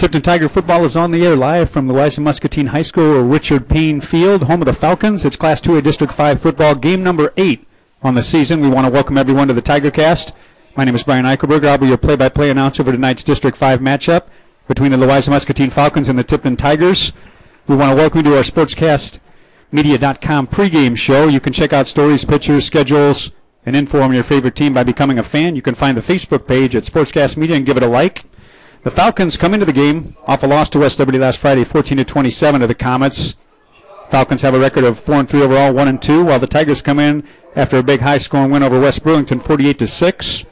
[0.00, 3.22] Tipton Tiger football is on the air live from the Louisa Muscatine High School or
[3.22, 5.26] Richard Payne Field, home of the Falcons.
[5.26, 7.68] It's Class 2A District 5 football, game number 8
[8.02, 8.62] on the season.
[8.62, 10.32] We want to welcome everyone to the Tigercast.
[10.74, 11.66] My name is Brian Eichelberger.
[11.66, 14.28] I'll be your play-by-play announcer for tonight's District 5 matchup
[14.66, 17.12] between the Louisa Muscatine Falcons and the Tipton Tigers.
[17.66, 21.28] We want to welcome you to our SportsCastMedia.com pregame show.
[21.28, 23.32] You can check out stories, pictures, schedules,
[23.66, 25.56] and info on your favorite team by becoming a fan.
[25.56, 28.24] You can find the Facebook page at Sportscast Media and give it a like.
[28.82, 31.98] The Falcons come into the game off a loss to West Liberty last Friday, 14
[31.98, 33.36] to 27 to the Comets.
[34.08, 36.80] Falcons have a record of four and three overall, one and two, while the Tigers
[36.80, 37.22] come in
[37.54, 40.46] after a big high-scoring win over West Burlington, 48 to six.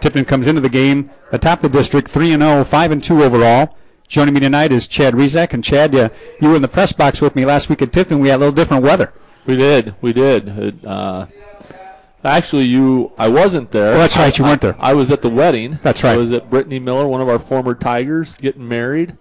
[0.00, 3.76] Tipton comes into the game atop the district, three and 0, five and two overall.
[4.08, 6.08] Joining me tonight is Chad Rezak, and Chad, you,
[6.40, 8.18] you were in the press box with me last week at Tipton.
[8.18, 9.12] We had a little different weather.
[9.44, 10.48] We did, we did.
[10.48, 11.26] It, uh,
[12.24, 13.94] Actually, you, I wasn't there.
[13.94, 14.76] Oh, that's right, you I, weren't there.
[14.78, 15.78] I was at the wedding.
[15.82, 16.14] That's right.
[16.14, 19.18] I was at Brittany Miller, one of our former Tigers, getting married,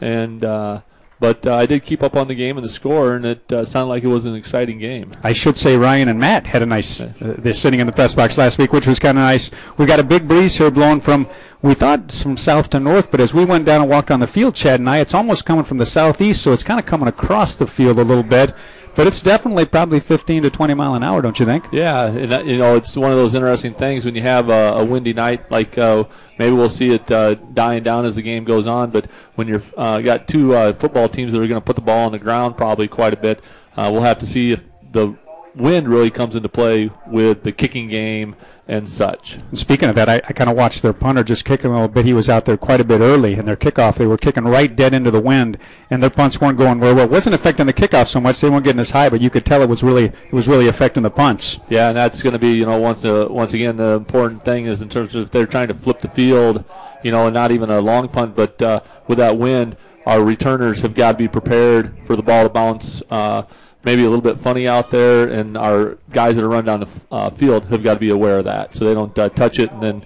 [0.00, 0.80] and uh,
[1.20, 3.64] but uh, I did keep up on the game and the score, and it uh,
[3.66, 5.10] sounded like it was an exciting game.
[5.22, 7.00] I should say Ryan and Matt had a nice.
[7.00, 9.50] Uh, they're sitting in the press box last week, which was kind of nice.
[9.76, 11.28] We got a big breeze here blowing from
[11.60, 14.26] we thought from south to north, but as we went down and walked on the
[14.26, 17.06] field, Chad and I, it's almost coming from the southeast, so it's kind of coming
[17.06, 18.54] across the field a little bit.
[19.00, 21.64] But it's definitely probably 15 to 20 mile an hour, don't you think?
[21.72, 24.84] Yeah, and you know it's one of those interesting things when you have a, a
[24.84, 25.50] windy night.
[25.50, 26.04] Like uh,
[26.38, 28.90] maybe we'll see it uh, dying down as the game goes on.
[28.90, 31.80] But when you've uh, got two uh, football teams that are going to put the
[31.80, 33.42] ball on the ground probably quite a bit,
[33.74, 35.16] uh, we'll have to see if the
[35.54, 38.36] wind really comes into play with the kicking game
[38.68, 39.36] and such.
[39.36, 41.88] And speaking of that, I, I kind of watched their punter just kicking a little
[41.88, 42.04] bit.
[42.04, 43.96] He was out there quite a bit early in their kickoff.
[43.96, 45.58] They were kicking right dead into the wind,
[45.90, 47.04] and their punts weren't going very well.
[47.04, 49.44] It wasn't affecting the kickoff so much; they weren't getting as high, but you could
[49.44, 51.58] tell it was really it was really affecting the punts.
[51.68, 54.66] Yeah, and that's going to be you know once uh, once again the important thing
[54.66, 56.64] is in terms of if they're trying to flip the field,
[57.02, 59.76] you know, and not even a long punt, but uh, with that wind,
[60.06, 63.02] our returners have got to be prepared for the ball to bounce.
[63.10, 63.42] Uh,
[63.84, 66.88] maybe a little bit funny out there, and our guys that are run down the
[67.10, 69.70] uh, field have got to be aware of that, so they don't uh, touch it
[69.72, 70.04] and then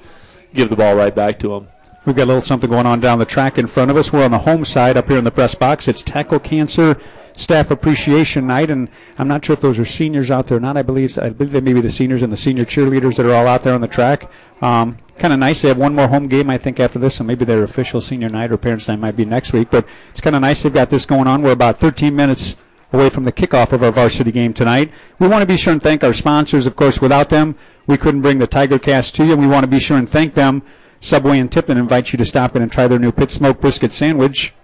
[0.52, 1.66] give the ball right back to them.
[2.04, 4.12] We've got a little something going on down the track in front of us.
[4.12, 5.88] We're on the home side up here in the press box.
[5.88, 6.98] It's Tackle Cancer
[7.32, 10.76] Staff Appreciation Night, and I'm not sure if those are seniors out there or not.
[10.76, 13.32] I believe I believe they may be the seniors and the senior cheerleaders that are
[13.32, 14.30] all out there on the track.
[14.60, 15.62] Um, kind of nice.
[15.62, 18.28] They have one more home game, I think, after this, so maybe their official senior
[18.28, 19.70] night or parents' night might be next week.
[19.70, 21.42] But it's kind of nice they've got this going on.
[21.42, 22.56] We're about 13 minutes
[22.94, 24.90] away from the kickoff of our varsity game tonight.
[25.18, 26.64] We want to be sure and thank our sponsors.
[26.64, 27.56] Of course, without them,
[27.86, 29.36] we couldn't bring the Tiger Cast to you.
[29.36, 30.62] We want to be sure and thank them.
[31.00, 33.92] Subway and Tipton invite you to stop in and try their new pit smoke brisket
[33.92, 34.54] sandwich.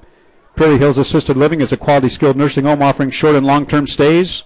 [0.56, 3.86] Prairie Hills Assisted Living is a quality skilled nursing home offering short and long term
[3.86, 4.44] stays.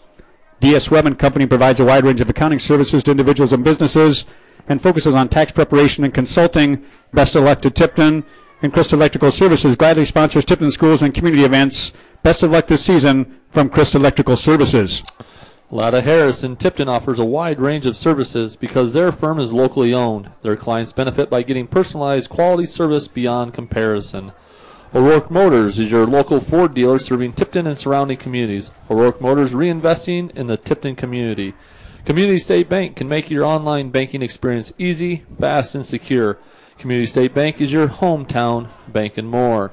[0.60, 4.24] DS Webb and Company provides a wide range of accounting services to individuals and businesses
[4.68, 6.84] and focuses on tax preparation and consulting.
[7.12, 8.24] Best to Tipton.
[8.62, 11.92] And Crystal Electrical Services gladly sponsors Tipton schools and community events.
[12.22, 15.02] Best of luck this season from Crystal Electrical Services.
[15.70, 19.92] Latta Harris in Tipton offers a wide range of services because their firm is locally
[19.92, 20.30] owned.
[20.42, 24.32] Their clients benefit by getting personalized quality service beyond comparison.
[24.94, 28.70] O'Rourke Motors is your local Ford dealer serving Tipton and surrounding communities.
[28.88, 31.52] O'Rourke Motors reinvesting in the Tipton community.
[32.04, 36.38] Community State Bank can make your online banking experience easy, fast, and secure.
[36.78, 39.72] Community State Bank is your hometown bank and more.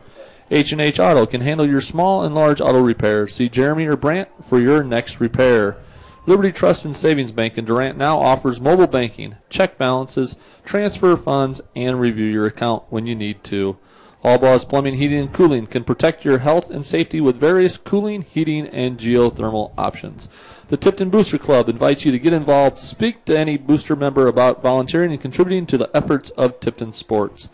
[0.50, 3.36] H&H Auto can handle your small and large auto repairs.
[3.36, 5.78] See Jeremy or Brant for your next repair.
[6.26, 10.36] Liberty Trust and Savings Bank in Durant now offers mobile banking, check balances,
[10.66, 13.78] transfer funds, and review your account when you need to.
[14.24, 18.68] Allblaws Plumbing, Heating, and Cooling can protect your health and safety with various cooling, heating,
[18.68, 20.30] and geothermal options.
[20.68, 24.62] The Tipton Booster Club invites you to get involved, speak to any booster member about
[24.62, 27.50] volunteering and contributing to the efforts of Tipton sports.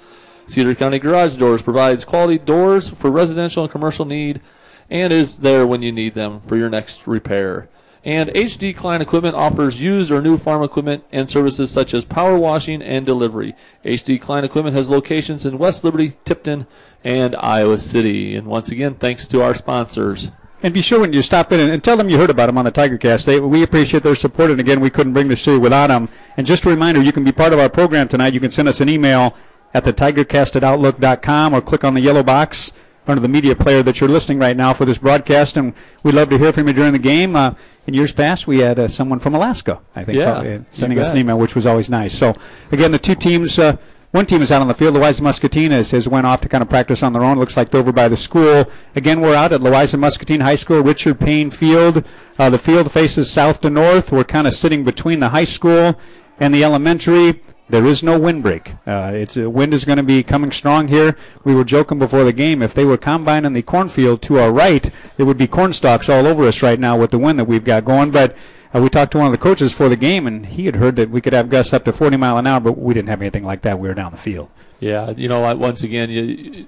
[0.45, 4.41] Cedar County Garage Doors provides quality doors for residential and commercial need
[4.89, 7.69] and is there when you need them for your next repair.
[8.07, 12.39] And HD Klein Equipment offers used or new farm equipment and services such as power
[12.39, 13.53] washing and delivery.
[13.83, 16.67] HD Klein Equipment has locations in West Liberty, Tipton,
[17.03, 18.37] and Iowa City.
[18.37, 20.31] And once again, thanks to our sponsors.
[20.63, 22.63] And be sure when you stop in and, tell them you heard about them on
[22.63, 23.25] the TigerCast.
[23.25, 26.07] They, we appreciate their support, and again, we couldn't bring this to you without them.
[26.37, 28.33] And just a reminder, you can be part of our program tonight.
[28.33, 29.35] You can send us an email
[29.73, 32.71] at the tigercast at outlook.com or click on the yellow box
[33.05, 35.57] under the media player that you're listening right now for this broadcast.
[35.57, 35.73] And
[36.03, 37.35] we'd love to hear from you during the game.
[37.35, 37.53] Uh,
[37.87, 41.11] in years past, we had uh, someone from Alaska, I think, Yeah, uh, sending us
[41.13, 42.13] an email, which was always nice.
[42.13, 42.33] So,
[42.71, 43.57] again, the two teams.
[43.57, 43.77] Uh,
[44.11, 44.93] one team is out on the field.
[44.93, 47.37] Louisa Muscatine has, has went off to kind of practice on their own.
[47.37, 48.65] Looks like they're over by the school.
[48.95, 52.05] Again, we're out at Louisa Muscatine High School, Richard Payne Field.
[52.39, 54.11] Uh, the field faces south to north.
[54.13, 55.99] We're kind of sitting between the high school
[56.39, 57.41] and the elementary.
[57.69, 58.75] There is no windbreak.
[58.85, 61.17] Uh, it's uh, wind is going to be coming strong here.
[61.43, 62.61] We were joking before the game.
[62.61, 66.25] If they were combining the cornfield to our right, it would be corn stalks all
[66.25, 68.11] over us right now with the wind that we've got going.
[68.11, 68.37] But
[68.73, 70.95] uh, we talked to one of the coaches for the game, and he had heard
[70.95, 73.21] that we could have gusts up to 40 mile an hour, but we didn't have
[73.21, 73.79] anything like that.
[73.79, 74.49] We were down the field.
[74.79, 76.67] Yeah, you know, once again, you,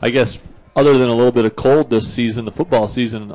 [0.00, 0.38] I guess
[0.76, 3.34] other than a little bit of cold this season, the football season,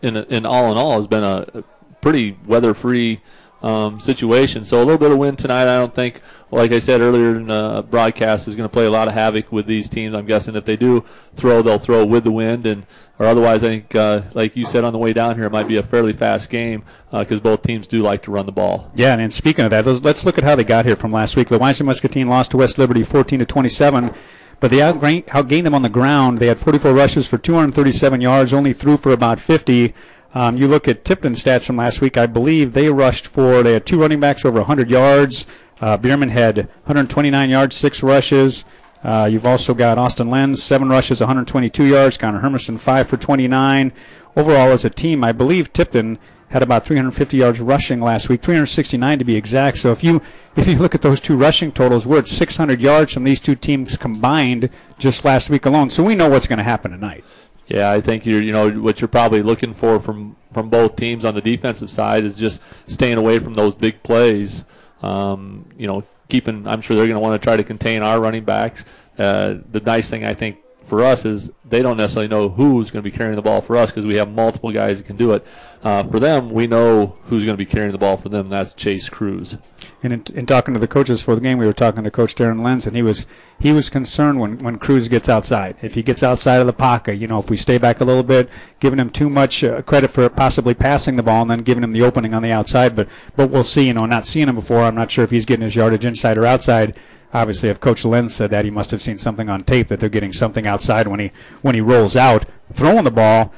[0.00, 1.64] in in all in all, has been a,
[2.00, 3.20] pretty weather-free
[3.62, 4.64] um, situation.
[4.64, 6.20] So a little bit of wind tonight, I don't think,
[6.50, 9.50] like I said earlier in the broadcast, is going to play a lot of havoc
[9.50, 10.14] with these teams.
[10.14, 12.86] I'm guessing if they do throw, they'll throw with the wind, and
[13.18, 15.66] or otherwise, I think, uh, like you said on the way down here, it might
[15.66, 18.90] be a fairly fast game because both teams do like to run the ball.
[18.94, 21.36] Yeah, and, and speaking of that, let's, look at how they got here from last
[21.36, 21.50] week.
[21.50, 24.14] Louisa Muscatine lost to West Liberty 14 to 27,
[24.60, 26.38] but they outgained them on the ground.
[26.38, 29.94] They had 44 rushes for 237 yards, only threw for about 50.
[30.38, 32.16] Um, you look at Tipton stats from last week.
[32.16, 35.48] I believe they rushed for they had two running backs over 100 yards.
[35.80, 38.64] Uh, Bierman had 129 yards, six rushes.
[39.02, 42.16] Uh, you've also got Austin Lenz, seven rushes, 122 yards.
[42.16, 43.92] Connor Hermiston, five for 29.
[44.36, 46.20] Overall, as a team, I believe Tipton
[46.50, 49.78] had about 350 yards rushing last week, 369 to be exact.
[49.78, 50.22] So if you
[50.54, 53.56] if you look at those two rushing totals, we're at 600 yards from these two
[53.56, 54.70] teams combined
[55.00, 55.90] just last week alone.
[55.90, 57.24] So we know what's going to happen tonight.
[57.68, 61.26] Yeah, I think you're, you know, what you're probably looking for from from both teams
[61.26, 64.64] on the defensive side is just staying away from those big plays.
[65.02, 66.66] Um, you know, keeping.
[66.66, 68.84] I'm sure they're going to want to try to contain our running backs.
[69.18, 73.02] Uh, the nice thing I think for us is they don't necessarily know who's going
[73.02, 75.32] to be carrying the ball for us because we have multiple guys that can do
[75.32, 75.46] it.
[75.82, 78.46] Uh, for them, we know who's going to be carrying the ball for them.
[78.46, 79.58] And that's Chase Cruz.
[80.02, 82.36] And in, in talking to the coaches for the game, we were talking to Coach
[82.36, 83.26] Darren Lenz, and he was
[83.58, 85.76] he was concerned when when Cruz gets outside.
[85.82, 88.22] If he gets outside of the pocket, you know, if we stay back a little
[88.22, 88.48] bit,
[88.78, 91.92] giving him too much uh, credit for possibly passing the ball and then giving him
[91.92, 92.94] the opening on the outside.
[92.94, 93.88] But but we'll see.
[93.88, 96.38] You know, not seeing him before, I'm not sure if he's getting his yardage inside
[96.38, 96.96] or outside.
[97.34, 100.08] Obviously, if Coach Lenz said that, he must have seen something on tape that they're
[100.08, 101.32] getting something outside when he
[101.62, 103.52] when he rolls out, throwing the ball.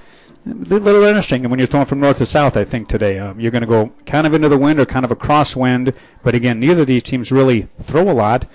[0.47, 1.45] A little interesting.
[1.45, 3.67] And when you're throwing from north to south, I think today um, you're going to
[3.67, 5.95] go kind of into the wind or kind of a crosswind.
[6.23, 8.47] But again, neither of these teams really throw a lot.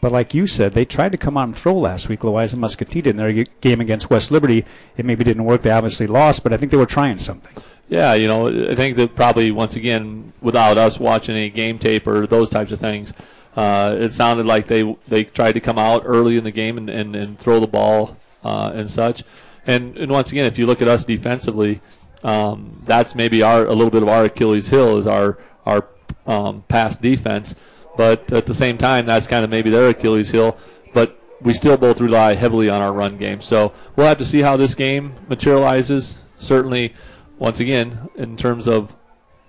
[0.00, 2.24] But like you said, they tried to come out and throw last week.
[2.24, 4.64] Louisa Muscatine in their game against West Liberty.
[4.96, 5.62] It maybe didn't work.
[5.62, 7.62] They obviously lost, but I think they were trying something.
[7.88, 12.06] Yeah, you know, I think that probably once again, without us watching any game tape
[12.06, 13.12] or those types of things,
[13.56, 16.90] uh, it sounded like they they tried to come out early in the game and,
[16.90, 19.22] and, and throw the ball uh, and such.
[19.66, 21.80] And and once again, if you look at us defensively,
[22.22, 25.86] um, that's maybe our a little bit of our Achilles heel is our our
[26.26, 27.54] um, pass defense.
[27.96, 30.56] But at the same time, that's kind of maybe their Achilles heel.
[30.92, 33.40] But we still both rely heavily on our run game.
[33.40, 36.16] So we'll have to see how this game materializes.
[36.38, 36.94] Certainly,
[37.38, 38.96] once again, in terms of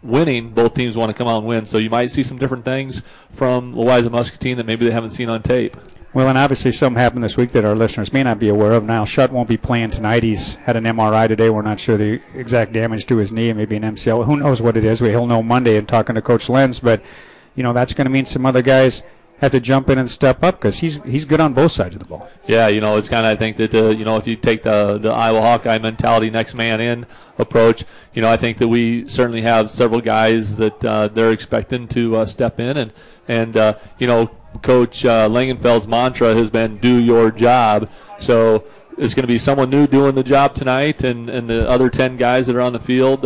[0.06, 1.66] winning, both teams want to come out and win.
[1.66, 5.30] So you might see some different things from Louisa Muscatine that maybe they haven't seen
[5.30, 5.76] on tape.
[6.14, 8.86] Well, and obviously something happened this week that our listeners may not be aware of.
[8.86, 10.24] Now, Shutt won't be playing tonight.
[10.24, 11.50] He's had an MRI today.
[11.50, 14.26] We're not sure the exact damage to his knee, maybe an MCL.
[14.26, 15.00] Who knows what it is?
[15.00, 16.80] He'll know Monday in talking to Coach Lenz.
[16.80, 17.04] But,
[17.56, 19.04] you know, that's going to mean some other guys
[19.40, 22.02] have to jump in and step up because he's he's good on both sides of
[22.02, 22.30] the ball.
[22.48, 24.64] Yeah, you know, it's kind of I think that uh, you know if you take
[24.64, 27.06] the the Iowa Hawkeye mentality, next man in
[27.38, 31.88] approach, you know, I think that we certainly have several guys that uh, they're expecting
[31.90, 32.94] to uh, step in and
[33.28, 34.28] and uh, you know,
[34.62, 37.90] Coach uh, Langenfeld's mantra has been "Do your job."
[38.20, 38.64] So
[38.98, 42.16] it's going to be someone new doing the job tonight, and and the other ten
[42.16, 43.26] guys that are on the field.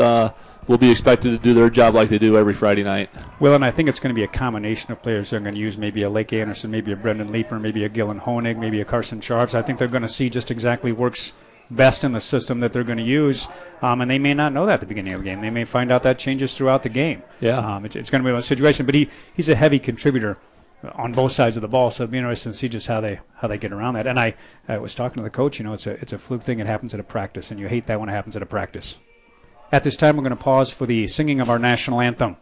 [0.69, 3.11] Will be expected to do their job like they do every Friday night.
[3.39, 5.31] Well, and I think it's going to be a combination of players.
[5.31, 8.19] They're going to use maybe a Lake Anderson, maybe a Brendan Leeper, maybe a Gillen
[8.19, 9.55] Honig, maybe a Carson Charves.
[9.55, 11.33] I think they're going to see just exactly works
[11.71, 13.47] best in the system that they're going to use,
[13.81, 15.41] um, and they may not know that at the beginning of the game.
[15.41, 17.23] They may find out that changes throughout the game.
[17.39, 17.57] Yeah.
[17.57, 18.85] um, it's, it's going to be a situation.
[18.85, 20.37] But he, he's a heavy contributor
[20.93, 23.21] on both sides of the ball, so it'll be interesting to see just how they
[23.37, 24.05] how they get around that.
[24.05, 24.35] And I,
[24.67, 25.57] I was talking to the coach.
[25.57, 26.59] You know, it's a it's a fluke thing.
[26.59, 28.99] It happens at a practice, and you hate that when it happens at a practice.
[29.71, 32.37] At this time, we're going to pause for the singing of our national anthem.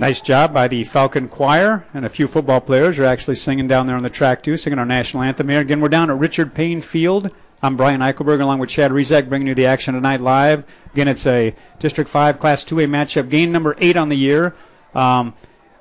[0.00, 3.84] Nice job by the Falcon Choir, and a few football players are actually singing down
[3.84, 5.60] there on the track too, singing our national anthem here.
[5.60, 7.30] Again, we're down at Richard Payne Field.
[7.62, 10.64] I'm Brian Eichelberger along with Chad Rizek bringing you the action tonight live.
[10.94, 14.54] Again, it's a District 5 Class 2A matchup, game number 8 on the year.
[14.94, 15.34] Um,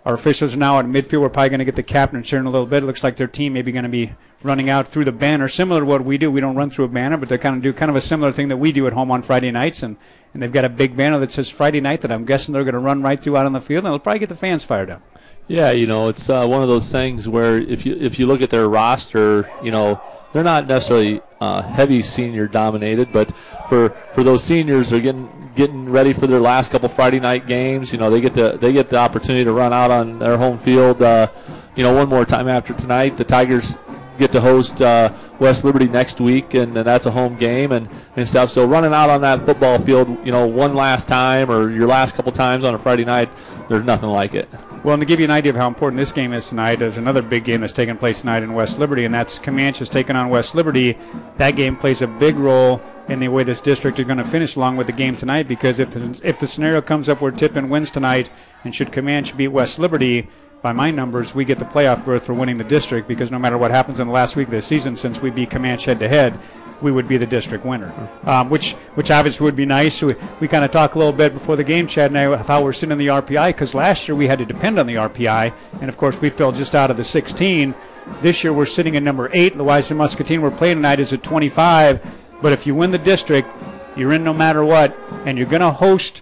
[0.10, 1.22] our officials are now at midfield.
[1.22, 2.82] We're probably going to get the captain here a little bit.
[2.82, 4.12] It looks like their team maybe going to be
[4.42, 6.32] running out through the banner, similar to what we do.
[6.32, 8.32] We don't run through a banner, but they kind of do kind of a similar
[8.32, 9.84] thing that we do at home on Friday nights.
[9.84, 9.98] And,
[10.34, 12.74] and they've got a big banner that says Friday night that I'm guessing they're going
[12.74, 14.90] to run right through out on the field, and it'll probably get the fans fired
[14.90, 15.04] up.
[15.48, 18.42] Yeah, you know, it's uh, one of those things where if you if you look
[18.42, 20.02] at their roster, you know,
[20.34, 23.32] they're not necessarily uh, heavy senior dominated, but
[23.68, 27.92] for for those seniors, they're getting getting ready for their last couple Friday night games.
[27.92, 30.58] You know, they get the they get the opportunity to run out on their home
[30.58, 31.02] field.
[31.02, 31.30] Uh,
[31.76, 33.78] you know, one more time after tonight, the Tigers
[34.18, 37.90] get to host uh, West Liberty next week, and, and, that's a home game and,
[38.16, 38.50] and stuff.
[38.50, 42.16] So running out on that football field, you know, one last time or your last
[42.16, 43.30] couple times on a Friday night,
[43.70, 44.50] there's nothing like it.
[44.82, 46.96] Well, and to give you an idea of how important this game is tonight, there's
[46.96, 50.30] another big game that's taking place tonight in West Liberty, and that's Camanche's taking on
[50.30, 50.98] West Liberty.
[51.36, 54.56] That game plays a big role in the way this district is going to finish
[54.56, 57.68] along with the game tonight because if the, if the scenario comes up where Tipton
[57.68, 58.30] wins tonight
[58.64, 60.30] and should Camanche beat West Liberty,
[60.62, 63.58] by my numbers, we get the playoff berth for winning the district because no matter
[63.58, 66.08] what happens in the last week of the season, since we beat Camanche head to
[66.08, 66.38] head,
[66.82, 67.94] we would be the district winner,
[68.24, 70.02] um, which which obviously would be nice.
[70.02, 72.64] We, we kind of talked a little bit before the game, Chad and I, how
[72.64, 75.54] we're sitting in the RPI because last year we had to depend on the RPI,
[75.82, 77.76] and of course we fell just out of the 16.
[78.22, 79.56] This year we're sitting at number eight.
[79.56, 82.06] Louisa Muscatine we're playing tonight is at 25,
[82.42, 83.50] but if you win the district,
[83.96, 86.22] you're in no matter what, and you're going to host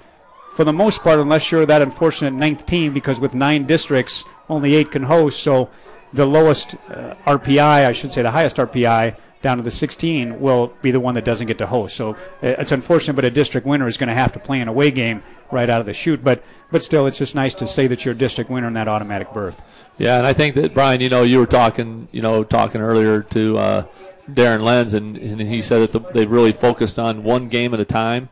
[0.54, 4.74] for the most part, unless you're that unfortunate ninth team, because with nine districts, only
[4.74, 5.44] eight can host.
[5.44, 5.70] So
[6.14, 10.74] the lowest uh, RPI, I should say, the highest RPI down to the 16 will
[10.82, 11.96] be the one that doesn't get to host.
[11.96, 14.67] So uh, it's unfortunate, but a district winner is going to have to play an
[14.67, 16.24] away game right out of the chute.
[16.24, 18.88] But but still, it's just nice to say that you're a district winner in that
[18.88, 19.62] automatic berth.
[19.98, 23.22] Yeah, and I think that Brian, you know, you were talking, you know, talking earlier
[23.22, 23.86] to uh,
[24.29, 27.79] Darren Lenz, and, and he said that the, they've really focused on one game at
[27.79, 28.29] a time,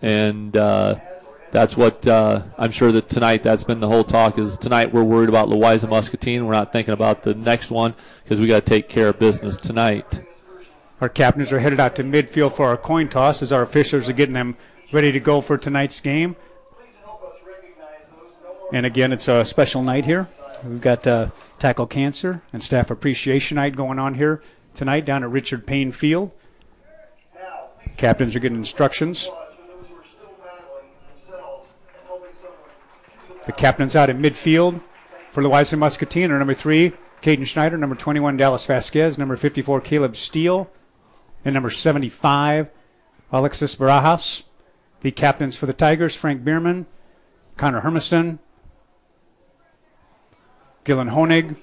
[0.00, 0.96] and uh,
[1.50, 5.04] that's what uh, I'm sure that tonight that's been the whole talk is tonight we're
[5.04, 6.46] worried about Louisa Muscatine.
[6.46, 9.56] We're not thinking about the next one because we got to take care of business
[9.56, 10.20] tonight.
[11.00, 14.12] Our captains are headed out to midfield for our coin toss as our officials are
[14.12, 14.56] getting them
[14.92, 16.36] ready to go for tonight's game.
[18.72, 20.28] And again, it's a special night here.
[20.64, 24.42] We've got uh, Tackle Cancer and Staff Appreciation Night going on here
[24.74, 26.30] tonight down at Richard Payne Field.
[27.96, 29.28] Captains are getting instructions
[33.46, 34.80] The captain's out in midfield
[35.30, 40.16] for Louisa Muscatine, are number three, Caden Schneider, number 21, Dallas Vasquez, number 54, Caleb
[40.16, 40.70] Steele,
[41.44, 42.68] and number 75,
[43.32, 44.44] Alexis Barajas.
[45.00, 46.86] The captains for the Tigers, Frank Bierman,
[47.58, 48.38] Connor Hermiston,
[50.84, 51.56] Gillen Honig.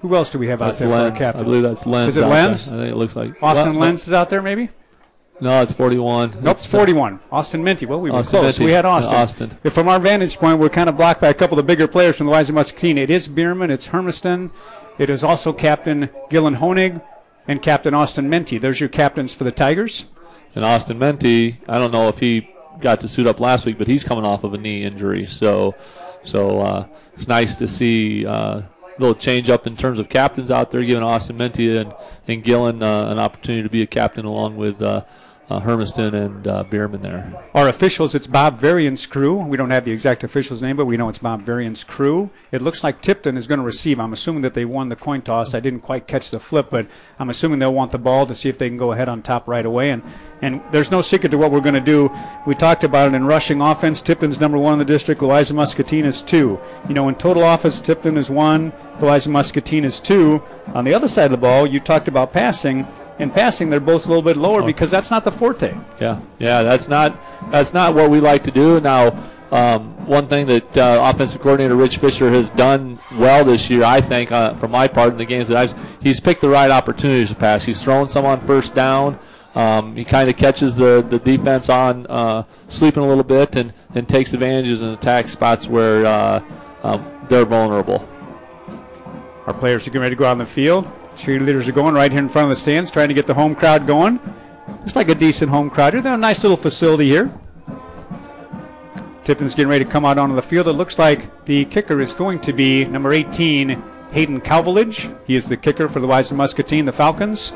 [0.00, 1.14] Who else do we have that's out there Lenz.
[1.14, 1.42] for captain?
[1.42, 2.16] I believe that's Lenz.
[2.16, 2.66] Is it Lenz?
[2.66, 2.78] There.
[2.78, 4.70] I think it looks like Austin well, Lenz is out there, maybe.
[5.40, 6.38] No, it's 41.
[6.40, 7.20] Nope, it's 41.
[7.30, 7.84] Austin Minty.
[7.86, 8.58] Well, we were Austin close.
[8.58, 8.66] Minty.
[8.66, 9.14] We had Austin.
[9.14, 9.58] Austin.
[9.64, 11.88] If from our vantage point, we're kind of blocked by a couple of the bigger
[11.88, 12.96] players from the Louisa Muscatine.
[12.96, 14.50] It is Bierman, it's Hermiston,
[14.98, 17.02] it is also Captain Gillen Honig,
[17.46, 18.58] and Captain Austin Minty.
[18.58, 20.06] There's your captains for the Tigers.
[20.54, 23.86] And Austin Minty, I don't know if he got to suit up last week, but
[23.86, 25.24] he's coming off of a knee injury.
[25.24, 25.74] So,
[26.22, 28.26] so uh, it's nice to see.
[28.26, 28.62] Uh,
[28.98, 31.94] little change up in terms of captains out there, giving Austin Minty and,
[32.28, 34.82] and Gillen uh, an opportunity to be a captain along with
[35.50, 37.44] uh, Hermiston and uh, Bierman there.
[37.54, 39.34] Our officials, it's Bob Varian's crew.
[39.34, 42.30] We don't have the exact official's name, but we know it's Bob Varian's crew.
[42.52, 44.00] It looks like Tipton is going to receive.
[44.00, 45.54] I'm assuming that they won the coin toss.
[45.54, 46.86] I didn't quite catch the flip, but
[47.18, 49.48] I'm assuming they'll want the ball to see if they can go ahead on top
[49.48, 49.90] right away.
[49.90, 50.02] And
[50.42, 52.10] and there's no secret to what we're going to do.
[52.46, 54.00] We talked about it in rushing offense.
[54.00, 55.22] Tipton's number one in the district.
[55.22, 56.58] Louisa Muscatine is two.
[56.88, 58.72] You know, in total offense, Tipton is one.
[59.00, 60.42] Louisa Muscatine is two.
[60.74, 62.86] On the other side of the ball, you talked about passing
[63.22, 65.74] in passing, they're both a little bit lower because that's not the forte.
[66.00, 67.18] Yeah, yeah, that's not
[67.50, 68.80] that's not what we like to do.
[68.80, 69.16] Now,
[69.52, 74.00] um, one thing that uh, offensive coordinator Rich Fisher has done well this year, I
[74.00, 77.28] think, uh, for my part in the games that I've, he's picked the right opportunities
[77.28, 77.64] to pass.
[77.64, 79.18] He's thrown some on first down.
[79.54, 83.74] Um, he kind of catches the, the defense on uh, sleeping a little bit and,
[83.94, 86.42] and takes advantages and attack spots where uh,
[86.82, 88.08] um, they're vulnerable.
[89.46, 90.90] Our players are getting ready to go out on the field.
[91.22, 93.54] Cheerleaders are going right here in front of the stands, trying to get the home
[93.54, 94.18] crowd going.
[94.80, 96.02] Looks like a decent home crowd here.
[96.02, 97.32] They're a nice little facility here.
[99.22, 100.66] Tipton's getting ready to come out onto the field.
[100.66, 105.16] It looks like the kicker is going to be number 18, Hayden Calvilage.
[105.24, 107.52] He is the kicker for the Louisa Muscatine, the Falcons.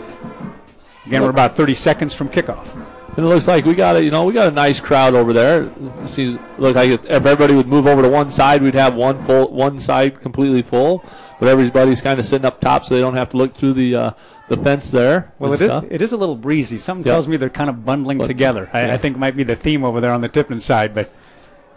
[1.05, 2.73] Again, we're about 30 seconds from kickoff.
[3.17, 5.33] And it looks like we got a you know we got a nice crowd over
[5.33, 5.73] there.
[6.07, 9.51] See, look like if everybody would move over to one side, we'd have one full
[9.51, 11.03] one side completely full.
[11.39, 13.95] But everybody's kind of sitting up top, so they don't have to look through the
[13.95, 14.11] uh,
[14.49, 15.35] the fence there.
[15.39, 16.79] Well, it is, it is, a little breezy.
[16.79, 17.13] Something yep.
[17.13, 18.71] tells me they're kind of bundling but, together.
[18.73, 18.95] I, yeah.
[18.95, 21.13] I think might be the theme over there on the Tipton side, but.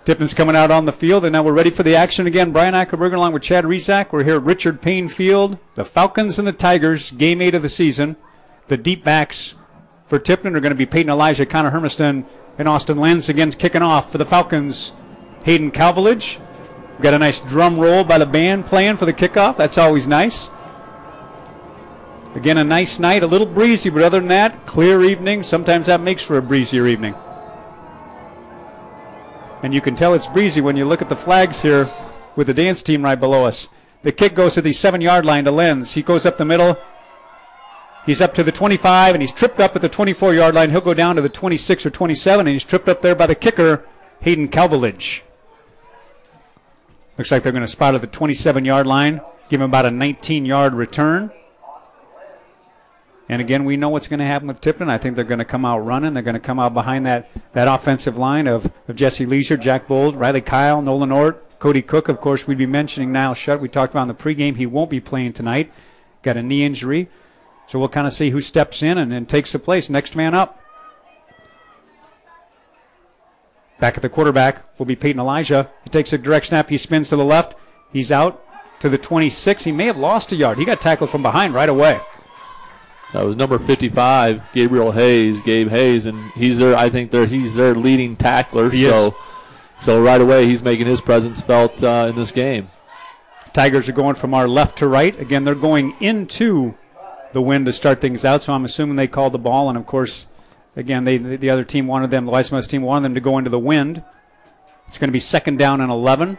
[0.06, 2.52] Tipton's coming out on the field, and now we're ready for the action again.
[2.52, 4.12] Brian Eichelberger along with Chad Rizak.
[4.12, 5.60] We're here at Richard Payne Field.
[5.76, 8.16] The Falcons and the Tigers, game eight of the season.
[8.68, 9.56] The deep backs
[10.06, 12.26] for Tipton are going to be Peyton Elijah, Connor Hermiston,
[12.58, 14.94] and Austin Lenz again kicking off for the Falcons.
[15.44, 16.40] Hayden Calvilage.
[17.02, 19.58] Got a nice drum roll by the band playing for the kickoff.
[19.58, 20.50] That's always nice.
[22.36, 25.44] Again, a nice night, a little breezy, but other than that, clear evening.
[25.44, 27.16] Sometimes that makes for a breezier evening.
[29.64, 31.90] And you can tell it's breezy when you look at the flags here
[32.36, 33.68] with the dance team right below us.
[34.04, 35.94] The kick goes to the seven yard line to Lenz.
[35.94, 36.78] He goes up the middle,
[38.10, 40.72] He's up to the 25 and he's tripped up at the 24 yard line.
[40.72, 43.36] He'll go down to the 26 or 27 and he's tripped up there by the
[43.36, 43.86] kicker,
[44.22, 45.22] Hayden Calvilage.
[47.20, 49.92] Looks like they're going to spot at the 27 yard line, give him about a
[49.92, 51.30] 19 yard return.
[53.28, 54.90] And again, we know what's going to happen with Tipton.
[54.90, 56.14] I think they're going to come out running.
[56.14, 59.86] They're going to come out behind that, that offensive line of, of Jesse Leisure, Jack
[59.86, 62.08] Bold, Riley Kyle, Nolan Ort, Cody Cook.
[62.08, 63.34] Of course, we'd be mentioning now.
[63.34, 63.60] Shut.
[63.60, 64.56] We talked about in the pregame.
[64.56, 65.74] He won't be playing tonight.
[66.24, 67.10] Got a knee injury.
[67.68, 69.90] So we'll kind of see who steps in and, and takes the place.
[69.90, 70.59] Next man up.
[73.80, 75.70] Back at the quarterback will be Peyton Elijah.
[75.84, 76.70] He takes a direct snap.
[76.70, 77.56] He spins to the left.
[77.94, 78.44] He's out
[78.82, 79.64] to the 26.
[79.64, 80.58] He may have lost a yard.
[80.58, 82.00] He got tackled from behind right away.
[83.14, 86.76] That was number 55, Gabriel Hayes, Gabe Hayes, and he's their.
[86.76, 88.70] I think they're he's their leading tackler.
[88.70, 89.14] He so, is.
[89.80, 92.70] so right away he's making his presence felt uh, in this game.
[93.52, 95.20] Tigers are going from our left to right.
[95.20, 96.78] Again, they're going into
[97.34, 98.44] the wind to start things out.
[98.44, 100.28] So I'm assuming they called the ball, and of course,
[100.80, 103.50] again, they the other team wanted them, the Weissmuth team wanted them to go into
[103.50, 104.04] the wind.
[104.88, 106.38] It's going to be second down and 11.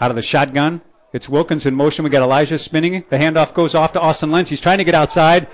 [0.00, 2.04] Out of the shotgun, it's Wilkins in motion.
[2.04, 3.04] We got Elijah spinning.
[3.08, 4.50] The handoff goes off to Austin Lenz.
[4.50, 5.48] He's trying to get outside.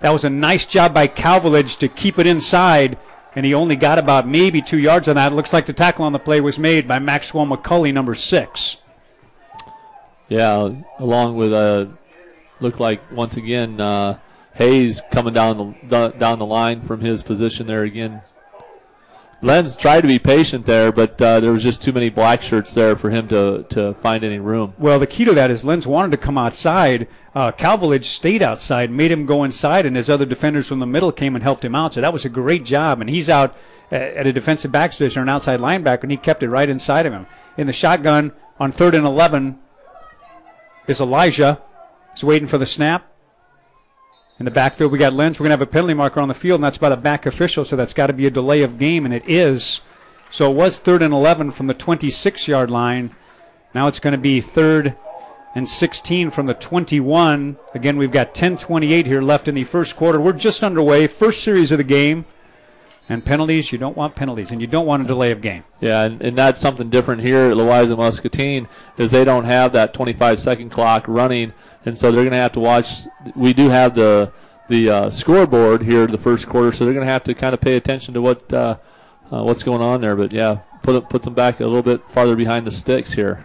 [0.00, 2.96] That was a nice job by Calvilage to keep it inside,
[3.34, 5.32] and he only got about maybe two yards on that.
[5.32, 8.78] It looks like the tackle on the play was made by Maxwell McCully, number six.
[10.28, 11.86] Yeah, along with uh,
[12.60, 14.18] looked like once again uh,
[14.60, 18.20] Hayes coming down the down the line from his position there again.
[19.42, 22.74] Lenz tried to be patient there, but uh, there was just too many black shirts
[22.74, 24.74] there for him to, to find any room.
[24.76, 27.08] Well, the key to that is Lenz wanted to come outside.
[27.34, 27.50] Uh,
[28.02, 31.42] stayed outside, made him go inside, and his other defenders from the middle came and
[31.42, 31.94] helped him out.
[31.94, 33.00] So that was a great job.
[33.00, 33.56] And he's out
[33.90, 37.06] at a defensive back position or an outside linebacker, and he kept it right inside
[37.06, 37.26] of him.
[37.56, 39.58] In the shotgun on third and 11,
[40.86, 41.62] is Elijah.
[42.12, 43.10] He's waiting for the snap.
[44.40, 45.38] In the backfield, we got Lenz.
[45.38, 47.26] We're going to have a penalty marker on the field, and that's by the back
[47.26, 49.82] official, so that's got to be a delay of game, and it is.
[50.30, 53.14] So it was third and 11 from the 26 yard line.
[53.74, 54.96] Now it's going to be third
[55.54, 57.58] and 16 from the 21.
[57.74, 60.18] Again, we've got 10:28 here left in the first quarter.
[60.18, 61.06] We're just underway.
[61.06, 62.24] First series of the game.
[63.10, 65.64] And penalties, you don't want penalties, and you don't want a delay of game.
[65.80, 68.68] Yeah, and, and that's something different here at Louisa Muscatine
[68.98, 71.52] is they don't have that 25 second clock running,
[71.84, 73.08] and so they're going to have to watch.
[73.34, 74.32] We do have the
[74.68, 77.60] the uh, scoreboard here the first quarter, so they're going to have to kind of
[77.60, 78.76] pay attention to what uh,
[79.32, 80.14] uh, what's going on there.
[80.14, 83.44] But yeah, put put them back a little bit farther behind the sticks here.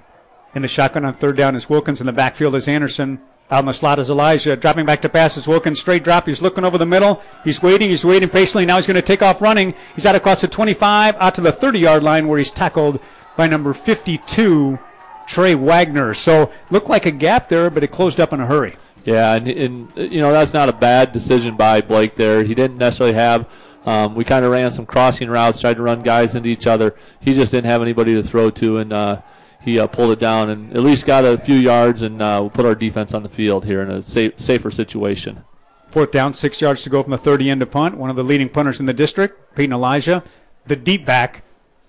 [0.54, 2.00] In the shotgun on third down is Wilkins.
[2.00, 3.20] In the backfield is Anderson.
[3.52, 4.56] Out in the slot is Elijah.
[4.56, 5.80] Dropping back to pass is Wilkins.
[5.80, 6.26] Straight drop.
[6.26, 7.22] He's looking over the middle.
[7.44, 7.90] He's waiting.
[7.90, 8.66] He's waiting patiently.
[8.66, 9.76] Now he's going to take off running.
[9.94, 13.00] He's out across the 25, out to the 30 yard line where he's tackled
[13.38, 14.80] by number 52,
[15.28, 16.16] Trey Wagner.
[16.16, 18.74] So looked like a gap there, but it closed up in a hurry.
[19.04, 22.44] Yeah, and, and you know that's not a bad decision by Blake there.
[22.44, 23.48] He didn't necessarily have.
[23.86, 26.96] Um, we kind of ran some crossing routes, tried to run guys into each other.
[27.20, 29.22] He just didn't have anybody to throw to, and uh,
[29.66, 32.52] he uh, pulled it down and at least got a few yards, and uh, we'll
[32.52, 35.44] put our defense on the field here in a safe, safer situation.
[35.90, 37.98] Fourth down, six yards to go from the 30 end to punt.
[37.98, 40.24] One of the leading punters in the district, Peyton Elijah.
[40.68, 41.44] The deep back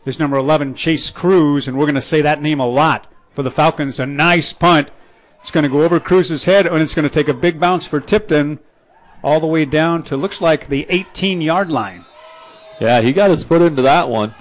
[0.06, 3.42] is number 11, Chase Cruz, and we're going to say that name a lot for
[3.42, 4.00] the Falcons.
[4.00, 4.90] A nice punt.
[5.42, 7.86] It's going to go over Cruz's head, and it's going to take a big bounce
[7.86, 8.58] for Tipton
[9.22, 12.06] all the way down to looks like the 18 yard line.
[12.80, 14.34] Yeah, he got his foot into that one.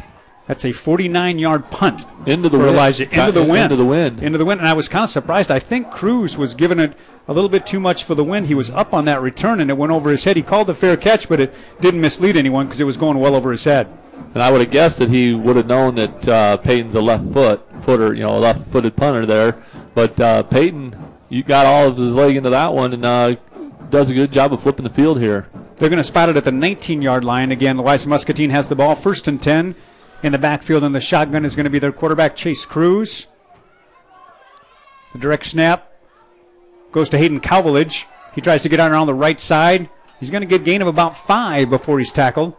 [0.48, 2.76] That's a 49 yard punt into the for wind.
[2.76, 3.04] Elijah.
[3.04, 3.64] Into the wind.
[3.72, 4.22] Into the wind.
[4.22, 4.60] Into the wind.
[4.60, 5.50] And I was kind of surprised.
[5.50, 6.94] I think Cruz was giving it
[7.28, 8.46] a little bit too much for the wind.
[8.46, 10.36] He was up on that return and it went over his head.
[10.36, 13.36] He called the fair catch, but it didn't mislead anyone because it was going well
[13.36, 13.88] over his head.
[14.36, 17.32] And I would have guessed that he would have known that uh, Peyton's a left
[17.34, 19.58] foot footer, you know, a left footed punter there.
[19.96, 20.96] But uh, Peyton,
[21.30, 23.36] you got all of his leg into that one and uh,
[23.90, 25.48] does a good job of flipping the field here.
[25.78, 27.52] They're going to spot it at the 19 yard line.
[27.52, 29.76] Again, Louisa Muscatine has the ball first and 10
[30.24, 33.28] in the backfield, and the shotgun is going to be their quarterback, Chase Cruz.
[35.14, 35.92] The direct snap
[36.92, 38.06] goes to Hayden Calvilage.
[38.34, 39.90] He tries to get out around the right side.
[40.20, 42.56] He's going to get gain of about five before he's tackled.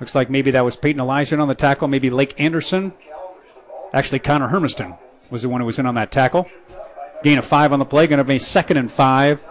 [0.00, 2.92] Looks like maybe that was Peyton Elijah on the tackle, maybe Lake Anderson.
[3.94, 4.96] Actually, Connor Hermiston
[5.30, 6.48] was the one who was in on that tackle.
[7.22, 9.42] Gain of five on the play, going to be second and five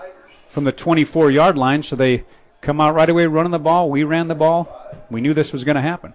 [0.50, 1.82] from the 24 yard line.
[1.82, 2.24] So they
[2.66, 3.90] come out right away running the ball.
[3.90, 4.76] We ran the ball.
[5.12, 6.14] We knew this was going to happen.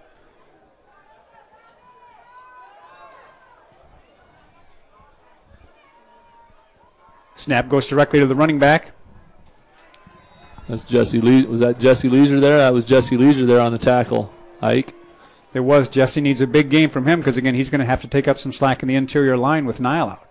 [7.35, 8.91] Snap goes directly to the running back.
[10.67, 12.57] That's Jesse Le- was that Jesse Leisure there?
[12.57, 14.31] That was Jesse Leisure there on the tackle.
[14.61, 14.93] Ike.
[15.53, 15.87] It was.
[15.87, 18.27] Jesse needs a big game from him because again he's going to have to take
[18.27, 20.29] up some slack in the interior line with Nile out.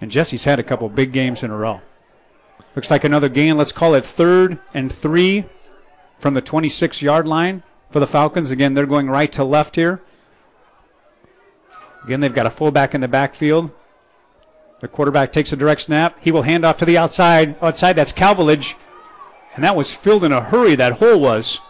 [0.00, 1.80] And Jesse's had a couple big games in a row.
[2.74, 3.56] Looks like another gain.
[3.56, 5.44] Let's call it third and three
[6.18, 8.50] from the 26 yard line for the Falcons.
[8.50, 10.02] Again, they're going right to left here.
[12.04, 13.70] Again, they've got a fullback in the backfield.
[14.80, 16.16] The quarterback takes a direct snap.
[16.20, 17.56] He will hand off to the outside.
[17.60, 18.76] Outside, that's Calvilage.
[19.54, 21.60] And that was filled in a hurry, that hole was.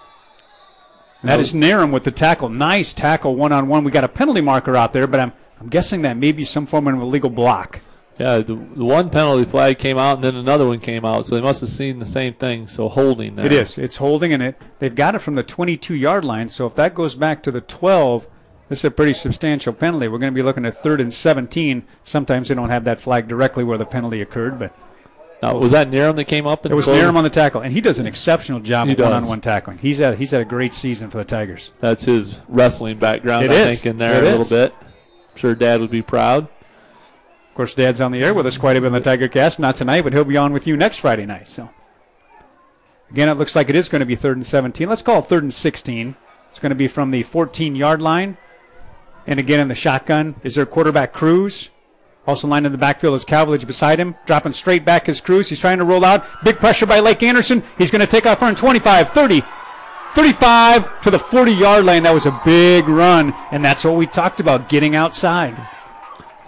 [1.22, 2.48] And that is Narum with the tackle.
[2.48, 3.82] Nice tackle one on one.
[3.82, 6.66] We got a penalty marker out there, but I'm, I'm guessing that may be some
[6.66, 7.80] form of illegal block.
[8.18, 11.36] Yeah, the, the one penalty flag came out, and then another one came out, so
[11.36, 12.66] they must have seen the same thing.
[12.66, 13.46] So holding there.
[13.46, 13.78] It is.
[13.78, 16.48] It's holding, and it they've got it from the 22 yard line.
[16.48, 18.28] So if that goes back to the 12,
[18.68, 20.08] this is a pretty substantial penalty.
[20.08, 21.84] We're going to be looking at third and 17.
[22.02, 24.76] Sometimes they don't have that flag directly where the penalty occurred, but
[25.40, 26.64] now was that Narum that came up?
[26.64, 26.88] And it was?
[26.88, 29.78] Narum on the tackle, and he does an exceptional job He of one-on-one tackling.
[29.78, 31.70] He's had he's had a great season for the Tigers.
[31.78, 33.44] That's his wrestling background.
[33.44, 33.76] It I is.
[33.80, 34.74] think in there It a little bit.
[34.80, 36.48] I'm sure Dad would be proud.
[37.58, 39.58] Of course, Dad's on the air with us quite a bit on the Tiger Cast.
[39.58, 41.50] Not tonight, but he'll be on with you next Friday night.
[41.50, 41.68] So,
[43.10, 44.88] again, it looks like it is going to be third and 17.
[44.88, 46.14] Let's call it third and 16.
[46.50, 48.36] It's going to be from the 14 yard line.
[49.26, 51.72] And again, in the shotgun is their quarterback Cruz.
[52.28, 54.14] Also lined in the backfield is Calvilage beside him.
[54.24, 55.48] Dropping straight back is Cruz.
[55.48, 56.24] He's trying to roll out.
[56.44, 57.64] Big pressure by Lake Anderson.
[57.76, 59.42] He's going to take off run 25, 30,
[60.14, 62.04] 35 to the 40 yard line.
[62.04, 63.34] That was a big run.
[63.50, 65.56] And that's what we talked about getting outside.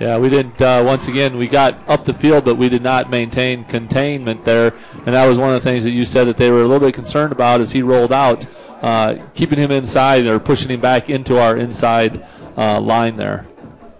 [0.01, 0.61] Yeah, we didn't.
[0.63, 4.73] Uh, once again, we got up the field, but we did not maintain containment there,
[5.05, 6.81] and that was one of the things that you said that they were a little
[6.81, 8.47] bit concerned about as he rolled out,
[8.81, 13.47] uh, keeping him inside or pushing him back into our inside uh, line there.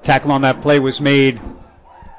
[0.03, 1.39] Tackle on that play was made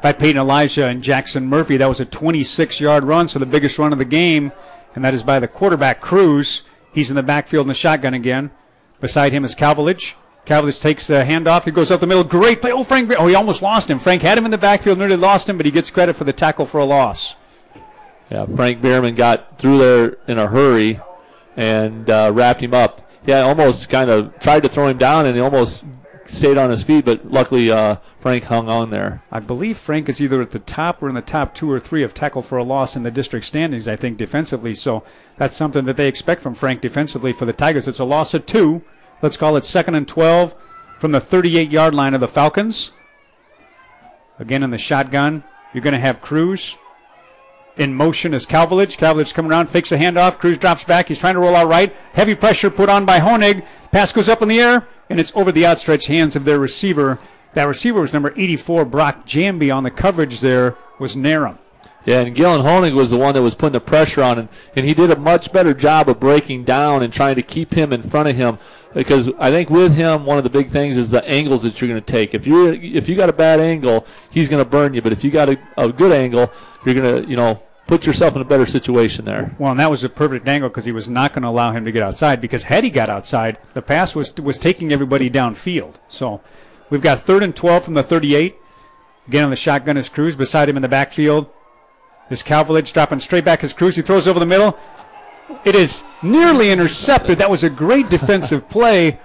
[0.03, 1.77] by Peyton Elijah and Jackson Murphy.
[1.77, 4.51] That was a 26 yard run, so the biggest run of the game,
[4.93, 6.61] and that is by the quarterback Cruz.
[6.93, 8.51] He's in the backfield in the shotgun again.
[8.99, 10.13] Beside him is Calvilage.
[10.45, 11.65] Calvilage takes the handoff.
[11.65, 12.23] He goes up the middle.
[12.23, 12.71] Great play.
[12.71, 13.13] Oh, Frank.
[13.17, 13.99] Oh, he almost lost him.
[13.99, 16.33] Frank had him in the backfield, nearly lost him, but he gets credit for the
[16.33, 17.35] tackle for a loss.
[18.29, 20.99] Yeah, Frank Bierman got through there in a hurry
[21.57, 23.09] and uh, wrapped him up.
[23.25, 25.83] Yeah, almost kind of tried to throw him down, and he almost
[26.25, 29.21] stayed on his feet, but luckily uh, Frank hung on there.
[29.31, 32.03] I believe Frank is either at the top or in the top two or three
[32.03, 34.73] of tackle for a loss in the district standings, I think, defensively.
[34.73, 35.03] So
[35.37, 37.87] that's something that they expect from Frank defensively for the Tigers.
[37.87, 38.83] It's a loss of two.
[39.21, 40.55] Let's call it second and 12
[40.97, 42.91] from the 38 yard line of the Falcons.
[44.39, 46.77] Again in the shotgun, you're going to have Cruz.
[47.77, 48.97] In motion is Calvilage.
[48.97, 50.39] Calvilage coming around, fakes a handoff.
[50.39, 51.07] Cruz drops back.
[51.07, 51.95] He's trying to roll out right.
[52.13, 53.65] Heavy pressure put on by Honig.
[53.91, 57.19] Pass goes up in the air, and it's over the outstretched hands of their receiver,
[57.53, 59.73] That receiver was number 84, Brock Jamby.
[59.73, 61.57] On the coverage there was Narum.
[62.05, 64.85] Yeah, and Galen Honig was the one that was putting the pressure on, and, and
[64.85, 68.01] he did a much better job of breaking down and trying to keep him in
[68.01, 68.57] front of him.
[68.93, 71.89] Because I think with him, one of the big things is the angles that you're
[71.89, 72.33] going to take.
[72.33, 75.01] If you if you got a bad angle, he's going to burn you.
[75.01, 76.51] But if you got a, a good angle,
[76.85, 79.55] you're going to you know put yourself in a better situation there.
[79.59, 81.85] Well, and that was a perfect angle because he was not going to allow him
[81.85, 82.41] to get outside.
[82.41, 85.95] Because had he got outside, the pass was was taking everybody downfield.
[86.07, 86.41] So
[86.89, 88.55] we've got third and 12 from the 38.
[89.27, 91.49] Again on the shotgun is Cruz beside him in the backfield.
[92.29, 93.95] This Calvilage dropping straight back his Cruz.
[93.95, 94.77] He throws over the middle.
[95.65, 97.37] It is nearly intercepted.
[97.37, 99.19] That was a great defensive play.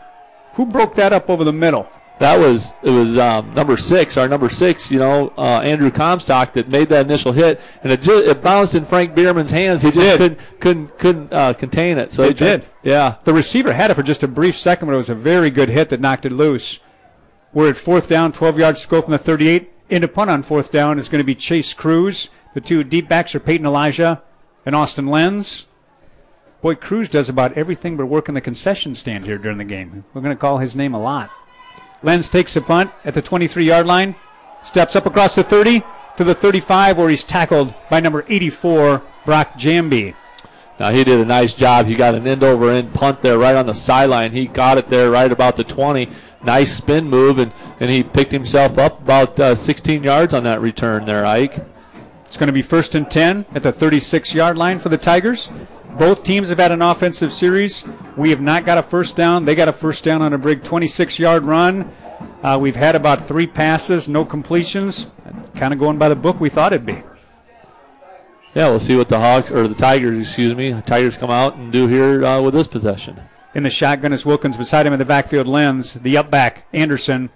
[0.55, 1.89] Who broke that up over the middle?
[2.19, 6.55] That was it was um, number six, our number six, you know, uh, Andrew Comstock
[6.55, 9.83] that made that initial hit, and it just, it bounced in Frank Bierman's hands.
[9.83, 12.15] He just couldn't couldn't couldn't uh, contain it.
[12.15, 12.67] So It did.
[12.83, 15.51] Yeah, The receiver had it for just a brief second, but it was a very
[15.51, 16.81] good hit that knocked it loose.
[17.53, 19.73] We're at fourth down, 12 yards to go from the 38.
[19.89, 22.31] Into punt on fourth down is going to be Chase Cruz.
[22.55, 24.23] The two deep backs are Peyton Elijah
[24.65, 25.67] and Austin Lenz.
[26.67, 30.05] Boy, Cruz does about everything but work in the concession stand here during the game.
[30.13, 31.31] We're going to call his name a lot.
[32.03, 34.17] Lenz takes a punt at the 23 yard line,
[34.65, 35.85] steps up across the 30
[36.17, 40.17] to the 35, where he's tackled by number 84, Brock Jamby.
[40.81, 41.87] Now he did a nice job.
[41.87, 44.33] He got an end over end punt there right on the sideline.
[44.33, 46.09] He got it there right about the 20.
[46.43, 50.61] Nice spin move, and, and he picked himself up about uh, 16 yards on that
[50.61, 51.65] return there, Ike.
[52.25, 55.49] It's going to be first and 10 at the 36 yard line for the Tigers.
[55.99, 57.85] Both teams have had an offensive series.
[58.17, 59.47] We have not got a first down.
[59.47, 61.91] They got a first down on a big 26 yard run.
[62.43, 65.07] Uh, we've had about three passes, no completions.
[65.55, 67.03] Kind of going by the book we thought it'd be.
[68.55, 71.73] Yeah, we'll see what the Hawks or the Tigers, excuse me, Tigers come out and
[71.73, 73.21] do here uh, with this possession.
[73.55, 75.47] In the shotgun is Wilkins beside him in the backfield.
[75.47, 75.95] Lenz.
[75.95, 77.31] the up back, Anderson.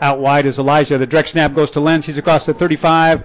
[0.00, 0.98] Out wide is Elijah.
[0.98, 2.06] The direct snap goes to Lenz.
[2.06, 3.24] He's across the 35,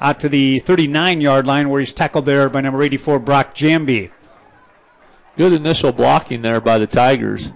[0.00, 4.10] out to the 39 yard line where he's tackled there by number 84, Brock Jamby.
[5.36, 7.52] Good initial blocking there by the Tigers.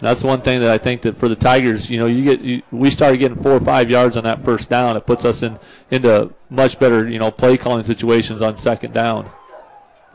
[0.00, 2.62] That's one thing that I think that for the Tigers, you know, you get you,
[2.70, 4.96] we started getting four or five yards on that first down.
[4.96, 5.58] It puts us in
[5.90, 9.30] into much better, you know, play calling situations on second down.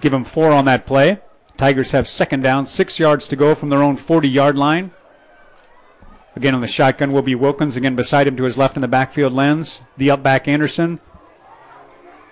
[0.02, 1.20] Give them four on that play.
[1.56, 4.92] Tigers have second down, six yards to go from their own 40 yard line.
[6.36, 7.76] Again on the shotgun will be Wilkins.
[7.76, 9.86] Again beside him to his left in the backfield Lenz.
[9.98, 11.00] The up back Anderson.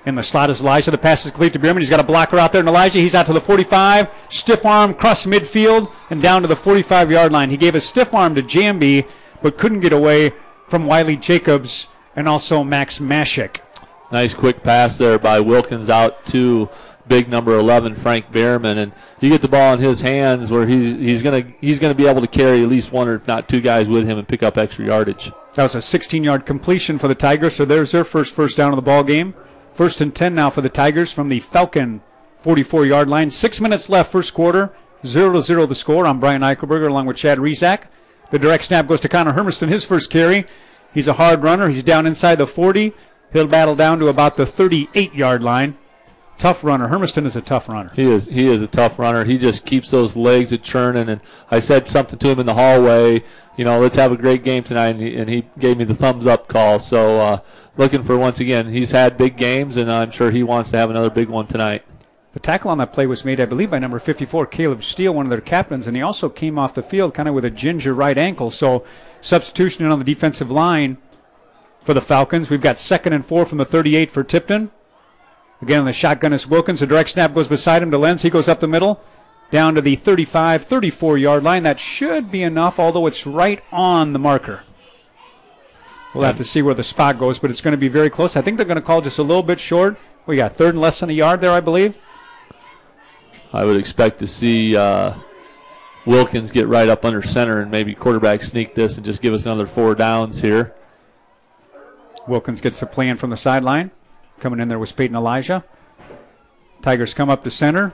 [0.06, 0.92] In the slot is Elijah.
[0.92, 1.82] The pass is complete to Bierman.
[1.82, 2.60] He's got a blocker out there.
[2.60, 4.10] And Elijah, he's out to the 45.
[4.30, 7.50] Stiff arm, cross midfield, and down to the 45 yard line.
[7.50, 9.08] He gave a stiff arm to Jamby,
[9.42, 10.34] but couldn't get away
[10.68, 13.62] from Wiley Jacobs and also Max Mashik.
[14.12, 16.70] Nice quick pass there by Wilkins out to
[17.08, 20.94] big number 11 Frank Bierman and you get the ball in his hands where he's
[20.94, 23.28] he's going to he's going to be able to carry at least one or if
[23.28, 25.32] not two guys with him and pick up extra yardage.
[25.56, 28.72] That was a 16 yard completion for the Tigers, so there's their first first down
[28.72, 29.34] of the ball game.
[29.74, 32.02] First and 10 now for the Tigers from the Falcon
[32.38, 33.32] 44 yard line.
[33.32, 34.72] Six minutes left, first quarter.
[35.06, 36.06] 0 to 0 the score.
[36.06, 37.86] I'm Brian Eichelberger along with Chad Rizak.
[38.30, 40.46] The direct snap goes to Connor Hermiston, his first carry.
[40.94, 41.70] He's a hard runner.
[41.70, 42.94] He's down inside the 40.
[43.34, 45.78] He'll battle down to about the 38 yard line.
[46.38, 46.88] Tough runner.
[46.88, 47.92] Hermiston is a tough runner.
[47.96, 49.24] He is he is a tough runner.
[49.24, 51.10] He just keeps those legs a churning.
[51.10, 53.24] And I said something to him in the hallway.
[53.56, 54.90] You know, let's have a great game tonight.
[54.90, 56.80] And he, and he gave me the thumbs up call.
[56.80, 57.40] So uh,
[57.78, 58.70] looking for once again.
[58.70, 61.84] He's had big games, and I'm sure he wants to have another big one tonight.
[62.34, 65.28] The tackle on that play was made, I believe, by number 54, Caleb Steele, one
[65.28, 67.94] of their captains, and he also came off the field kind of with a ginger
[67.94, 68.50] right ankle.
[68.50, 68.84] So
[69.22, 70.98] substitution on the defensive line
[71.84, 72.50] for the Falcons.
[72.50, 74.72] We've got second and four from the 38 for Tipton.
[75.62, 76.80] Again, the shotgun is Wilkins.
[76.80, 78.24] The direct snap goes beside him to Lenz.
[78.24, 79.00] He goes up the middle,
[79.52, 81.64] down to the 35, 34 yard line.
[81.64, 84.64] That should be enough, although it's right on the marker.
[86.14, 88.36] We'll have to see where the spot goes, but it's going to be very close.
[88.36, 89.98] I think they're going to call just a little bit short.
[90.28, 92.00] We got third and less than a yard there, I believe.
[93.52, 95.16] I would expect to see uh,
[96.06, 99.46] Wilkins get right up under center and maybe quarterback sneak this and just give us
[99.46, 100.76] another four downs here.
[102.28, 103.92] Wilkins gets the plan from the sideline.
[104.40, 105.64] Coming in there was Peyton Elijah.
[106.82, 107.94] Tigers come up to center.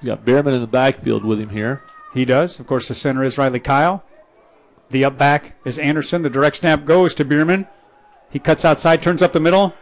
[0.00, 1.82] He's got Bierman in the backfield with him here.
[2.14, 2.58] He does.
[2.58, 4.02] Of course, the center is Riley Kyle.
[4.90, 6.22] The up back is Anderson.
[6.22, 7.66] The direct snap goes to Bierman.
[8.30, 9.74] He cuts outside, turns up the middle,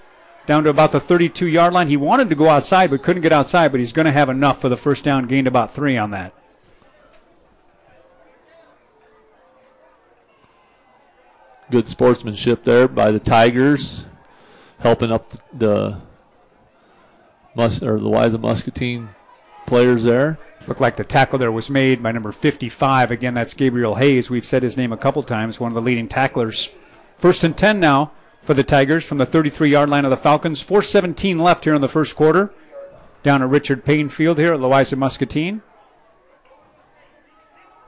[0.47, 1.89] down to about the 32 yard line.
[1.89, 4.61] He wanted to go outside, but couldn't get outside, but he's going to have enough
[4.61, 6.33] for the first down, gained about three on that.
[11.71, 14.07] Good sportsmanship there by the Tigers,
[14.79, 16.01] helping up the
[17.57, 19.09] Mus or the Louisa Muscatine
[19.67, 20.39] players there.
[20.67, 23.11] Looked like the tackle there was made by number 55.
[23.11, 24.29] Again, that's Gabriel Hayes.
[24.29, 26.71] We've said his name a couple times, one of the leading tacklers.
[27.17, 30.65] First and 10 now for the Tigers from the 33 yard line of the Falcons.
[30.65, 32.53] 4.17 left here in the first quarter.
[33.23, 35.63] Down at Richard Payne Field here at Louisa Muscatine.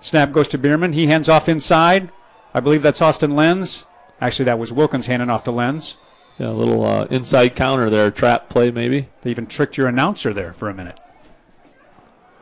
[0.00, 0.92] Snap goes to Bierman.
[0.92, 2.10] He hands off inside.
[2.54, 3.86] I believe that's Austin Lenz.
[4.20, 5.96] Actually, that was Wilkins handing off to Lenz.
[6.38, 9.08] Yeah, a little uh, inside counter there, trap play maybe.
[9.22, 10.98] They even tricked your announcer there for a minute.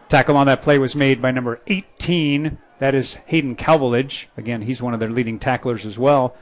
[0.08, 2.58] Tackle on that play was made by number 18.
[2.78, 4.26] That is Hayden Calvilage.
[4.36, 6.36] Again, he's one of their leading tacklers as well.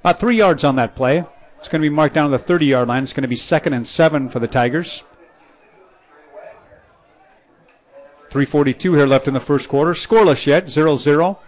[0.00, 1.24] About three yards on that play.
[1.58, 3.02] It's going to be marked down to the 30 yard line.
[3.02, 5.04] It's going to be second and seven for the Tigers.
[8.30, 9.92] 342 here left in the first quarter.
[9.92, 11.38] Scoreless yet, 0 0.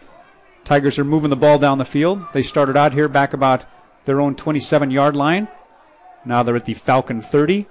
[0.65, 2.23] Tigers are moving the ball down the field.
[2.33, 3.65] They started out here back about
[4.05, 5.49] their own 27 yard line.
[6.25, 7.67] Now they're at the Falcon 30.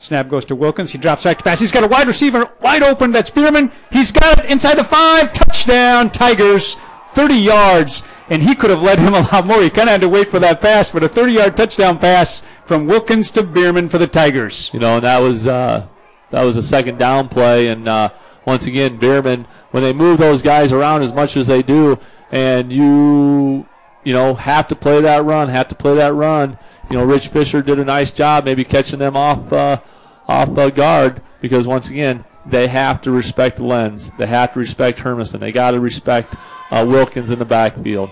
[0.00, 0.90] Snap goes to Wilkins.
[0.90, 1.60] He drops back to pass.
[1.60, 3.12] He's got a wide receiver wide open.
[3.12, 3.70] That's Bierman.
[3.92, 5.30] He's got it inside the five.
[5.34, 6.76] Touchdown, Tigers.
[7.12, 8.02] 30 yards.
[8.30, 9.60] And he could have led him a lot more.
[9.60, 12.42] He kind of had to wait for that pass, but a 30 yard touchdown pass
[12.64, 14.70] from Wilkins to Bierman for the Tigers.
[14.72, 15.86] You know, and that was uh,
[16.30, 17.68] that was a second down play.
[17.68, 18.08] And uh,
[18.46, 21.98] once again, Bierman, when they move those guys around as much as they do,
[22.32, 23.68] and you
[24.02, 26.56] you know have to play that run, have to play that run.
[26.90, 29.80] You know, Rich Fisher did a nice job, maybe catching them off uh,
[30.28, 34.98] off uh, guard because once again they have to respect Lenz, They have to respect
[34.98, 35.40] Hermiston.
[35.40, 36.34] They got to respect
[36.70, 38.10] uh, Wilkins in the backfield.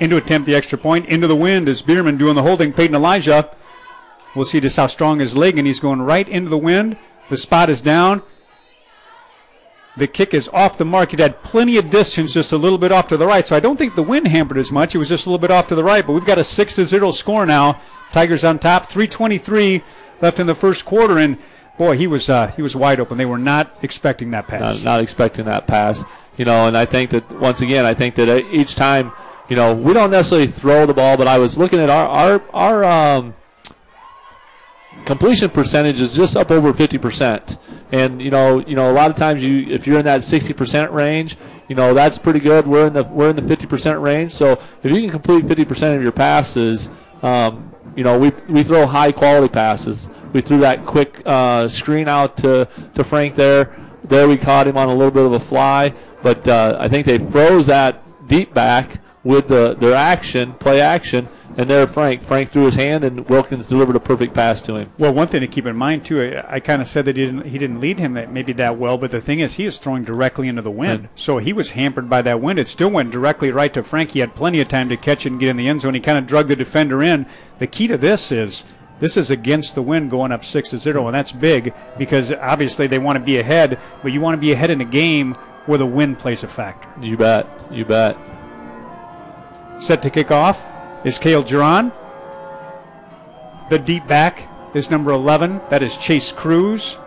[0.00, 1.06] Into attempt the extra point.
[1.06, 2.72] Into the wind is Bierman doing the holding.
[2.72, 3.54] Peyton Elijah.
[4.34, 6.96] We'll see just how strong his leg, and he's going right into the wind.
[7.28, 8.22] The spot is down.
[9.96, 11.12] The kick is off the mark.
[11.12, 13.46] It had plenty of distance, just a little bit off to the right.
[13.46, 14.94] So I don't think the wind hampered as much.
[14.94, 16.06] It was just a little bit off to the right.
[16.06, 17.80] But we've got a six to zero score now.
[18.12, 18.90] Tigers on top.
[18.90, 19.82] 3:23
[20.20, 21.38] left in the first quarter, and
[21.78, 23.18] boy, he was uh, he was wide open.
[23.18, 24.76] They were not expecting that pass.
[24.76, 26.04] Not, not expecting that pass.
[26.36, 29.12] You know, and I think that once again, I think that each time,
[29.48, 32.42] you know, we don't necessarily throw the ball, but I was looking at our our
[32.52, 33.34] our um,
[35.04, 37.58] completion percentage is just up over 50%.
[37.92, 40.92] And you know, you know, a lot of times you if you're in that 60%
[40.92, 41.36] range,
[41.68, 42.66] you know, that's pretty good.
[42.66, 44.32] We're in the we're in the 50% range.
[44.32, 46.88] So if you can complete 50% of your passes,
[47.22, 50.10] um, you know, we we throw high quality passes.
[50.32, 53.74] We threw that quick uh, screen out to to Frank there.
[54.04, 57.06] There we caught him on a little bit of a fly, but uh, I think
[57.06, 62.22] they froze that deep back with the their action, play action, and there, Frank.
[62.22, 64.90] Frank threw his hand, and Wilkins delivered a perfect pass to him.
[64.98, 67.26] Well, one thing to keep in mind too, I, I kind of said that he
[67.26, 69.78] didn't he didn't lead him that maybe that well, but the thing is, he is
[69.78, 72.58] throwing directly into the wind, so he was hampered by that wind.
[72.58, 74.10] It still went directly right to Frank.
[74.10, 75.94] He had plenty of time to catch it and get in the end zone.
[75.94, 77.26] He kind of drug the defender in.
[77.58, 78.64] The key to this is.
[79.00, 82.86] This is against the wind going up 6 to 0, and that's big because obviously
[82.86, 85.32] they want to be ahead, but you want to be ahead in a game
[85.64, 86.86] where the wind plays a factor.
[87.00, 87.48] You bet.
[87.70, 88.18] You bet.
[89.80, 90.70] Set to kick off
[91.06, 91.90] is Kale Giron.
[93.70, 95.60] The deep back is number 11.
[95.70, 96.98] That is Chase Cruz.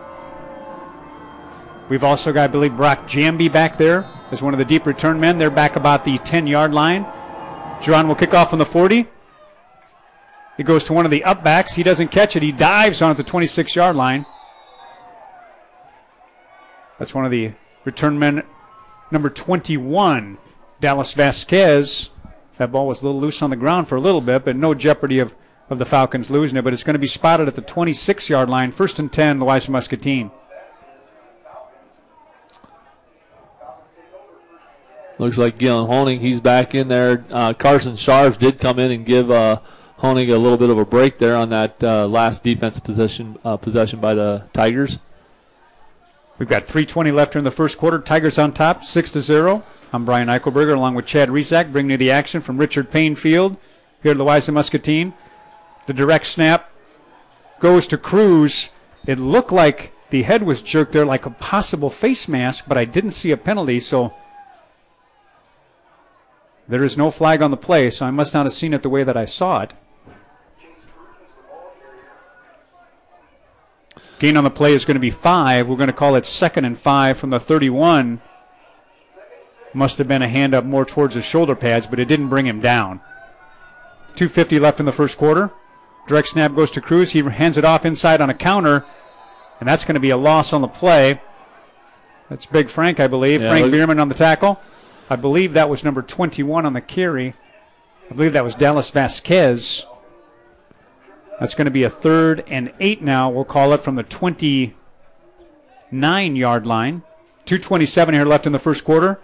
[1.88, 5.20] We've also got, I believe, Brock Jamby back there as one of the deep return
[5.20, 5.38] men.
[5.38, 7.04] They're back about the 10 yard line.
[7.80, 9.06] Giron will kick off on the 40.
[10.58, 11.74] It goes to one of the upbacks.
[11.74, 12.42] He doesn't catch it.
[12.42, 14.26] He dives on at the 26 yard line.
[16.98, 17.52] That's one of the
[17.84, 18.42] return men,
[19.10, 20.38] number 21,
[20.80, 22.10] Dallas Vasquez.
[22.58, 24.74] That ball was a little loose on the ground for a little bit, but no
[24.74, 25.34] jeopardy of,
[25.68, 26.62] of the Falcons losing it.
[26.62, 29.70] But it's going to be spotted at the 26 yard line, first and 10, Louisa
[29.70, 30.30] Muscatine.
[35.18, 37.24] Looks like Gillen Honing, he's back in there.
[37.30, 39.60] Uh, Carson Sharf did come in and give uh,
[39.98, 43.56] Honing a little bit of a break there on that uh, last defense possession uh,
[43.56, 44.98] possession by the Tigers.
[46.38, 48.00] We've got 3:20 left in the first quarter.
[48.00, 49.62] Tigers on top, six to zero.
[49.94, 53.56] I'm Brian Eichelberger along with Chad Rizak, bringing you the action from Richard Payne Field
[54.02, 55.14] here at the Louisa Muscatine.
[55.86, 56.68] The direct snap
[57.60, 58.70] goes to Cruz.
[59.06, 62.84] It looked like the head was jerked there like a possible face mask, but I
[62.84, 64.12] didn't see a penalty, so
[66.66, 68.90] there is no flag on the play, so I must not have seen it the
[68.90, 69.74] way that I saw it.
[74.18, 75.68] Gain on the play is going to be five.
[75.68, 78.20] We're going to call it second and five from the 31.
[79.74, 82.46] Must have been a hand up more towards his shoulder pads, but it didn't bring
[82.46, 83.00] him down.
[84.14, 85.50] 250 left in the first quarter.
[86.06, 87.10] Direct snap goes to Cruz.
[87.10, 88.84] He hands it off inside on a counter,
[89.58, 91.20] and that's going to be a loss on the play.
[92.30, 93.42] That's Big Frank, I believe.
[93.42, 94.60] Yeah, Frank Bierman on the tackle.
[95.10, 97.34] I believe that was number 21 on the carry.
[98.10, 99.86] I believe that was Dallas Vasquez.
[101.40, 103.28] That's going to be a third and eight now.
[103.28, 107.02] We'll call it from the 29 yard line.
[107.46, 109.18] 227 here left in the first quarter.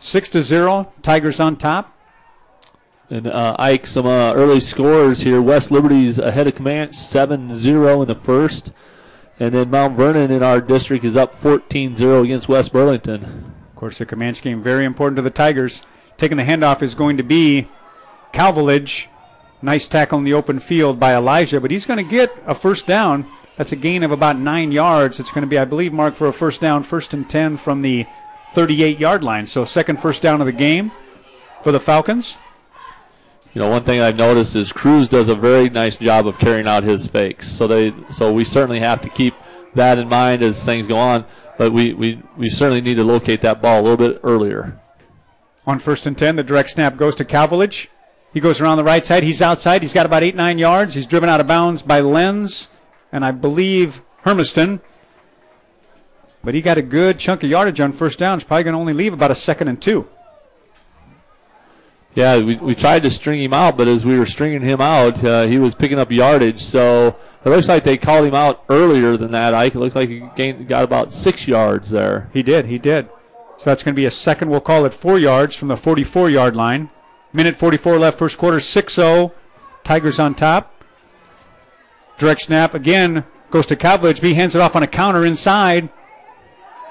[0.00, 0.90] Six to zero.
[1.02, 1.94] Tigers on top.
[3.10, 5.42] And uh, Ike, some uh, early scores here.
[5.42, 8.72] West Liberty's ahead of Camanche 7 0 in the first.
[9.38, 13.24] And then Mount Vernon in our district is up 14 0 against West Burlington.
[13.68, 15.82] Of course, the Camanche game very important to the Tigers.
[16.16, 17.68] Taking the handoff is going to be
[18.32, 19.08] Calvilage.
[19.60, 22.86] Nice tackle in the open field by Elijah, but he's going to get a first
[22.86, 23.26] down.
[23.58, 25.20] That's a gain of about nine yards.
[25.20, 27.82] It's going to be, I believe, marked for a first down, first and 10 from
[27.82, 28.06] the
[28.54, 29.46] 38 yard line.
[29.46, 30.92] So, second first down of the game
[31.62, 32.38] for the Falcons.
[33.52, 36.68] You know, one thing I've noticed is Cruz does a very nice job of carrying
[36.68, 37.50] out his fakes.
[37.50, 39.34] So they, so we certainly have to keep
[39.74, 41.24] that in mind as things go on.
[41.58, 44.80] But we, we, we certainly need to locate that ball a little bit earlier.
[45.66, 47.88] On first and 10, the direct snap goes to Calvilage.
[48.32, 49.24] He goes around the right side.
[49.24, 49.82] He's outside.
[49.82, 50.94] He's got about eight, nine yards.
[50.94, 52.68] He's driven out of bounds by Lenz
[53.10, 54.80] and I believe Hermiston.
[56.42, 58.38] But he got a good chunk of yardage on first down.
[58.38, 60.08] He's probably going to only leave about a second and two.
[62.14, 65.22] Yeah, we, we tried to string him out, but as we were stringing him out,
[65.22, 66.60] uh, he was picking up yardage.
[66.60, 69.54] So it looks like they called him out earlier than that.
[69.54, 72.28] Ike, it looked like he gained, got about six yards there.
[72.32, 73.08] He did, he did.
[73.58, 74.50] So that's going to be a second.
[74.50, 76.90] We'll call it four yards from the 44 yard line.
[77.32, 79.32] Minute 44 left, first quarter, 6 0.
[79.84, 80.84] Tigers on top.
[82.18, 84.20] Direct snap again goes to Calvilage.
[84.20, 85.90] B hands it off on a counter inside.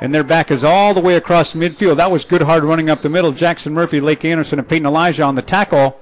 [0.02, 1.98] And their back is all the way across midfield.
[1.98, 3.32] That was good hard running up the middle.
[3.32, 6.00] Jackson Murphy, Lake Anderson, and Peyton Elijah on the tackle.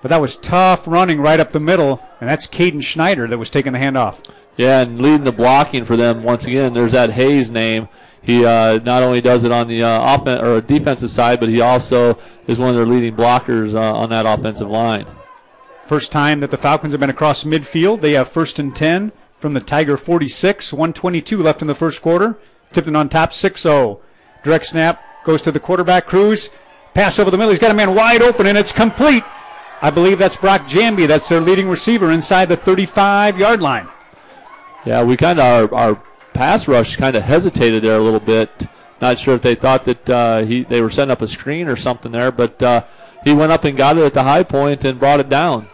[0.00, 2.02] But that was tough running right up the middle.
[2.20, 4.24] And that's Caden Schneider that was taking the handoff.
[4.56, 6.74] Yeah, and leading the blocking for them once again.
[6.74, 7.88] There's that Hayes name.
[8.22, 11.60] He uh, not only does it on the uh, offense or defensive side, but he
[11.60, 15.06] also is one of their leading blockers uh, on that offensive line.
[15.86, 18.00] First time that the Falcons have been across midfield.
[18.00, 20.72] They have first and 10 from the Tiger 46.
[20.72, 22.38] 122 left in the first quarter.
[22.72, 24.00] Tipton on top 6 0.
[24.42, 26.50] Direct snap goes to the quarterback, Cruz.
[26.94, 27.50] Pass over the middle.
[27.50, 29.24] He's got a man wide open, and it's complete.
[29.80, 31.08] I believe that's Brock Jamby.
[31.08, 33.88] That's their leading receiver inside the 35 yard line.
[34.84, 36.02] Yeah, we kind of, our, our
[36.32, 38.50] pass rush kind of hesitated there a little bit.
[39.00, 41.74] Not sure if they thought that uh, he they were setting up a screen or
[41.74, 42.84] something there, but uh,
[43.24, 45.68] he went up and got it at the high point and brought it down.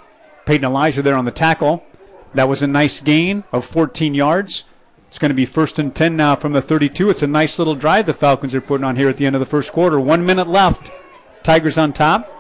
[0.47, 1.85] Peyton Elijah there on the tackle.
[2.35, 4.65] That was a nice gain of 14 yards.
[5.09, 7.11] It's going to be first and 10 now from the 32.
[7.11, 9.41] It's a nice little drive the Falcons are putting on here at the end of
[9.41, 9.99] the first quarter.
[9.99, 10.91] One minute left.
[11.43, 12.31] Tigers on top.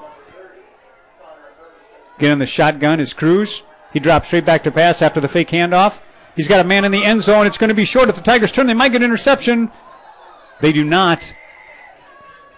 [2.18, 3.62] Getting the shotgun is Cruz.
[3.92, 6.00] He drops straight back to pass after the fake handoff.
[6.36, 7.46] He's got a man in the end zone.
[7.46, 8.08] It's going to be short.
[8.08, 9.70] If the Tigers turn, they might get interception.
[10.60, 11.34] They do not.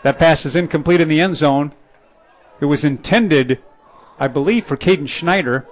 [0.03, 1.73] That pass is incomplete in the end zone.
[2.61, 3.63] It was intended,
[4.19, 5.67] I believe, for Caden Schneider.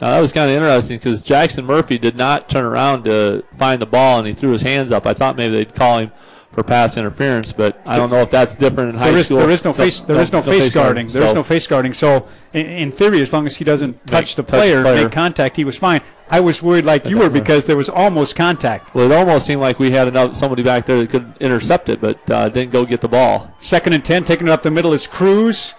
[0.00, 3.82] Now that was kind of interesting because Jackson Murphy did not turn around to find
[3.82, 5.06] the ball and he threw his hands up.
[5.06, 6.12] I thought maybe they'd call him
[6.52, 9.38] for pass interference, but I don't know if that's different in high there is, school.
[9.38, 10.00] There is no face.
[10.00, 11.06] There is no, no face, face guarding.
[11.06, 11.12] guarding.
[11.12, 11.34] There is so.
[11.34, 11.92] no face guarding.
[11.92, 15.12] So in, in, theory, as long as he doesn't touch, the, player, touch player, make
[15.12, 16.00] contact, he was fine.
[16.28, 18.94] I was worried like you were because there was almost contact.
[18.94, 22.00] Well, it almost seemed like we had enough, somebody back there that could intercept it,
[22.00, 23.52] but uh, didn't go get the ball.
[23.58, 25.74] Second and ten, taking it up the middle is Cruz.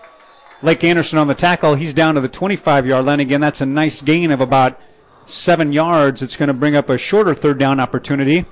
[0.63, 1.75] Lake Anderson on the tackle.
[1.75, 3.41] He's down to the 25-yard line again.
[3.41, 4.79] That's a nice gain of about
[5.25, 6.21] seven yards.
[6.21, 8.45] It's going to bring up a shorter third down opportunity.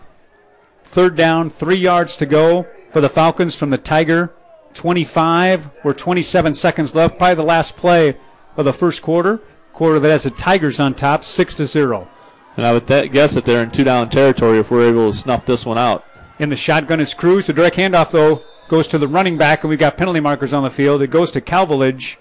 [0.84, 4.34] Third down, three yards to go for the Falcons from the Tiger
[4.74, 5.72] 25.
[5.84, 7.18] We're 27 seconds left.
[7.18, 8.18] Probably the last play
[8.57, 9.39] of the first quarter.
[9.74, 12.10] Quarter that has the Tigers on top, six to zero.
[12.57, 15.18] And I would th- guess that they're in two down territory if we're able to
[15.18, 16.03] snuff this one out.
[16.39, 17.47] In the shotgun is Cruz.
[17.47, 20.63] The direct handoff though goes to the running back, and we've got penalty markers on
[20.63, 21.01] the field.
[21.01, 22.17] It goes to Calvilage.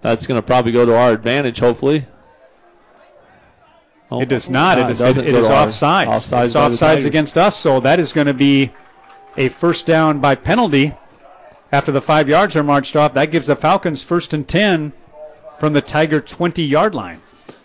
[0.00, 2.06] That's going to probably go to our advantage, hopefully.
[4.10, 4.78] Oh, it does not.
[4.78, 6.08] it is, it, it is offside.
[6.08, 8.72] Offsides it's offsides against us, so that is going to be
[9.36, 10.94] a first down by penalty
[11.70, 13.14] after the five yards are marched off.
[13.14, 14.92] That gives the Falcons first and 10
[15.58, 17.20] from the Tiger 20 yard line.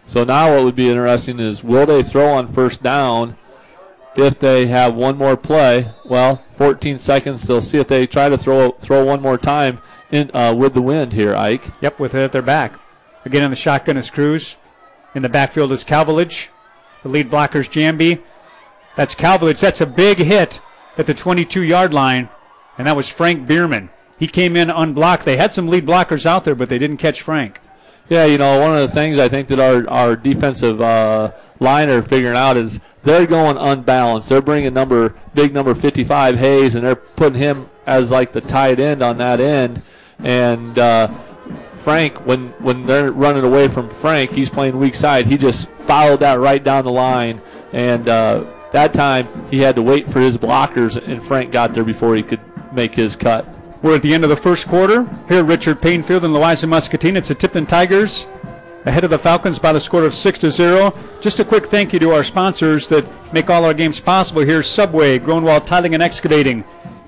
[0.06, 3.38] So now what would be interesting is will they throw on first down
[4.18, 5.92] if they have one more play?
[6.06, 7.44] Well, 14 seconds.
[7.44, 9.80] They'll see if they try to throw throw one more time
[10.12, 11.72] in uh, with the wind here, Ike.
[11.82, 12.80] Yep, with it at their back.
[13.26, 14.56] Again on the shotgun is Cruz.
[15.14, 16.50] In the backfield is Calvilage.
[17.04, 18.22] The lead blockers Jamby.
[18.96, 19.60] That's Calvilage.
[19.60, 20.62] That's a big hit
[20.98, 22.30] at the 22 yard line.
[22.78, 23.90] And that was Frank Bierman.
[24.18, 25.26] He came in unblocked.
[25.26, 27.60] They had some lead blockers out there, but they didn't catch Frank.
[28.08, 31.90] Yeah, you know, one of the things I think that our, our defensive uh, line
[31.90, 34.30] are figuring out is they're going unbalanced.
[34.30, 38.80] They're bringing number big number 55 Hayes, and they're putting him as like the tight
[38.80, 39.82] end on that end.
[40.20, 41.08] And uh,
[41.78, 45.26] Frank, when when they're running away from Frank, he's playing weak side.
[45.26, 47.42] He just followed that right down the line,
[47.74, 51.84] and uh, that time he had to wait for his blockers, and Frank got there
[51.84, 52.42] before he could
[52.72, 53.55] make his cut.
[53.86, 55.08] We're at the end of the first quarter.
[55.28, 57.16] Here Richard Payne Field and Louisa Muscatine.
[57.16, 58.26] It's the Tipton Tigers
[58.86, 60.92] ahead of the Falcons by the score of 6 to 0.
[61.22, 64.64] Just a quick thank you to our sponsors that make all our games possible here
[64.64, 66.64] Subway, Groenwald Tiling and Excavating,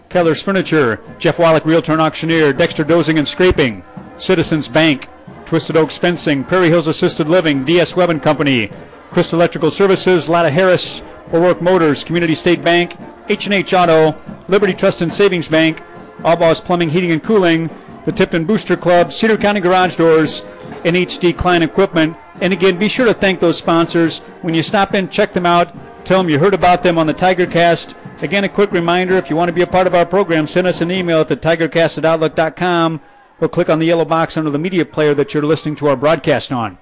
[0.09, 3.83] Keller's Furniture, Jeff Wallach Realtor and Auctioneer, Dexter Dozing and Scraping,
[4.19, 5.09] Citizens Bank,
[5.47, 8.69] Twisted Oaks Fencing, Prairie Hills Assisted Living, DS Webb and Company,
[9.09, 11.01] Crystal Electrical Services, Latta Harris,
[11.33, 12.95] O'Rourke Motors, Community State Bank,
[13.29, 14.15] H&H Auto,
[14.47, 15.81] Liberty Trust and Savings Bank,
[16.19, 17.69] Allboss Plumbing, Heating and Cooling,
[18.05, 20.43] the Tipton Booster Club, Cedar County Garage Doors,
[20.85, 22.15] and HD Klein Equipment.
[22.41, 24.19] And again, be sure to thank those sponsors.
[24.41, 25.75] When you stop in, check them out.
[26.05, 27.95] Tell them you heard about them on the TigerCast.
[28.23, 30.65] Again, a quick reminder if you want to be a part of our program, send
[30.65, 33.01] us an email at the tigercast at outlook.com
[33.41, 35.95] or click on the yellow box under the media player that you're listening to our
[35.95, 36.77] broadcast on.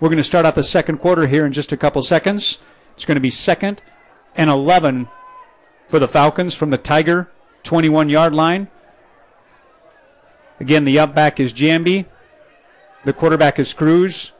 [0.00, 2.58] We're going to start out the second quarter here in just a couple seconds.
[2.94, 3.82] It's going to be second
[4.34, 5.08] and 11
[5.88, 7.30] for the Falcons from the Tiger
[7.62, 8.68] 21 yard line.
[10.60, 12.06] Again, the up back is Jamby.
[13.04, 14.32] The quarterback is Cruz.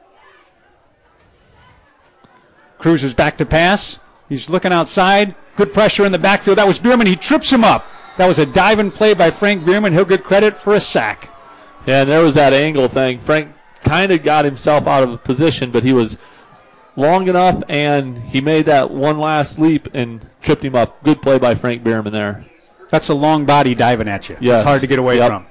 [2.78, 3.98] Cruz is back to pass.
[4.28, 5.34] He's looking outside.
[5.56, 6.58] Good pressure in the backfield.
[6.58, 7.06] That was Bierman.
[7.06, 7.86] He trips him up.
[8.18, 9.92] That was a diving play by Frank Bierman.
[9.92, 11.30] He'll get credit for a sack.
[11.86, 13.18] Yeah, and there was that angle thing.
[13.18, 13.52] Frank
[13.84, 16.18] kind of got himself out of position, but he was
[16.96, 21.02] long enough, and he made that one last leap and tripped him up.
[21.02, 22.44] Good play by Frank Bierman there.
[22.93, 24.36] That's a long body diving at you.
[24.38, 24.61] Yes.
[24.61, 25.30] It's hard to get away Yep.
[25.30, 25.47] from.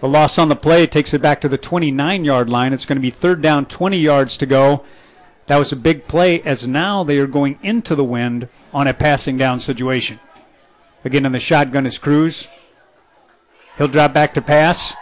[0.00, 2.72] The loss on the play takes it back to the 29 yard line.
[2.72, 4.82] It's going to be third down, 20 yards to go.
[5.46, 8.92] That was a big play as now they are going into the wind on a
[8.92, 10.18] passing down situation.
[11.04, 12.48] Again, in the shotgun is Cruz.
[13.78, 14.96] He'll drop back to pass.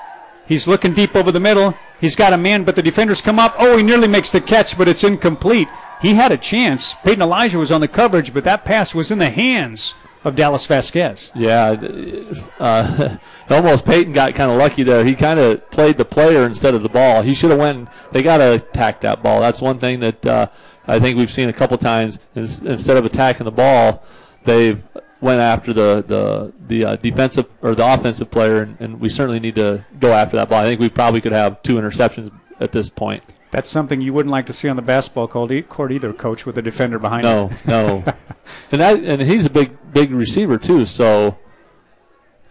[0.47, 1.75] He's looking deep over the middle.
[2.03, 3.55] He's got a man, but the defenders come up.
[3.59, 5.69] Oh, he nearly makes the catch, but it's incomplete.
[6.03, 6.95] He had a chance.
[7.03, 9.95] Peyton Elijah was on the coverage, but that pass was in the hands
[10.25, 11.33] of Dallas Vasquez.
[11.35, 11.71] Yeah,
[12.59, 13.17] uh,
[13.51, 15.05] almost Peyton got kind of lucky there.
[15.05, 17.23] He kind of played the player instead of the ball.
[17.23, 17.89] He should have went.
[18.13, 19.41] They got to attack that ball.
[19.41, 20.47] That's one thing that uh,
[20.87, 22.19] I think we've seen a couple times.
[22.35, 24.05] Instead of attacking the ball,
[24.45, 24.83] they've
[25.21, 29.41] went after the the the uh, defensive or the offensive player, and, and we certainly
[29.41, 30.61] need to go after that ball.
[30.61, 33.23] I think we probably could have two interceptions at this point.
[33.53, 36.63] That's something you wouldn't like to see on the basketball court either, coach, with a
[36.63, 37.59] defender behind No, him.
[37.67, 38.05] no,
[38.73, 40.87] and that and he's a big big receiver too.
[40.87, 41.37] So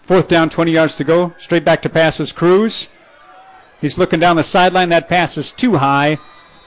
[0.02, 1.34] Fourth down, 20 yards to go.
[1.38, 2.90] Straight back to passes Cruz.
[3.80, 4.90] He's looking down the sideline.
[4.90, 6.18] That pass is too high.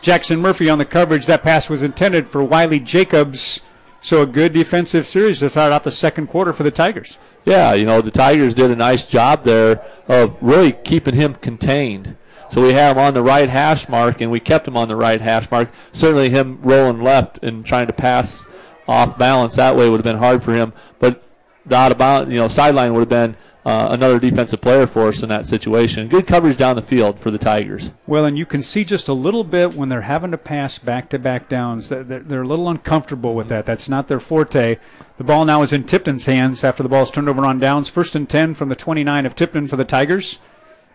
[0.01, 1.26] Jackson Murphy on the coverage.
[1.26, 3.61] That pass was intended for Wiley Jacobs.
[4.01, 7.18] So a good defensive series to start out the second quarter for the Tigers.
[7.45, 12.16] Yeah, you know, the Tigers did a nice job there of really keeping him contained.
[12.55, 14.95] So we have him on the right hash mark, and we kept him on the
[14.95, 15.73] right hash mark.
[15.91, 18.47] Certainly, him rolling left and trying to pass
[18.87, 20.73] off balance that way would have been hard for him.
[21.01, 21.25] But
[21.67, 25.09] the out of bounds, you know, sideline would have been uh, another defensive player for
[25.09, 26.07] us in that situation.
[26.07, 27.91] Good coverage down the field for the Tigers.
[28.07, 31.11] Well, and you can see just a little bit when they're having to pass back
[31.11, 31.89] to back downs.
[31.89, 33.67] that They're, they're a little uncomfortable with that.
[33.67, 34.79] That's not their forte.
[35.17, 37.89] The ball now is in Tipton's hands after the ball's turned over on downs.
[37.89, 40.39] First and 10 from the 29 of Tipton for the Tigers.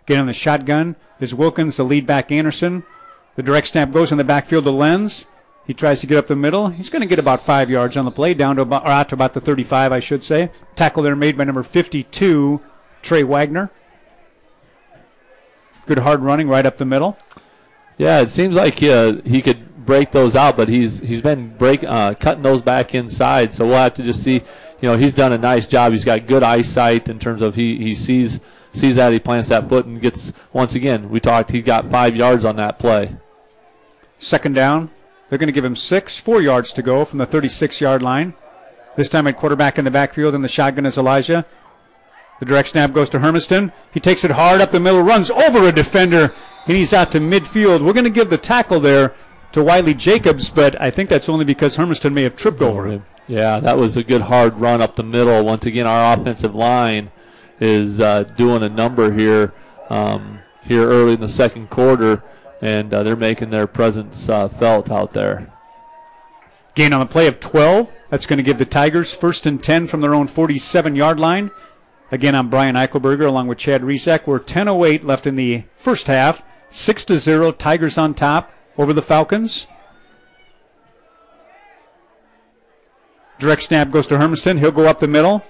[0.04, 2.84] Again, on the shotgun is Wilkins, the lead back Anderson.
[3.36, 5.26] The direct snap goes in the backfield to Lenz.
[5.66, 6.70] He tries to get up the middle.
[6.70, 9.10] He's going to get about five yards on the play, down to about, or out
[9.10, 10.50] to about the 35, I should say.
[10.76, 12.60] Tackle there made by number 52,
[13.04, 13.70] Trey Wagner.
[15.86, 17.18] Good hard running right up the middle.
[17.98, 21.84] Yeah, it seems like uh, he could break those out, but he's he's been break
[21.84, 23.54] uh, cutting those back inside.
[23.54, 24.42] So we'll have to just see.
[24.82, 25.92] You know, he's done a nice job.
[25.92, 28.40] He's got good eyesight in terms of he he sees
[28.80, 31.10] sees that he plants that foot and gets once again.
[31.10, 31.52] We talked.
[31.52, 33.16] He got five yards on that play.
[34.18, 34.90] Second down.
[35.30, 38.34] They're going to give him six, four yards to go from the 36 yard line.
[38.96, 41.46] This time at quarterback in the backfield, and the shotgun is Elijah.
[42.40, 43.72] The direct snap goes to Hermiston.
[43.94, 46.34] He takes it hard up the middle, runs over a defender,
[46.66, 47.86] and he's out to midfield.
[47.86, 49.14] We're going to give the tackle there
[49.52, 53.04] to Wiley Jacobs, but I think that's only because Hermiston may have tripped over him.
[53.28, 55.46] Yeah, that was a good hard run up the middle.
[55.46, 57.12] Once again, our offensive line
[57.60, 59.54] is uh, doing a number here
[59.90, 62.24] um, here early in the second quarter,
[62.62, 65.52] and uh, they're making their presence uh, felt out there.
[66.76, 67.92] Gain on the play of 12.
[68.10, 71.52] That's going to give the Tigers first and 10 from their own 47 yard line.
[72.12, 74.26] Again, I'm Brian Eichelberger along with Chad Resack.
[74.26, 76.44] We're 10.08 left in the first half.
[76.72, 77.52] 6 to 0.
[77.52, 79.68] Tigers on top over the Falcons.
[83.40, 84.58] Direct snap goes to Hermiston.
[84.60, 85.44] He'll go up the middle.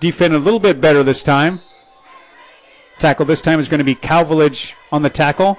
[0.00, 1.60] Defend a little bit better this time.
[2.98, 5.58] Tackle this time is going to be Calvilage on the tackle.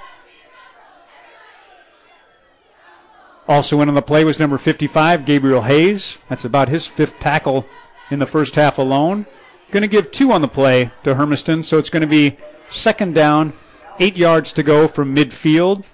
[3.47, 6.17] Also in on the play was number 55, Gabriel Hayes.
[6.29, 7.65] That's about his fifth tackle
[8.09, 9.25] in the first half alone.
[9.71, 12.37] Going to give two on the play to Hermiston, so it's going to be
[12.69, 13.53] second down,
[13.99, 15.85] eight yards to go from midfield.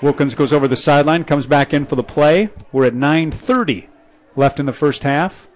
[0.00, 2.50] Wilkins goes over the sideline, comes back in for the play.
[2.72, 3.88] We're at 9:30
[4.36, 5.48] left in the first half.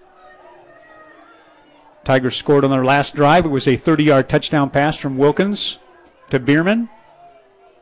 [2.03, 3.45] Tigers scored on their last drive.
[3.45, 5.79] It was a 30-yard touchdown pass from Wilkins
[6.29, 6.89] to Bierman.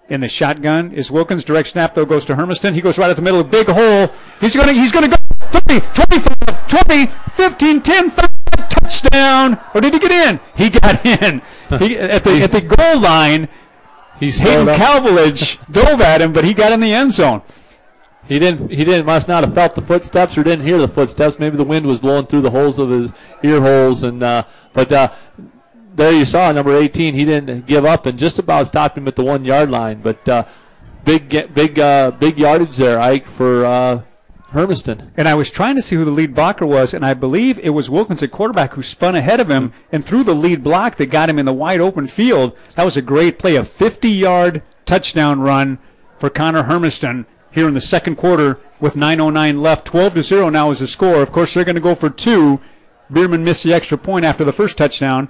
[0.10, 1.46] In the shotgun is Wilkins.
[1.46, 2.74] Direct snap though goes to Hermiston.
[2.74, 4.12] He goes right at the middle, of big hole.
[4.42, 8.30] He's gonna he's gonna go 30, 25, 20, 15, 10, 5,
[8.70, 9.60] touchdown.
[9.74, 10.40] Or did he get in?
[10.56, 11.42] He got in.
[11.80, 13.48] He, at the at the goal line.
[14.20, 14.68] He's Hayden.
[14.68, 17.42] Calvilage dove at him, but he got in the end zone.
[18.28, 18.70] He didn't.
[18.70, 19.06] He didn't.
[19.06, 21.40] Must not have felt the footsteps or didn't hear the footsteps.
[21.40, 23.14] Maybe the wind was blowing through the holes of his
[23.44, 24.04] ear holes.
[24.04, 24.44] And uh,
[24.74, 25.12] but uh,
[25.96, 27.14] there you saw number 18.
[27.14, 30.02] He didn't give up and just about stopped him at the one yard line.
[30.02, 30.46] But uh,
[31.04, 34.02] big, big, uh, big yardage there, Ike for uh,
[34.52, 35.12] Hermiston.
[35.18, 37.70] And I was trying to see who the lead blocker was, and I believe it
[37.70, 41.08] was Wilkins at quarterback who spun ahead of him and threw the lead block that
[41.08, 42.58] got him in the wide open field.
[42.76, 45.80] That was a great play, a 50 yard touchdown run
[46.18, 49.86] for Connor Hermiston here in the second quarter with 9.09 left.
[49.86, 51.22] 12 to 0 now is the score.
[51.22, 52.62] Of course, they're going to go for two.
[53.10, 55.30] Bierman missed the extra point after the first touchdown.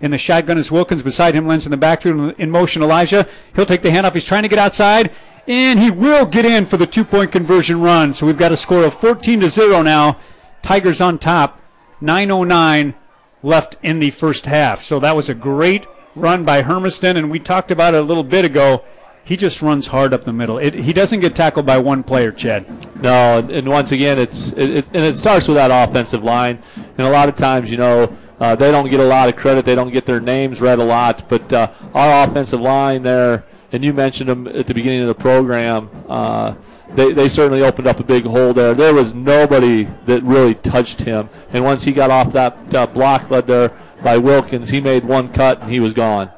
[0.00, 1.02] In the shotgun is Wilkins.
[1.02, 2.34] Beside him, Lenz in the backfield.
[2.38, 3.26] In motion, Elijah.
[3.54, 4.14] He'll take the handoff.
[4.14, 5.12] He's trying to get outside.
[5.46, 8.14] And he will get in for the two point conversion run.
[8.14, 10.18] So we've got a score of 14 to 0 now.
[10.62, 11.60] Tigers on top.
[12.02, 12.94] 9.09
[13.42, 14.82] left in the first half.
[14.82, 17.16] So that was a great run by Hermiston.
[17.16, 18.84] And we talked about it a little bit ago.
[19.24, 20.58] He just runs hard up the middle.
[20.58, 22.66] It, he doesn't get tackled by one player, Chad.
[23.00, 26.60] No, and, once again, it's it, it, and it starts with that offensive line.
[26.98, 29.64] And a lot of times, you know, uh, they don't get a lot of credit.
[29.64, 31.28] They don't get their names read a lot.
[31.28, 35.14] But uh, our offensive line there, and you mentioned them at the beginning of the
[35.14, 35.88] program.
[36.08, 36.54] Uh,
[36.94, 38.74] they, they certainly opened up a big hole there.
[38.74, 41.28] There was nobody that really touched him.
[41.52, 45.60] And once he got off that block led there by Wilkins, he made one cut
[45.60, 46.30] and he was gone.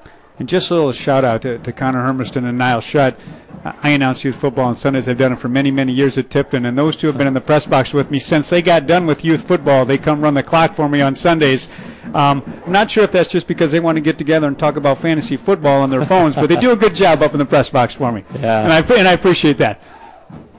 [0.43, 3.17] And just a little shout out to, to Connor Hermiston and Niall Shutt.
[3.65, 5.09] I announce youth football on Sundays.
[5.09, 7.33] I've done it for many, many years at Tipton, and those two have been in
[7.33, 9.85] the press box with me since they got done with youth football.
[9.85, 11.69] They come run the clock for me on Sundays.
[12.13, 14.75] Um, I'm not sure if that's just because they want to get together and talk
[14.75, 17.47] about fantasy football on their phones, but they do a good job up in the
[17.47, 18.25] press box for me.
[18.41, 18.65] Yeah.
[18.65, 19.81] And I, and I appreciate that.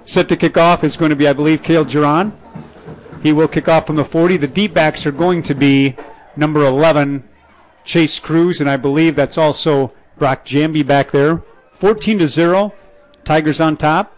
[0.06, 2.32] Set to kick off is going to be, I believe, Cale Giron.
[3.22, 4.38] He will kick off from the 40.
[4.38, 5.98] The deep backs are going to be
[6.38, 7.28] number 11,
[7.84, 11.42] Chase Cruz, and I believe that's also Brock Jamby back there.
[11.74, 12.74] 14 to 0.
[13.24, 14.16] Tigers on top.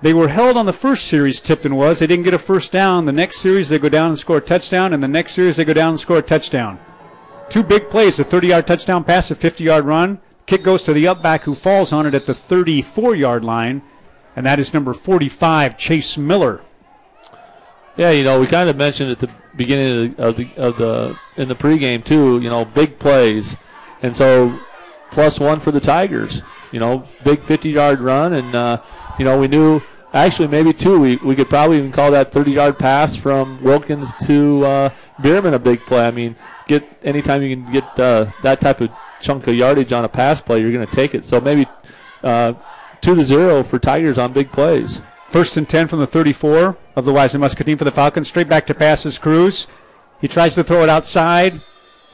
[0.00, 1.98] They were held on the first series, Tipton was.
[1.98, 3.04] They didn't get a first down.
[3.04, 5.64] The next series, they go down and score a touchdown, and the next series, they
[5.64, 6.78] go down and score a touchdown.
[7.48, 10.20] Two big plays a 30 yard touchdown pass, a 50 yard run.
[10.46, 13.82] Kick goes to the up back who falls on it at the 34 yard line,
[14.36, 16.60] and that is number 45, Chase Miller.
[17.98, 20.76] Yeah, you know, we kind of mentioned at the beginning of the, of the of
[20.76, 22.40] the in the pregame too.
[22.40, 23.56] You know, big plays,
[24.02, 24.56] and so
[25.10, 26.42] plus one for the Tigers.
[26.70, 28.82] You know, big 50-yard run, and uh,
[29.18, 29.82] you know we knew
[30.14, 31.00] actually maybe two.
[31.00, 34.90] We we could probably even call that 30-yard pass from Wilkins to uh,
[35.20, 36.06] Bierman a big play.
[36.06, 36.36] I mean,
[36.68, 38.90] get anytime you can get uh, that type of
[39.20, 41.24] chunk of yardage on a pass play, you're going to take it.
[41.24, 41.66] So maybe
[42.22, 42.52] uh,
[43.00, 45.00] two to zero for Tigers on big plays.
[45.30, 48.28] First and 10 from the 34 of the Louisa Muscatine for the Falcons.
[48.28, 49.66] Straight back to passes Cruz.
[50.20, 51.60] He tries to throw it outside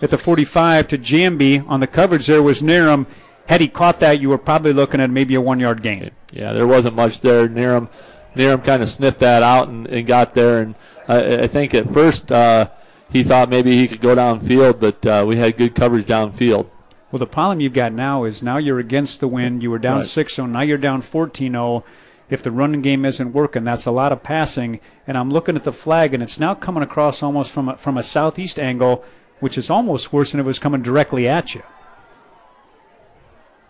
[0.02, 1.64] at the 45 to Jamby.
[1.68, 3.06] On the coverage there was Niram.
[3.46, 6.10] Had he caught that, you were probably looking at maybe a one yard gain.
[6.32, 7.48] Yeah, there wasn't much there.
[7.48, 7.88] Niram,
[8.34, 10.60] Niram kind of sniffed that out and, and got there.
[10.60, 10.74] And
[11.06, 12.68] I, I think at first uh,
[13.10, 16.66] he thought maybe he could go downfield, but uh, we had good coverage downfield.
[17.12, 19.62] Well, the problem you've got now is now you're against the wind.
[19.62, 20.06] You were down Right.
[20.06, 20.48] 6 0.
[20.48, 21.84] Now you're down 14 0.
[22.30, 24.80] If the running game isn't working, that's a lot of passing.
[25.06, 27.98] And I'm looking at the flag, and it's now coming across almost from a, from
[27.98, 29.04] a southeast angle,
[29.40, 31.62] which is almost worse than it was coming directly at you.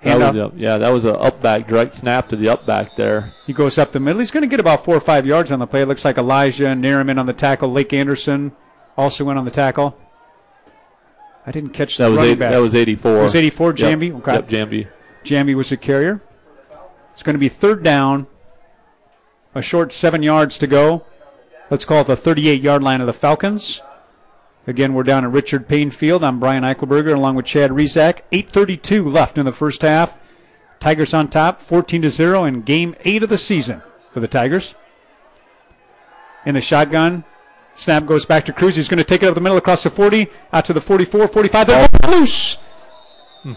[0.02, 2.66] That was uh, a, yeah, that was a up back direct snap to the up
[2.66, 3.32] back there.
[3.46, 4.18] He goes up the middle.
[4.18, 5.82] He's going to get about four or five yards on the play.
[5.82, 7.72] It looks like Elijah Nariman on the tackle.
[7.72, 8.52] Lake Anderson
[8.98, 9.98] also went on the tackle.
[11.46, 13.16] I didn't catch That the was eight, that was 84.
[13.18, 14.18] It was 84, Yep, Jamby?
[14.18, 14.32] Okay.
[14.32, 14.88] Yep, Jamby.
[15.24, 16.22] Jamby was the carrier.
[17.12, 18.26] It's going to be third down.
[19.54, 21.04] A short seven yards to go.
[21.70, 23.80] Let's call it the 38 yard line of the Falcons.
[24.66, 26.24] Again, we're down at Richard Payne Field.
[26.24, 28.20] I'm Brian Eichelberger along with Chad Rezak.
[28.32, 30.16] 8.32 left in the first half.
[30.80, 34.74] Tigers on top, 14 to 0 in game eight of the season for the Tigers.
[36.44, 37.24] In the shotgun
[37.74, 38.76] Snap goes back to Cruz.
[38.76, 41.28] He's going to take it up the middle across the 40, out to the 44,
[41.28, 41.66] 45.
[41.66, 42.56] They're loose.
[43.42, 43.54] Hmm.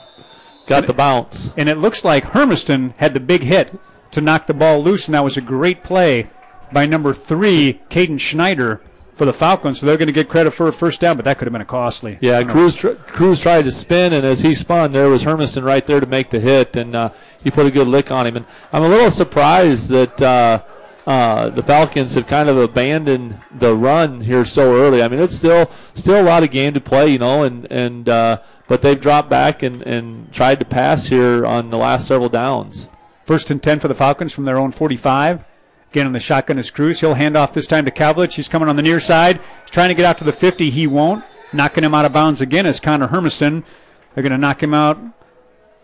[0.66, 1.52] Got the bounce.
[1.56, 3.80] And it looks like Hermiston had the big hit
[4.12, 6.30] to knock the ball loose, and that was a great play
[6.72, 8.82] by number three, Caden Schneider,
[9.14, 9.80] for the Falcons.
[9.80, 11.62] So they're going to get credit for a first down, but that could have been
[11.62, 12.18] a costly.
[12.22, 15.86] Yeah, Cruz tr- Cruz tried to spin, and as he spun, there was Hermiston right
[15.86, 17.10] there to make the hit, and uh,
[17.44, 18.38] he put a good lick on him.
[18.38, 20.62] And I'm a little surprised that uh,
[21.08, 25.02] uh, the Falcons have kind of abandoned the run here so early.
[25.02, 28.08] I mean, it's still still a lot of game to play, you know, and and
[28.08, 32.30] uh, but they've dropped back and, and tried to pass here on the last several
[32.30, 32.88] downs.
[33.28, 35.44] First and 10 for the Falcons from their own 45.
[35.92, 37.02] Again, on the shotgun is Cruz.
[37.02, 38.36] He'll hand off this time to Calvilage.
[38.36, 39.42] He's coming on the near side.
[39.64, 40.70] He's trying to get out to the 50.
[40.70, 41.26] He won't.
[41.52, 43.66] Knocking him out of bounds again is Connor Hermiston.
[44.14, 44.98] They're going to knock him out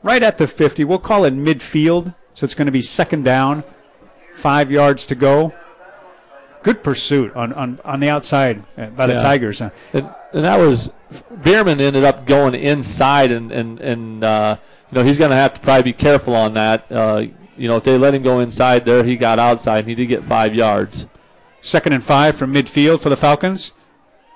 [0.03, 0.85] right at the 50.
[0.85, 2.15] We'll call it midfield.
[2.33, 3.65] So it's going to be second down.
[4.33, 5.53] Five yards to go.
[6.63, 9.19] Good pursuit on, on, on the outside uh, by the Yeah.
[9.19, 9.59] Tigers.
[9.59, 10.91] And, and that was
[11.43, 14.57] Bierman ended up going inside, and and and uh,
[14.93, 16.85] you know he's going to have to probably be careful on that.
[16.91, 17.25] Uh,
[17.57, 20.05] you know, if they let him go inside there, he got outside, and he did
[20.05, 21.07] get five yards.
[21.61, 23.71] Second and five from midfield for the Falcons.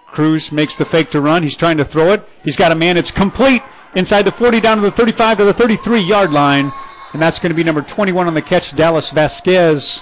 [0.08, 1.44] Cruz makes the fake to run.
[1.44, 2.28] He's trying to throw it.
[2.44, 2.98] He's got a man.
[2.98, 3.62] It's complete
[3.94, 6.74] inside the 40 down to the 35 to the 33 yard line.
[7.14, 10.02] And that's going to be number 21 on the catch, Dallas Vasquez.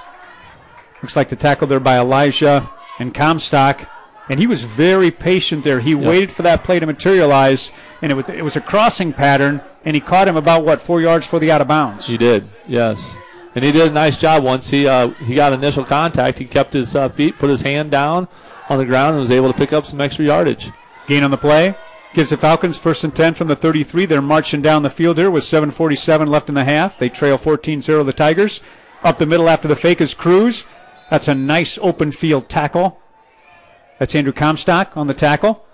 [1.02, 3.90] Looks like the tackle there by Elijah and Comstock.
[4.30, 5.82] And he was very patient there.
[5.82, 9.62] He waited for that play to materialize, and it was, it was a crossing pattern,
[9.86, 12.08] and he caught him about, what, four yards for the out of bounds.
[12.08, 13.16] He did, yes,
[13.56, 16.40] and he did a nice job once he uh, he got initial contact.
[16.40, 18.28] He kept his uh, feet, put his hand down
[18.70, 20.72] on the ground, and was able to pick up some extra yardage.
[21.08, 21.76] Gain on the play.
[22.14, 24.06] Gives the Falcons first and 10 from the 33.
[24.06, 26.98] They're marching down the field here with 7.47 left in the half.
[26.98, 28.62] They trail 14 0 the Tigers.
[29.04, 30.64] Up the middle after the fake is Cruz.
[31.10, 33.00] That's a nice open field tackle.
[34.00, 35.66] That's Andrew Comstock on the tackle.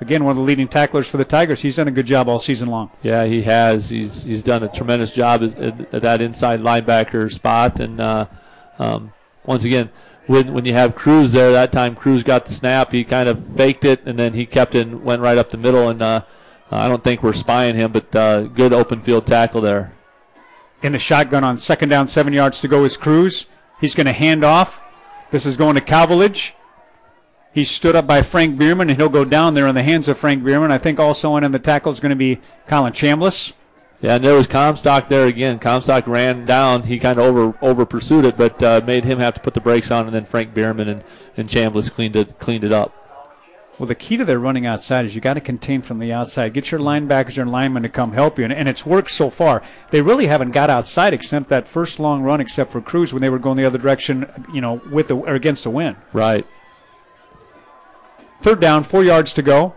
[0.00, 1.60] Again, one of the leading tacklers for the Tigers.
[1.60, 2.90] He's done a good job all season long.
[3.02, 3.90] Yeah, he has.
[3.90, 8.26] He's he's done a tremendous job at, at, at that inside linebacker spot, and uh,
[8.78, 9.12] um,
[9.44, 9.90] once again,
[10.26, 12.92] when when you have Cruz there, that time Cruz got the snap.
[12.92, 15.58] He kind of faked it, and then he kept it and went right up the
[15.58, 15.88] middle.
[15.88, 16.22] And uh,
[16.70, 19.92] I don't think we're spying him, but uh, good open field tackle there.
[20.82, 23.46] In the shotgun on second down, seven yards to go is Cruz.
[23.82, 24.80] He's going to hand off.
[25.30, 26.52] This is going to Calvilage.
[27.52, 30.16] He stood up by Frank Bierman, and he'll go down there in the hands of
[30.16, 30.70] Frank Bierman.
[30.70, 33.54] I think also in the tackle is going to be Colin Chambliss.
[34.00, 35.58] Yeah, and there was Comstock there again.
[35.58, 36.84] Comstock ran down.
[36.84, 39.60] He kind of over over pursued it, but uh, made him have to put the
[39.60, 41.04] brakes on, and then Frank Bierman and
[41.36, 42.94] and Chambliss cleaned it cleaned it up.
[43.78, 46.52] Well, the key to their running outside is you got to contain from the outside.
[46.52, 49.62] Get your linebackers and linemen to come help you, and, and it's worked so far.
[49.90, 53.30] They really haven't got outside except that first long run, except for Cruz when they
[53.30, 55.96] were going the other direction, you know, with the or against the wind.
[56.12, 56.46] Right.
[58.42, 59.74] Third down, four yards to go.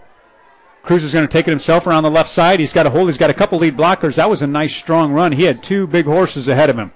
[0.84, 2.60] Cruz is going to take it himself around the left side.
[2.60, 3.08] He's got a hold.
[3.08, 4.16] He's got a couple lead blockers.
[4.16, 5.32] That was a nice strong run.
[5.32, 6.92] He had two big horses ahead of him.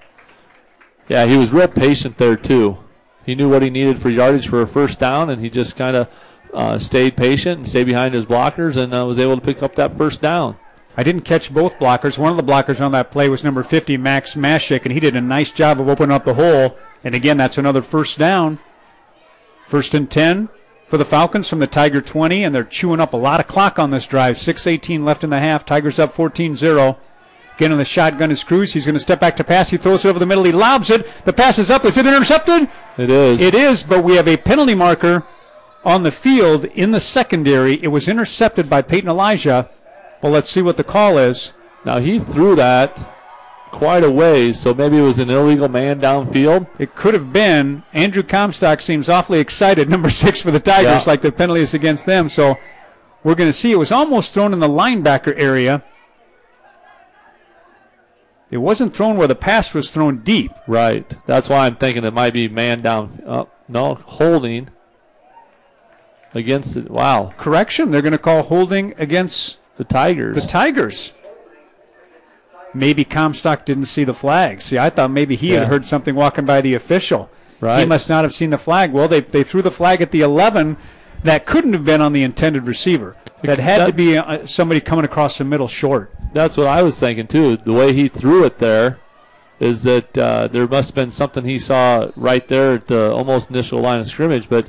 [1.08, 2.76] Yeah, he was real patient there too.
[3.24, 5.96] He knew what he needed for yardage for a first down, and he just kind
[5.96, 6.08] of
[6.52, 9.74] uh, stayed patient and stayed behind his blockers, and uh, was able to pick up
[9.76, 10.58] that first down.
[10.96, 12.18] I didn't catch both blockers.
[12.18, 15.16] One of the blockers on that play was number 50, Max Mashik, and he did
[15.16, 16.76] a nice job of opening up the hole.
[17.04, 18.58] And again, that's another first down.
[19.66, 20.48] First and 10
[20.88, 23.78] for the Falcons from the Tiger 20, and they're chewing up a lot of clock
[23.78, 24.36] on this drive.
[24.36, 25.64] 6.18 left in the half.
[25.64, 26.98] Tigers up 14 0.
[27.56, 28.72] Again, on the shotgun is Cruz.
[28.72, 29.68] He's going to step back to pass.
[29.68, 30.44] He throws it over the middle.
[30.44, 31.08] He lobs it.
[31.24, 31.84] The pass is up.
[31.84, 32.68] Is it intercepted?
[32.96, 33.40] It is.
[33.40, 35.24] It is, but we have a penalty marker
[35.84, 37.82] on the field in the secondary.
[37.82, 39.68] It was intercepted by Peyton Elijah.
[40.22, 41.52] Well, let's see what the call is.
[41.84, 43.17] now he threw that
[43.70, 46.66] quite a ways, so maybe it was an illegal man downfield.
[46.78, 47.82] It could have been.
[47.92, 51.10] Andrew Comstock seems awfully excited, number six for the Tigers, Yeah.
[51.10, 52.28] like the penalty is against them.
[52.28, 52.56] So
[53.24, 53.72] we're going to see.
[53.72, 55.82] It was almost thrown in the linebacker area.
[58.50, 60.52] It wasn't thrown where the pass was thrown deep.
[60.66, 61.06] Right.
[61.26, 63.22] That's why I'm thinking it might be man down.
[63.26, 64.70] Uh, no, holding
[66.34, 66.90] against it.
[66.90, 70.34] Wow, Correction, they're going to call holding against the Tigers.
[70.40, 71.12] the Tigers.
[72.74, 74.60] Maybe Comstock didn't see the flag.
[74.62, 75.60] See, I thought maybe he Yeah.
[75.60, 77.30] had heard something walking by the official.
[77.60, 77.80] Right.
[77.80, 78.92] He must not have seen the flag.
[78.92, 80.76] Well, they, they threw the flag at the 11.
[81.24, 83.16] That couldn't have been on the intended receiver.
[83.42, 86.12] That had to be uh, somebody coming across the middle short.
[86.32, 87.56] That's what I was thinking too.
[87.56, 88.98] The way he threw it there
[89.60, 93.50] is that uh, there must have been something he saw right there at the almost
[93.50, 94.48] initial line of scrimmage.
[94.48, 94.68] But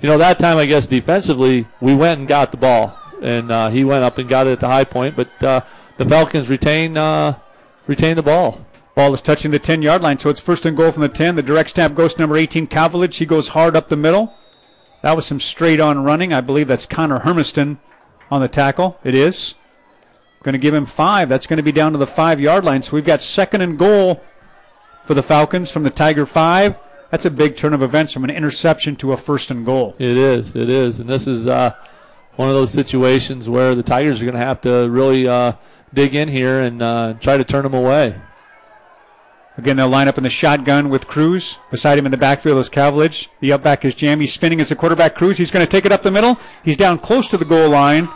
[0.00, 3.68] you know, that time I guess defensively we went and got the ball, and uh,
[3.70, 5.16] he went up and got it at the high point.
[5.16, 5.60] But uh,
[6.02, 7.38] the Falcons retain uh,
[7.86, 8.64] retain the ball.
[8.94, 11.36] Ball is touching the 10 yard line, so it's first and goal from the 10.
[11.36, 13.16] The direct snap goes to number 18, Calvilage.
[13.16, 14.34] He goes hard up the middle.
[15.02, 16.32] That was some straight on running.
[16.32, 17.78] I believe that's Connor Hermiston
[18.30, 18.98] on the tackle.
[19.02, 19.54] It is.
[20.42, 21.28] Going to give him five.
[21.28, 22.82] That's going to be down to the five yard line.
[22.82, 24.20] So we've got second and goal
[25.04, 26.78] for the Falcons from the Tiger five.
[27.10, 29.94] That's a big turn of events from an interception to a first and goal.
[29.98, 30.56] It is.
[30.56, 30.98] It is.
[30.98, 31.74] And this is uh,
[32.36, 35.52] one of those situations where the Tigers are going to have to really uh,
[35.94, 38.14] dig in here and uh, try to turn them away.
[39.58, 41.58] Again, they'll line up in the shotgun with Cruz.
[41.70, 43.28] Beside him in the backfield is Calvilage.
[43.40, 44.20] The up back is Jam.
[44.20, 45.36] He's spinning as the quarterback Cruz.
[45.36, 46.38] He's going to take it up the middle.
[46.64, 48.08] He's down close to the goal line.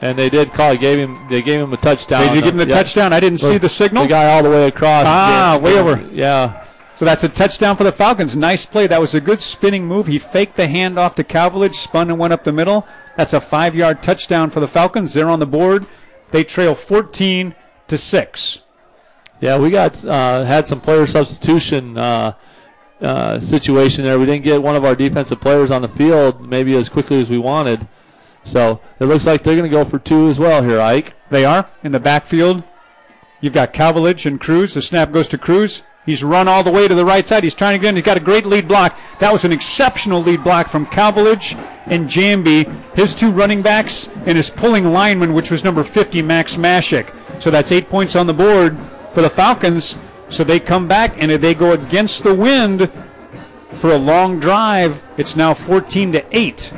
[0.00, 0.70] And they did call.
[0.70, 1.26] They Gave him.
[1.28, 2.26] They gave him a touchdown.
[2.28, 2.74] They did give him the Yeah.
[2.76, 3.12] touchdown.
[3.12, 4.04] I didn't see the signal.
[4.04, 5.04] The guy all the way across.
[5.06, 5.58] Ah, Yeah.
[5.58, 6.04] way over.
[6.12, 6.64] Yeah.
[6.94, 8.36] So that's a touchdown for the Falcons.
[8.36, 8.86] Nice play.
[8.86, 10.06] That was a good spinning move.
[10.06, 12.86] He faked the handoff to Calvilage, spun and went up the middle.
[13.16, 15.12] That's a five yard touchdown for the Falcons.
[15.14, 15.84] They're on the board.
[16.30, 17.54] They trail 14
[17.88, 18.60] to 6.
[19.40, 22.34] Yeah, we got uh, had some player substitution uh,
[23.00, 24.18] uh, situation there.
[24.18, 27.30] We didn't get one of our defensive players on the field maybe as quickly as
[27.30, 27.88] we wanted.
[28.44, 31.14] So it looks like they're going to go for two as well here, Ike.
[31.30, 32.62] They are in the backfield.
[33.40, 34.74] You've got Calvilage and Cruz.
[34.74, 35.82] The snap goes to Cruz.
[36.06, 37.44] He's run all the way to the right side.
[37.44, 37.96] He's trying to get in.
[37.96, 38.98] He's got a great lead block.
[39.18, 41.54] That was an exceptional lead block from Calvilage
[41.86, 46.56] and Jamby, his two running backs, and his pulling lineman, which was number 50, Max
[46.56, 47.12] Mashik.
[47.42, 48.78] So that's eight points on the board
[49.12, 49.98] for the Falcons.
[50.30, 52.90] So they come back and they go against the wind
[53.72, 55.02] for a long drive.
[55.16, 56.72] It's now 14 to 8.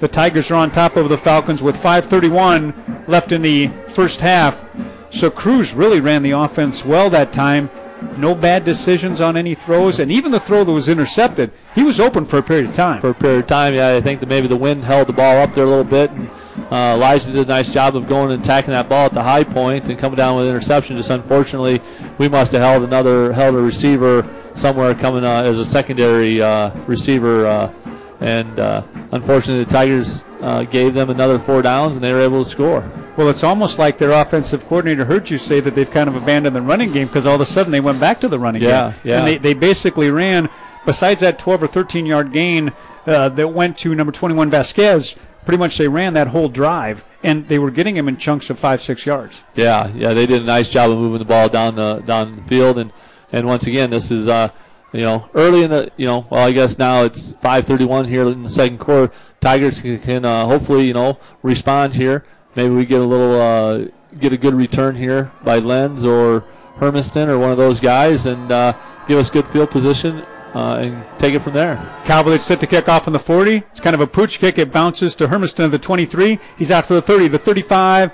[0.00, 2.74] The Tigers are on top of the Falcons with 5:31
[3.06, 4.64] left in the first half.
[5.10, 7.70] So Cruz really ran the offense well that time.
[8.16, 12.00] No bad decisions on any throws, and even the throw that was intercepted, he was
[12.00, 13.00] open for a period of time.
[13.00, 15.38] For a period of time, yeah, I think that maybe the wind held the ball
[15.38, 16.10] up there a little bit.
[16.10, 16.28] And,
[16.70, 19.44] uh, Elijah did a nice job of going and attacking that ball at the high
[19.44, 20.96] point and coming down with an interception.
[20.96, 21.80] Just unfortunately,
[22.18, 26.70] we must have held another held a receiver somewhere coming uh, as a secondary uh,
[26.86, 27.46] receiver.
[27.46, 27.72] Uh,
[28.20, 28.82] and uh,
[29.12, 32.88] unfortunately, the Tigers uh, gave them another four downs, and they were able to score.
[33.16, 36.56] Well, it's almost like their offensive coordinator heard you say that they've kind of abandoned
[36.56, 38.90] the running game because all of a sudden they went back to the running Yeah,
[38.90, 39.00] game.
[39.04, 39.18] yeah.
[39.18, 40.48] And they, they basically ran,
[40.84, 42.72] besides that 12 or 13 yard gain
[43.06, 47.46] uh, that went to number 21 Vasquez, pretty much they ran that whole drive, and
[47.48, 49.44] they were getting him in chunks of five, six yards.
[49.54, 52.42] Yeah, yeah, they did a nice job of moving the ball down the down the
[52.42, 52.92] field, and
[53.30, 54.48] and once again, this is uh,
[54.92, 58.42] you know early in the you know well I guess now it's 5:31 here in
[58.42, 59.12] the second quarter.
[59.40, 62.24] Tigers can, can uh, hopefully you know respond here.
[62.56, 63.88] Maybe we get a little uh,
[64.18, 66.44] get a good return here by Lenz or
[66.76, 68.76] Hermiston or one of those guys, and uh,
[69.08, 70.24] give us good field position
[70.54, 71.76] uh, and take it from there.
[72.04, 73.56] Cavaliers set to kick off on the 40.
[73.56, 74.58] It's kind of a pooch kick.
[74.58, 76.38] It bounces to Hermiston at the 23.
[76.56, 77.28] He's out for the 30.
[77.28, 78.12] The 35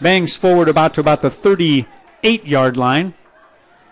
[0.00, 3.14] bangs forward about to about the 38 yard line.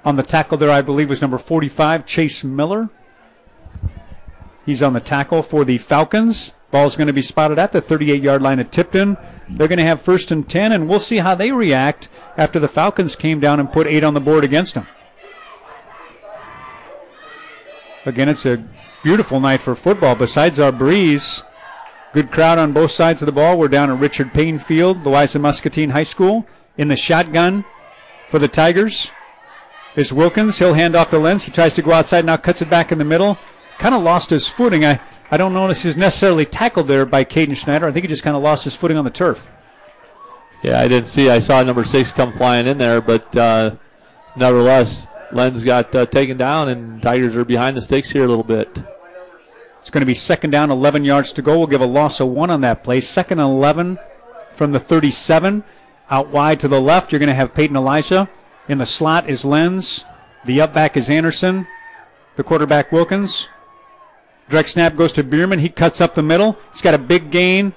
[0.05, 2.90] On the tackle there, I believe, was number 45, Chase Miller.
[4.64, 6.53] He's on the tackle for the Falcons.
[6.70, 9.16] Ball's going to be spotted at the 38 yard line at Tipton.
[9.49, 12.68] They're going to have first and 10, and we'll see how they react after the
[12.68, 14.86] Falcons came down and put eight on the board against them.
[18.05, 18.64] Again, it's a
[19.03, 20.14] beautiful night for football.
[20.14, 21.42] Besides our breeze,
[22.12, 23.59] good crowd on both sides of the ball.
[23.59, 26.47] We're down at Richard Payne Field, Louisa Muscatine High School.
[26.78, 27.64] In the shotgun
[28.28, 29.11] for the Tigers
[29.97, 30.59] is Wilkins.
[30.59, 31.44] He'll hand off to Lenz.
[31.44, 33.38] He tries to go outside, now cuts it back in the middle.
[33.78, 34.84] Kind of lost his footing.
[34.84, 35.01] I,
[35.31, 37.87] I don't notice he's necessarily tackled there by Caden Schneider.
[37.87, 39.49] I think he just kind of lost his footing on the turf.
[40.62, 41.29] Yeah, I didn't see.
[41.29, 43.77] I saw number six come flying in there, but uh,
[44.37, 48.45] nevertheless, Lenz got uh, taken down, and Tigers are behind the sticks here a little
[48.45, 48.83] bit.
[49.81, 51.59] It's going to be second down, 11 yards to go.
[51.59, 53.01] We'll give a loss of one on that play.
[53.01, 53.99] Second and 11
[54.55, 55.62] from the 37.
[56.11, 58.29] Out wide to the left, you're going to have Peyton Elijah.
[58.68, 60.05] In the slot is Lenz.
[60.45, 61.66] The up back is Anderson.
[62.37, 63.49] The quarterback Wilkins.
[64.49, 65.59] Direct snap goes to Bierman.
[65.59, 66.57] He cuts up the middle.
[66.70, 67.74] He's got a big gain.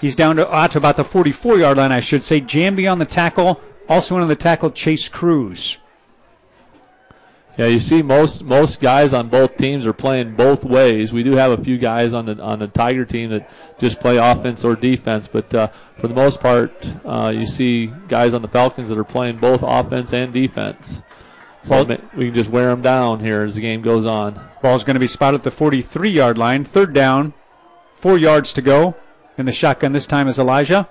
[0.00, 2.40] He's down to, uh, to about the 44 yard line, I should say.
[2.40, 3.60] Jamby on the tackle.
[3.88, 5.78] Also in on the tackle, Chase Cruz.
[7.56, 11.12] Yeah, you see most most guys on both teams are playing both ways.
[11.12, 13.50] We do have a few guys on the on the Tiger team that
[13.80, 15.66] just play offense or defense, but uh,
[15.96, 19.64] for the most part, uh, you see guys on the Falcons that are playing both
[19.66, 21.02] offense and defense.
[21.64, 24.47] So ma- we can just wear them down here as the game goes on.
[24.62, 26.64] Ball's going to be spotted at the 43 yard line.
[26.64, 27.32] Third down,
[27.94, 28.96] four yards to go.
[29.36, 30.88] In the shotgun this time is Elijah.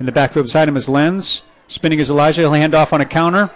[0.00, 1.42] In the backfield beside him is Lenz.
[1.68, 2.42] Spinning is Elijah.
[2.42, 3.50] He'll hand off on a counter.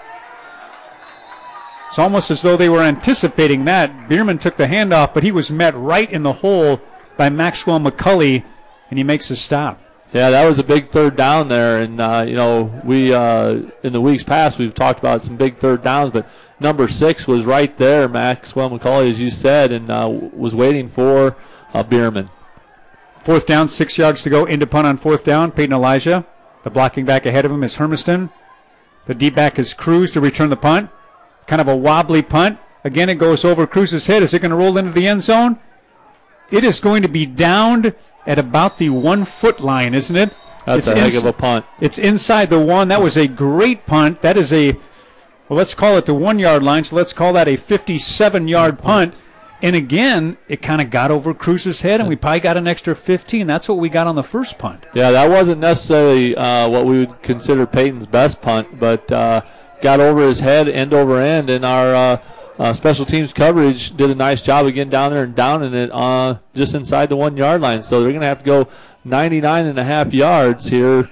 [1.89, 4.09] It's almost as though they were anticipating that.
[4.09, 6.81] Bierman took the handoff, but he was met right in the hole
[7.17, 8.45] by Maxwell McCulley,
[8.91, 9.81] and he makes a stop.
[10.13, 13.93] Yeah, that was a big third down there, and uh, you know we uh, in
[13.93, 16.27] the weeks past we've talked about some big third downs, but
[16.61, 21.37] number six was right there, Maxwell McCauley, as you said, and uh, was waiting for
[21.75, 22.31] uh, Bierman.
[23.21, 24.45] Fourth down, six yards to go.
[24.45, 25.53] Into punt on fourth down.
[25.53, 26.25] Peyton Elijah.
[26.65, 28.31] The blocking back ahead of him is Hermiston.
[29.07, 30.91] The deep back is Cruz to return the punt.
[31.47, 32.59] Kind of a wobbly punt.
[32.85, 34.23] Again, it goes over Cruz's head.
[34.23, 35.59] Is it going to roll into the end zone?
[36.51, 37.95] It is going to be downed
[38.27, 40.35] at about the one foot line, isn't it?
[40.65, 41.65] That's It's a heck ins- of a punt.
[41.81, 42.89] It's inside the one.
[42.89, 44.21] That was a great punt.
[44.23, 44.77] That is a,
[45.49, 46.85] well, let's call it the one yard line.
[46.85, 49.15] So let's call that a 57 yard punt.
[49.61, 52.95] And again, it kind of got over Cruz's head, and we probably got an extra
[52.95, 53.47] 15.
[53.47, 54.87] That's what we got on the first punt.
[54.95, 59.41] Yeah, that wasn't necessarily uh, what we would consider Peyton's best punt, but uh,
[59.81, 62.23] got over his head end over end, and our uh,
[62.61, 65.91] uh, special teams coverage did a nice job of getting down there and downing it
[65.93, 67.83] uh, just inside the one yard line.
[67.83, 68.69] So they're going to have to go
[69.05, 71.11] 99 and a half yards here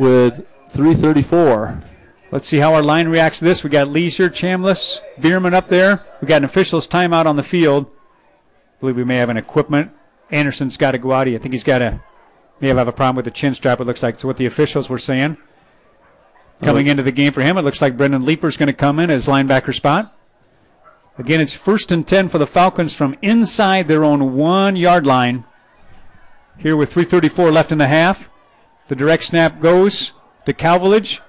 [0.00, 1.82] with 334.
[2.30, 3.62] Let's see how our line reacts to this.
[3.62, 6.04] We got Leisure, Chambliss, Bierman up there.
[6.20, 7.86] We got an official's timeout on the field.
[7.86, 9.92] I believe we may have an equipment.
[10.30, 11.28] Anderson's got to go out.
[11.28, 12.00] I think he's got to
[12.60, 13.80] may have a problem with the chin strap.
[13.80, 15.36] It looks like it's what the officials were saying.
[16.62, 19.10] Coming into the game for him, it looks like Brendan Leeper's going to come in
[19.10, 20.16] as linebacker spot.
[21.18, 25.44] Again, it's first and ten for the Falcons from inside their own one yard line.
[26.58, 28.30] Here with 3:34 left in the half,
[28.88, 30.12] the direct snap goes
[30.46, 31.20] to Calvilage.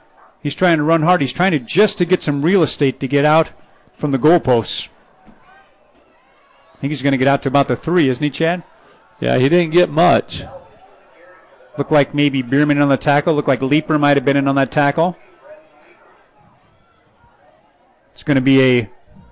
[0.47, 1.19] He's trying to run hard.
[1.19, 3.51] He's trying to just to get some real estate to get out
[3.97, 4.87] from the goalposts.
[5.27, 8.63] I think he's going to get out to about the three, isn't he, Chad?
[9.19, 10.45] Yeah, he didn't get much.
[11.77, 13.33] Looked like maybe Bierman on the tackle.
[13.33, 15.17] Looked like Leeper might have been in on that tackle.
[18.13, 18.89] It's going to be a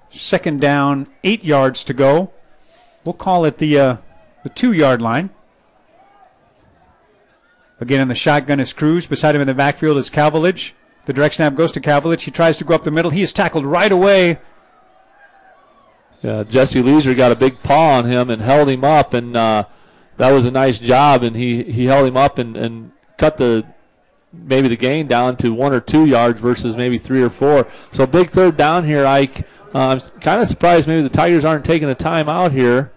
[0.09, 2.34] second down, eight yards to go.
[3.05, 3.97] We'll call it the uh,
[4.43, 5.30] the two yard line.
[7.80, 9.05] Again, in the shotgun is Cruz.
[9.05, 10.74] Beside him in the backfield is Calvilage.
[11.06, 12.24] The direct snap goes to Calvilage.
[12.24, 13.12] He tries to go up the middle.
[13.12, 14.39] He is tackled right away.
[16.22, 19.66] Yeah, Jesse Leisure got a big paw on him and held him up, and uh,
[20.18, 21.22] that was a nice job.
[21.22, 23.66] And he, he held him up and, and cut the
[24.34, 27.68] maybe the gain down to one or two yards versus maybe three or four.
[27.91, 29.47] So big third down here, Ike.
[29.74, 32.91] Uh, I'm kind of surprised maybe the Tigers aren't taking a timeout here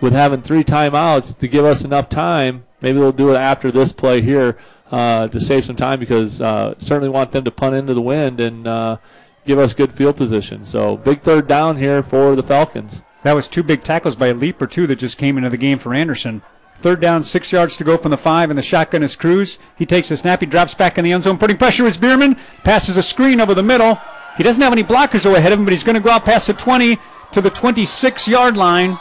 [0.00, 2.66] with having three timeouts to give us enough time.
[2.80, 4.56] Maybe they'll do it after this play here
[4.94, 8.38] uh, to save some time because uh, certainly want them to punt into the wind
[8.38, 8.96] and uh,
[9.44, 10.62] give us good field position.
[10.62, 13.02] So big third down here for the Falcons.
[13.24, 15.78] That was two big tackles by a Leeper too that just came into the game
[15.78, 16.42] for Anderson.
[16.80, 19.58] Third down, six yards to go from the five, and the shotgun is Cruz.
[19.76, 22.36] He takes a snap, he drops back in the end zone, putting pressure is Bierman.
[22.62, 23.98] Passes a screen over the middle.
[24.36, 26.46] He doesn't have any blockers ahead of him, but he's going to go out past
[26.46, 26.98] the 20
[27.32, 28.96] to the 26 yard line,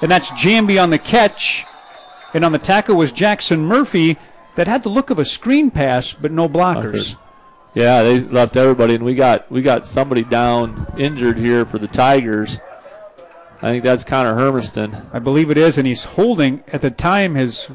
[0.00, 1.64] and that's Jamby on the catch.
[2.34, 4.16] And on the tackle was Jackson Murphy
[4.56, 7.16] that had the look of a screen pass, but no blockers.
[7.74, 11.88] Yeah, they left everybody, and we got we got somebody down injured here for the
[11.88, 12.60] Tigers.
[13.60, 15.08] I think that's Connor Hermiston.
[15.12, 17.68] I believe it is, and he's holding at the time his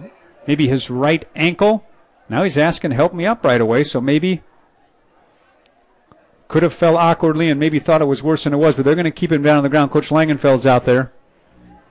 [0.47, 1.85] maybe his right ankle.
[2.29, 4.41] Now he's asking to help me up right away, so maybe
[6.47, 8.95] could have fell awkwardly and maybe thought it was worse than it was, but they're
[8.95, 9.91] going to keep him down on the ground.
[9.91, 11.11] Coach Langenfeld's out there.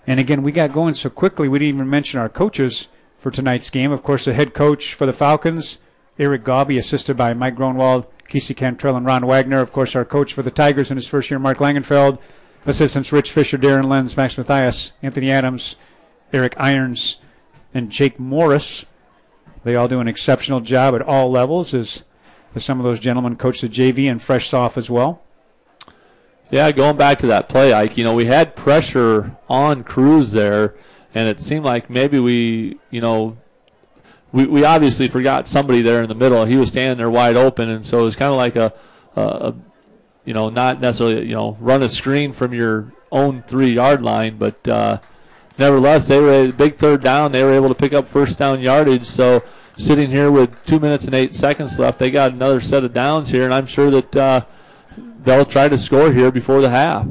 [0.06, 2.88] And again, we got going so quickly, we didn't even mention our coaches
[3.18, 3.92] for tonight's game.
[3.92, 5.78] Of course, the head coach for the Falcons,
[6.18, 9.60] Eric Gobby, assisted by Mike Gronwald, Casey Cantrell, and Ron Wagner.
[9.60, 12.18] Of course, our coach for the Tigers in his first year, Mark Langenfeld.
[12.66, 15.76] Assistants Rich Fisher, Darren Lenz, Max Mathias, Anthony Adams,
[16.32, 17.16] Eric Irons,
[17.72, 18.84] and Jake Morris.
[19.64, 22.04] They all do an exceptional job at all levels as,
[22.54, 25.22] as some of those gentlemen coach the JV and fresh off as well.
[26.50, 27.96] Yeah, going back to that play, Ike.
[27.96, 30.74] You know, we had pressure on Cruz there,
[31.18, 33.36] and it seemed like maybe we, you know,
[34.30, 36.44] we, we obviously forgot somebody there in the middle.
[36.44, 38.72] He was standing there wide open, and so it was kind of like a,
[39.16, 39.54] a, a
[40.24, 44.38] you know, not necessarily, you know, run a screen from your own three yard line,
[44.38, 45.00] but uh,
[45.58, 47.32] nevertheless, they were a big third down.
[47.32, 49.04] They were able to pick up first down yardage.
[49.04, 49.42] So
[49.76, 53.30] sitting here with two minutes and eight seconds left, they got another set of downs
[53.30, 54.44] here, and I'm sure that uh,
[55.24, 57.08] they'll try to score here before the half.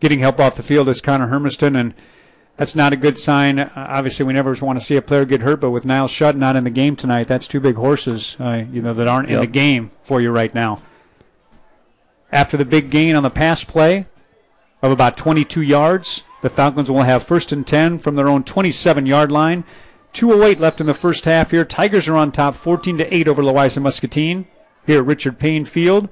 [0.00, 1.94] Getting help off the field is Connor Hermiston, and
[2.56, 3.58] that's not a good sign.
[3.58, 6.36] Uh, obviously, we never want to see a player get hurt, but with Niles Shutt
[6.36, 9.40] not in the game tonight, that's two big horses, uh, you know, that aren't in
[9.40, 10.82] the game for you right now.
[12.32, 14.06] After the big gain on the pass play
[14.82, 19.06] of about 22 yards, the Falcons will have first and 10 from their own 27
[19.06, 19.64] yard line.
[20.12, 21.64] 208 left in the first half here.
[21.64, 24.46] Tigers are on top 14 to 8 over Louisa Muscatine
[24.86, 26.08] here at Richard Payne Field.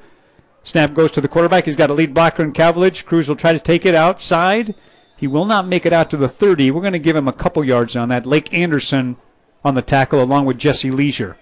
[0.63, 1.65] Snap goes to the quarterback.
[1.65, 3.05] He's got a lead blocker in Calvilage.
[3.07, 4.75] Cruz will try to take it outside.
[5.17, 6.71] He will not make it out to the 30.
[6.71, 8.27] We're going to give him a couple yards on that.
[8.27, 9.17] Lake Anderson
[9.65, 11.39] on the tackle along with Jesse Leisure.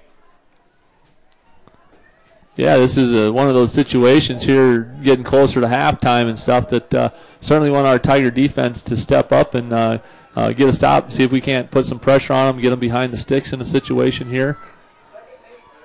[2.54, 6.68] Yeah, this is a, one of those situations here, getting closer to halftime and stuff.
[6.68, 7.10] That uh,
[7.40, 9.98] certainly want our Tiger defense to step up and uh,
[10.36, 12.78] uh, get a stop, see if we can't put some pressure on them, get them
[12.78, 14.58] behind the sticks in a situation here.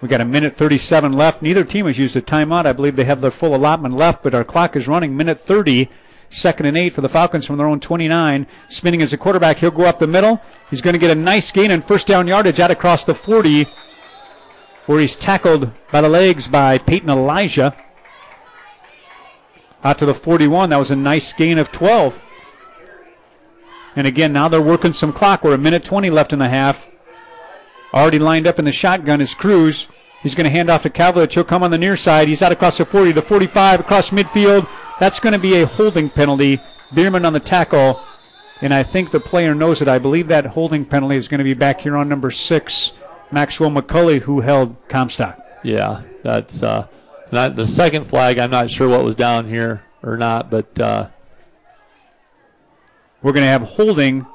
[0.01, 1.41] We got a minute 37 left.
[1.41, 2.65] Neither team has used a timeout.
[2.65, 5.17] I believe they have their full allotment left, but our clock is running.
[5.17, 5.89] Minute 30,
[6.29, 8.47] second and eight for the Falcons from their own 29.
[8.69, 10.41] Spinning as a quarterback, he'll go up the middle.
[10.69, 13.67] He's going to get a nice gain and first down yardage out across the 40,
[14.85, 17.75] where he's tackled by the legs by Peyton Elijah.
[19.83, 20.69] Out to the 41.
[20.69, 22.21] That was a nice gain of 12.
[23.95, 25.43] And again, now they're working some clock.
[25.43, 26.87] We're a minute 20 left in the half.
[27.93, 29.87] Already lined up in the shotgun is Cruz.
[30.21, 31.33] He's going to hand off to Calvilage.
[31.33, 32.27] He'll come on the near side.
[32.27, 34.67] He's out across the 40 to 45 across midfield.
[34.99, 36.59] That's going to be a holding penalty.
[36.91, 38.01] Bierman on the tackle.
[38.61, 39.87] And I think the player knows it.
[39.87, 42.93] I believe that holding penalty is going to be back here on number six,
[43.31, 45.39] Maxwell McCully, who held Comstock.
[45.63, 46.87] Yeah, that's uh,
[47.31, 48.39] not the second flag.
[48.39, 51.09] I'm not sure what was down here or not, but uh,
[53.21, 54.25] we're going to have holding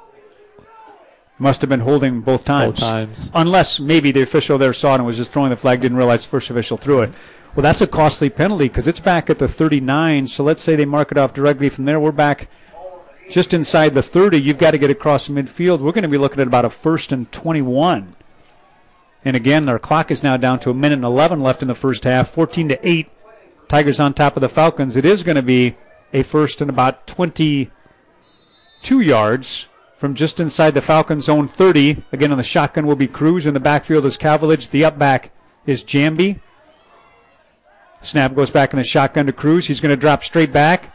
[1.38, 2.74] must have been holding both times.
[2.74, 3.30] Both times.
[3.34, 6.22] Unless maybe the official there saw it and was just throwing the flag, didn't realize
[6.22, 7.12] the first official threw it.
[7.54, 10.26] Well, that's a costly penalty because it's back at the 39.
[10.28, 12.00] So let's say they mark it off directly from there.
[12.00, 12.48] We're back
[13.30, 14.40] just inside the 30.
[14.40, 15.80] You've got to get across midfield.
[15.80, 18.16] We're going to be looking at about a first and 21.
[19.24, 21.74] And again, our clock is now down to a minute and 11 left in the
[21.74, 22.30] first half.
[22.30, 23.08] 14 to 8.
[23.68, 24.96] Tigers on top of the Falcons.
[24.96, 25.76] It is going to be
[26.12, 27.70] a first and about 22
[29.00, 32.02] yards from just inside the Falcons' zone 30.
[32.12, 33.46] Again, on the shotgun will be Cruz.
[33.46, 34.70] In the backfield is Calvilage.
[34.70, 35.30] The up back
[35.66, 36.40] is Jamby.
[38.02, 39.66] Snap goes back in the shotgun to Cruz.
[39.66, 40.92] He's going to drop straight back.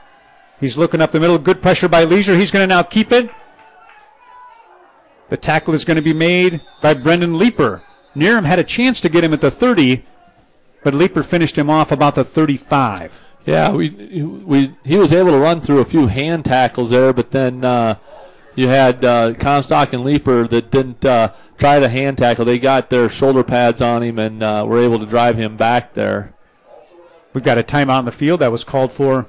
[0.60, 1.38] He's looking up the middle.
[1.38, 2.36] Good pressure by Leisure.
[2.36, 3.30] He's going to now keep it.
[5.30, 7.82] The tackle is going to be made by Brendan Leeper.
[8.16, 10.04] Narum had a chance to get him at the 30,
[10.84, 13.24] but Leeper finished him off about the 35.
[13.46, 17.32] Yeah, we we he was able to run through a few hand tackles there, but
[17.32, 17.96] then uh,
[18.56, 22.44] you had uh, Comstock and Leeper that didn't uh, try the hand tackle.
[22.44, 25.94] They got their shoulder pads on him and uh, were able to drive him back
[25.94, 26.34] there.
[27.38, 29.28] We've got a timeout in the field that was called for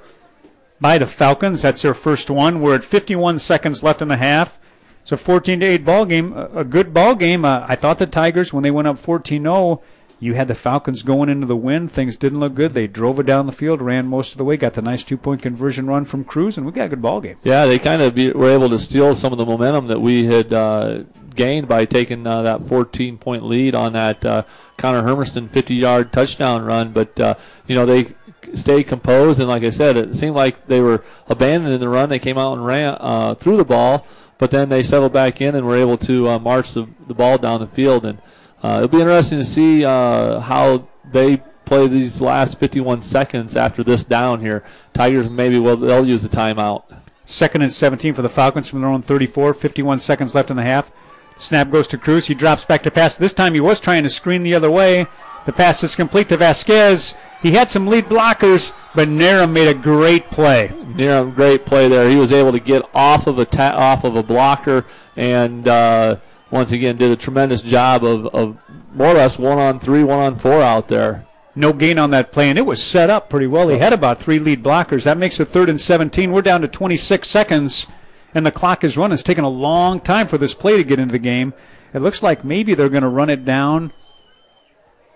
[0.80, 1.61] by the Falcons.
[1.61, 2.62] That's their first one.
[2.62, 4.59] We're at 51 seconds left in the half.
[5.02, 6.32] It's a 14 to 8 ball game.
[6.34, 7.44] A, good ball game.
[7.44, 9.82] Uh, I thought the Tigers, when they went up 14 0,
[10.20, 11.92] you had the Falcons going into the wind.
[11.92, 12.72] Things didn't look good.
[12.72, 15.18] They drove it down the field, ran most of the way, got the nice two
[15.18, 17.36] point conversion run from Cruz, and we got a good ball game.
[17.44, 20.24] Yeah, they kind of be, were able to steal some of the momentum that we
[20.24, 21.02] had uh,
[21.35, 24.43] gained by taking uh, that 14 point lead on that uh,
[24.76, 26.93] Connor Hermiston 50 yard touchdown run.
[26.93, 27.35] But, uh,
[27.66, 28.14] you know, they
[28.55, 32.09] stayed composed, and like I said, it seemed like they were abandoned in the run.
[32.09, 34.07] They came out and ran uh, through the ball,
[34.39, 37.39] but then they settled back in and were able to uh, march the, the ball
[37.39, 38.07] down the field.
[38.07, 38.20] And
[38.62, 43.85] uh, it'll be interesting to see uh, how they play these last 51 seconds after
[43.85, 44.64] this down here.
[44.95, 46.85] Tigers maybe will they'll use a timeout.
[47.24, 49.53] Second and 17 for the Falcons from their own 34.
[49.53, 50.91] 51 seconds left in the half.
[51.39, 52.26] Snap goes to Cruz.
[52.26, 53.16] He drops back to pass.
[53.16, 55.07] This time he was trying to screen the other way.
[55.47, 57.14] The pass is complete to Vasquez.
[57.41, 60.68] He had some lead blockers, but Narum made a great play.
[60.68, 62.11] Narum, great play there.
[62.11, 64.84] He was able to get off of a ta- off of a blocker
[65.16, 65.66] and.
[65.66, 66.16] Uh,
[66.51, 68.57] once again did a tremendous job of, of
[68.95, 71.26] more or less one on three, one on four out there.
[71.55, 73.68] No gain on that play, and it was set up pretty well.
[73.68, 75.05] He had about three lead blockers.
[75.05, 76.30] That makes it third and 17.
[76.30, 77.86] We're down to 26 seconds,
[78.35, 79.14] and the clock is running.
[79.14, 81.55] It's taken a long time for this play to get into the game.
[81.95, 83.93] It looks like maybe they're going to run it down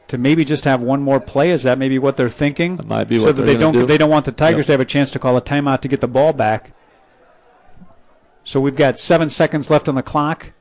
[0.09, 1.51] to maybe just have one more play.
[1.51, 2.77] Is that maybe what they're thinking?
[2.77, 3.87] That might be so what that they don't do.
[3.87, 4.67] they don't want the Tigers yep.
[4.67, 6.73] to have a chance to call a timeout to get the ball back.
[8.45, 10.53] So we've got seven seconds left on the clock.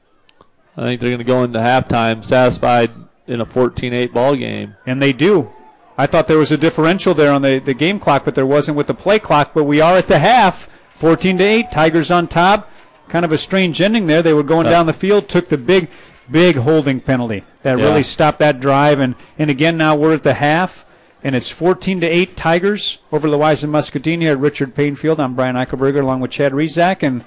[0.77, 2.91] I think they're going to go into halftime satisfied
[3.27, 4.75] in a 14-8 ball game.
[4.85, 5.51] And they do.
[5.97, 8.77] I thought there was a differential there on the, the game clock, but there wasn't
[8.77, 9.53] with the play clock.
[9.53, 10.69] But we are at the half,
[11.01, 11.71] 14 to 8.
[11.71, 12.69] Tigers on top.
[13.09, 14.21] Kind of a strange ending there.
[14.21, 15.89] They were going down the field, took the big,
[16.29, 17.85] big holding penalty that yeah.
[17.85, 18.99] really stopped that drive.
[18.99, 20.85] And, and again, now we're at the half,
[21.23, 25.19] and it's 14 to 8 Tigers over the Louisa Muscatine here at Richard Payne Field.
[25.19, 27.01] I'm Brian Eichelberger along with Chad Rizak.
[27.01, 27.23] And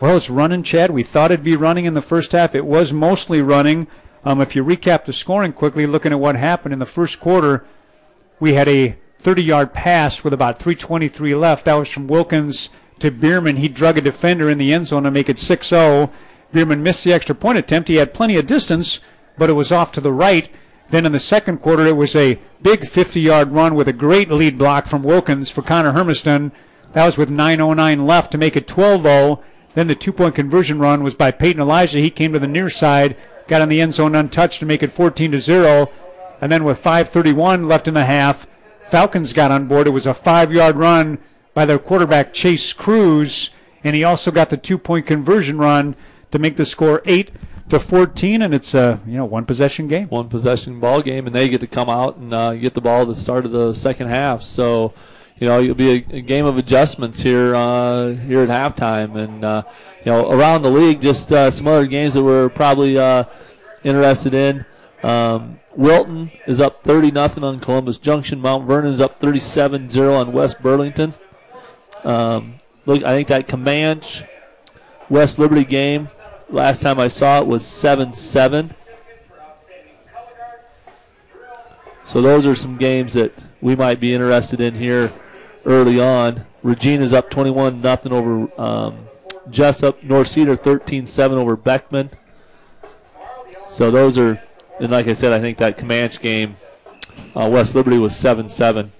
[0.00, 0.90] well, it's running, Chad.
[0.90, 2.56] We thought it'd be running in the first half.
[2.56, 3.86] It was mostly running.
[4.24, 7.64] Um, if you recap the scoring quickly, looking at what happened in the first quarter,
[8.40, 11.66] we had a 30 yard pass with about 323 left.
[11.66, 13.56] That was from Wilkins to Bierman.
[13.56, 16.10] He drug a defender in the end zone to make it 6 0.
[16.52, 17.88] Bierman missed the extra point attempt.
[17.88, 19.00] He had plenty of distance,
[19.36, 20.48] but it was off to the right.
[20.90, 24.30] Then in the second quarter, it was a big 50 yard run with a great
[24.30, 26.52] lead block from Wilkins for Connor Hermiston.
[26.92, 29.42] That was with 9.09 left to make it 12 0.
[29.74, 31.98] Then the two point conversion run was by Peyton Elijah.
[31.98, 33.16] He came to the near side,
[33.48, 35.90] got in the end zone untouched to make it 14 0.
[36.40, 38.46] And then with 5.31 left in the half,
[38.86, 39.86] Falcons got on board.
[39.86, 41.18] It was a five yard run
[41.56, 43.48] by their quarterback, Chase Cruz.
[43.82, 45.96] And he also got the two point conversion run
[46.30, 47.30] to make the score eight
[47.70, 50.08] to 14, and it's a you know one possession game.
[50.08, 53.02] One possession ball game, and they get to come out and uh, get the ball
[53.02, 54.42] at the start of the second half.
[54.42, 54.92] So,
[55.38, 59.42] you know, it'll be a, a game of adjustments here uh, here at halftime, and
[59.42, 59.62] uh,
[60.04, 63.24] you know, around the league, just uh, some other games that we're probably uh,
[63.82, 64.66] interested in.
[65.02, 68.40] Um, Wilton is up 30 nothing on Columbus Junction.
[68.40, 71.14] Mount Vernon is up 37-0 on West Burlington.
[72.04, 72.54] Um,
[72.84, 74.24] look, I think that Camanche
[75.08, 76.08] West Liberty game
[76.48, 78.72] Last time I saw it was 7 7.
[82.04, 85.12] So those are some games that we might be interested in here
[85.64, 86.46] early on.
[86.62, 89.08] Regina's up 21 nothing over um,
[89.50, 90.00] Jesup.
[90.04, 92.10] North Cedar 13 7 over Beckman.
[93.68, 94.40] So those are,
[94.78, 96.56] and like I said, I think that Camanche game,
[97.34, 98.92] uh, West Liberty was 7 7.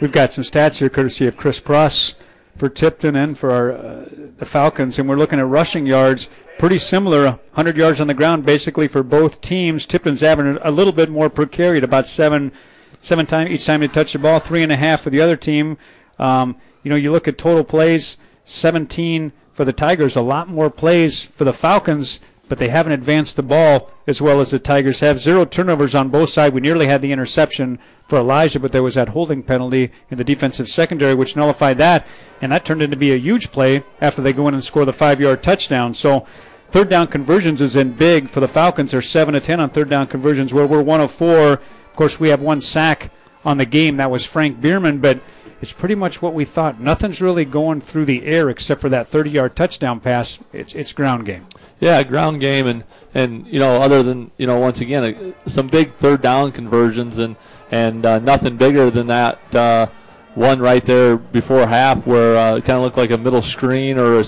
[0.00, 2.14] We've got some stats here courtesy of Chris Pross
[2.58, 6.28] for Tipton and for our, uh, the Falcons, and we're looking at rushing yards
[6.58, 9.86] pretty similar 100 yards on the ground basically for both teams.
[9.86, 12.52] Tipton's averaging a little bit more per carry at about seven,
[13.00, 15.36] seven times each time they touch the ball, three and a half for the other
[15.36, 15.78] team.
[16.18, 20.68] Um, you know, you look at total plays, 17 for the Tigers, a lot more
[20.68, 22.18] plays for the Falcons,
[22.48, 25.20] but they haven't advanced the ball as well as the Tigers have.
[25.20, 26.54] Zero turnovers on both sides.
[26.54, 30.24] We nearly had the interception for Elijah, but there was that holding penalty in the
[30.24, 32.06] defensive secondary, which nullified that,
[32.40, 34.92] and that turned into be a huge play after they go in and score the
[34.92, 35.92] five-yard touchdown.
[35.94, 36.26] So
[36.70, 38.90] Third down conversions is in big for the Falcons.
[38.90, 41.52] They're 7 to 10 on third down conversions, where we're 1 of 4.
[41.52, 41.60] Of
[41.94, 43.10] course, we have one sack
[43.44, 43.96] on the game.
[43.96, 45.18] That was Frank Bierman, but
[45.62, 46.78] it's pretty much what we thought.
[46.78, 50.38] Nothing's really going through the air except for that 30 yard touchdown pass.
[50.52, 51.46] It's, it's ground game.
[51.80, 52.84] Yeah, ground game, and
[53.14, 57.18] and you know, other than you know, once again, uh, some big third down conversions,
[57.18, 57.36] and
[57.70, 59.54] and uh, nothing bigger than that.
[59.54, 59.86] Uh,
[60.34, 63.98] one right there before half, where uh, it kind of looked like a middle screen
[63.98, 64.24] or a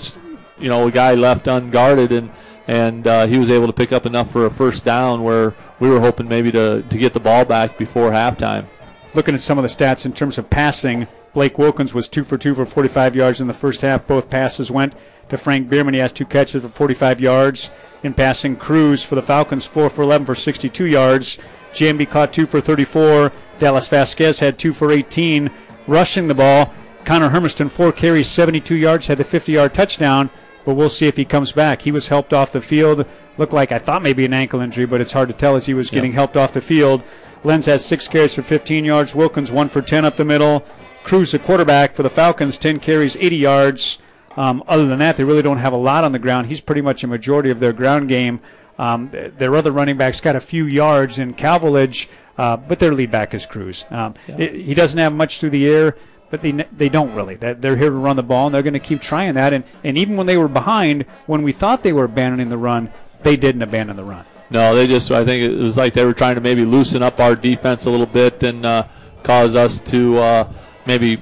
[0.59, 2.31] you know a guy left unguarded and
[2.67, 5.89] and uh, he was able to pick up enough for a first down where we
[5.89, 8.65] were hoping maybe to, to get the ball back before halftime.
[9.13, 12.37] Looking at some of the stats in terms of passing, Blake Wilkins was two for
[12.37, 14.05] two for 45 yards in the first half.
[14.05, 14.95] Both passes went
[15.29, 15.93] to Frank Bierman.
[15.93, 17.71] He has two catches for 45 yards.
[18.03, 21.37] In passing, Cruz for the Falcons, four for 11 for 62 yards.
[21.73, 23.31] Jamby caught two for 34.
[23.59, 25.49] Dallas Vasquez had two for 18.
[25.87, 26.73] Rushing the ball,
[27.05, 30.29] Connor Hermiston, four carries, 72 yards, had the 50 yard touchdown
[30.65, 31.81] but we'll see if he comes back.
[31.81, 33.05] He was helped off the field.
[33.37, 35.73] Looked like I thought maybe an ankle injury, but it's hard to tell as he
[35.73, 35.95] was yep.
[35.95, 37.03] getting helped off the field.
[37.43, 39.15] Lenz has six carries for 15 yards.
[39.15, 40.63] Wilkins one for 10 up the middle.
[41.03, 43.99] Cruz, the quarterback for the Falcons, 10 carries, 80 yards.
[44.37, 46.47] Um, other than that, they really don't have a lot on the ground.
[46.47, 48.39] He's pretty much a majority of their ground game.
[48.79, 52.07] Um, their other running backs got a few yards in Calvilage,
[52.37, 53.85] uh, but their lead back is Cruz.
[53.91, 54.37] Um, yeah.
[54.37, 55.95] it, he doesn't have much through the air
[56.31, 57.35] but they they don't really.
[57.35, 59.53] They're here to run the ball, and they're going to keep trying that.
[59.53, 62.89] And and even when they were behind, when we thought they were abandoning the run,
[63.21, 64.25] they didn't abandon the run.
[64.49, 65.11] No, they just.
[65.11, 67.91] I think it was like they were trying to maybe loosen up our defense a
[67.91, 68.87] little bit and uh,
[69.23, 70.53] cause us to uh,
[70.85, 71.21] maybe,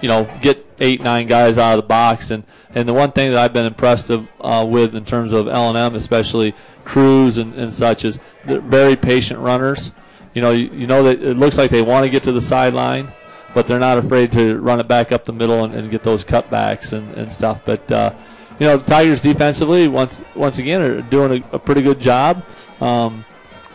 [0.00, 2.30] you know, get eight nine guys out of the box.
[2.30, 2.44] And
[2.74, 5.68] and the one thing that I've been impressed of, uh, with in terms of L
[5.68, 9.92] and M, especially Cruz and, and such, is they're very patient runners.
[10.34, 12.40] You know, you, you know that it looks like they want to get to the
[12.40, 13.12] sideline
[13.54, 16.24] but they're not afraid to run it back up the middle and, and get those
[16.24, 17.62] cutbacks and, and stuff.
[17.64, 18.14] But uh,
[18.58, 22.44] you know, the Tigers defensively once once again are doing a, a pretty good job,
[22.80, 23.24] um,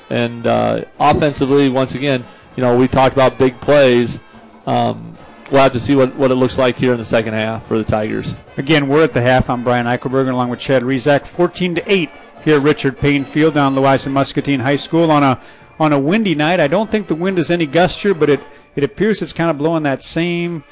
[0.10, 2.26] and uh, offensively once again,
[2.56, 4.20] you know, we talked about big plays.
[4.66, 5.18] Um,
[5.52, 7.78] we'll have to see what, what it looks like here in the second half for
[7.78, 8.36] the Tigers.
[8.58, 9.50] Again, we're at the half.
[9.50, 11.26] I'm Brian Eichelberger along with Chad Rizak.
[11.26, 12.10] 14 to 8
[12.44, 15.42] here at Richard Payne Field down Louisa Muscatine High School on a
[15.80, 16.60] on a windy night.
[16.60, 18.40] I don't think the wind is any gustier, but it
[18.76, 20.64] it appears it's kind of blowing that same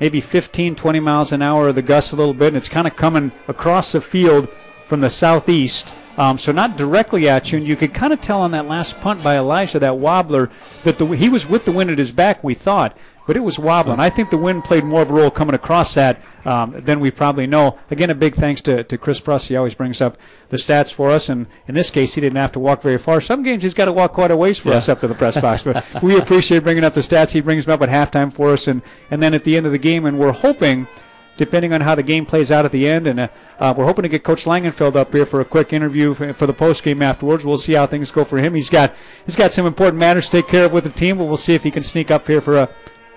[0.00, 2.86] maybe 15, 20 miles an hour of the gust a little bit, and it's kind
[2.86, 4.48] of coming across the field
[4.86, 5.92] from the southeast.
[6.16, 9.00] Um, so not directly at you, and you could kind of tell on that last
[9.00, 10.50] punt by Elijah, that wobbler,
[10.82, 12.42] that the, he was with the wind at his back.
[12.42, 12.96] We thought,
[13.30, 14.00] but it was wobbling.
[14.00, 17.12] I think the wind played more of a role coming across that um, than we
[17.12, 17.78] probably know.
[17.88, 19.46] Again, a big thanks to, to Chris Pruss.
[19.46, 22.50] He always brings up the stats for us, and in this case, he didn't have
[22.50, 23.20] to walk very far.
[23.20, 24.78] Some games he's got to walk quite a ways for yeah.
[24.78, 27.30] us up to the press box, but we appreciate bringing up the stats.
[27.30, 28.82] He brings them up at halftime for us, and,
[29.12, 30.88] and then at the end of the game, and we're hoping–
[31.40, 33.06] depending on how the game plays out at the end.
[33.06, 33.28] And uh,
[33.58, 36.46] uh, we're hoping to get Coach Langenfeld up here for a quick interview for, for
[36.46, 37.46] the post game afterwards.
[37.46, 38.54] We'll see how things go for him.
[38.54, 38.94] He's got
[39.24, 41.54] he's got some important matters to take care of with the team, but we'll see
[41.54, 42.68] if he can sneak up here for a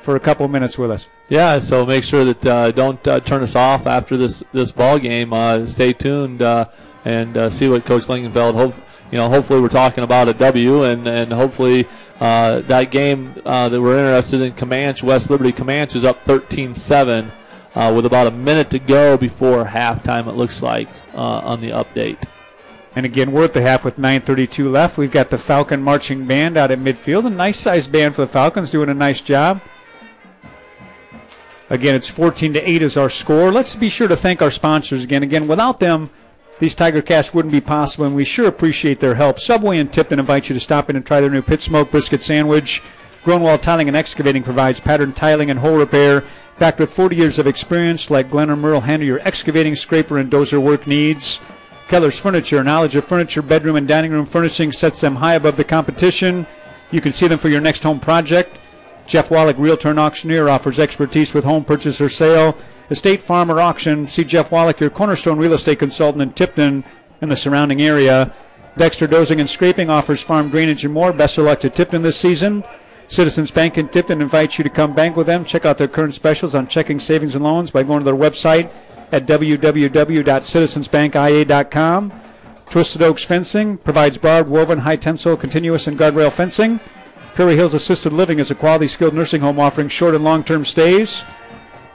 [0.04, 1.10] for a couple of minutes with us.
[1.30, 5.00] Yeah, so make sure that uh, don't uh, turn us off after this this ball
[5.00, 5.34] game.
[5.34, 6.70] Uh, stay tuned uh,
[7.06, 8.54] and uh, see what Coach Langenfeld.
[8.54, 8.76] Hope
[9.12, 9.30] you know.
[9.30, 11.88] Hopefully, we're talking about a W, and and hopefully
[12.20, 17.30] that game that we're interested in, Camanche West Liberty Camanche is up 13-7
[17.76, 21.70] uh, with about a minute to go before halftime, it looks like, uh, on the
[21.70, 22.24] update.
[22.96, 24.98] And again, we're at the half with 9:32 left.
[24.98, 28.28] We've got the Falcon marching band out at midfield, a nice sized band for the
[28.28, 29.62] Falcons, doing a nice job.
[31.74, 33.52] Again, it's 14 to 8 is our score.
[33.52, 35.24] Let's be sure to thank our sponsors again.
[35.24, 36.12] Again, without them,
[36.60, 39.40] these Tiger Casts wouldn't be possible, and we sure appreciate their help.
[39.40, 42.22] Subway and Tipton invite you to stop in and try their new pit smoke brisket
[42.22, 42.84] sandwich.
[43.24, 46.24] Grownwall Tiling and Excavating provides pattern tiling and hole repair.
[46.60, 50.32] Backed with 40 years of experience, like Glenn or Merle, handle your excavating, scraper, and
[50.32, 51.42] dozer work needs.
[51.88, 55.64] Keller's Furniture, knowledge of furniture, bedroom, and dining room furnishing sets them high above the
[55.64, 56.46] competition.
[56.92, 58.60] You can see them for your next home project.
[59.06, 62.56] Jeff Wallach, Realtor and Auctioneer, offers expertise with home purchase or sale.
[62.90, 64.08] Estate Farm or Auction.
[64.08, 66.84] See Jeff Wallach, your cornerstone real estate consultant in Tipton
[67.22, 68.34] and the surrounding area.
[68.78, 71.14] Dexter Dozing and Scraping offers farm drainage and more.
[71.14, 72.66] Best of luck to Tipton this season.
[73.08, 75.46] Citizens Bank in Tipton invites you to come bank with them.
[75.46, 78.72] Check out their current specials on checking, savings, and loans by going to their website
[79.12, 82.14] at www.citizensbankia.com.
[82.70, 86.80] Twisted Oaks Fencing provides barbed, woven, high tensile, continuous, and guardrail fencing.
[87.34, 90.64] Prairie Hills Assisted Living is a quality skilled nursing home offering short and long term
[90.64, 91.24] stays.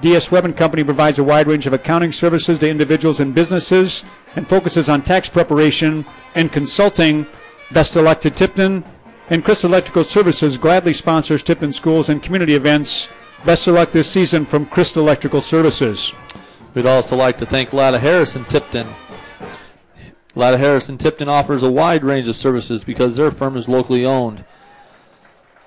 [0.01, 4.05] DS Webb Company provides a wide range of accounting services to individuals and businesses
[4.35, 6.05] and focuses on tax preparation
[6.35, 7.24] and consulting.
[7.70, 8.82] Best elected Tipton
[9.31, 13.09] and Crystal Electrical Services gladly sponsors Tipton schools and community events.
[13.44, 16.12] Best select this season from Crystal Electrical Services.
[16.74, 18.89] We'd also like to thank Latta Harrison Tipton.
[20.35, 24.44] Latta Harrison Tipton offers a wide range of services because their firm is locally owned.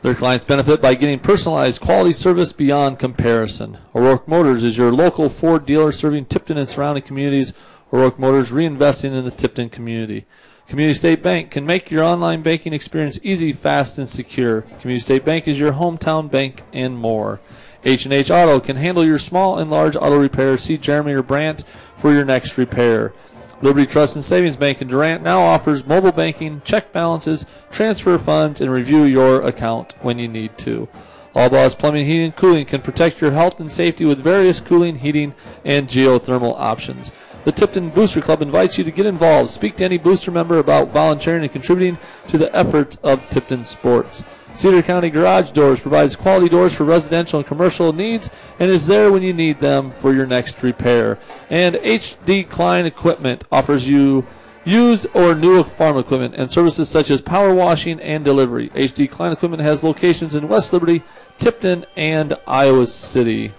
[0.02, 3.78] Their clients benefit by getting personalized quality service beyond comparison.
[3.94, 7.54] O'Rourke Motors is your local Ford dealer serving Tipton and surrounding communities.
[7.94, 10.26] O'Rourke Motors reinvesting in the Tipton community.
[10.68, 14.62] Community State Bank can make your online banking experience easy, fast, and secure.
[14.80, 17.40] Community State Bank is your hometown bank and more.
[17.84, 20.64] H&H Auto can handle your small and large auto repairs.
[20.64, 21.64] See Jeremy or Brandt
[21.96, 23.14] for your next repair.
[23.62, 28.60] Liberty Trust and Savings Bank in Durant now offers mobile banking, check balances, transfer funds,
[28.60, 30.88] and review your account when you need to.
[31.36, 34.96] All Boss Plumbing, Heating, and Cooling can protect your health and safety with various cooling,
[34.96, 35.34] heating,
[35.64, 37.12] and geothermal options.
[37.46, 39.50] The Tipton Booster Club invites you to get involved.
[39.50, 41.98] Speak to any booster member about volunteering and contributing
[42.28, 44.26] to the efforts of Tipton Sports.
[44.54, 48.30] Cedar County Garage Doors provides quality doors for residential and commercial needs
[48.60, 51.18] and is there when you need them for your next repair.
[51.50, 54.26] And HD Klein Equipment offers you
[54.64, 58.70] used or new farm equipment and services such as power washing and delivery.
[58.70, 61.02] HD Klein Equipment has locations in West Liberty,
[61.40, 63.54] Tipton, and Iowa City.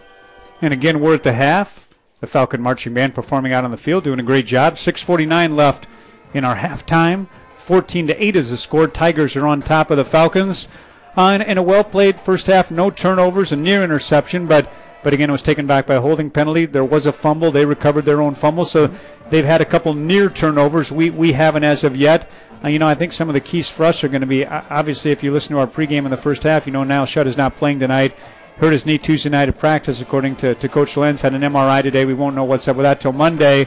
[0.60, 1.88] And again, we're at the half.
[2.20, 4.74] The Falcon Marching Band performing out on the field, doing a great job.
[4.74, 5.88] 6:49 left
[6.34, 7.26] in our halftime.
[7.62, 8.88] 14 to 8 is the score.
[8.88, 10.68] Tigers are on top of the Falcons.
[11.16, 14.72] Uh, and, and a well played first half, no turnovers, a near interception, but
[15.02, 16.64] but again, it was taken back by a holding penalty.
[16.64, 17.50] There was a fumble.
[17.50, 18.88] They recovered their own fumble, so
[19.30, 20.92] they've had a couple near turnovers.
[20.92, 22.30] We we haven't as of yet.
[22.64, 24.46] Uh, you know, I think some of the keys for us are going to be
[24.46, 27.26] obviously if you listen to our pregame in the first half, you know now Shutt
[27.26, 28.14] is not playing tonight
[28.58, 31.22] hurt his knee Tuesday night at practice, according to, to Coach Lenz.
[31.22, 32.04] Had an MRI today.
[32.04, 33.66] We won't know what's up with that till Monday.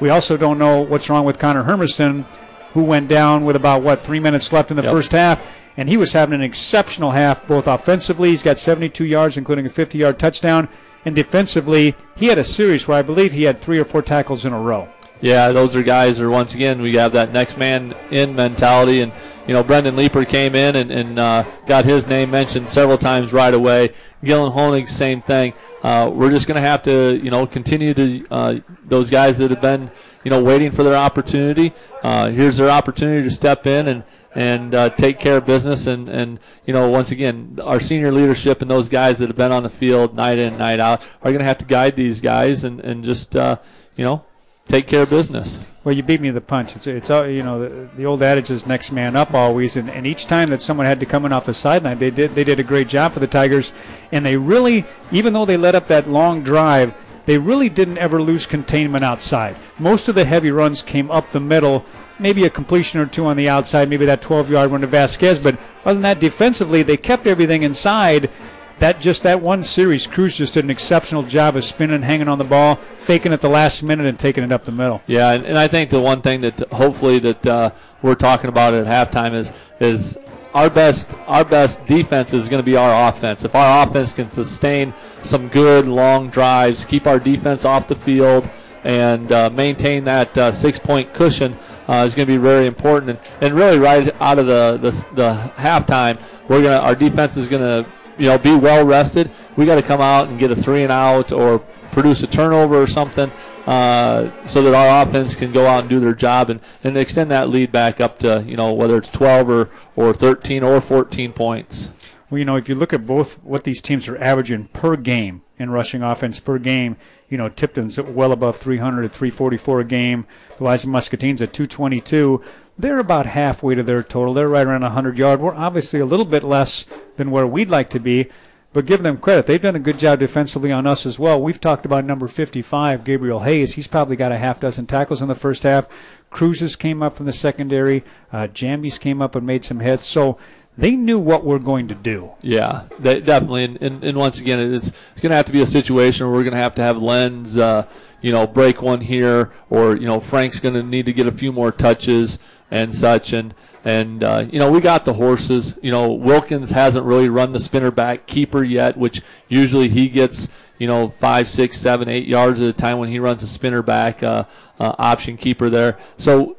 [0.00, 2.26] We also don't know what's wrong with Connor Hermiston,
[2.74, 4.92] who went down with about, what, three minutes left in the yep.
[4.92, 5.44] first half.
[5.76, 8.30] And he was having an exceptional half, both offensively.
[8.30, 10.68] He's got 72 yards, including a 50 yard touchdown.
[11.04, 14.44] And defensively, he had a series where I believe he had three or four tackles
[14.44, 14.88] in a row.
[15.20, 19.00] Yeah, those are guys who, once again, we have that next man in mentality.
[19.00, 19.12] And
[19.46, 23.32] you know, Brendan Leeper came in and, and uh, got his name mentioned several times
[23.32, 23.92] right away.
[24.22, 25.52] Gillen Honig, same thing.
[25.82, 29.50] Uh, we're just going to have to, you know, continue to uh, those guys that
[29.50, 29.90] have been,
[30.24, 31.72] you know, waiting for their opportunity.
[32.02, 35.86] Uh, here's their opportunity to step in and and uh, take care of business.
[35.86, 39.52] And, and, you know, once again, our senior leadership and those guys that have been
[39.52, 42.64] on the field night in, night out are going to have to guide these guys
[42.64, 43.58] and, and just, uh,
[43.94, 44.24] you know,
[44.66, 45.64] take care of business.
[45.84, 46.74] Well, you beat me to the punch.
[46.76, 50.06] It's, it's you know the, the old adage is next man up always, and, and
[50.06, 52.58] each time that someone had to come in off the sideline, they did they did
[52.58, 53.74] a great job for the Tigers,
[54.10, 56.94] and they really, even though they let up that long drive,
[57.26, 59.56] they really didn't ever lose containment outside.
[59.78, 61.84] Most of the heavy runs came up the middle,
[62.18, 65.58] maybe a completion or two on the outside, maybe that 12-yard one to Vasquez, but
[65.84, 68.30] other than that, defensively they kept everything inside
[68.78, 72.38] that just that one series, Cruz just did an exceptional job of spinning, hanging on
[72.38, 75.00] the ball, faking at the last minute, and taking it up the middle.
[75.06, 77.70] Yeah, and, and I think the one thing that hopefully that uh,
[78.02, 80.18] we're talking about at halftime is is
[80.54, 83.44] our best our best defense is going to be our offense.
[83.44, 88.48] If our offense can sustain some good long drives, keep our defense off the field,
[88.84, 91.56] and uh, maintain that uh, six point cushion.
[91.86, 94.90] Uh, is going to be very important, and, and really right out of the, the
[95.14, 96.18] the halftime,
[96.48, 99.30] we're gonna our defense is going to you know, be well rested.
[99.56, 101.58] We got to come out and get a three and out or
[101.92, 103.30] produce a turnover or something,
[103.66, 107.30] uh, so that our offense can go out and do their job and, and extend
[107.30, 111.32] that lead back up to you know whether it's 12 or or 13 or 14
[111.32, 111.90] points.
[112.30, 115.42] Well, you know, if you look at both what these teams are averaging per game
[115.58, 116.96] in rushing offense per game,
[117.28, 120.26] you know, Tipton's well above 300 at 344 a game.
[120.56, 122.42] The Wise Muscatines at 222.
[122.78, 124.34] They're about halfway to their total.
[124.34, 125.40] They're right around 100 yard.
[125.40, 126.86] We're obviously a little bit less
[127.16, 128.30] than where we'd like to be,
[128.74, 129.46] but give them credit.
[129.46, 131.40] They've done a good job defensively on us as well.
[131.40, 133.74] We've talked about number 55, Gabriel Hayes.
[133.74, 135.88] He's probably got a half dozen tackles in the first half.
[136.30, 138.02] Cruises came up from the secondary.
[138.32, 140.06] Uh, Jamby's came up and made some hits.
[140.06, 140.38] So
[140.76, 142.32] they knew what we're going to do.
[142.42, 143.62] Yeah, they, definitely.
[143.62, 146.34] And, and, and, once again, it's, it's going to have to be a situation where
[146.34, 147.86] we're going to have to have Lenz, uh,
[148.22, 151.32] you know, break one here, or you know, Frank's going to need to get a
[151.32, 152.40] few more touches
[152.72, 153.32] and such.
[153.32, 153.54] And
[153.84, 155.78] and uh, you know, we got the horses.
[155.82, 160.48] You know, Wilkins hasn't really run the spinner back keeper yet, which usually he gets
[160.78, 163.82] you know five, six, seven, eight yards at a time when he runs a spinner
[163.82, 164.44] back uh,
[164.80, 165.98] uh option keeper there.
[166.16, 166.56] So,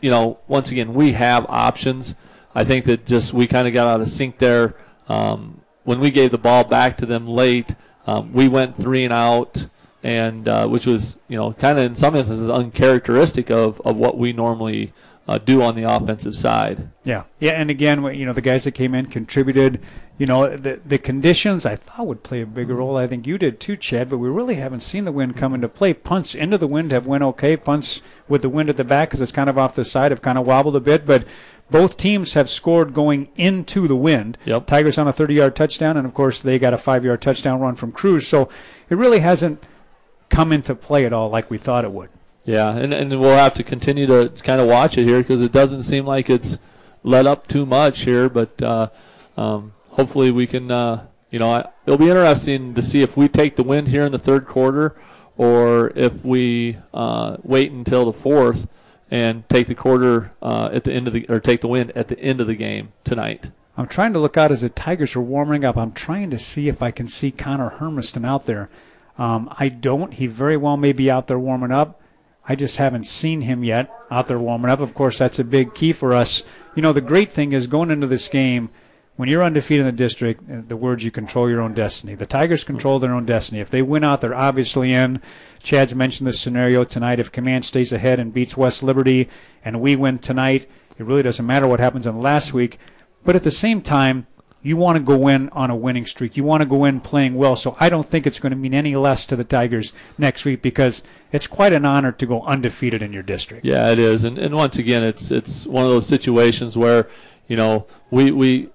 [0.00, 2.14] you know, once again, we have options.
[2.54, 4.74] I think that just we kind of got out of sync there.
[5.08, 7.74] Um, when we gave the ball back to them late,
[8.06, 9.66] um, we went three and out,
[10.02, 14.16] and uh, which was you know kind of in some instances uncharacteristic of, of what
[14.16, 14.94] we normally
[15.28, 16.90] uh, do on the offensive side.
[17.04, 19.80] Yeah, yeah, and again, you know, the guys that came in contributed.
[20.18, 22.96] You know, the the conditions I thought would play a bigger role.
[22.96, 24.10] I think you did too, Chad.
[24.10, 25.94] But we really haven't seen the wind come into play.
[25.94, 27.56] Punts into the wind have went okay.
[27.56, 30.22] Punts with the wind at the back because it's kind of off the side have
[30.22, 31.06] kind of wobbled a bit.
[31.06, 31.26] But
[31.70, 34.38] both teams have scored going into the wind.
[34.44, 34.66] Yep.
[34.66, 37.90] Tigers on a 30-yard touchdown, and of course they got a five-yard touchdown run from
[37.90, 38.28] Cruz.
[38.28, 38.48] So
[38.90, 39.62] it really hasn't
[40.28, 42.10] come into play at all like we thought it would.
[42.44, 45.52] Yeah, and, and we'll have to continue to kind of watch it here because it
[45.52, 46.58] doesn't seem like it's
[47.04, 48.28] let up too much here.
[48.28, 48.88] But uh,
[49.36, 53.28] um, hopefully we can, uh, you know, I, it'll be interesting to see if we
[53.28, 54.96] take the win here in the third quarter
[55.36, 58.68] or if we uh, wait until the fourth
[59.10, 62.08] and take the quarter uh, at the end of the or take the win at
[62.08, 63.50] the end of the game tonight.
[63.76, 65.76] I'm trying to look out as the Tigers are warming up.
[65.76, 68.68] I'm trying to see if I can see Connor Hermiston out there.
[69.16, 70.14] Um, I don't.
[70.14, 72.01] He very well may be out there warming up.
[72.46, 74.80] I just haven't seen him yet out there warming up.
[74.80, 76.42] Of course, that's a big key for us.
[76.74, 78.70] You know, the great thing is going into this game,
[79.16, 82.14] when you're undefeated in the district, uh, the words you control your own destiny.
[82.14, 83.60] The Tigers control their own destiny.
[83.60, 85.20] If they win out, they're obviously in.
[85.62, 87.20] Chad's mentioned this scenario tonight.
[87.20, 89.28] If Command stays ahead and beats West Liberty
[89.64, 90.66] and we win tonight,
[90.98, 92.78] it really doesn't matter what happens in last week.
[93.24, 94.26] But at the same time,
[94.62, 96.36] you want to go in on a winning streak.
[96.36, 97.56] You want to go in playing well.
[97.56, 100.62] So I don't think it's going to mean any less to the Tigers next week
[100.62, 101.02] because
[101.32, 103.64] it's quite an honor to go undefeated in your district.
[103.64, 104.24] Yeah, it is.
[104.24, 107.08] And, and once again, it's it's one of those situations where,
[107.48, 108.68] you know, we, we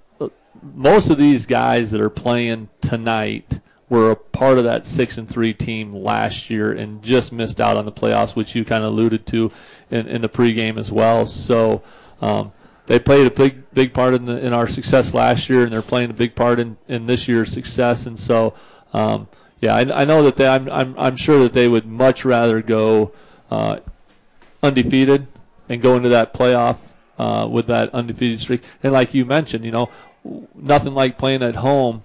[0.75, 3.59] most of these guys that are playing tonight
[3.89, 7.77] were a part of that six and three team last year and just missed out
[7.77, 9.49] on the playoffs, which you kind of alluded to
[9.89, 11.25] in, in the pregame as well.
[11.25, 11.81] So
[12.21, 12.51] um,
[12.87, 15.81] they played a big big part in the in our success last year, and they're
[15.81, 18.05] playing a big part in, in this year's success.
[18.05, 18.53] And so,
[18.93, 19.27] um,
[19.61, 22.61] yeah, I, I, know that they, I'm, I'm I'm sure that they would much rather
[22.61, 23.11] go
[23.51, 23.79] uh,
[24.63, 25.27] undefeated
[25.69, 26.77] and go into that playoff
[27.19, 28.63] uh, with that undefeated streak.
[28.81, 29.89] And like you mentioned, you know,
[30.55, 32.03] nothing like playing at home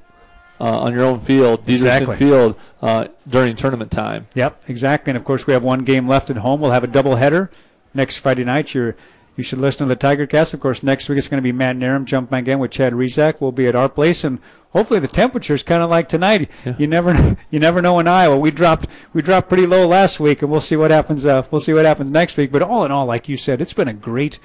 [0.61, 2.17] uh, on your own field, Dietrichson exactly.
[2.17, 4.27] Field, uh, during tournament time.
[4.35, 5.11] Yep, exactly.
[5.13, 6.61] And of course, we have one game left at home.
[6.61, 7.51] We'll have a double header
[7.95, 8.75] next Friday night.
[8.75, 8.97] You're,
[9.37, 10.53] you should listen to the Tiger Cast.
[10.53, 13.41] Of course, next week it's going to be Matt Narum jumping again with Chad Rizak.
[13.41, 14.39] We'll be at our place, and
[14.71, 16.51] hopefully the temperature is kind of like tonight.
[16.65, 16.75] Yeah.
[16.79, 18.39] You never, you never know in Iowa.
[18.39, 21.25] We dropped, we dropped pretty low last week, and we'll see what happens.
[21.25, 22.53] Uh, we'll see what happens next week.
[22.53, 24.39] But all in all, like you said, it's been a great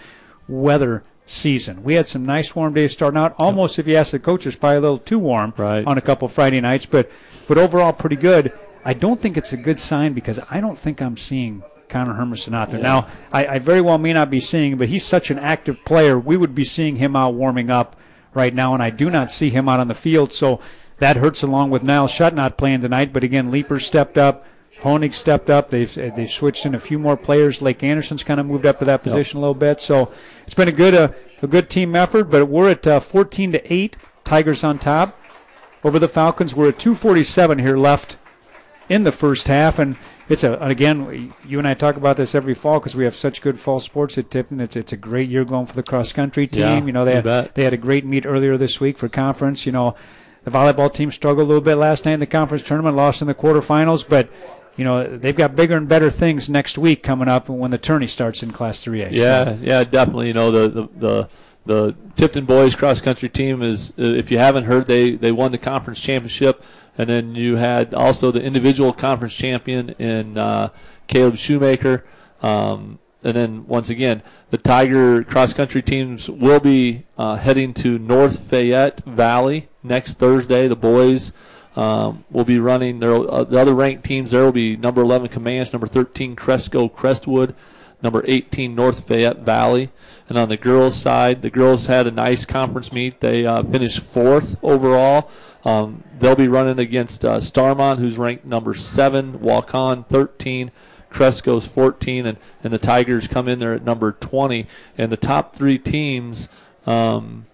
[0.47, 1.83] weather season.
[1.83, 3.35] We had some nice warm days starting out.
[3.37, 5.85] Almost, if you ask the coaches, probably a little too warm right.
[5.85, 7.11] on a couple Friday nights, but
[7.47, 8.53] but overall pretty good.
[8.85, 12.53] I don't think it's a good sign because I don't think I'm seeing Connor Hermiston
[12.53, 12.79] out there.
[12.79, 12.87] Yeah.
[12.87, 15.83] Now, I, I, very well may not be seeing him, but he's such an active
[15.85, 16.19] player.
[16.19, 17.95] We would be seeing him out warming up
[18.33, 20.33] right now, and I do not see him out on the field.
[20.33, 20.59] So
[20.99, 23.13] that hurts along with Niall Shutt not playing tonight.
[23.13, 24.45] But again, Leeper stepped up.
[24.81, 25.69] Honig stepped up.
[25.69, 27.61] They've they've switched in a few more players.
[27.61, 29.41] Lake Anderson's kind of moved up to that position yep.
[29.41, 29.81] a little bit.
[29.81, 30.11] So
[30.43, 31.11] it's been a good uh,
[31.41, 32.25] a good team effort.
[32.25, 33.97] But we're at uh, 14 to eight.
[34.23, 35.19] Tigers on top
[35.83, 36.53] over the Falcons.
[36.53, 38.17] We're at 2:47 here left
[38.89, 39.95] in the first half, and
[40.29, 41.33] it's a again.
[41.45, 44.17] You and I talk about this every fall because we have such good fall sports
[44.17, 44.59] at Tipton.
[44.59, 46.63] It's it's a great year going for the cross country team.
[46.63, 47.55] Yeah, you know they had bet.
[47.55, 49.65] they had a great meet earlier this week for conference.
[49.65, 49.95] You know.
[50.43, 53.27] The volleyball team struggled a little bit last night in the conference tournament, lost in
[53.27, 54.29] the quarterfinals, but
[54.77, 58.07] you know they've got bigger and better things next week coming up when the tourney
[58.07, 59.11] starts in Class 3A.
[59.11, 59.59] Yeah, so.
[59.61, 60.27] yeah, definitely.
[60.27, 60.87] You know the the.
[60.95, 61.29] the
[61.65, 65.57] the Tipton boys cross country team is, if you haven't heard, they, they won the
[65.57, 66.63] conference championship
[66.97, 70.69] and then you had also the individual conference champion in uh,
[71.07, 72.03] Caleb Shoemaker.
[72.41, 77.99] Um, and then once again, the Tiger cross country teams will be uh, heading to
[77.99, 80.67] North Fayette Valley next Thursday.
[80.67, 81.33] The boys
[81.75, 82.99] um, will be running.
[82.99, 86.87] There, uh, the other ranked teams there will be number 11 Camanche, number 13 Cresco
[86.87, 87.53] Crestwood,
[88.01, 89.89] number 18 North Fayette Valley.
[90.29, 93.21] And on the girls' side, the girls had a nice conference meet.
[93.21, 95.29] They uh, finished fourth overall.
[95.63, 100.71] Um, they'll be running against uh, Starmont, who's ranked number seven, Waukon 13.
[101.09, 104.67] Cresco's 14, and, and the Tigers come in there at number 20.
[104.97, 106.49] And the top three teams
[106.85, 107.45] um,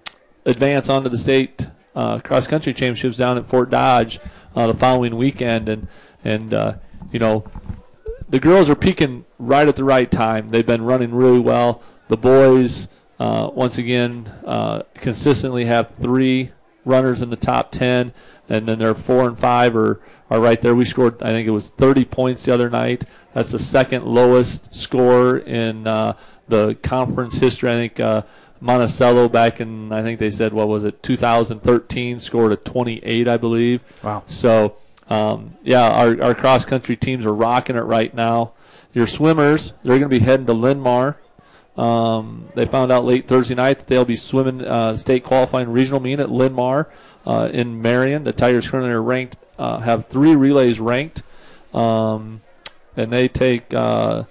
[0.44, 4.20] advance onto the state uh, cross country championships down at Fort Dodge
[4.56, 5.70] uh, the following weekend.
[5.70, 5.88] And
[6.24, 6.76] and uh,
[7.12, 7.44] you know
[8.34, 10.50] the girls are peaking right at the right time.
[10.50, 11.84] They've been running really well.
[12.08, 12.88] The boys,
[13.20, 16.50] uh, once again, uh, consistently have three
[16.84, 18.12] runners in the top 10,
[18.50, 20.02] and then their four and five are,
[20.32, 20.74] are right there.
[20.74, 23.04] We scored, I think it was 30 points the other night.
[23.36, 27.70] That's the second lowest score in uh, the conference history.
[27.70, 28.24] I think uh,
[28.60, 33.38] Monticello back in, I think they said, what was it, 2013, scored a 28, I
[33.38, 33.84] believe.
[34.04, 34.24] Wow.
[34.26, 34.78] So,
[35.10, 38.54] um, yeah, our, our cross country teams are rocking it right now.
[38.94, 41.18] Your swimmers, they're going to be heading to Linn-Mar.
[41.76, 46.00] Um, they found out late Thursday night that they'll be swimming uh, state qualifying regional
[46.00, 46.90] meet at Linn-Mar
[47.26, 48.24] uh, in Marion.
[48.24, 51.24] The Tigers currently are ranked, uh, have three relays ranked,
[51.74, 52.42] um,
[52.96, 54.26] and they take uh,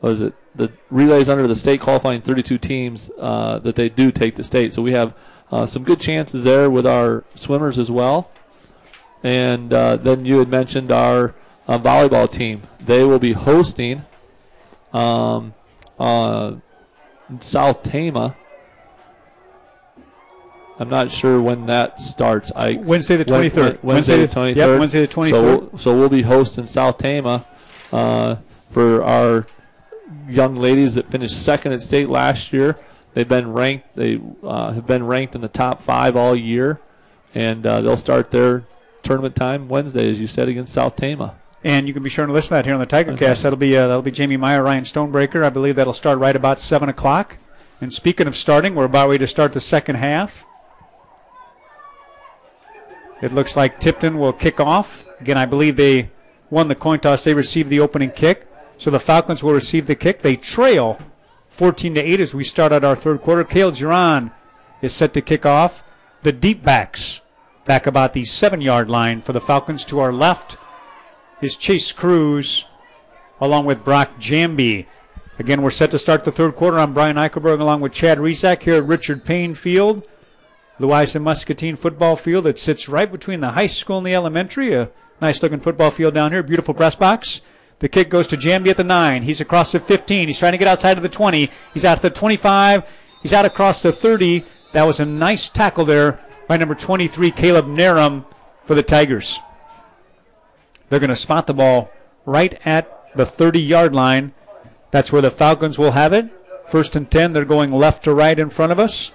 [0.00, 0.34] what is it?
[0.54, 4.72] The relays under the state qualifying 32 teams uh, that they do take the state.
[4.72, 5.16] So we have
[5.52, 8.30] uh, some good chances there with our swimmers as well.
[9.22, 11.34] And then you had mentioned our
[11.68, 12.62] volleyball team.
[12.80, 14.04] They will be hosting.
[14.92, 15.54] Um,
[15.98, 16.54] uh,
[17.38, 18.34] South Tama.
[20.78, 22.50] I'm not sure when that starts.
[22.56, 23.82] I Wednesday the 23rd.
[23.82, 24.56] Wednesday, the 23rd.
[24.56, 25.30] Yep, Wednesday the 23rd.
[25.30, 27.44] So we'll, so we'll be hosting South Tama
[27.92, 28.36] uh,
[28.70, 29.46] for our
[30.26, 32.78] young ladies that finished second at state last year.
[33.12, 33.94] They've been ranked.
[33.94, 36.80] They uh, have been ranked in the top five all year,
[37.34, 38.64] and uh, they'll start their
[39.02, 41.36] tournament time Wednesday, as you said, against South Tama.
[41.62, 43.12] And you can be sure to listen to that here on the Tigercast.
[43.12, 43.34] Okay.
[43.34, 45.44] That'll be uh, that'll be Jamie Meyer, Ryan Stonebreaker.
[45.44, 47.36] I believe that'll start right about seven o'clock.
[47.80, 50.44] And speaking of starting, we're about ready to start the second half.
[53.22, 55.06] It looks like Tipton will kick off.
[55.20, 56.10] Again, I believe they
[56.48, 57.24] won the coin toss.
[57.24, 58.46] They received the opening kick.
[58.78, 60.22] So the Falcons will receive the kick.
[60.22, 60.98] They trail
[61.48, 63.44] 14 to 8 as we start out our third quarter.
[63.44, 64.32] Kale Giron
[64.80, 65.82] is set to kick off.
[66.22, 67.19] The deep backs
[67.70, 70.56] back about the seven yard line for the Falcons to our left
[71.40, 72.66] is Chase Cruz
[73.40, 74.86] along with Brock Jamby.
[75.38, 76.80] Again, we're set to start the third quarter.
[76.80, 80.04] I'm Brian Eichelberger along with Chad Rezac here at Richard Payne Field.
[80.80, 84.74] Louisa Muscatine football field that sits right between the high school and the elementary.
[84.74, 84.90] A
[85.20, 86.42] nice looking football field down here.
[86.42, 87.40] Beautiful press box.
[87.78, 89.22] The kick goes to Jamby at the 9.
[89.22, 90.26] He's across the 15.
[90.26, 91.48] He's trying to get outside of the 20.
[91.72, 92.82] He's out at the 25.
[93.22, 94.44] He's out across the 30.
[94.72, 96.18] That was a nice tackle there
[96.50, 98.24] by number 23, Caleb Narum
[98.64, 99.38] for the Tigers.
[100.88, 101.92] They're going to spot the ball
[102.26, 104.32] right at the 30 yard line.
[104.90, 106.28] That's where the Falcons will have it.
[106.66, 109.12] First and 10, they're going left to right in front of us.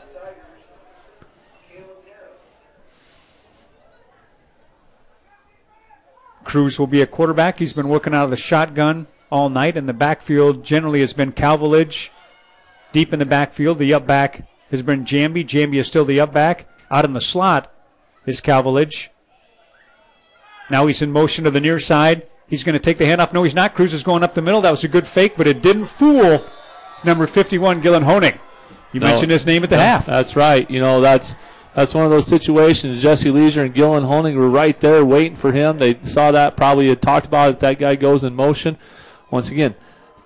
[6.45, 7.59] Cruz will be a quarterback.
[7.59, 11.33] He's been working out of the shotgun all night, and the backfield generally has been
[11.33, 12.11] Calvilage.
[12.93, 15.45] Deep in the backfield, the up back has been Jamby.
[15.45, 16.69] Jamby is still the up back.
[16.91, 17.71] Out in the slot
[18.25, 19.09] is Calvilage.
[20.69, 22.27] Now he's in motion to the near side.
[22.47, 23.33] He's going to take the handoff.
[23.33, 23.73] No, he's not.
[23.73, 24.61] Cruz is going up the middle.
[24.61, 26.45] That was a good fake, but it didn't fool
[27.03, 28.39] number 51, Gillen Honig.
[28.93, 30.05] You no, mentioned his name at the half.
[30.05, 30.69] That's right.
[30.69, 31.35] You know, that's
[31.73, 33.01] that's one of those situations.
[33.01, 35.77] Jesse Leisure and Gillen Honig were right there waiting for him.
[35.77, 37.59] They saw that, probably had talked about it.
[37.59, 38.77] That guy goes in motion.
[39.29, 39.75] Once again,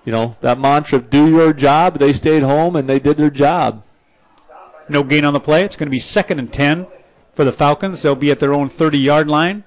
[0.04, 1.98] you know, that mantra of do your job.
[1.98, 3.82] They stayed home and they did their job.
[4.90, 5.64] No gain on the play.
[5.64, 6.86] It's going to be second and 10
[7.32, 8.02] for the Falcons.
[8.02, 9.62] They'll be at their own 30 yard line.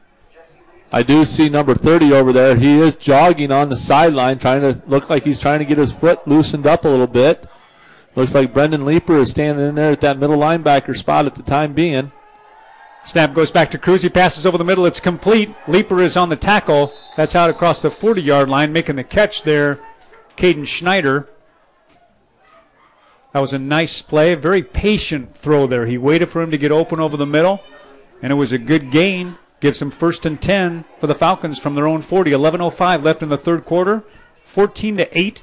[0.92, 2.56] I do see number 30 over there.
[2.56, 5.92] He is jogging on the sideline, trying to look like he's trying to get his
[5.92, 7.48] foot loosened up a little bit.
[8.16, 11.42] Looks like Brendan Leeper is standing in there at that middle linebacker spot at the
[11.42, 12.12] time being.
[13.06, 14.04] Snap goes back to Cruz.
[14.04, 14.86] He passes over the middle.
[14.86, 15.54] It's complete.
[15.68, 16.94] Leeper is on the tackle.
[17.18, 19.80] That's out across the 40 yard line, making the catch there.
[20.38, 21.30] Caden Schneider.
[23.34, 24.36] That was a nice play.
[24.36, 25.86] Very patient throw there.
[25.86, 27.62] He waited for him to get open over the middle,
[28.22, 31.74] and it was a good gain gives him first and 10 for the Falcons from
[31.74, 32.32] their own 40.
[32.32, 34.04] 11.05 left in the third quarter.
[34.44, 35.42] 14 to 8.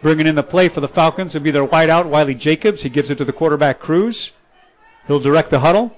[0.00, 2.80] Bringing in the play for the Falcons will be their wideout, Wiley Jacobs.
[2.80, 4.32] He gives it to the quarterback, Cruz.
[5.06, 5.94] He'll direct the huddle.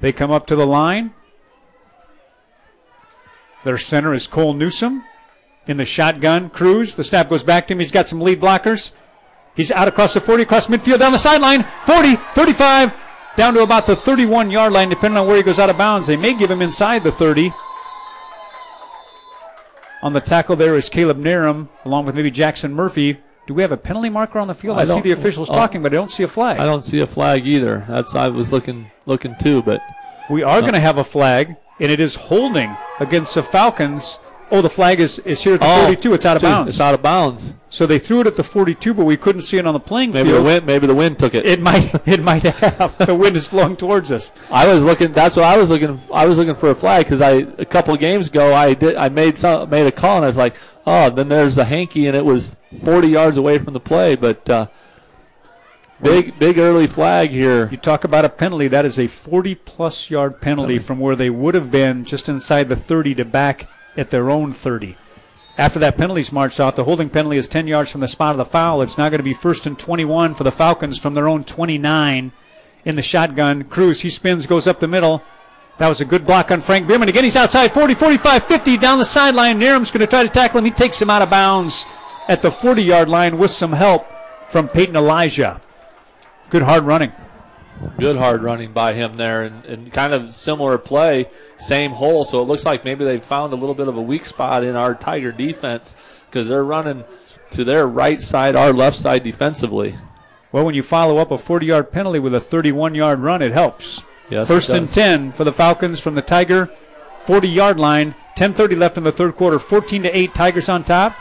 [0.00, 1.14] They come up to the line.
[3.64, 5.02] Their center is Cole Newsom.
[5.66, 6.94] In the shotgun, Cruz.
[6.94, 7.78] The snap goes back to him.
[7.78, 8.92] He's got some lead blockers.
[9.58, 11.64] He's out across the 40, across midfield, down the sideline.
[11.84, 12.94] 40, 35,
[13.36, 16.06] down to about the 31 yard line, depending on where he goes out of bounds.
[16.06, 17.52] They may give him inside the 30.
[20.00, 23.18] On the tackle there is Caleb Narum, along with maybe Jackson Murphy.
[23.48, 24.78] Do we have a penalty marker on the field?
[24.78, 25.54] I I, see the officials oh.
[25.54, 26.60] talking, but I don't see a flag.
[26.60, 27.84] I don't see a flag either.
[27.88, 29.80] That's I was looking looking too, but
[30.30, 34.20] We are going to have a flag, and it is holding against the Falcons.
[34.50, 36.14] Oh, the flag is, is here at the Oh, 42.
[36.14, 36.74] It's out of dude, bounds.
[36.74, 37.52] It's out of bounds.
[37.68, 40.10] so they threw it at the 42, but we couldn't see it on the playing
[40.12, 40.64] Maybe the wind.
[40.64, 41.44] Maybe the wind took it.
[41.44, 42.96] It might it might have.
[42.98, 44.32] the wind is blowing towards us.
[44.50, 45.12] I was looking.
[45.12, 46.00] That's what I was looking.
[46.12, 48.96] I was looking for a flag because I a couple of games ago I did.
[48.96, 50.56] I made some made a call and I was like,
[50.86, 54.48] oh, then there's the hanky and it was 40 yards away from the play, but
[54.48, 54.66] uh,
[56.02, 57.68] big big early flag here.
[57.70, 58.68] You talk about a penalty.
[58.68, 62.70] That is a 40 plus yard penalty from where they would have been just inside
[62.70, 63.68] the 30 to back
[63.98, 64.96] at their own 30.
[65.58, 68.38] After that penalty's marched off, the holding penalty is 10 yards from the spot of
[68.38, 68.80] the foul.
[68.80, 72.32] It's now going to be first and 21 for the Falcons from their own 29
[72.84, 73.64] in the shotgun.
[73.64, 75.20] Cruz, he spins, goes up the middle.
[75.78, 77.08] That was a good block on Frank Bierman.
[77.08, 79.58] Again, he's outside 40, 45, 50 down the sideline.
[79.58, 80.64] Narum's going to try to tackle him.
[80.64, 81.84] He takes him out of bounds
[82.28, 84.06] at the 40 yard line with some help
[84.48, 85.60] from Peyton Elijah.
[86.50, 87.12] Good hard running.
[87.98, 91.26] Good hard running by him there, and, and kind of similar play,
[91.58, 92.24] same hole.
[92.24, 94.76] So it looks like maybe they found a little bit of a weak spot in
[94.76, 95.94] our Tiger defense
[96.26, 97.04] because they're running
[97.50, 99.96] to their right side, our left side defensively.
[100.52, 103.52] Well, when you follow up a 40 yard penalty with a 31 yard run, it
[103.52, 104.04] helps.
[104.30, 106.70] Yes, First and 10 for the Falcons from the Tiger
[107.28, 108.14] 40 yard line.
[108.36, 109.58] 10:30 left in the third quarter.
[109.58, 110.34] 14 to 8.
[110.34, 111.14] Tigers on top.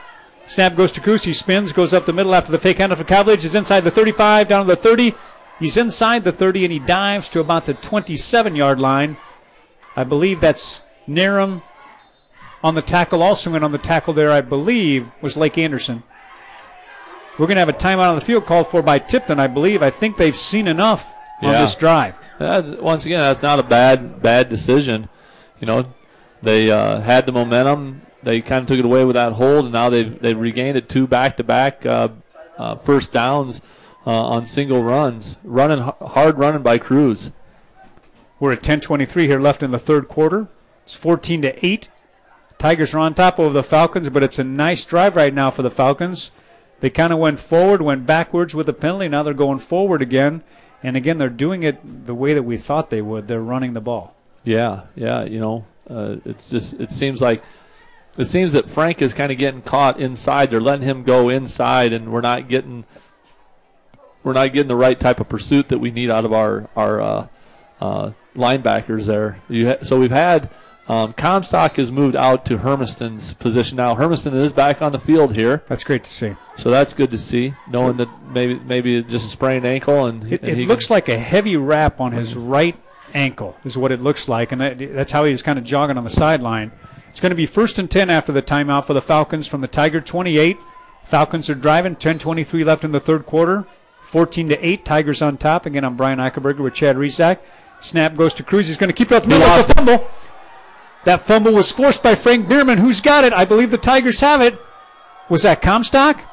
[0.45, 1.25] Snap goes to Cruz.
[1.25, 3.43] He spins, goes up the middle after the fake handoff for Cavaliers.
[3.43, 5.13] Is inside the 35, down to the 30.
[5.59, 9.17] He's inside the 30 and he dives to about the 27 yard line.
[9.95, 11.63] I believe that's Narum
[12.63, 13.23] on the tackle.
[13.23, 16.03] Also in on the tackle there, I believe, was Lake Anderson.
[17.37, 19.83] We're going to have a timeout on the field called for by Tipton, I believe.
[19.83, 22.19] I think they've seen enough on this drive.
[22.39, 25.09] That's, once again, that's not a bad bad decision.
[25.59, 25.93] You know,
[26.41, 28.01] they uh, had the momentum.
[28.23, 30.89] They kind of took it away with that hold, and now they've they've regained it
[30.89, 31.83] two back to back
[32.83, 33.61] first downs
[34.11, 35.37] on single runs.
[35.43, 37.31] Running hard, running by Cruz.
[38.39, 40.47] We're at 10:23 here left in the third quarter.
[40.85, 41.89] It's 14 to 8.
[42.57, 45.61] Tigers are on top over the Falcons, but it's a nice drive right now for
[45.61, 46.31] the Falcons.
[46.79, 49.09] They kind of went forward, went backwards with the penalty.
[49.09, 50.43] Now they're going forward again,
[50.81, 53.27] and again they're doing it the way that we thought they would.
[53.27, 54.15] They're running the ball.
[54.43, 55.23] Yeah, yeah.
[55.23, 57.43] You know, uh, it's just it seems like
[58.17, 60.49] it seems that Frank is kind of getting caught inside.
[60.49, 62.85] They're letting him go inside, and we're not getting
[64.27, 67.01] we're not getting the right type of pursuit that we need out of our our
[67.01, 67.27] uh,
[67.81, 69.39] uh, linebackers there.
[69.49, 70.49] You ha- so we've had
[70.89, 73.95] um, Comstock has moved out to Hermiston's position now.
[73.95, 76.35] Hermiston is back on the field here, That's great to see.
[76.57, 77.53] so that's good to see.
[77.69, 81.09] Knowing that maybe maybe just a sprained ankle, and, It, and it looks can- like
[81.09, 82.75] a heavy wrap on his right
[83.13, 85.97] ankle is what it looks like, and that, that's how he was kind of jogging
[85.97, 86.71] on the sideline.
[87.09, 89.67] It's going to be first and 10 after the timeout for the Falcons from the
[89.67, 90.57] Tiger 28.
[91.03, 91.95] Falcons are driving.
[91.95, 93.65] 10:23 left in the third quarter.
[94.07, 94.85] 14 to 8.
[94.85, 95.65] Tigers on top.
[95.65, 97.39] Again, I'm Brian Eichelberger with Chad Rizak.
[97.81, 98.67] Snap goes to Cruz.
[98.67, 99.47] He's going to keep it up the middle.
[99.49, 100.07] It's a fumble.
[101.05, 102.77] That fumble was forced by Frank Bierman.
[102.79, 103.33] Who's got it?
[103.33, 104.59] I believe the Tigers have it.
[105.29, 106.23] Was that Comstock?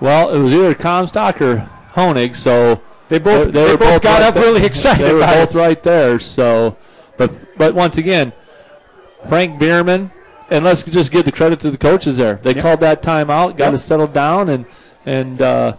[0.00, 2.80] well, it was either Comstock or Honig, so.
[3.08, 4.42] They both They- they, they both both got right up there.
[4.44, 5.58] really excited they were about both it.
[5.58, 6.18] right there.
[6.20, 6.76] So,
[7.16, 8.32] but but once again,
[9.28, 10.12] Frank Bierman,
[10.48, 12.36] and let's just give the credit to the coaches there.
[12.36, 12.62] They Yep.
[12.62, 13.70] called that timeout, got Yep.
[13.72, 14.64] to settle down, and
[15.04, 15.76] and uh,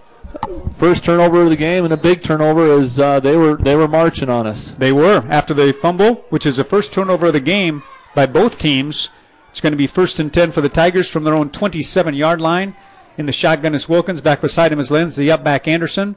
[0.75, 3.87] first turnover of the game and a big turnover is uh, they were they were
[3.87, 4.71] marching on us.
[4.71, 7.83] They were after the fumble, which is the first turnover of the game
[8.15, 9.09] by both teams.
[9.49, 12.41] It's going to be first and 10 for the Tigers from their own 27 yard
[12.41, 12.75] line.
[13.17, 14.21] In the shotgun is Wilkins.
[14.21, 15.15] Back beside him is Lenz.
[15.15, 16.15] The up back Anderson.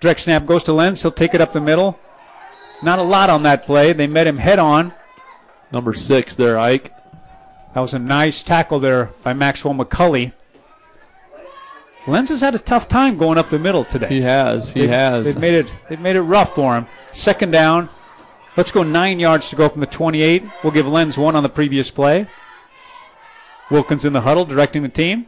[0.00, 1.02] Direct snap goes to Lenz.
[1.02, 1.98] He'll take it up the middle.
[2.82, 3.92] Not a lot on that play.
[3.92, 4.92] They met him head on.
[5.72, 6.94] Number six there, Ike.
[7.72, 10.32] That was a nice tackle there by Maxwell McCulley.
[12.06, 14.08] Lenz has had a tough time going up the middle today.
[14.08, 15.24] He has, he They've- has.
[15.24, 15.72] They've made it.
[15.88, 16.86] They've made it rough for him.
[17.12, 17.88] Second down.
[18.56, 20.44] Let's go nine yards to go from the 28.
[20.62, 22.26] We'll give Lenz one on the previous play.
[23.70, 25.26] Wilkins in the huddle, directing the team.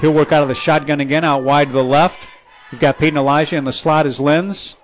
[0.00, 2.28] He'll work out of the shotgun again, out wide to the left.
[2.70, 4.76] We've got Peyton Elijah in the slot as Lenz.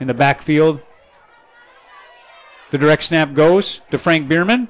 [0.00, 0.80] In the backfield,
[2.70, 4.68] the direct snap goes to Frank Bierman.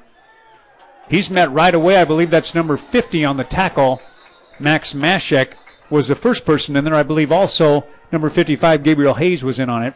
[1.09, 1.97] He's met right away.
[1.97, 4.01] I believe that's number 50 on the tackle.
[4.59, 5.53] Max Mashek
[5.89, 6.95] was the first person in there.
[6.95, 9.93] I believe also number 55, Gabriel Hayes, was in on it.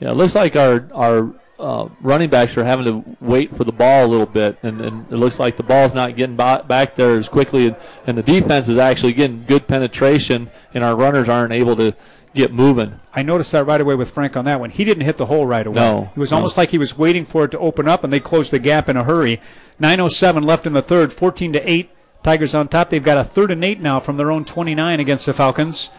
[0.00, 3.72] Yeah, it looks like our our uh, running backs are having to wait for the
[3.72, 7.16] ball a little bit, and, and it looks like the ball's not getting back there
[7.16, 7.76] as quickly, and,
[8.06, 11.94] and the defense is actually getting good penetration, and our runners aren't able to
[12.34, 13.00] get moving.
[13.14, 14.70] I noticed that right away with Frank on that one.
[14.70, 15.76] He didn't hit the hole right away.
[15.76, 16.38] No, it was no.
[16.38, 18.88] almost like he was waiting for it to open up, and they closed the gap
[18.88, 19.40] in a hurry.
[19.80, 21.90] 9:07 left in the third, 14 to eight.
[22.22, 22.90] Tigers on top.
[22.90, 25.90] They've got a third and eight now from their own 29 against the Falcons.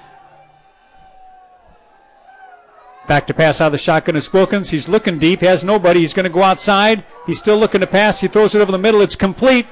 [3.08, 4.72] Back to pass out of the shotgun is Wilkins.
[4.72, 6.00] He's looking deep, has nobody.
[6.00, 7.04] He's going to go outside.
[7.28, 8.20] He's still looking to pass.
[8.20, 9.02] He throws it over the middle.
[9.02, 9.68] It's complete.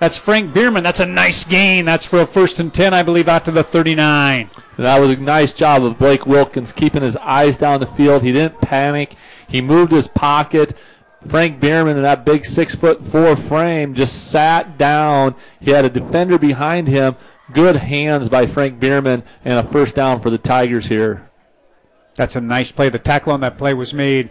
[0.00, 0.82] That's Frank Bierman.
[0.82, 1.84] That's a nice gain.
[1.84, 4.50] That's for a first and 10, I believe, out to the 39.
[4.76, 8.22] That was a nice job of Blake Wilkins keeping his eyes down the field.
[8.22, 9.14] He didn't panic.
[9.48, 10.76] He moved his pocket.
[11.26, 15.34] Frank Bierman in that big six foot four frame just sat down.
[15.60, 17.16] He had a defender behind him.
[17.52, 21.30] Good hands by Frank Bierman and a first down for the Tigers here.
[22.16, 22.88] That's a nice play.
[22.88, 24.30] The tackle on that play was made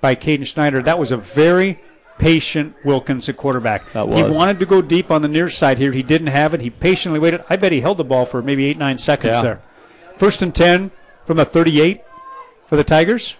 [0.00, 0.82] by Caden Schneider.
[0.82, 1.80] That was a very
[2.18, 3.90] patient Wilkins at quarterback.
[3.92, 4.16] That was.
[4.16, 5.92] He wanted to go deep on the near side here.
[5.92, 6.60] He didn't have it.
[6.60, 7.44] He patiently waited.
[7.50, 9.42] I bet he held the ball for maybe eight, nine seconds Yeah.
[9.42, 9.60] there.
[10.16, 10.90] First and 10
[11.24, 12.02] from the 38
[12.66, 13.36] for the Tigers.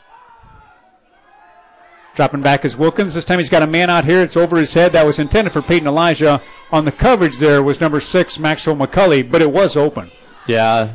[2.14, 3.14] Dropping back is Wilkins.
[3.14, 4.20] This time he's got a man out here.
[4.22, 4.92] It's over his head.
[4.92, 6.42] That was intended for Peyton Elijah.
[6.70, 10.10] On the coverage there was number six, Maxwell McCulley, but it was open.
[10.46, 10.90] Yeah,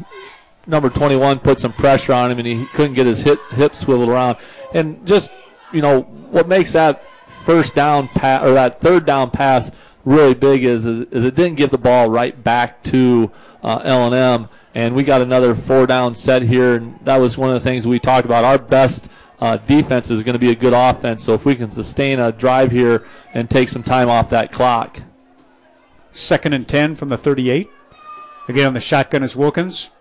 [0.67, 4.09] number 21 put some pressure on him, and he couldn't get his hip, hip swiveled
[4.09, 4.37] around.
[4.75, 5.31] And just,
[5.73, 7.03] you know, what makes that
[7.47, 9.71] first down pass or that third down pass
[10.03, 13.31] really big is, is, is it didn't give the ball right back to
[13.63, 17.53] uh, L&M, and we got another four down set here, and that was one of
[17.53, 18.43] the things we talked about.
[18.43, 19.09] Our best
[19.39, 22.33] uh, defense is going to be a good offense, so if we can sustain a
[22.33, 25.01] drive here and take some time off that clock.
[26.11, 27.69] Second and 10 from the 38.
[28.49, 29.91] Again, on the shotgun is Wilkins.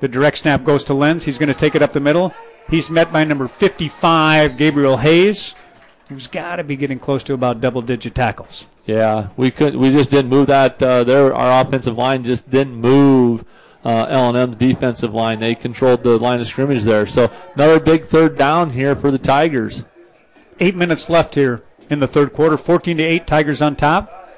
[0.00, 1.24] The direct snap goes to Lenz.
[1.24, 2.34] He's going to take it up the middle.
[2.70, 5.54] He's met by number 55, Gabriel Hayes,
[6.08, 8.66] who's got to be getting close to about double digit tackles.
[8.86, 9.76] Yeah, we could.
[9.76, 10.82] We just didn't move that.
[10.82, 13.44] Uh, there, our offensive line just didn't move.
[13.84, 15.40] Uh, L&M's defensive line.
[15.40, 17.04] They controlled the line of scrimmage there.
[17.04, 19.84] So another big third down here for the Tigers.
[20.58, 22.56] Eight minutes left here in the third quarter.
[22.56, 24.32] 14 to 8, Tigers on top.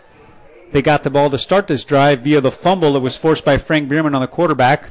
[0.73, 3.57] They got the ball to start this drive via the fumble that was forced by
[3.57, 4.91] Frank Bierman on the quarterback.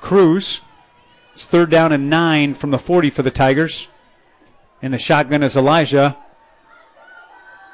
[0.00, 0.62] Cruz.
[1.32, 3.88] It's third down and nine from the 40 for the Tigers.
[4.82, 6.16] And the shotgun is Elijah.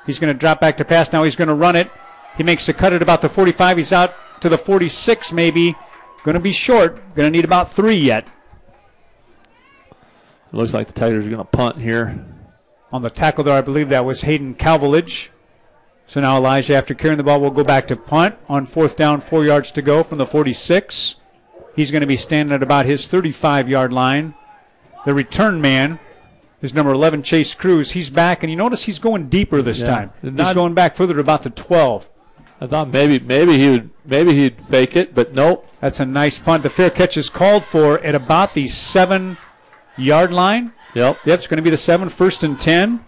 [0.07, 1.13] He's going to drop back to pass.
[1.13, 1.91] Now he's going to run it.
[2.37, 3.77] He makes the cut at about the 45.
[3.77, 5.75] He's out to the 46, maybe.
[6.23, 6.97] Going to be short.
[7.15, 8.27] Going to need about three yet.
[9.91, 12.25] It looks like the Tigers are going to punt here.
[12.93, 15.31] On the tackle there, I believe that was Hayden Calvilage.
[16.07, 19.21] So now Elijah, after carrying the ball, will go back to punt on fourth down,
[19.21, 21.17] four yards to go from the 46.
[21.75, 24.35] He's going to be standing at about his 35 yard line.
[25.05, 25.99] The return man
[26.67, 27.93] is number 11, Chase Cruz.
[27.93, 29.87] He's back, and you notice he's going deeper this Yeah.
[29.87, 30.11] time.
[30.23, 32.09] Not- he's going back further to about the 12.
[32.61, 35.67] I thought maybe maybe he would maybe he'd fake it, but nope.
[35.81, 36.63] That's a nice punt.
[36.63, 39.37] The fair catch is called for at about the seven
[39.99, 40.73] yard line.
[40.95, 41.19] Yep.
[41.27, 43.01] Yep, it's going to be the seven, first and 10.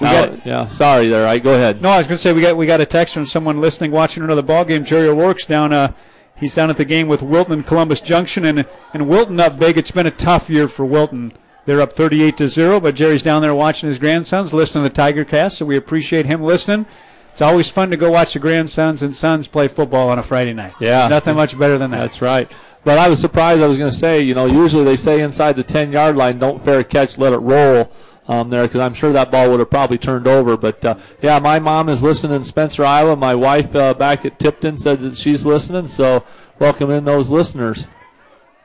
[0.00, 0.66] We Now- got, yeah.
[0.68, 1.28] Sorry there.
[1.28, 1.82] I go ahead.
[1.82, 3.90] No, I was going to say we got we got a text from someone listening,
[3.90, 4.82] watching another ball game.
[4.84, 5.72] Jerry O'Rourke's down.
[5.74, 5.92] Uh,
[6.34, 8.64] he's down at the game with Wilton and Columbus Junction, and
[8.94, 9.76] and Wilton up big.
[9.76, 11.32] It's been a tough year for Wilton.
[11.66, 14.94] They're up 38 to zero, but Jerry's down there watching his grandsons, listening to the
[14.94, 15.58] Tiger Cast.
[15.58, 16.86] So we appreciate him listening.
[17.34, 20.52] It's always fun to go watch the grandsons and sons play football on a Friday
[20.52, 20.72] night.
[20.78, 21.08] Yeah.
[21.08, 21.98] nothing much better than that.
[21.98, 22.48] That's right.
[22.84, 23.62] But I was surprised.
[23.62, 26.38] I was going to say, you know, usually they say inside the 10 yard line,
[26.38, 27.90] don't fair catch, let it roll
[28.28, 30.56] um, there, because I'm sure that ball would have probably turned over.
[30.56, 33.16] But uh, yeah, my mom is listening in Spencer, Iowa.
[33.16, 35.88] My wife uh, back at Tipton said that she's listening.
[35.88, 36.24] So
[36.60, 37.88] welcome in those listeners.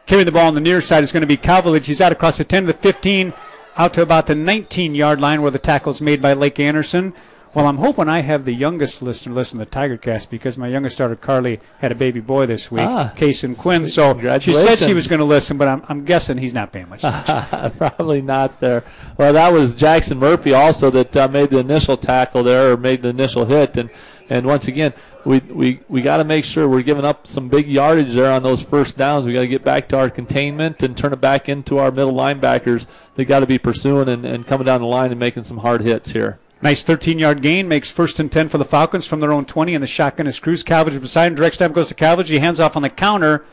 [0.09, 1.85] Carrying the ball on the near side is going to be Calvilage.
[1.85, 3.31] He's out across the 10 to the 15,
[3.77, 7.13] out to about the 19 yard line where the tackle's made by Lake Anderson.
[7.53, 10.67] Well, I'm hoping I have the youngest listener listen to the Tiger Cast because my
[10.67, 13.13] youngest daughter Carly had a baby boy this week, Ah.
[13.15, 13.85] Case and Quinn.
[13.85, 16.89] So she said she was going to listen, but I'm, I'm guessing he's not paying
[16.89, 17.71] much attention.
[17.77, 18.83] Probably not there.
[19.15, 23.03] Well, that was Jackson Murphy also that uh, made the initial tackle there or made
[23.03, 23.77] the initial hit.
[23.77, 23.91] And,
[24.29, 24.93] and once again,
[25.25, 28.43] we, we, we got to make sure we're giving up some big yardage there on
[28.43, 29.25] those first downs.
[29.25, 32.13] We got to get back to our containment and turn it back into our middle
[32.13, 32.85] linebackers.
[33.15, 35.81] They got to be pursuing and, and coming down the line and making some hard
[35.81, 36.39] hits here.
[36.61, 39.73] Nice 13 yard gain, makes first and 10 for the Falcons from their own 20,
[39.73, 40.61] and the shotgun is Cruz.
[40.63, 41.35] Calvilage beside him.
[41.35, 42.27] Direct snap goes to Calvilage.
[42.27, 43.45] He hands off on the counter.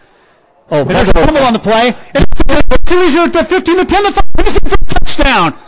[0.70, 1.94] Oh, And there's a fumble on the play.
[2.14, 4.02] And it's at the 15 to 10.
[4.02, 5.58] The Falcons for a touchdown.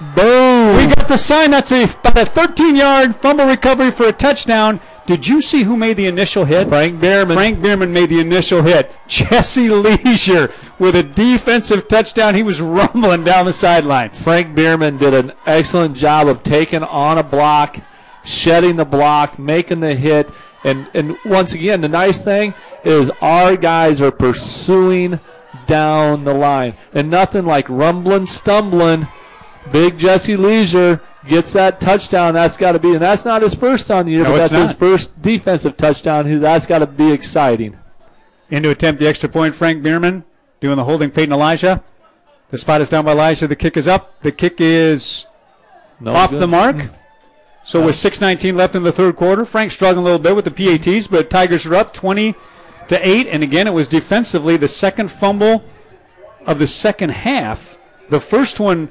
[0.00, 0.76] Boom!
[0.76, 1.50] We got the sign.
[1.50, 4.80] That's a, about a 13 yard fumble recovery for a touchdown.
[5.06, 6.68] Did you see who made the initial hit?
[6.68, 7.34] Frank Bierman.
[7.34, 8.94] Frank Bierman made the initial hit.
[9.08, 12.34] Jesse Leisure with a defensive touchdown.
[12.34, 14.10] He was rumbling down the sideline.
[14.10, 17.78] Frank Bierman did an excellent job of taking on a block,
[18.22, 20.30] shedding the block, making the hit.
[20.62, 22.52] And, and once again, the nice thing
[22.84, 25.20] is our guys are pursuing
[25.66, 26.74] down the line.
[26.92, 29.08] And nothing like rumbling, stumbling.
[29.72, 32.34] Big Jesse Leisure gets that touchdown.
[32.34, 34.54] That's got to be, and that's not his first on the year, No, but that's
[34.54, 36.40] his first defensive touchdown.
[36.40, 37.78] That's got to be exciting.
[38.50, 40.24] In to attempt the extra point, Frank Bierman
[40.60, 41.82] doing the holding, Peyton Elijah.
[42.50, 43.46] The spot is down by Elijah.
[43.46, 44.22] The kick is up.
[44.22, 45.26] The kick is
[46.00, 46.40] No off good.
[46.40, 46.76] the mark.
[46.76, 46.94] Mm-hmm.
[47.62, 50.50] So with 6:19 left in the third quarter, Frank struggling a little bit with the
[50.50, 52.34] PATs, but Tigers are up 20
[52.88, 53.26] to eight.
[53.26, 55.62] And again, it was defensively the second fumble
[56.46, 57.78] of the second half.
[58.08, 58.90] The first one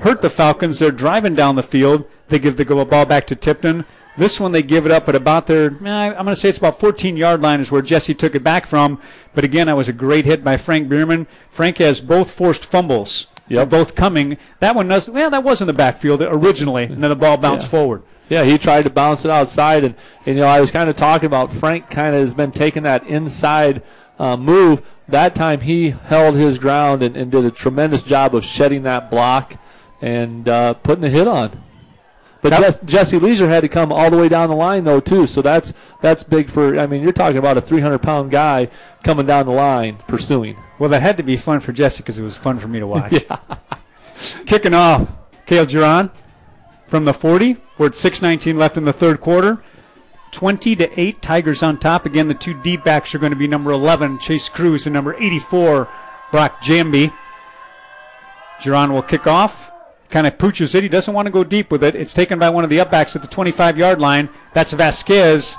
[0.00, 0.78] hurt the Falcons.
[0.78, 2.04] They're driving down the field.
[2.28, 3.84] They give the ball back to Tipton.
[4.16, 6.58] This one they give it up at about their, eh, I'm going to say it's
[6.58, 9.00] about 14 yard line is where Jesse took it back from.
[9.34, 11.26] But again, that was a great hit by Frank Bierman.
[11.48, 13.28] Frank has both forced fumbles.
[13.48, 13.70] Yep.
[13.70, 14.38] Both coming.
[14.60, 15.10] That one does.
[15.10, 17.70] well, that was in the backfield originally, and then the ball bounced Yeah.
[17.70, 18.02] forward.
[18.28, 19.94] Yeah, he tried to bounce it outside, and,
[20.24, 21.90] and you know I was kind of talking about Frank.
[21.90, 23.82] Kind of has been taking that inside
[24.18, 24.80] uh, move.
[25.08, 29.10] That time he held his ground and, and did a tremendous job of shedding that
[29.10, 29.56] block
[30.02, 31.50] and uh, putting the hit on.
[32.42, 35.28] But Jess, Jesse Leisure had to come all the way down the line though too,
[35.28, 36.78] so that's that's big for.
[36.78, 38.68] I mean, you're talking about a 300 pound guy
[39.04, 40.56] coming down the line pursuing.
[40.80, 42.86] Well, that had to be fun for Jesse because it was fun for me to
[42.88, 43.24] watch.
[44.44, 46.10] Kicking off, Kale Giron
[46.84, 47.58] from the 40.
[47.78, 49.62] We're at 6:19 left in the third quarter.
[50.32, 52.06] 20 to 8, Tigers on top.
[52.06, 55.14] Again, the two deep backs are going to be number 11, Chase Cruz, and number
[55.14, 55.86] 84,
[56.30, 57.12] Brock Jamby.
[58.58, 59.71] Giron will kick off.
[60.12, 60.82] Kind of pooches it.
[60.82, 61.96] He doesn't want to go deep with it.
[61.96, 64.28] It's taken by one of the upbacks at the 25 yard line.
[64.52, 65.56] That's Vasquez.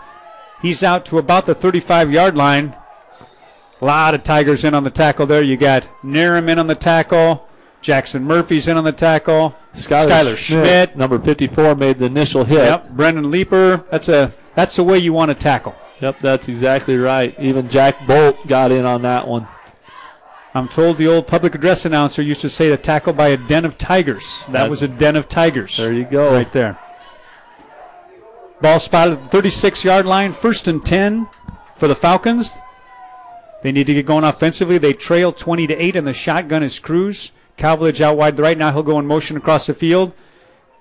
[0.62, 2.76] He's out to about the 35 yard line.
[3.82, 5.42] A lot of Tigers in on the tackle there.
[5.42, 7.50] You got Narum in on the tackle.
[7.82, 9.56] Jackson Murphy's in on the tackle.
[9.74, 10.96] Skylar Schmidt.
[10.96, 12.60] number 54, made the initial hit.
[12.60, 12.92] Yep.
[12.92, 13.86] Brendan Leeper.
[13.90, 15.76] That's a that's the way you want to tackle.
[16.00, 17.38] Yep, that's exactly right.
[17.40, 19.48] Even Jack Bolt got in on that one.
[20.56, 23.66] I'm told the old public address announcer used to say to tackle by a den
[23.66, 24.44] of tigers.
[24.48, 25.78] That That's- was a den of tigers.
[25.78, 26.32] There you go.
[26.32, 26.78] Right there.
[28.62, 30.32] Ball spotted at the 36 yard line.
[30.32, 31.28] First and 10
[31.78, 32.54] for the Falcons.
[33.64, 34.78] They need to get going offensively.
[34.78, 37.32] They trail 20 to 8, and the shotgun is Cruz.
[37.58, 38.72] Calvilage out wide the right now.
[38.72, 40.12] He'll go in motion across the field.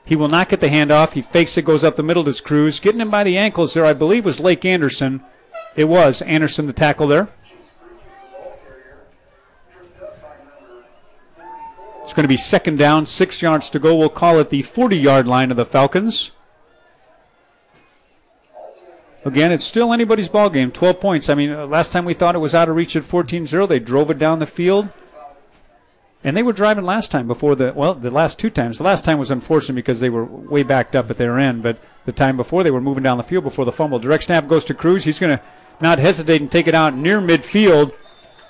[0.04, 1.12] He will not get the handoff.
[1.12, 2.80] He fakes it, goes up the middle to Cruz.
[2.80, 5.22] Getting him by the ankles there, I believe, was Lake Anderson.
[5.76, 7.28] It was Anderson, the tackle there.
[12.02, 13.96] It's going to be second down, six yards to go.
[13.96, 16.32] We'll call it the 40 yard line of the Falcons.
[19.24, 20.72] Again, it's still anybody's ball game.
[20.72, 21.28] 12 points.
[21.28, 23.68] I mean, uh, last time we thought it was out of reach at 14-0.
[23.68, 24.88] They drove it down the field.
[26.24, 28.78] And they were driving last time before the well, the last two times.
[28.78, 31.78] The last time was unfortunate because they were way backed up at their end, but
[32.04, 33.98] the time before they were moving down the field before the fumble.
[33.98, 35.02] Direct snap goes to Cruz.
[35.02, 35.42] He's going to
[35.80, 37.92] not hesitate and take it out near midfield.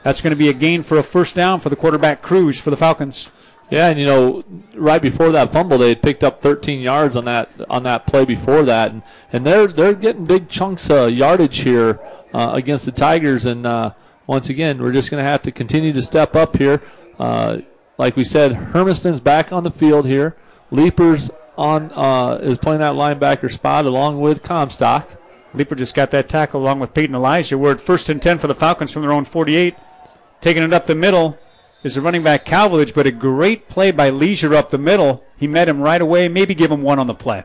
[0.02, 2.70] That's going to be a gain for a first down for the quarterback Cruz for
[2.70, 3.30] the Falcons.
[3.72, 4.44] Yeah, and you know,
[4.74, 8.26] right before that fumble, they had picked up 13 yards on that on that play
[8.26, 11.98] before that, and, and they're they're getting big chunks of yardage here
[12.34, 13.46] uh, against the Tigers.
[13.46, 13.92] And uh,
[14.26, 16.82] once again, we're just going to have to continue to step up here.
[17.18, 17.62] Uh,
[17.96, 20.36] like we said, Hermiston's back on the field here.
[20.70, 25.18] Leeper's on uh, is playing that linebacker spot along with Comstock.
[25.54, 27.56] Leeper just got that tackle along with Peyton Elijah.
[27.56, 29.74] We're at first and 10 for the Falcons from their own 48.
[30.42, 31.38] Taking it up the middle
[31.82, 35.24] is the running back Calvilage, but a great play by Leisure up the middle.
[35.36, 36.28] He met him right away.
[36.28, 37.44] Maybe give him one on the play.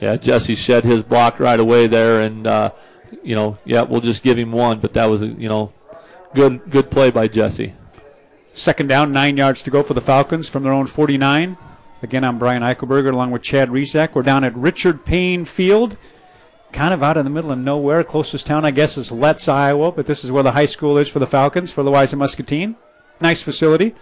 [0.00, 2.70] Yeah, Jesse shed his block right away there, and uh,
[3.22, 4.78] you know, yeah, we'll just give him one.
[4.78, 5.72] But that was a you know,
[6.34, 7.74] good good play by Jesse.
[8.52, 11.56] Second down, nine yards to go for the Falcons from their own 49.
[12.02, 14.14] Again, I'm Brian Eichelberger along with Chad Rizek.
[14.14, 15.96] We're down at Richard Payne Field,
[16.72, 18.02] kind of out in the middle of nowhere.
[18.04, 21.08] Closest town, I guess, is Letts, Iowa, but this is where the high school is
[21.08, 22.76] for the Falcons, for Louisa Muscatine.
[23.20, 23.94] Nice facility.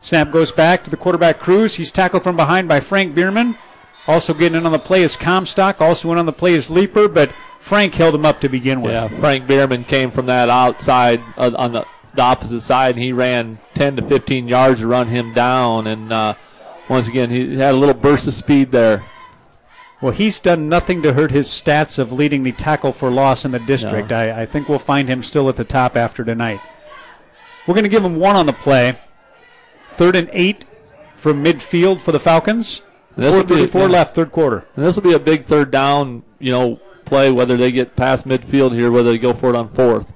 [0.00, 1.76] Snap goes back to the quarterback Cruz.
[1.76, 3.56] He's tackled from behind by Frank Bierman.
[4.08, 5.80] Also getting in on the play is Comstock.
[5.80, 8.92] Also in on the play is Leeper, but Frank held him up to begin with.
[8.92, 13.12] Yeah, Frank Bierman came from that outside uh, on the, the opposite side, and he
[13.12, 15.86] ran 10 to 15 yards to run him down.
[15.86, 16.34] And uh,
[16.88, 19.04] once again, he had a little burst of speed there.
[20.00, 23.52] Well, he's done nothing to hurt his stats of leading the tackle for loss in
[23.52, 24.10] the district.
[24.10, 24.16] No.
[24.16, 26.60] I, I think we'll find him still at the top after tonight.
[27.66, 28.98] We're going to give him one on the play.
[29.90, 30.64] Third and eight
[31.14, 32.82] from midfield for the Falcons.
[33.16, 33.86] This will be- 434 yeah.
[33.86, 34.64] left, third quarter.
[34.74, 38.26] And this will be a big third down, you know, play whether they get past
[38.26, 40.14] midfield here, whether they go for it on fourth.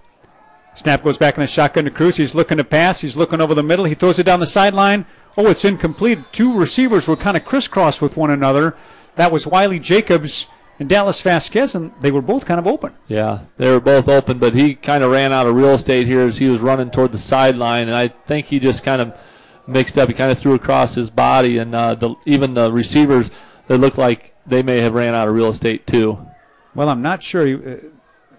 [0.75, 2.17] Snap goes back in the shotgun to Cruz.
[2.17, 3.01] He's looking to pass.
[3.01, 3.85] He's looking over the middle.
[3.87, 5.07] He throws it down the sideline.
[5.37, 6.19] Oh, it's incomplete.
[6.33, 8.77] Two receivers were kind of crisscrossed with one another.
[9.17, 10.49] That was Wiley Jacobs
[10.79, 12.93] and Dallas Vasquez, and they were both kind of open.
[13.09, 16.21] Yeah, they were both open, but he kind of ran out of real estate here
[16.21, 19.19] as he was running toward the sideline, and I think he just kind of
[19.67, 20.09] mixed up.
[20.09, 23.31] He kind of threw across his body, and uh, the, even the receivers,
[23.69, 26.27] they looked like they may have ran out of real estate too.
[26.75, 27.47] Well, I'm not sure.
[27.47, 27.77] He, uh,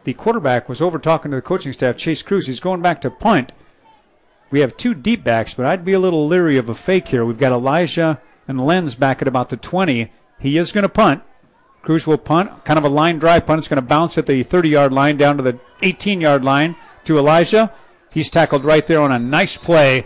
[0.04, 2.48] the quarterback was over talking to the coaching staff, Chase Cruz.
[2.48, 3.52] He's going back to punt.
[4.50, 7.26] We have two deep backs, but I'd be a little leery of a fake here.
[7.26, 10.10] We've got Elijah and Lenz back at about the 20.
[10.40, 11.24] He is going to punt.
[11.88, 13.60] Cruz will punt, kind of a line drive punt.
[13.60, 16.76] It's going to bounce at the 30 yard line down to the 18 yard line
[17.06, 17.72] to Elijah.
[18.12, 20.06] He's tackled right there on a nice play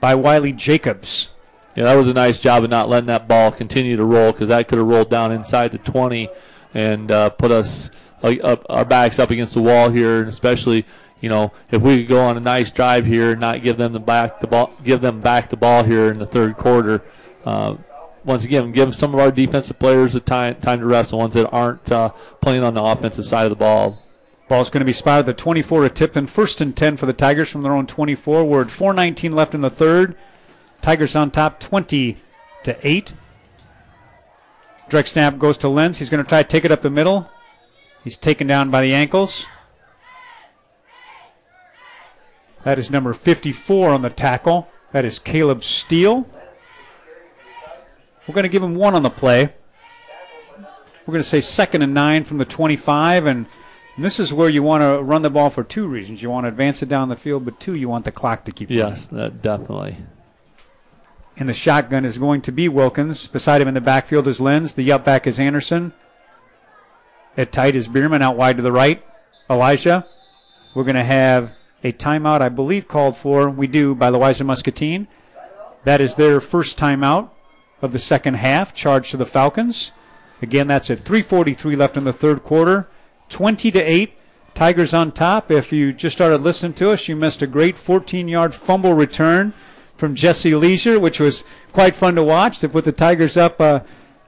[0.00, 1.28] by Wiley Jacobs.
[1.76, 4.48] Yeah, that was a nice job of not letting that ball continue to roll because
[4.48, 6.30] that could have rolled down inside the 20
[6.72, 7.90] and uh, put us
[8.22, 10.86] uh, our backs up against the wall here, and especially
[11.20, 13.92] you know if we could go on a nice drive here and not give them
[13.92, 17.02] the back the ball, give them back the ball here in the third quarter.
[17.44, 17.76] Uh,
[18.28, 21.32] once again, give some of our defensive players a time time to rest, the ones
[21.32, 22.10] that aren't uh,
[22.42, 24.02] playing on the offensive side of the ball.
[24.48, 26.26] Ball's going to be spotted at the 24 at Tipton.
[26.26, 28.44] First and 10 for the Tigers from their own 24.
[28.44, 30.14] We're at 4:19 left in the third.
[30.82, 32.18] Tigers on top, 20
[32.64, 33.12] to eight.
[34.90, 35.98] Direct snap goes to Lenz.
[35.98, 37.30] He's going to try to take it up the middle.
[38.04, 39.46] He's taken down by the ankles.
[42.64, 44.68] That is number 54 on the tackle.
[44.92, 46.26] That is Caleb Steele.
[48.28, 49.54] We're going to give him one on the play.
[51.06, 53.46] We're going to say second and nine from the 25, and
[53.96, 56.22] this is where you want to run the ball for two reasons.
[56.22, 58.52] You want to advance it down the field, but two, you want the clock to
[58.52, 59.96] keep Yes, that definitely.
[61.38, 63.26] And the shotgun is going to be Wilkins.
[63.26, 64.74] Beside him in the backfield is Lenz.
[64.74, 65.94] The up back is Anderson.
[67.38, 69.02] At tight is Bierman out wide to the right.
[69.48, 70.04] Elijah.
[70.74, 73.48] We're going to have a timeout, I believe, called for.
[73.48, 75.08] We do by Louisa Muscatine.
[75.84, 77.30] That is their first timeout
[77.80, 79.92] of the second half, charged to the Falcons.
[80.40, 82.86] Again, that's at 3:43 left in the third quarter.
[83.28, 84.14] 20 to 8.
[84.54, 85.50] Tigers on top.
[85.50, 89.52] If you just started listening to us, you missed a great 14-yard fumble return
[89.96, 92.60] from Jesse Leisure, which was quite fun to watch.
[92.60, 93.80] They put the Tigers up uh,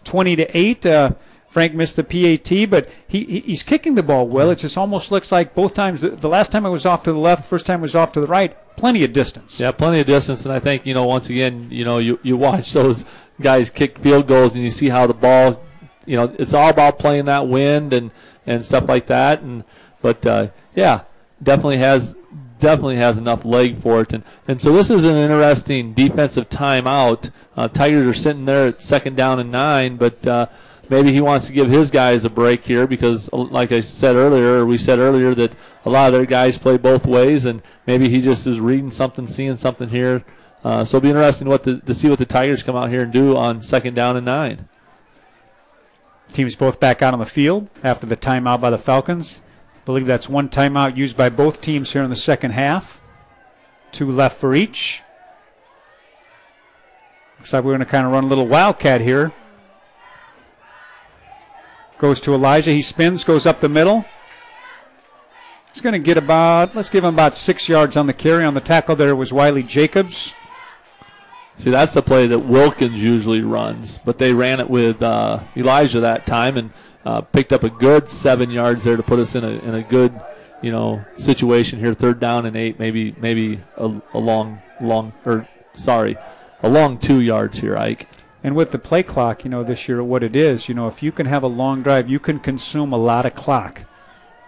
[0.04, 0.86] 20 to 8.
[0.86, 1.10] Uh,
[1.50, 4.50] Frank missed the PAT, but he, he's kicking the ball well.
[4.50, 6.00] It just almost looks like both times.
[6.00, 8.28] The last time it was off to the left, first time was off to the
[8.28, 8.56] right.
[8.76, 9.58] Plenty of distance.
[9.58, 12.36] Yeah, plenty of distance, and I think you know once again, you know, you you
[12.36, 13.04] watch those
[13.40, 15.60] guys kick field goals, and you see how the ball,
[16.06, 18.12] you know, it's all about playing that wind and
[18.46, 19.42] and stuff like that.
[19.42, 19.64] And
[20.00, 21.02] but uh, yeah,
[21.42, 22.14] definitely has
[22.60, 24.12] definitely has enough leg for it.
[24.12, 27.32] And, and so this is an interesting defensive timeout.
[27.56, 30.46] Uh, Tigers are sitting there at second down and nine, but uh,
[30.90, 34.66] maybe he wants to give his guys a break here because, like I said earlier,
[34.66, 35.54] we said earlier that
[35.86, 39.26] a lot of their guys play both ways, and maybe he just is reading something,
[39.26, 40.24] seeing something here.
[40.62, 43.02] Uh, so it'll be interesting what the, to see what the Tigers come out here
[43.02, 44.68] and do on second down and nine.
[46.32, 49.40] Teams both back out on the field after the timeout by the Falcons.
[49.76, 53.00] I believe that's one timeout used by both teams here in the second half.
[53.90, 55.02] Two left for each.
[57.38, 59.32] Looks like we're going to kind of run a little wildcat here.
[62.00, 62.70] Goes to Elijah.
[62.70, 64.06] He spins, goes up the middle.
[65.70, 68.42] He's going to get about, let's give him about six yards on the carry.
[68.42, 70.34] On the tackle there was Wiley Jacobs.
[71.56, 76.00] See, that's the play that Wilkins usually runs, but they ran it with uh, Elijah
[76.00, 76.70] that time and
[77.04, 79.82] uh, picked up a good seven yards there to put us in a in a
[79.82, 80.18] good,
[80.62, 81.92] you know, situation here.
[81.92, 86.16] Third down and eight, maybe maybe a, a long long or sorry,
[86.62, 88.08] a long two yards here, Ike.
[88.42, 91.02] And with the play clock, you know, this year, what it is, you know, if
[91.02, 93.82] you can have a long drive, you can consume a lot of clock.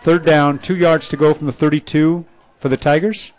[0.01, 2.25] Third down, two yards to go from the 32
[2.59, 3.33] for the Tigers.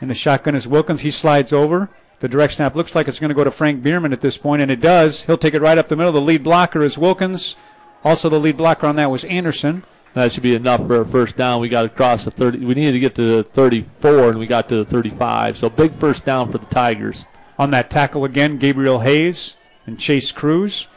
[0.00, 1.02] And the shotgun is Wilkins.
[1.02, 1.90] He slides over.
[2.20, 4.62] The direct snap looks like it's going to go to Frank Bierman at this point,
[4.62, 5.22] and it does.
[5.24, 6.12] He'll take it right up the middle.
[6.12, 7.56] The lead blocker is Wilkins.
[8.02, 9.84] Also, the lead blocker on that was Anderson.
[10.14, 11.60] That should be enough for a first down.
[11.60, 12.64] We got across the 30.
[12.64, 15.58] We needed to get to the 34, and we got to the 35.
[15.58, 17.26] So big first down for the Tigers.
[17.58, 20.88] On that tackle again, Gabriel Hayes and Chase Cruz.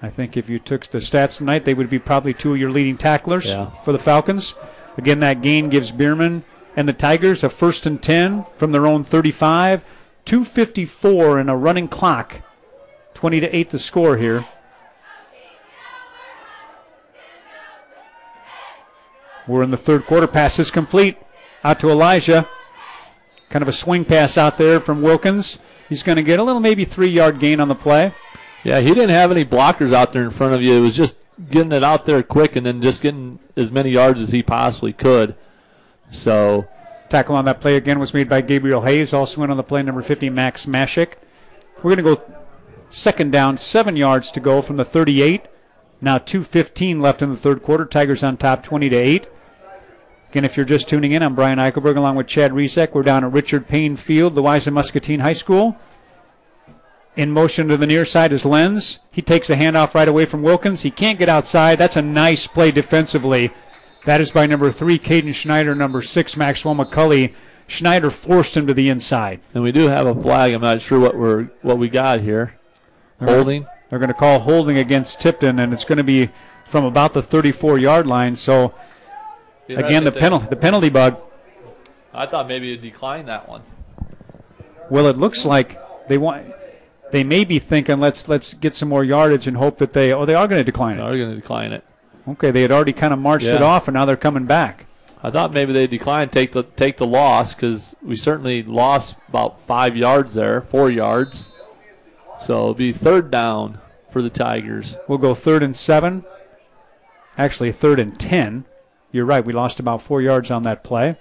[0.00, 2.70] I think if you took the stats tonight, they would be probably two of your
[2.70, 3.70] leading tacklers yeah.
[3.82, 4.54] for the Falcons.
[4.96, 6.44] Again, that gain gives Bierman
[6.76, 9.84] and the Tigers a first and 10 from their own 35.
[10.24, 12.42] 254 and a running clock.
[13.14, 14.46] 20 to 8 the score here.
[19.48, 20.26] We're in the third quarter.
[20.26, 21.16] Pass is complete.
[21.64, 22.46] Out to Elijah.
[23.48, 25.58] Kind of a swing pass out there from Wilkins.
[25.88, 28.12] He's going to get a little maybe three yard gain on the play.
[28.64, 30.74] Yeah, he didn't have any blockers out there in front of you.
[30.74, 31.18] It was just
[31.50, 34.92] getting it out there quick and then just getting as many yards as he possibly
[34.92, 35.36] could.
[36.10, 36.66] So
[37.08, 39.14] Tackle on that play again was made by Gabriel Hayes.
[39.14, 41.14] Also in on the play, number 50, Max Mashik.
[41.76, 42.22] We're going to go
[42.90, 45.46] second down, seven yards to go from the 38.
[46.00, 47.84] Now 2.15 left in the third quarter.
[47.84, 49.26] Tigers on top 20 to 8.
[50.30, 52.92] Again, if you're just tuning in, I'm Brian Eichelberg along with Chad Rizek.
[52.92, 55.76] We're down at Richard Payne Field, Louisa Muscatine High School.
[57.18, 59.00] In motion to the near side is Lenz.
[59.12, 60.82] He takes a handoff right away from Wilkins.
[60.82, 61.76] He can't get outside.
[61.76, 63.52] That's a nice play defensively
[64.08, 67.34] that is by number three, Caden Schneider, number six, Maxwell McCulley.
[67.66, 69.40] Schneider forced him to the inside.
[69.52, 70.54] And we do have a flag.
[70.54, 72.58] I'm not sure what we're what we got here.
[73.20, 73.66] Holding.
[73.90, 76.30] They're going to call holding against Tipton, and it's going to be
[76.66, 78.36] from about the 34-yard line.
[78.36, 78.72] So
[79.66, 81.20] yeah, again, the penalty the penalty bug.
[82.14, 83.60] I thought maybe you'd decline that one.
[84.88, 85.78] Well, it looks like
[86.08, 86.46] they want.
[87.10, 90.26] They may be thinking let's let's get some more yardage and hope that they oh
[90.26, 91.00] they are going to decline it.
[91.00, 91.84] They are going to decline it.
[92.28, 93.56] Okay, they had already kind of marched yeah.
[93.56, 94.86] it off, and now they're coming back.
[95.22, 99.60] I thought maybe they declined take the take the loss because we certainly lost about
[99.62, 101.46] five yards there, four yards.
[102.40, 103.80] So it'll be third down
[104.10, 104.96] for the Tigers.
[105.08, 106.24] We'll go third and seven.
[107.36, 108.64] Actually, third and ten.
[109.10, 109.44] You're right.
[109.44, 111.16] We lost about four yards on that play.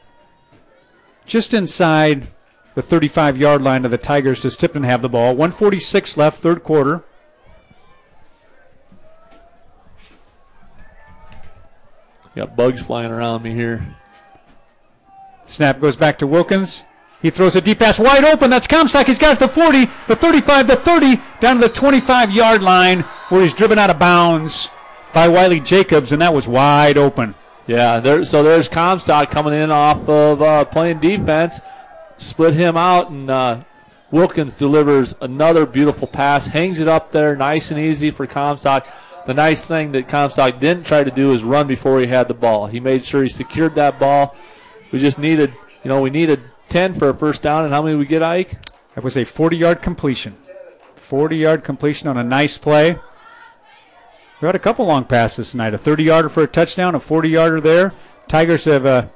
[1.25, 2.27] Just inside
[2.77, 5.29] the 35 yard line of the Tigers does Tipton have the ball.
[5.29, 7.03] 146 left, third quarter.
[12.35, 13.95] Got bugs flying around me here.
[15.47, 16.83] Snap goes back to Wilkins.
[17.19, 18.51] He throws a deep pass wide open.
[18.51, 19.07] That's Comstock.
[19.07, 22.99] He's got it to 40, the 35, the 30, down to the 25 yard line
[23.29, 24.69] where he's driven out of bounds
[25.15, 27.33] by Wiley Jacobs, and that was wide open.
[27.65, 31.59] Yeah, there, so there's Comstock coming in off of uh, playing defense.
[32.17, 33.63] Split him out, and uh,
[34.11, 38.87] Wilkins delivers another beautiful pass, hangs it up there nice and easy for Comstock.
[39.25, 42.33] The nice thing that Comstock didn't try to do is run before he had the
[42.33, 42.67] ball.
[42.67, 44.35] He made sure he secured that ball.
[44.91, 45.53] We just needed,
[45.83, 47.65] you know, we needed 10 for a first down.
[47.65, 48.57] And how many we get, Ike?
[48.95, 50.37] That was a 40 yard completion.
[50.95, 52.97] 40 yard completion on a nice play.
[54.39, 57.29] We had a couple long passes tonight a 30 yarder for a touchdown, a 40
[57.29, 57.93] yarder there.
[58.27, 59.07] Tigers have uh,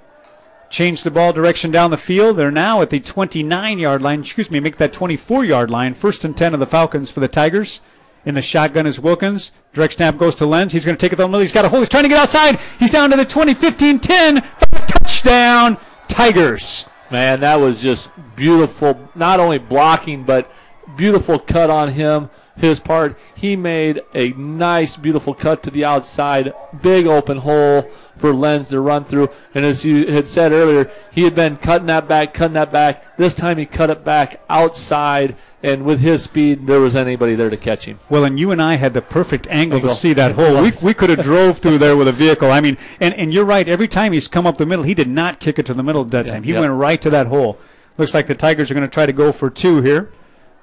[0.72, 2.38] changed the ball direction down the field.
[2.38, 4.22] They're now at the 29 yard line.
[4.22, 5.94] Excuse me, make that 24 yard line.
[5.94, 7.82] First and 10 of the Falcons for the Tigers.
[8.26, 9.52] In the shotgun is Wilkins.
[9.74, 10.74] Direct snap goes to Lenz.
[10.74, 11.40] He's going to take it the middle.
[11.40, 11.82] He's got a hold.
[11.82, 12.60] He's trying to get outside.
[12.80, 14.44] He's down to the 20, 15, 10.
[14.88, 15.78] Touchdown,
[16.08, 16.86] Tigers.
[17.10, 19.10] Man, that was just beautiful.
[19.16, 20.52] Not only blocking, but
[20.96, 22.30] beautiful cut on him
[22.62, 23.18] his part.
[23.36, 28.80] He made a nice, beautiful cut to the outside, big open hole for Lenz to
[28.80, 29.30] run through.
[29.54, 33.18] And as you had said earlier, he had been cutting that back, cutting that back.
[33.18, 37.50] This time he cut it back outside, and with his speed, there was anybody there
[37.50, 38.00] to catch him.
[38.10, 39.90] Well, and you and I had the perfect angle, angle.
[39.90, 40.62] to see that hole.
[40.62, 42.52] We, we could have drove through there with a vehicle.
[42.52, 43.68] I mean, and, and you're right.
[43.68, 46.06] Every time he's come up the middle, he did not kick it to the middle
[46.06, 46.44] that time.
[46.44, 46.62] He yep.
[46.62, 47.60] went right to that hole.
[47.98, 50.12] Looks like the Tigers are going to try to go for two here.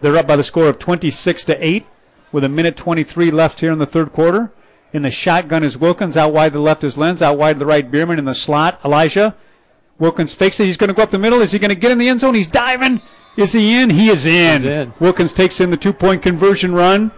[0.00, 1.86] They're up by the score of 26 to 8
[2.32, 4.52] with a minute 23 left here in the third quarter.
[4.92, 6.16] In the shotgun is Wilkins.
[6.16, 7.20] Out wide to the left is Lenz.
[7.20, 8.18] Out wide to the right, Bierman.
[8.18, 9.34] In the slot, Elijah.
[9.98, 10.66] Wilkins fakes it.
[10.66, 11.40] He's going to go up the middle.
[11.40, 12.34] Is he going to get in the end zone?
[12.34, 13.02] He's diving.
[13.36, 13.90] Is he in?
[13.90, 14.64] He is in.
[14.64, 14.94] in.
[15.00, 17.10] Wilkins takes in the two point conversion run.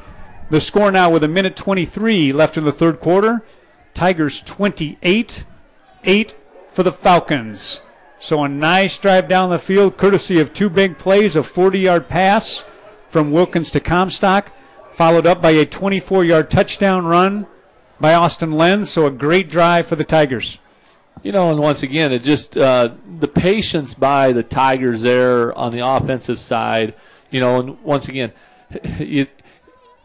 [0.51, 3.43] The score now with a minute 23 left in the third quarter.
[3.95, 5.45] Tigers 28,
[6.05, 6.37] 8
[6.69, 7.83] for the Falcons.
[8.21, 12.07] So a nice drive down the field, courtesy of two big plays, a 40 yard
[12.07, 12.67] pass
[13.09, 14.53] from Wilkins to Comstock,
[14.93, 17.47] followed up by a 24 yard touchdown run
[17.99, 18.91] by Austin Lenz.
[18.91, 20.59] So a great drive for the Tigers.
[21.23, 25.73] You know, and once again, it just uh, the patience by the Tigers there on
[25.73, 26.95] the offensive side.
[27.31, 28.33] You know, and once again,
[28.99, 29.29] you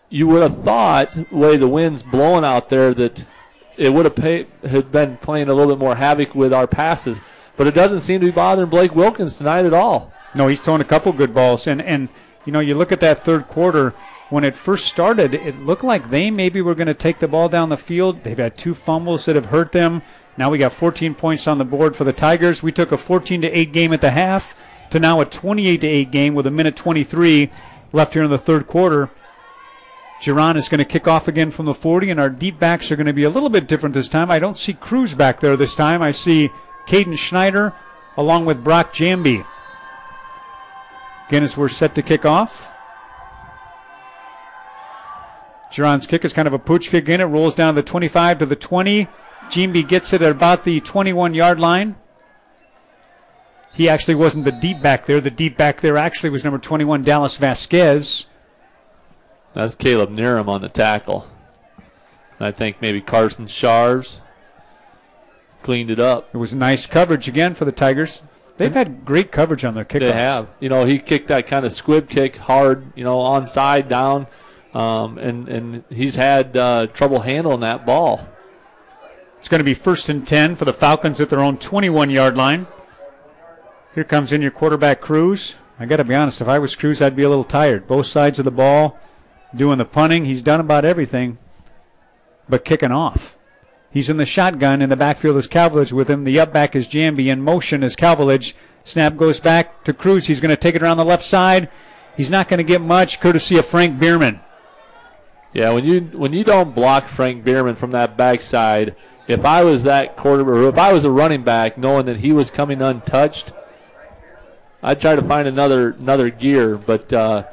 [0.09, 3.25] you would have thought the way the wind's blowing out there that
[3.75, 7.19] it would have pay, had been playing a little bit more havoc with our passes
[7.57, 10.11] but it doesn't seem to be bothering Blake Wilkins tonight at all.
[10.35, 12.09] No, he's throwing a couple good balls, and and
[12.45, 13.93] you know you look at that third quarter
[14.29, 17.47] when it first started, it looked like they maybe were going to take the ball
[17.47, 18.23] down the field.
[18.23, 20.01] They've had two fumbles that have hurt them.
[20.35, 22.63] Now we got 14 points on the board for the Tigers.
[22.63, 24.55] We took a 14 to 8 game at the half
[24.89, 27.51] to now a 28 to 8 game with a minute 23
[27.93, 29.09] left here in the third quarter.
[30.21, 32.95] Giron is going to kick off again from the 40, and our deep backs are
[32.95, 34.31] going to be a little bit different this time.
[34.31, 36.01] I don't see Cruz back there this time.
[36.01, 36.49] I see
[36.87, 37.73] Caden Schneider,
[38.17, 39.45] along with Brock Jamby.
[41.27, 42.71] Again, as we're set to kick off.
[45.71, 47.19] Giron's kick is kind of a pooch kick in.
[47.19, 49.07] It rolls down to the 25 to the 20.
[49.49, 51.95] Jamby gets it at about the 21 yard line.
[53.73, 55.19] He actually wasn't the deep back there.
[55.19, 58.27] The deep back there actually was number 21, Dallas Vasquez.
[59.53, 61.27] That's Caleb Narum on the tackle.
[62.39, 64.19] I think maybe Carson Sharves
[65.65, 66.29] cleaned it up.
[66.31, 68.21] It was nice coverage again for the Tigers.
[68.57, 69.99] They've had great coverage on their kickoffs.
[69.99, 70.47] They have.
[70.59, 74.27] You know, he kicked that kind of squib kick hard, you know, onside down,
[74.75, 78.27] um, and and he's had uh, trouble handling that ball.
[79.39, 82.37] It's going to be first and 10 for the Falcons at their own 21 yard
[82.37, 82.67] line.
[83.95, 85.55] Here comes in your quarterback, Cruz.
[85.79, 87.87] I got to be honest, if I was Cruz, I'd be a little tired.
[87.87, 88.99] Both sides of the ball,
[89.55, 90.25] doing the punting.
[90.25, 91.39] He's done about everything
[92.47, 93.39] but kicking off.
[93.95, 94.81] He's in the shotgun.
[94.81, 96.25] In the backfield is Calvilage with him.
[96.25, 97.31] The up back is Jamby.
[97.31, 98.53] In motion is Calvilage.
[98.83, 100.27] Snap goes back to Cruz.
[100.27, 101.69] He's going to take it around the left side.
[102.17, 104.41] He's not going to get much, courtesy of Frank Bierman.
[105.53, 108.97] Yeah, when you when you don't block Frank Bierman from that backside,
[109.29, 112.33] if I was that quarterback, or if I was a running back, knowing that he
[112.33, 113.53] was coming untouched,
[114.83, 116.77] I'd try to find another another gear.
[116.77, 117.45] But uh,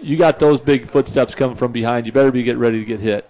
[0.00, 2.06] you got those big footsteps coming from behind.
[2.06, 3.28] You better be getting ready to get hit.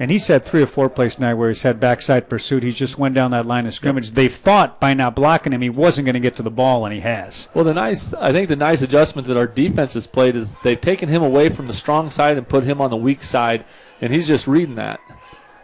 [0.00, 2.62] And he's had three or four plays tonight where he's had backside pursuit.
[2.62, 4.12] He just went down that line of scrimmage.
[4.12, 6.94] They thought by not blocking him he wasn't going to get to the ball, and
[6.94, 7.48] he has.
[7.52, 10.80] Well, the nice, I think the nice adjustment that our defense has played is they've
[10.80, 13.64] taken him away from the strong side and put him on the weak side,
[14.00, 15.00] and he's just reading that.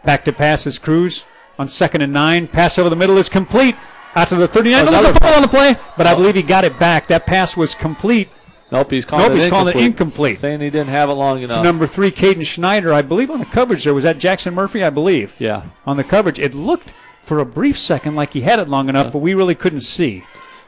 [0.03, 1.25] Back to pass is Cruz
[1.57, 2.47] on second and nine.
[2.47, 3.75] Pass over the middle is complete.
[4.15, 6.17] After the 39, oh, there's a foul on the play, but I oh.
[6.17, 7.07] believe he got it back.
[7.07, 8.29] That pass was complete
[8.71, 10.37] Nope, he's calling, nope, it, he's incomplete, calling it incomplete.
[10.39, 11.57] Saying he didn't have it long enough.
[11.57, 13.93] To number three, Caden Schneider, I believe on the coverage there.
[13.93, 14.83] Was that Jackson Murphy?
[14.83, 15.35] I believe.
[15.39, 15.65] Yeah.
[15.85, 16.39] On the coverage.
[16.39, 19.11] It looked for a brief second like he had it long enough, yeah.
[19.11, 20.23] but we really couldn't see.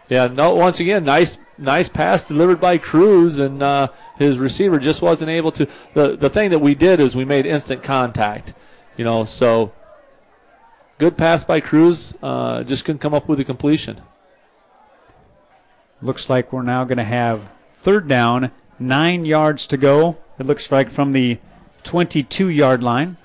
[0.10, 5.02] Yeah, no, once again, nice nice pass delivered by Cruz, and uh, his receiver just
[5.02, 5.68] wasn't able to.
[5.94, 8.54] The, the thing that we did is we made instant contact,
[8.96, 9.74] you know, so
[10.98, 14.02] good pass by Cruz, uh, just couldn't come up with a completion.
[16.02, 17.50] Looks like we're now going to have
[17.88, 20.18] third down Nine yards to go.
[20.38, 21.40] It looks like from the
[21.84, 23.18] 22 yard line.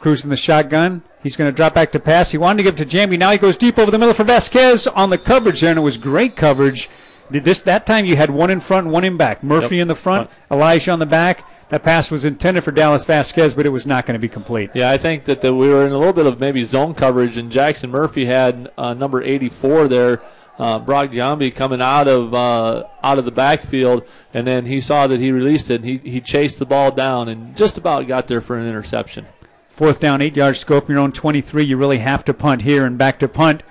[0.00, 1.02] Cruising the shotgun.
[1.22, 2.32] He's going to drop back to pass.
[2.32, 3.16] He wanted to give it to Jamby.
[3.16, 5.82] Now he goes deep over the middle for Vasquez on the coverage there, and it
[5.82, 6.90] was great coverage.
[7.30, 9.44] Did this that time you had one in front, one in back.
[9.44, 9.82] Murphy yep.
[9.82, 11.44] in the front, Elijah on the back.
[11.68, 14.70] That pass was intended for Dallas Vasquez, but it was not going to be complete.
[14.74, 17.38] Yeah, I think that the, we were in a little bit of maybe zone coverage,
[17.38, 20.20] and Jackson Murphy had uh, number 84 there
[20.62, 25.08] uh, Brock Jamby coming out of uh, out of the backfield, and then he saw
[25.08, 25.82] that he released it.
[25.82, 29.26] He he chased the ball down and just about got there for an interception.
[29.70, 31.64] Fourth down, eight yards scope from your own 23.
[31.64, 33.64] You really have to punt here, and back to punt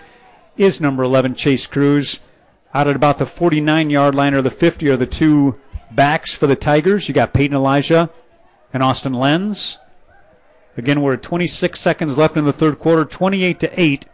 [0.58, 2.20] is number 11 Chase Cruz.
[2.74, 5.58] Out at about the 49 yard line or the 50 are the two
[5.92, 7.08] backs for the Tigers.
[7.08, 8.10] You got Peyton Elijah
[8.74, 9.78] and Austin Lenz.
[10.76, 14.06] Again, we're at 26 seconds left in the third quarter, 28 to 8.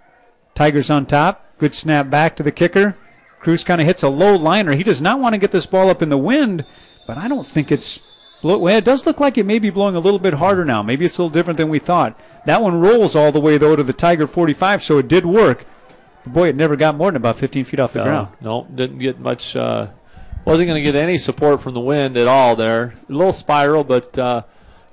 [0.54, 1.47] Tigers on top.
[1.58, 2.96] Good snap back to the kicker.
[3.40, 4.74] Cruz kind of hits a low liner.
[4.74, 6.66] He does not want to get this ball up in the wind,
[7.06, 8.02] but I don't think it's.
[8.44, 10.84] Well, it does look like it may be blowing a little bit harder now.
[10.84, 12.20] Maybe it's a little different than we thought.
[12.46, 15.66] That one rolls all the way, though, to the Tiger 45, so it did work.
[16.24, 18.28] But boy, it never got more than about 15 feet off the ground.
[18.42, 19.56] No, didn't get much.
[19.56, 19.88] Uh,
[20.46, 22.94] wasn't going to get any support from the wind at all there.
[23.10, 24.18] A little spiral, but.
[24.18, 24.44] Uh,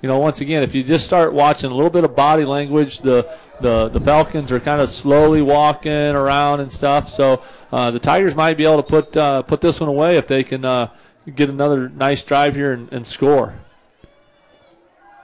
[0.04, 2.98] you know, once again, if you just start watching a little bit of body language,
[2.98, 3.26] the
[3.62, 7.08] the, the Falcons are kind of slowly walking around and stuff.
[7.08, 10.26] So uh, the Tigers might be able to put uh, put this one away if
[10.26, 10.90] they can uh,
[11.34, 13.54] get another nice drive here and, and, score.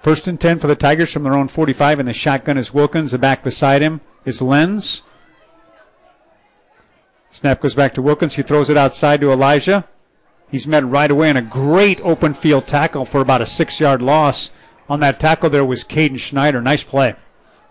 [0.01, 3.11] First and 10 for the Tigers from their own 45, and the shotgun is Wilkins.
[3.11, 5.03] The back beside him is Lenz.
[7.29, 8.37] Snap goes back to Wilkins.
[8.37, 9.87] He throws it outside to Elijah.
[10.51, 14.01] He's met right away in a great open field tackle for about a six yard
[14.01, 14.51] loss
[14.91, 16.61] on that tackle there was Caden Schneider.
[16.61, 17.15] Nice play.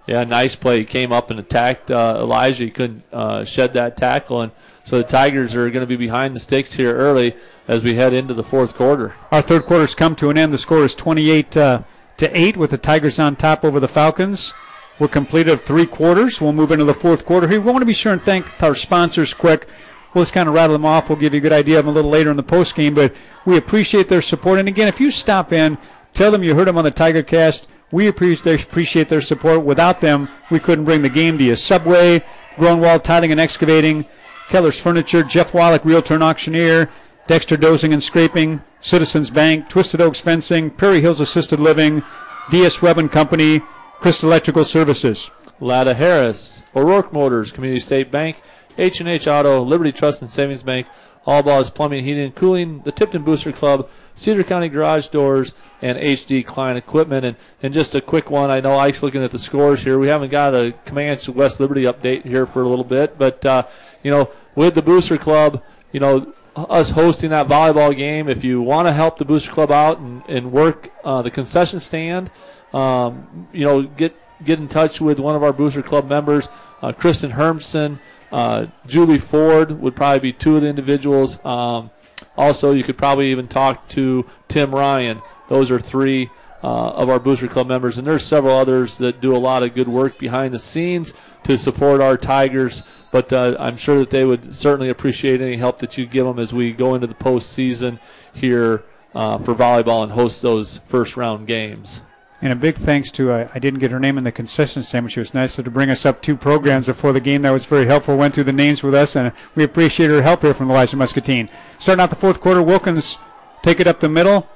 [0.08, 0.80] Yeah, nice play.
[0.80, 2.64] He came up and attacked uh, Elijah.
[2.64, 4.52] He couldn't uh, shed that tackle, and
[4.86, 7.36] so the Tigers are going to be behind the sticks here early
[7.68, 9.14] as we head into the fourth quarter.
[9.32, 10.52] Our third quarter's come to an end.
[10.52, 11.84] The score is 28 uh,
[12.18, 14.56] to eight, with the Tigers on top over the Falcons.
[14.98, 16.41] We're completed three quarters.
[16.41, 17.62] We'll move into the fourth quarter here.
[17.62, 19.68] We want to be sure and thank our sponsors quick.
[20.14, 21.10] We'll just kind of rattle them off.
[21.10, 22.96] We'll give you a good idea of them a little later in the post game,
[22.96, 23.16] but
[23.46, 24.58] we appreciate their support.
[24.58, 25.78] And again, if you stop in,
[26.20, 27.70] Tell them you heard them on the Tiger Cast.
[27.91, 29.64] We appreciate their support.
[29.64, 31.56] Without them, we couldn't bring the game to you.
[31.56, 32.22] Subway,
[32.58, 34.06] Groenwald Tiling and Excavating,
[34.50, 36.90] Keller's Furniture, Jeff Wallach, Realtor and Auctioneer,
[37.28, 42.04] Dexter Dozing and Scraping, Citizens Bank, Twisted Oaks Fencing, Prairie Hills Assisted Living,
[42.52, 43.62] DS Webb and Company,
[44.02, 45.32] Crystal Electrical Services.
[45.62, 48.41] Latta Harris, O'Rourke Motors, Community State Bank,
[48.78, 50.86] H&H Auto, Liberty Trust and Savings Bank,
[51.26, 55.98] All Balls Plumbing, Heating and Cooling, the Tipton Booster Club, Cedar County Garage Doors, and
[55.98, 57.26] HD Klein Equipment.
[57.26, 60.00] And, and just a quick one, I know Ike's looking at the scores here.
[60.00, 63.64] We haven't got a Camanche West Liberty update here for a little bit, but, uh,
[64.04, 68.28] you know, with the Booster Club, you know, us hosting that volleyball game.
[68.28, 71.80] If you want to help the Booster Club out and, and work uh, the concession
[71.80, 72.32] stand,
[72.74, 76.48] um, you know, get get in touch with one of our Booster Club members,
[76.82, 78.00] uh, Kristen Hermson,
[78.31, 81.43] uh, Julie Ford would probably be two of the individuals.
[81.45, 81.91] Um,
[82.38, 85.22] also, you could probably even talk to Tim Ryan.
[85.47, 86.30] Those are three
[86.64, 89.73] uh, of our Booster Club members, and there's several others that do a lot of
[89.73, 92.84] good work behind the scenes to support our Tigers.
[93.11, 96.39] But uh, I'm sure that they would certainly appreciate any help that you give them
[96.39, 97.99] as we go into the postseason
[98.34, 98.84] here
[99.15, 102.01] uh, for volleyball and host those first round games.
[102.41, 105.06] And a big thanks to, uh, I didn't get her name in the concession stand,
[105.06, 107.41] but she was nice to bring us up two programs before the game.
[107.41, 108.16] That was very helpful.
[108.16, 110.95] Went through the names with us, and we appreciate her help here from the Louisa
[110.95, 111.49] Muscatine.
[111.80, 113.18] Starting out the fourth quarter, Wilkins
[113.61, 114.48] take it up the middle.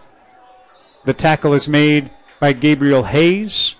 [1.03, 3.75] The tackle is made by Gabriel Hayes.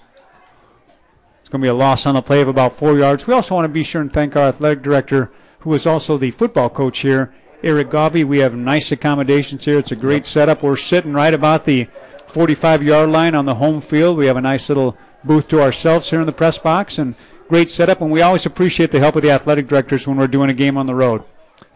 [1.39, 3.25] It's going to be a loss on the play of about four yards.
[3.25, 6.31] We also want to be sure and thank our athletic director, who is also the
[6.31, 8.25] football coach here, Eric Gavi.
[8.25, 9.77] We have nice accommodations here.
[9.77, 10.61] It's a great setup.
[10.61, 11.87] We're sitting right about the
[12.33, 14.17] 45 yard line on the home field.
[14.17, 17.13] We have a nice little booth to ourselves here in the press box and
[17.47, 18.01] great setup.
[18.01, 20.75] And we always appreciate the help of the athletic directors when we're doing a game
[20.75, 21.23] on the road.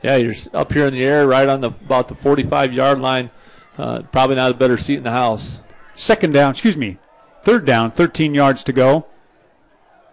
[0.02, 3.30] Yeah, you're up here in the air, right on the about the 45 yard line.
[3.78, 5.60] Uh, probably not a better seat in the house.
[5.94, 6.98] Second down, excuse me,
[7.44, 9.06] third down, 13 yards to go.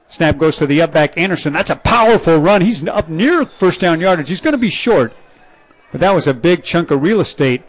[0.08, 1.54] Snap goes to the up back Anderson.
[1.54, 2.60] That's a powerful run.
[2.60, 4.28] He's up near first down yardage.
[4.28, 5.14] He's going to be short,
[5.90, 7.62] but that was a big chunk of real estate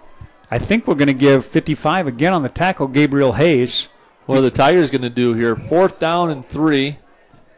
[0.52, 3.88] I think we're going to give 55 again on the tackle, Gabriel Hayes.
[4.26, 5.56] What are the Tigers going to do here?
[5.56, 6.98] Fourth down and three.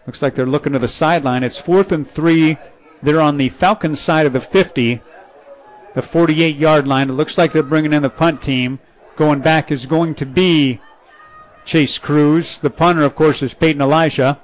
[0.05, 1.43] Looks like they're looking to the sideline.
[1.43, 2.57] It's fourth and three.
[3.03, 5.01] They're on the Falcons side of the 50,
[5.93, 7.09] the 48 yard line.
[7.09, 8.79] It looks like they're bringing in the punt team.
[9.15, 10.79] Going back is going to be
[11.65, 12.59] Chase Cruz.
[12.59, 14.39] The punter, of course, is Peyton Elijah.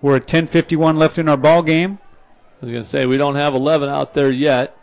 [0.00, 1.98] We're at 10:51 left in our ball game.
[2.62, 4.76] I was going to say we don't have 11 out there yet.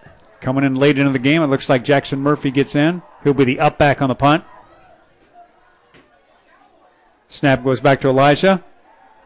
[0.44, 3.02] Coming in late into the game, it looks like Jackson Murphy gets in.
[3.24, 4.44] He'll be the up back on the punt.
[7.30, 8.62] Snap goes back to Elijah.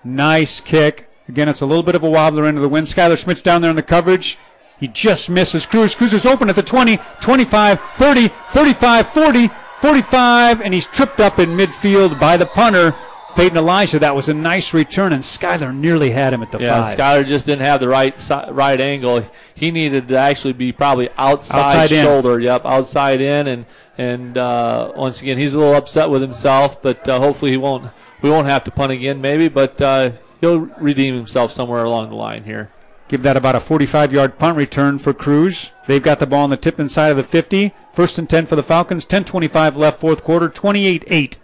[0.03, 1.09] Nice kick.
[1.27, 2.85] Again, it's a little bit of a wobbler into the wind.
[2.85, 4.37] Skylar Schmidt's down there in the coverage.
[4.79, 5.95] He just misses Cruz.
[5.95, 9.49] Cruz is open at the 20, 25, 30, 35, 40,
[9.79, 12.95] 45, and he's tripped up in midfield by the punter.
[13.37, 16.81] Peyton Elijah, that was a nice return, and Skyler nearly had him at the yeah,
[16.81, 16.97] five.
[16.97, 18.15] Skyler just didn't have the right
[18.49, 19.23] right angle.
[19.53, 22.39] He needed to actually be probably outside, outside shoulder.
[22.39, 22.45] In.
[22.45, 23.65] Yep, outside in, and
[23.99, 27.91] and uh, once again he's a little upset with himself, but uh, hopefully he won't.
[28.23, 32.15] We won't have to punt again, maybe, but uh, he'll redeem himself somewhere along the
[32.15, 32.71] line here.
[33.07, 35.73] Give that about a 45 yard punt return for Cruz.
[35.85, 37.71] They've got the ball on the tip inside of the 50.
[37.93, 39.05] First and 10 for the Falcons.
[39.05, 40.49] 10.25 left, fourth quarter.
[40.49, 41.37] 28 8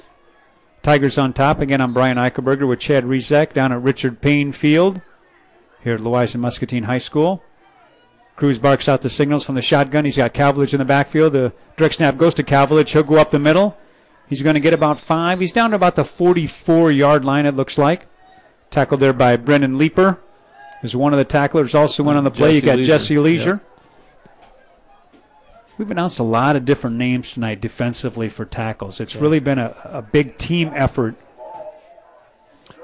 [0.83, 1.61] Tigers on top.
[1.61, 4.99] Again, I'm Brian Eichelberger with Chad Rizek down at Richard Payne Field
[5.81, 7.41] here at Louisa Muscatine High School.
[8.35, 10.03] Cruz barks out the signals from the shotgun.
[10.03, 11.31] He's got Calvilage in the backfield.
[11.31, 12.91] The direct snap goes to Calvilage.
[12.91, 13.77] He'll go up the middle.
[14.27, 15.39] He's going to get about five.
[15.39, 18.07] He's down to about the 44 yard line, it looks like.
[18.69, 20.19] Tackled there by Brendan Leeper.
[20.81, 22.49] Is one of the tacklers also went on the play.
[22.49, 22.91] Jesse you got Leisure.
[22.91, 23.61] Jesse Leisure.
[23.63, 23.72] Yep.
[25.77, 28.99] We've announced a lot of different names tonight defensively for tackles.
[28.99, 29.21] It's yeah.
[29.21, 31.15] really been a, a big team effort.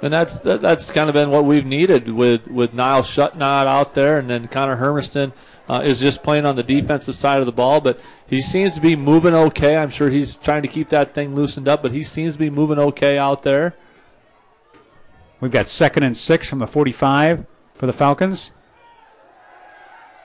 [0.01, 3.95] And that's that, that's kind of been what we've needed with with Niall Shutnot out
[3.95, 5.33] there, and then Connor Hermiston
[5.67, 7.81] uh, is just playing on the defensive side of the ball.
[7.81, 9.75] But he seems to be moving okay.
[9.75, 12.49] I'm sure he's trying to keep that thing loosened up, but he seems to be
[12.49, 13.75] moving okay out there.
[15.41, 17.45] We've got second and six from the 45
[17.75, 18.51] for the Falcons.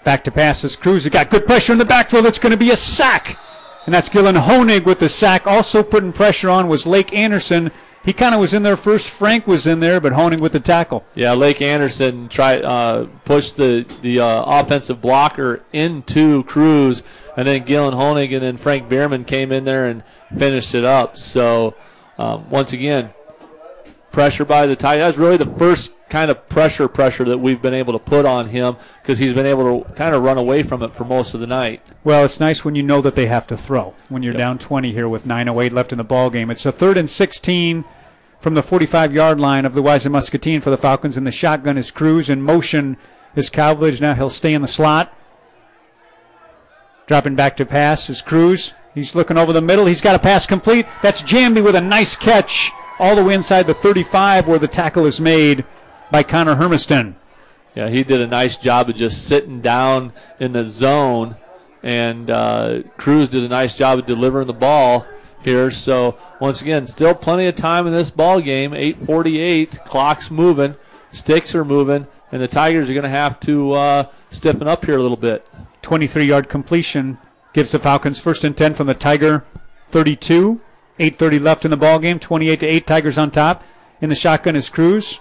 [0.05, 0.77] Back to passes.
[0.77, 1.05] Cruz.
[1.05, 2.27] He got good pressure in the backfield.
[2.27, 3.39] It's going to be a sack.
[3.87, 5.47] And that's Gillen Honig with the sack.
[5.47, 7.71] Also putting pressure on was Lake Anderson.
[8.05, 9.09] He kind of was in there first.
[9.09, 11.05] Frank was in there, but Honig with the tackle.
[11.15, 17.03] Yeah, Lake Anderson tried uh, pushed the the uh, offensive blocker into Cruz,
[17.37, 20.03] and then Gillen Honig and then Frank Bierman came in there and
[20.37, 21.17] finished it up.
[21.17, 21.75] So
[22.19, 23.15] um, once again,
[24.13, 24.99] pressure by the tight.
[24.99, 28.25] That was really the first kind of pressure pressure that we've been able to put
[28.25, 31.35] on him because he's been able to kind of run away from it for most
[31.35, 31.83] of the night.
[32.05, 33.97] Well, it's nice when you know that they have to throw.
[34.11, 34.39] When you're yep.
[34.39, 37.85] down 20 here with 9:08 left in the ball game, it's a third and 16
[38.39, 41.91] from the 45-yard line of the Louisa Muscatine for the Falcons, and the shotgun is
[41.91, 42.97] Cruz in motion
[43.35, 44.01] is Calvilage.
[44.01, 45.13] Now he'll stay in the slot.
[47.09, 48.73] Dropping back to pass is Cruz.
[48.95, 49.87] He's looking over the middle.
[49.87, 50.87] He's got a pass complete.
[51.03, 52.71] That's Jamby with a nice catch
[53.01, 55.65] all the way inside the 35 where the tackle is made
[56.11, 57.17] by Connor Hermiston.
[57.75, 61.37] Yeah, he did a nice job of just sitting down in the zone,
[61.83, 65.07] and uh, Cruz did a nice job of delivering the ball
[65.43, 65.71] here.
[65.71, 68.71] So once again, still plenty of time in this ball game.
[68.73, 70.77] 8:48, clock's moving,
[71.11, 74.97] sticks are moving, and the Tigers are going to have to uh, stiffen up here
[74.97, 75.49] a little bit.
[75.83, 77.19] 23 yard completion
[77.53, 79.45] gives the Falcons first and 10 from the Tiger
[79.91, 80.61] 32.
[80.99, 82.19] 8.30 left in the ball game.
[82.19, 82.87] 28 to 8.
[82.87, 83.65] Tigers on top.
[84.01, 85.21] In the shotgun is Cruz.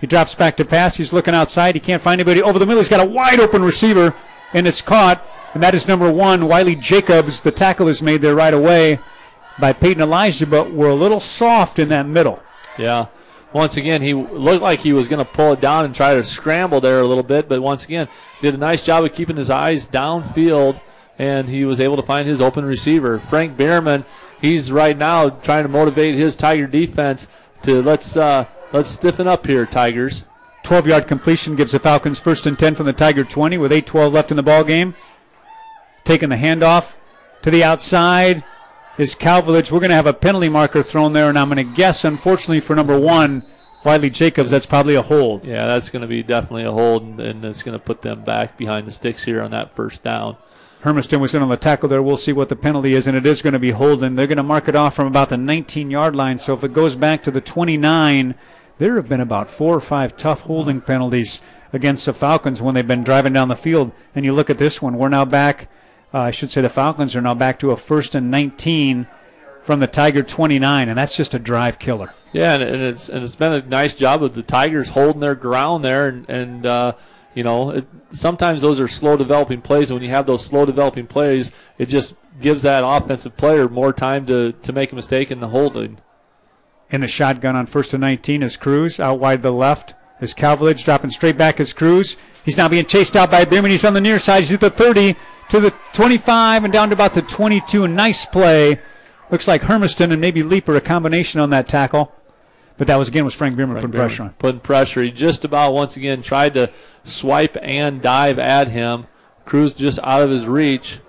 [0.00, 0.96] He drops back to pass.
[0.96, 1.74] He's looking outside.
[1.74, 2.80] He can't find anybody over the middle.
[2.80, 4.14] He's got a wide open receiver,
[4.52, 5.26] and it's caught.
[5.54, 7.40] And that is number one, Wiley Jacobs.
[7.40, 9.00] The tackle is made there right away
[9.58, 12.40] by Peyton Elijah, but we're a little soft in that middle.
[12.78, 13.06] Yeah.
[13.52, 16.22] Once again, he looked like he was going to pull it down and try to
[16.22, 18.06] scramble there a little bit, but once again,
[18.42, 20.78] did a nice job of keeping his eyes downfield,
[21.18, 23.18] and he was able to find his open receiver.
[23.18, 24.04] Frank Bierman,
[24.40, 27.26] he's right now trying to motivate his Tiger defense
[27.62, 30.24] to let's uh, let's stiffen up here, Tigers.
[30.62, 33.86] 12 yard completion gives the Falcons first and 10 from the Tiger 20 with 8
[33.86, 34.94] 12 left in the ball game.
[36.04, 36.96] Taking the handoff
[37.42, 38.44] to the outside
[38.98, 39.70] is Calvilage.
[39.70, 42.60] We're going to have a penalty marker thrown there, and I'm going to guess, unfortunately,
[42.60, 43.44] for number one,
[43.84, 45.44] Wiley Jacobs, that's probably a hold.
[45.44, 48.24] Yeah, that's going to be definitely a hold, and, and it's going to put them
[48.24, 50.36] back behind the sticks here on that first down.
[50.82, 52.02] Hermiston was in on the tackle there.
[52.02, 54.14] We'll see what the penalty is, and it is going to be holding.
[54.14, 56.38] They're going to mark it off from about the 19 yard line.
[56.38, 58.34] So if it goes back to the 29,
[58.78, 61.42] there have been about four or five tough holding penalties
[61.72, 63.92] against the Falcons when they've been driving down the field.
[64.14, 65.68] And you look at this one, we're now back.
[66.14, 69.06] Uh, I should say the Falcons are now back to a first and 19
[69.62, 72.14] from the Tiger 29, and that's just a drive killer.
[72.32, 75.34] Yeah, and, and it's and it's been a nice job of the Tigers holding their
[75.34, 76.92] ground there, and, and uh,
[77.34, 79.90] you know it, sometimes those are slow developing plays.
[79.90, 83.92] And when you have those slow developing plays, it just gives that offensive player more
[83.92, 85.98] time to to make a mistake in the holding.
[86.90, 89.94] In the shotgun on first and 19 is Cruz out wide to the left.
[90.20, 92.16] Is Calvilage dropping straight back as Cruz.
[92.44, 93.70] He's now being chased out by Bierman.
[93.70, 94.40] He's on the near side.
[94.40, 95.14] He's at the 30
[95.50, 97.86] to the 25 and down to about the 22.
[97.86, 98.80] Nice play.
[99.30, 102.12] Looks like Hermiston and maybe Leeper, a combination on that tackle.
[102.78, 104.30] But that was again was Frank Bierman putting pressure on.
[104.38, 105.02] Putting pressure.
[105.02, 106.70] He just about once again tried to
[107.04, 109.06] swipe and dive at him.
[109.44, 111.00] Cruz just out of his reach.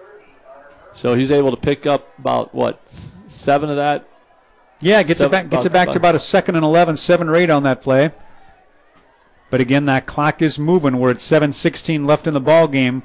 [0.93, 4.07] So he's able to pick up about what seven of that.
[4.81, 5.49] Yeah, gets seven, it back.
[5.49, 8.11] Gets it back to about a second and 11, seven or eight on that play.
[9.49, 10.99] But again, that clock is moving.
[10.99, 13.03] We're at 7:16 left in the ball game.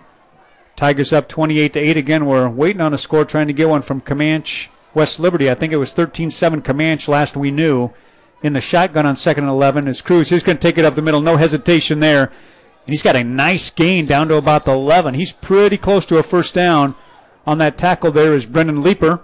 [0.77, 2.27] Tigers up 28 to 8 again.
[2.27, 5.51] We're waiting on a score, trying to get one from Camanche West Liberty.
[5.51, 7.91] I think it was 13-7 Camanche last we knew.
[8.43, 10.29] In the shotgun on second and 11 is Cruz.
[10.29, 11.21] He's going to take it up the middle.
[11.21, 12.25] No hesitation there.
[12.25, 15.15] And he's got a nice gain down to about the 11.
[15.15, 16.95] He's pretty close to a first down.
[17.47, 19.21] On that tackle there is Brendan Leeper.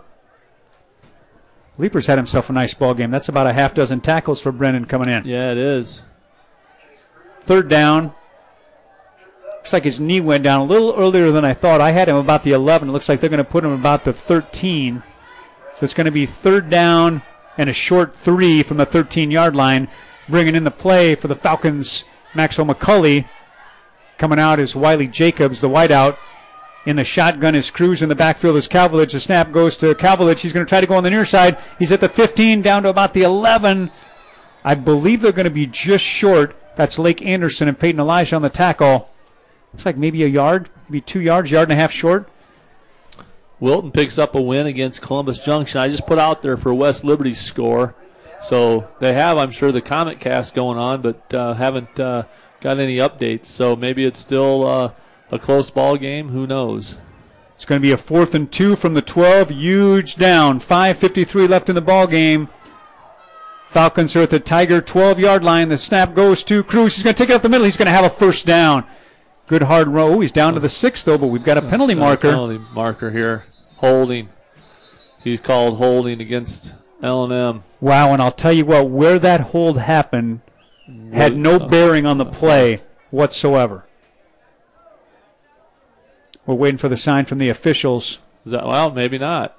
[1.80, 3.10] Leeper's had himself a nice ball game.
[3.10, 5.24] That's about a half dozen tackles for Brendan coming in.
[5.24, 6.02] Yeah, it is.
[7.42, 8.14] Third down.
[9.56, 11.80] Looks like his knee went down a little earlier than I thought.
[11.80, 12.88] I had him about the 11.
[12.88, 15.02] It looks like they're going to put him about the 13.
[15.74, 17.22] So it's going to be third down
[17.58, 19.88] and a short three from the 13 yard line.
[20.28, 22.04] Bringing in the play for the Falcons,
[22.34, 23.28] Maxwell McCulley.
[24.16, 26.16] Coming out is Wiley Jacobs, the wideout.
[26.86, 28.00] In the shotgun is Cruz.
[28.00, 29.12] In the backfield is Calvilage.
[29.12, 30.40] The snap goes to Calvilage.
[30.40, 31.58] He's going to try to go on the near side.
[31.78, 33.90] He's at the 15, down to about the 11.
[34.64, 36.56] I believe they're going to be just short.
[36.76, 39.10] That's Lake Anderson and Peyton Elijah on the tackle.
[39.72, 42.28] Looks like maybe a yard, maybe two yards, yard and a half short.
[43.60, 45.80] Wilton picks up a win against Columbus Junction.
[45.80, 47.94] I just put out there for West Liberty's score.
[48.40, 52.24] So they have, I'm sure, the Comet cast going on, but uh, haven't uh,
[52.60, 53.46] got any updates.
[53.46, 54.92] So maybe it's still uh,
[55.30, 56.28] a close ball game.
[56.28, 56.98] Who knows?
[57.54, 59.50] It's going to be a fourth and two from the 12.
[59.50, 60.60] Huge down.
[60.60, 62.48] 5.53 left in the ball game.
[63.68, 65.68] Falcons are at the Tiger 12 yard line.
[65.68, 66.96] The snap goes to Cruz.
[66.96, 67.64] He's going to take it up the middle.
[67.64, 68.84] He's going to have a first down.
[69.46, 70.14] Good hard row.
[70.14, 72.30] Oh, he's down to the sixth, though, but we've got a penalty marker.
[72.30, 73.44] Penalty marker here.
[73.76, 74.28] Holding.
[75.22, 77.62] He's called holding against L&M.
[77.80, 80.40] Wow, and I'll tell you what, where that hold happened
[81.12, 83.84] had no bearing on the play whatsoever.
[86.50, 88.18] We're waiting for the sign from the officials.
[88.44, 88.90] Is that well?
[88.90, 89.56] Maybe not.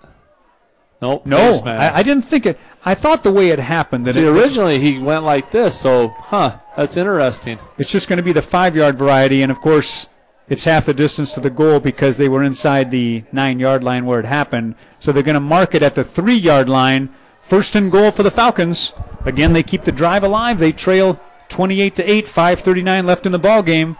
[1.02, 1.26] Nope.
[1.26, 2.60] No, I, I, didn't think it.
[2.84, 5.80] I thought the way it happened that See, it, originally he went like this.
[5.80, 6.58] So, huh?
[6.76, 7.60] That's interesting.
[7.78, 10.08] It's just going to be the five-yard variety, and of course,
[10.50, 14.20] it's half the distance to the goal because they were inside the nine-yard line where
[14.20, 14.76] it happened.
[15.00, 17.08] So they're going to mark it at the three-yard line.
[17.40, 18.92] First and goal for the Falcons.
[19.24, 20.60] Again, they keep the drive alive.
[20.60, 22.26] They trail 28 to 8.
[22.26, 23.96] 5:39 left in the ball game.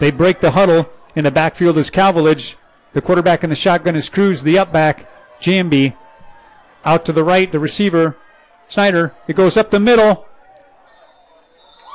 [0.00, 0.90] They break the huddle.
[1.14, 2.56] In the backfield is Calvilage.
[2.92, 4.42] The quarterback in the shotgun is Cruz.
[4.42, 5.08] The up back,
[5.40, 5.94] Jamby.
[6.84, 8.16] Out to the right, the receiver,
[8.68, 9.14] Snyder.
[9.28, 10.26] It goes up the middle.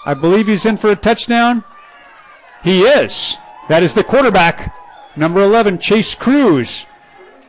[0.05, 1.63] I believe he's in for a touchdown.
[2.63, 3.37] He is.
[3.69, 4.73] That is the quarterback,
[5.17, 6.85] number 11, Chase Cruz.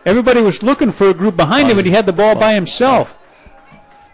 [0.04, 3.16] Everybody was looking for a group behind him, and he had the ball by himself.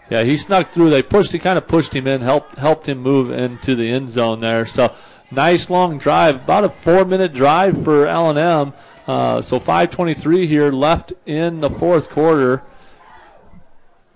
[0.09, 0.91] Yeah, he snuck through.
[0.91, 1.31] They pushed.
[1.31, 4.65] He kind of pushed him in, helped helped him move into the end zone there.
[4.65, 4.93] So
[5.35, 8.73] nice long drive, about a four-minute drive for L&M.
[9.07, 12.63] Uh, so 5:23 here left in the fourth quarter.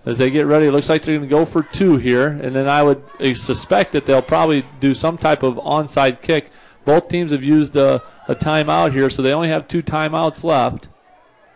[0.06, 2.56] As they get ready, it looks like they're going to go for two here, and
[2.56, 3.04] then I would
[3.36, 6.50] suspect that they'll probably do some type of onside kick.
[6.86, 10.88] Both teams have used a, a timeout here, so they only have two timeouts left.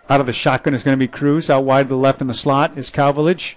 [0.09, 1.49] Out of the shotgun is going to be Cruz.
[1.49, 3.55] Out wide to the left in the slot is Calvilage.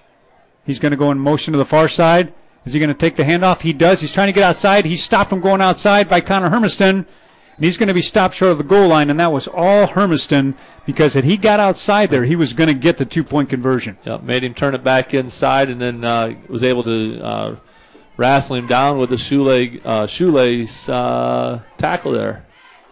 [0.65, 2.33] He's going to go in motion to the far side.
[2.67, 3.61] Is he going to take the handoff?
[3.61, 4.01] He does.
[4.01, 4.83] He's trying to get outside.
[4.83, 7.05] He's stopped from going outside by Connor Hermiston.
[7.55, 9.87] And he's going to be stopped short of the goal line, and that was all
[9.87, 10.53] Hermiston
[10.85, 13.97] because had he got outside there, he was going to get the two point conversion.
[14.03, 17.55] Yep, made him turn it back inside, and then uh, was able to uh,
[18.17, 22.45] wrestle him down with the shoelace, uh, shoelace uh, tackle there.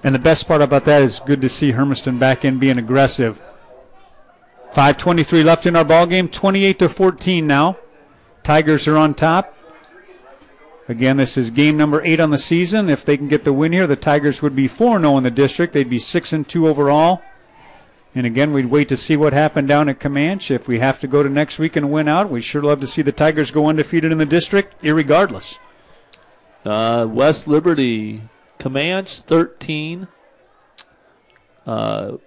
[0.06, 3.42] And the best part about that is good to see Hermiston back in being aggressive.
[4.72, 7.78] 5:23 left in our ball game, 28 to 14 now.
[8.42, 9.55] Tigers are on top.
[10.88, 12.90] Again, this is game number eight on the season.
[12.90, 15.32] If they can get the win here, the Tigers would be 4 0 in the
[15.32, 15.74] district.
[15.74, 17.24] They'd be 6 and 2 overall.
[18.14, 20.52] And again, we'd wait to see what happened down at Camanche.
[20.52, 22.88] If we have to go to next week and win out, we'd sure love to
[22.88, 25.58] see the Tigers go undefeated in the district, irregardless.
[26.64, 28.22] Uh, West Liberty,
[28.60, 30.08] Camanche 13.
[31.66, 32.18] Uh,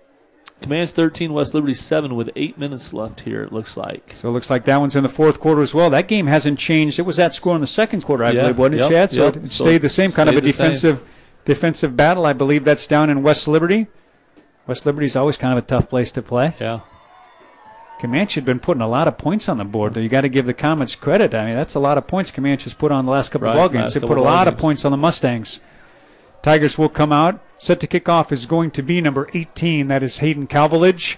[0.61, 4.13] Camanche 13, West Liberty 7 with eight minutes left here, it looks like.
[4.17, 5.89] So it looks like that one's in the fourth quarter as well.
[5.91, 6.99] That game hasn't changed.
[6.99, 9.13] It was that score in the second quarter, I Yeah, believe, wasn't it, yep, Chad?
[9.13, 9.37] So yep.
[9.37, 10.67] it stayed the same, kind of a the same.
[10.71, 11.15] defensive
[11.45, 12.27] defensive battle.
[12.27, 13.87] I believe that's down in West Liberty.
[14.67, 16.55] West Liberty's always kind of a tough place to play.
[16.61, 16.81] Yeah.
[18.01, 20.01] Camanche had been putting a lot of points on the board, though.
[20.01, 21.35] You got to give the Comets credit.
[21.35, 23.57] I mean, that's a lot of points Camanche's put on the last couple Right, of
[23.57, 23.95] ball games.
[23.95, 25.61] They put a lot of points on the Mustangs.
[26.43, 27.41] Tigers will come out.
[27.59, 29.89] Set to kick off is going to be number 18.
[29.89, 31.17] That is Hayden Calvilage.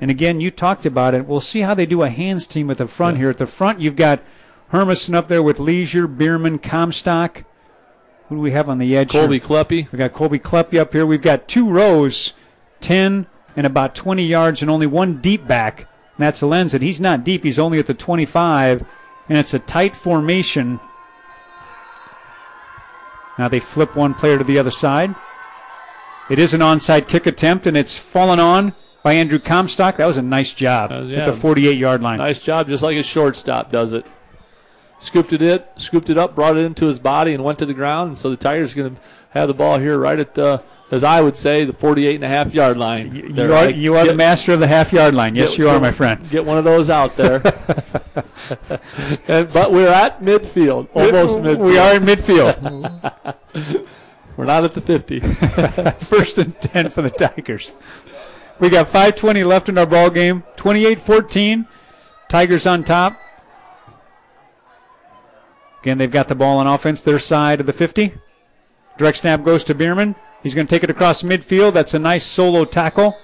[0.00, 1.26] And again, you talked about it.
[1.26, 3.20] We'll see how they do a hands team at the front Yeah.
[3.22, 3.30] here.
[3.30, 4.20] At the front, you've got
[4.72, 7.44] Hermiston up there with Leisure, Bierman, Comstock.
[8.28, 9.12] Who do we have on the edge?
[9.12, 9.22] here?
[9.22, 9.90] Colby Kleppy.
[9.92, 11.06] We got Colby Kleppy up here.
[11.06, 12.32] We've got two rows,
[12.80, 13.26] 10
[13.56, 15.80] and about 20 yards, and only one deep back.
[16.18, 16.74] And that's Lenz.
[16.74, 17.44] And he's not deep.
[17.44, 18.86] He's only at the 25.
[19.28, 20.80] And it's a tight formation.
[23.38, 25.14] Now they flip one player to the other side.
[26.28, 28.72] It is an onside kick attempt, and it's fallen on
[29.04, 29.96] by Andrew Comstock.
[29.98, 31.20] That was a nice job Uh, yeah.
[31.20, 32.18] at the 48 yard line.
[32.18, 34.04] Nice job, just like a shortstop does it.
[34.98, 37.74] Scooped it, it, scooped it up, brought it into his body, and went to the
[37.74, 38.08] ground.
[38.08, 39.00] And so the Tigers are going to
[39.30, 42.28] have the ball here right at the, as I would say, the 48 and a
[42.28, 43.14] half yard line.
[43.14, 43.48] You There.
[43.52, 45.34] are, Like, you are the master of the half yard line.
[45.36, 46.30] Yes, get- you are, get- my friend.
[46.30, 47.36] Get one of those out there.
[49.28, 51.58] and, but we're at midfield, almost midfield.
[51.58, 53.86] We are in midfield.
[54.36, 55.20] We're not at the 50.
[56.04, 57.74] First and 10 for the Tigers.
[58.58, 60.44] We got 5.20 left in our ball game.
[60.56, 61.66] 28 14.
[62.28, 63.18] Tigers on top.
[65.80, 68.12] Again, they've got the ball on offense, their side of the 50.
[68.98, 70.16] Direct snap goes to Bierman.
[70.42, 71.74] He's going to take it across midfield.
[71.74, 73.16] That's a nice solo tackle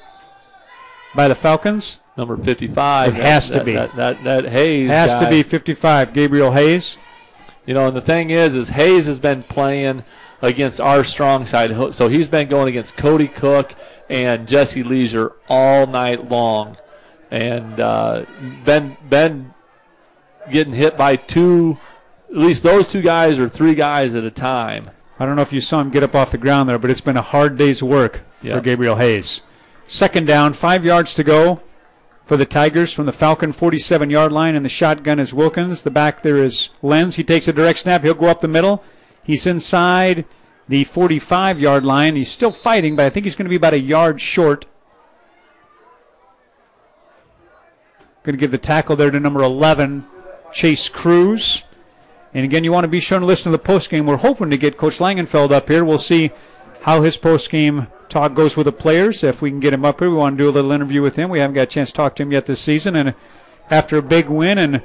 [1.15, 2.01] by the Falcons.
[2.17, 3.17] Number 55.
[3.17, 3.73] It has to be.
[3.73, 6.99] That, that, that Hayes Has to be 55, Gabriel Hayes.
[7.67, 10.05] You know, and the thing is, is Hayes has been playing
[10.41, 13.75] against our strong side, so he's been going against Cody Cook
[14.11, 16.77] and Jesse Leisure all night long,
[17.31, 18.25] and uh,
[18.65, 19.55] been been
[20.51, 21.79] getting hit by two,
[22.31, 24.91] at least those two guys or three guys at a time.
[25.21, 27.01] I don't know if you saw him get up off the ground there, but it's
[27.01, 29.43] been a hard day's work for Gabriel Hayes.
[29.87, 31.61] Second down, five yards to go
[32.24, 35.82] for the Tigers from the Falcon 47 yard line, and the shotgun is Wilkins.
[35.82, 37.16] The back there is Lenz.
[37.16, 38.03] He takes a direct snap.
[38.03, 38.82] He'll go up the middle.
[39.23, 40.24] He's inside
[40.69, 42.16] the 45 yard line.
[42.16, 44.65] He's still fighting, but I think he's going to be about a yard short.
[48.23, 50.07] Going to give the tackle there to number 11,
[50.53, 51.65] Chase Cruz.
[52.35, 54.07] And again, you want to be sure and listen to the post game.
[54.07, 55.85] We're hoping to get Coach Langenfeld up here.
[55.85, 56.31] We'll see
[56.82, 57.51] how his post
[58.13, 59.25] talk goes with the players.
[59.25, 61.17] If we can get him up here, we want to do a little interview with
[61.17, 61.31] him.
[61.31, 62.95] We haven't got a chance to talk to him yet this season.
[62.95, 63.15] And
[63.71, 64.83] after a big win, and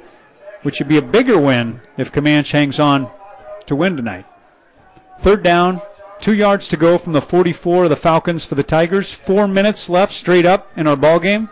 [0.62, 3.10] which would be a bigger win if Camanche hangs on
[3.66, 4.24] to win tonight.
[5.20, 5.82] Third down,
[6.20, 9.12] two yards to go from the 44 of the Falcons for the Tigers.
[9.12, 11.50] Four minutes left straight up in our ball game.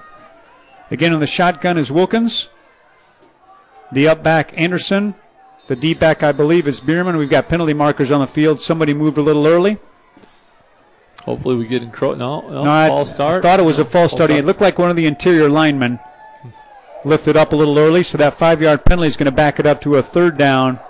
[0.91, 2.49] Again, in the shotgun is Wilkins.
[3.93, 5.15] The up back, Anderson.
[5.69, 7.17] The deep back, I believe, is Bierman.
[7.17, 8.61] We've got penalty markers on the field.
[8.61, 9.79] Somebody moved a little early.
[11.27, 11.91] Hopefully, we get in.
[11.91, 13.43] Cro- no, no, No, I false start.
[13.43, 14.31] thought it was a false start.
[14.31, 15.99] It looked like one of the interior linemen
[17.05, 19.67] lifted up a little early, so that five yard penalty is going to back it
[19.67, 20.81] up to a third down.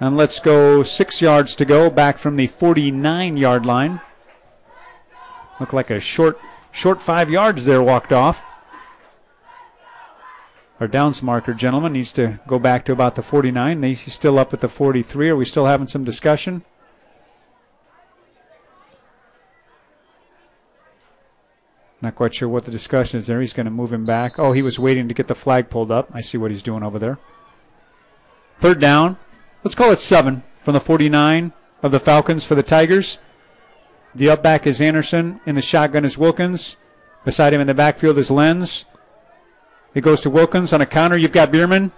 [0.00, 4.00] And let's go six yards to go back from the 49 yard line.
[5.58, 6.38] Looked like a short,
[6.70, 8.44] short five yards there walked off.
[10.78, 13.82] Our downs marker, gentlemen, needs to go back to about the 49.
[13.82, 15.30] He's still up at the 43.
[15.30, 16.62] Are we still having some discussion?
[22.06, 23.40] Not quite sure what the discussion is there.
[23.40, 24.38] He's going to move him back.
[24.38, 26.08] Oh, he was waiting to get the flag pulled up.
[26.14, 27.18] I see what he's doing over there.
[28.60, 29.16] Third down.
[29.64, 31.52] Let's call it seven from the 49
[31.82, 33.18] of the Falcons for the Tigers.
[34.14, 35.40] The up back is Anderson.
[35.46, 36.76] In the shotgun is Wilkins.
[37.24, 38.84] Beside him in the backfield is Lenz.
[39.92, 41.18] It goes to Wilkins on a counter.
[41.18, 41.90] You've got Bierman.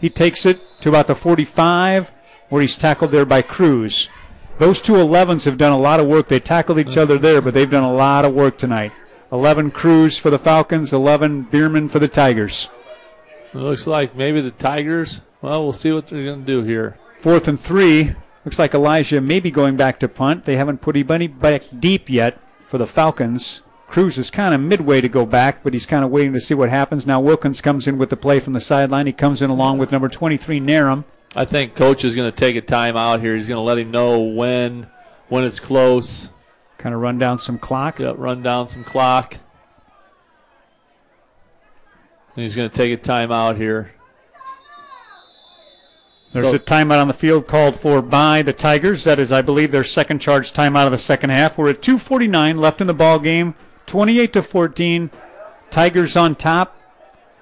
[0.00, 2.10] He takes it to about the 45,
[2.48, 4.08] where he's tackled there by Cruz.
[4.56, 6.28] Those two 11s have done a lot of work.
[6.28, 7.02] They tackled each uh-huh.
[7.02, 8.92] other there, but they've done a lot of work tonight.
[9.32, 12.68] 11 Cruz for the Falcons, 11 Bierman for the Tigers.
[13.52, 15.20] It looks like maybe the Tigers.
[15.42, 16.98] Well, we'll see what they're going to do here.
[17.20, 18.14] Fourth and three.
[18.44, 20.44] Looks like Elijah may be going back to punt.
[20.44, 23.62] They haven't put anybody back deep yet for the Falcons.
[23.86, 26.54] Cruz is kind of midway to go back, but he's kind of waiting to see
[26.54, 27.06] what happens.
[27.06, 29.06] Now Wilkins comes in with the play from the sideline.
[29.06, 31.04] He comes in along with number 23 Narum.
[31.34, 33.36] I think coach is going to take a time out here.
[33.36, 34.88] He's going to let him know when
[35.28, 36.30] when it's close.
[36.80, 37.98] Kind of run down some clock.
[37.98, 39.34] Yep, run down some clock.
[42.34, 43.92] And he's going to take a time out here.
[46.32, 49.04] There's So- a timeout on the field called for by the Tigers.
[49.04, 51.58] That is, I believe, their second charge timeout of the second half.
[51.58, 53.54] We're at 2:49 left in the ball game,
[53.84, 55.10] 28 to 14.
[55.68, 56.80] Tigers on top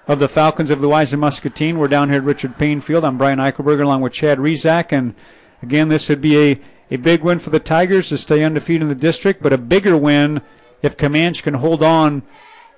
[0.09, 1.79] of the Falcons of the Wise Muscatine.
[1.79, 3.05] We're down here at Richard Payne Field.
[3.05, 5.15] I'm Brian Eichelberger along with Chad Rezak, and
[5.63, 6.61] again, this would be a
[6.91, 9.97] a big win for the Tigers to stay undefeated in the district, but a bigger
[9.97, 10.43] win
[10.83, 12.23] if Camanche can hold on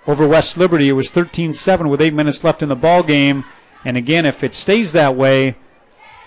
[0.06, 0.88] over West Liberty.
[0.88, 3.44] It was 13-7 with eight minutes left in the ball game,
[3.84, 5.54] and again, if it stays that way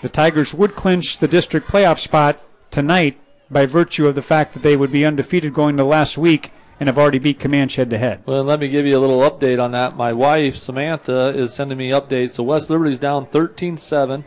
[0.02, 2.38] the Tigers would clinch the district playoff spot
[2.70, 3.18] tonight
[3.50, 6.88] by virtue of the fact that they would be undefeated going to last week and
[6.88, 8.20] have already beat Camanche head to head.
[8.26, 9.96] Well, let me give you a little update on that.
[9.96, 12.32] My wife, Samantha, is sending me updates.
[12.32, 14.24] So West Liberty's down 13 7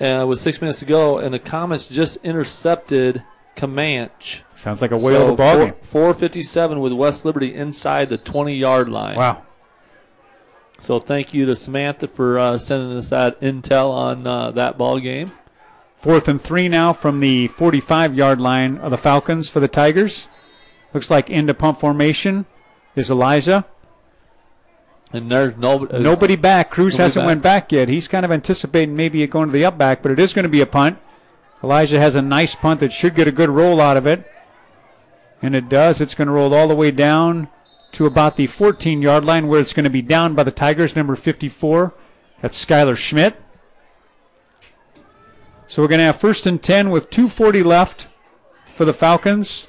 [0.00, 3.22] uh, with six minutes to go, and the Comets just intercepted
[3.56, 4.42] Camanche.
[4.56, 5.74] Sounds like a whale so of a ball four- game.
[5.82, 9.16] 457 with West Liberty inside the 20 yard line.
[9.16, 9.44] Wow.
[10.80, 14.98] So thank you to Samantha for uh, sending us that intel on uh, that ball
[14.98, 15.30] game.
[15.94, 20.26] Fourth and three now from the 45 yard line of the Falcons for the Tigers.
[20.92, 22.46] Looks like into pump formation
[22.96, 23.64] is Elijah.
[25.12, 26.70] And there's no, uh, Nobody back.
[26.70, 27.26] Cruz Nobody hasn't back.
[27.26, 27.88] went back yet.
[27.88, 30.44] He's kind of anticipating maybe it going to the up back, but it is going
[30.44, 30.98] to be a punt.
[31.62, 34.30] Elijah has a nice punt that should get a good roll out of it.
[35.42, 36.00] And it does.
[36.00, 37.48] It's going to roll all the way down
[37.92, 40.96] to about the 14 yard line where it's going to be down by the Tigers,
[40.96, 41.92] number 54.
[42.40, 43.36] That's Skylar Schmidt.
[45.68, 48.06] So we're going to have first and 10 with 2.40 left
[48.74, 49.68] for the Falcons.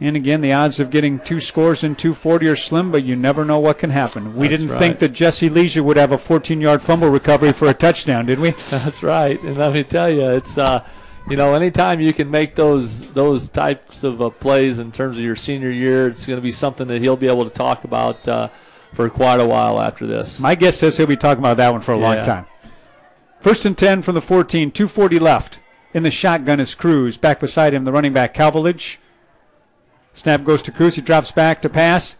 [0.00, 3.44] And again, the odds of getting two scores in 240 are slim, but you never
[3.44, 4.36] know what can happen.
[4.36, 4.78] We That's didn't right.
[4.78, 8.38] think that Jesse Leisure would have a 14 yard fumble recovery for a touchdown, did
[8.38, 8.50] we?
[8.70, 9.40] That's right.
[9.42, 10.86] And let me tell you, it's uh,
[11.28, 15.24] you know, anytime you can make those those types of uh, plays in terms of
[15.24, 18.26] your senior year, it's going to be something that he'll be able to talk about
[18.28, 18.48] uh,
[18.94, 20.38] for quite a while after this.
[20.38, 22.46] My guess is he'll be talking about that one for a long time.
[23.40, 25.58] First and 10 from the 14, 240 left.
[25.94, 27.16] In the shotgun is Cruz.
[27.16, 28.98] Back beside him, the running back, Calvilage.
[30.18, 30.96] Snap goes to Cruz.
[30.96, 32.16] He drops back to pass.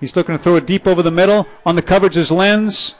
[0.00, 1.46] He's looking to throw it deep over the middle.
[1.64, 2.94] On the coverage is Lenz.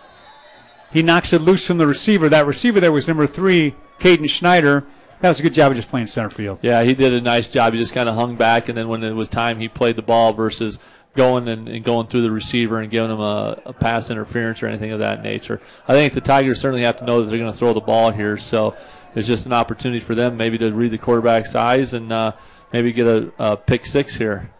[0.90, 2.30] He knocks it loose from the receiver.
[2.30, 4.86] That receiver there was number three, Caden Schneider.
[5.20, 6.60] That was a good job of just playing center field.
[6.62, 7.74] Yeah, he did a nice job.
[7.74, 10.02] He just kind of hung back, and then when it was time, he played the
[10.02, 10.78] ball versus
[11.14, 14.68] going and, and going through the receiver and giving him a, a pass interference or
[14.68, 15.60] anything of that nature.
[15.86, 18.12] I think the Tigers certainly have to know that they're going to throw the ball
[18.12, 18.74] here, so
[19.14, 22.32] it's just an opportunity for them maybe to read the quarterback's eyes and uh,
[22.72, 24.50] maybe get a, a pick six here.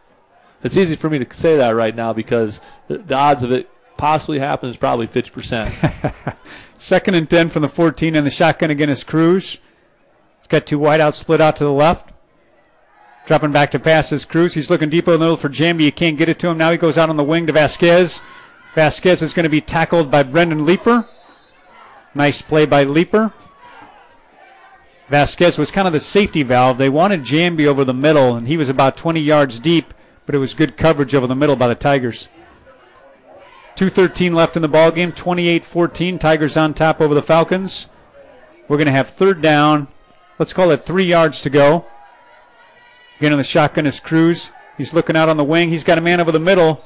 [0.62, 4.38] It's easy for me to say that right now because the, odds of it possibly
[4.38, 6.36] happening is probably 50%.
[6.78, 9.58] Second and 10 from the 14, and the shotgun again is Cruz.
[10.38, 12.12] He's got two wideouts split out to the left.
[13.26, 14.54] Dropping back to pass is Cruz.
[14.54, 15.82] He's looking deep in the middle for Jamby.
[15.82, 16.58] You can't get it to him.
[16.58, 18.22] Now he goes out on the wing to Vasquez.
[18.74, 21.06] Vasquez is going to be tackled by Brendan Leeper.
[22.14, 23.32] Nice play by Leeper.
[25.08, 26.78] Vasquez was kind of the safety valve.
[26.78, 29.94] They wanted Jamby over the middle, and he was about 20 yards deep,
[30.26, 32.28] but it was good coverage over the middle by the Tigers.
[33.76, 35.12] 2.13 left in the ball game.
[35.12, 36.18] 28-14.
[36.18, 37.86] Tigers on top over the Falcons.
[38.66, 39.88] We're going to have third down.
[40.38, 41.86] Let's call it three yards to go.
[43.18, 44.50] Again on the shotgun is Cruz.
[44.76, 45.70] He's looking out on the wing.
[45.70, 46.84] He's got a man over the middle.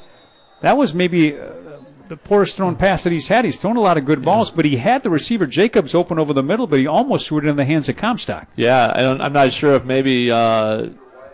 [0.61, 1.72] That was maybe uh,
[2.13, 3.43] the poorest thrown pass that he's had.
[3.43, 6.35] He's thrown a lot of good balls, but he had the receiver Jacobs open over
[6.35, 8.49] the middle, but he almost threw it in the hands of Comstock.
[8.55, 10.89] Yeah, and I'm not sure if maybe uh,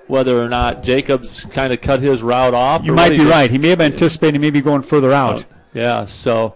[0.07, 2.85] whether or not Jacobs kind of cut his route off.
[2.85, 3.27] You might be did.
[3.27, 3.51] right.
[3.51, 5.45] He may have anticipated maybe going further out.
[5.75, 6.55] Yeah, so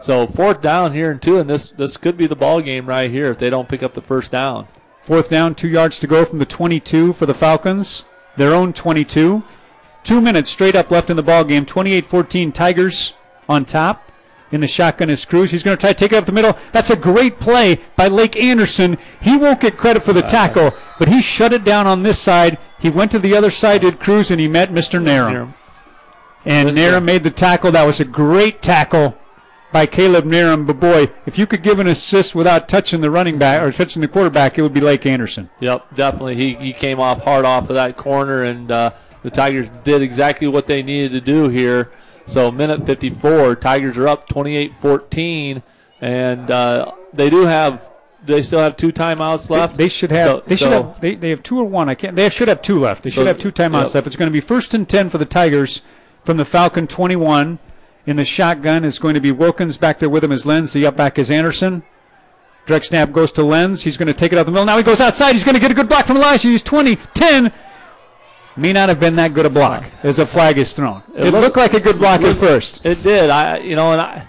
[0.00, 3.10] so fourth down here and two, and this this could be the ball game right
[3.10, 4.68] here if they don't pick up the first down.
[5.02, 8.06] Fourth down, two yards to go from the 22 for the Falcons.
[8.38, 9.42] Their own 22.
[10.02, 11.66] Two minutes straight up left in the ball game.
[11.66, 13.12] 28-14 Tigers
[13.50, 14.06] on top.
[14.52, 15.50] In the shotgun is Cruz.
[15.50, 16.56] He's going to try to take it up the middle.
[16.72, 18.98] That's a great play by Lake Anderson.
[19.20, 22.58] He won't get credit for the tackle, but he shut it down on this side.
[22.80, 25.00] He went to the other side, did Cruz, and he met Mr.
[25.00, 25.52] Narum.
[26.44, 27.70] And Narum made the tackle.
[27.70, 29.16] That was a great tackle
[29.72, 30.66] by Caleb Narum.
[30.66, 34.02] But boy, if you could give an assist without touching the running back or touching
[34.02, 35.48] the quarterback, it would be Lake Anderson.
[35.60, 36.34] Yep, definitely.
[36.34, 40.48] He, he came off hard off of that corner, and uh, the Tigers did exactly
[40.48, 41.90] what they needed to do here.
[42.30, 45.62] So, minute 54, Tigers are up 28 14,
[46.00, 47.88] and uh, they do have.
[48.24, 49.76] They still have two timeouts left.
[49.76, 50.26] They, they should have.
[50.28, 51.00] So- they should so- have.
[51.00, 51.88] They, they have two or one.
[51.88, 52.14] I can't.
[52.14, 53.02] They should have two left.
[53.02, 53.94] They should So- have two timeouts yep.
[53.94, 54.06] left.
[54.06, 55.82] It's going to be first and ten for the Tigers
[56.24, 57.58] from the Falcon 21.
[58.06, 59.76] In the shotgun is going to be Wilkins.
[59.76, 60.72] Back there with him is Lenz.
[60.72, 61.82] The up back is Anderson.
[62.66, 63.82] Direct snap goes to Lenz.
[63.82, 64.66] He's going to take it out the middle.
[64.66, 65.32] Now he goes outside.
[65.32, 66.48] He's going to get a good block from Elijah.
[66.48, 67.52] He's 20, 10.
[68.56, 71.02] May not have been that good a block as a flag is thrown.
[71.14, 72.84] It, It looked looked- like a good block at first.
[72.84, 73.30] It did.
[73.30, 74.28] I, you know, and I.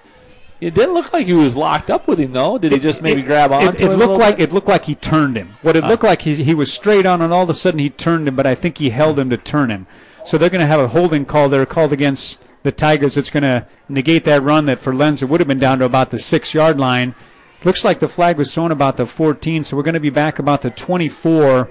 [0.62, 2.60] It didn't look like he was locked up with him, though.
[2.60, 3.64] Did he just maybe It- grab on?
[3.64, 5.56] It, it looked like it looked like he turned him.
[5.64, 5.88] What it uh.
[5.88, 8.36] looked like he he was straight on, and all of a sudden he turned him.
[8.36, 9.88] But I think he held him to turn him.
[10.24, 13.18] So they're going to have a holding call there called against the Tigers.
[13.18, 15.86] It's going to negate that run that for Lenz it would have been down to
[15.86, 17.16] about the six yard line.
[17.64, 20.38] Looks like the flag was thrown about the 14, so we're going to be back
[20.40, 21.70] about the 24.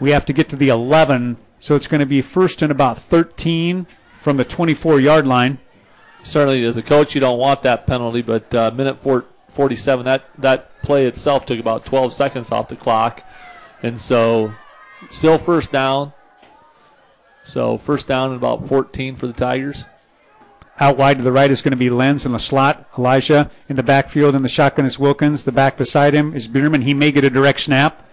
[0.00, 2.96] We have to get to the 11, so it's going to be first and about
[2.96, 3.88] 13
[4.20, 5.58] from the 24 yard line.
[6.22, 10.22] certainly as a coach you don't want that penalty, but uh, minute four, 47 that
[10.38, 13.26] that play itself took about 12 seconds off the clock,
[13.82, 14.52] and so
[15.10, 16.12] still first down.
[17.42, 19.86] So first down and about 14 for the Tigers.
[20.78, 22.88] Out wide to the right is going to be Lenz in the slot.
[22.96, 25.42] Elijah in the backfield in the shotgun is Wilkins.
[25.42, 26.82] The back beside him is Bierman.
[26.82, 28.05] He may get a direct snap.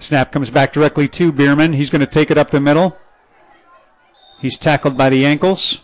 [0.00, 1.74] Snap comes back directly to Bierman.
[1.74, 2.96] He's going to take it up the middle.
[4.40, 5.82] He's tackled by the ankles.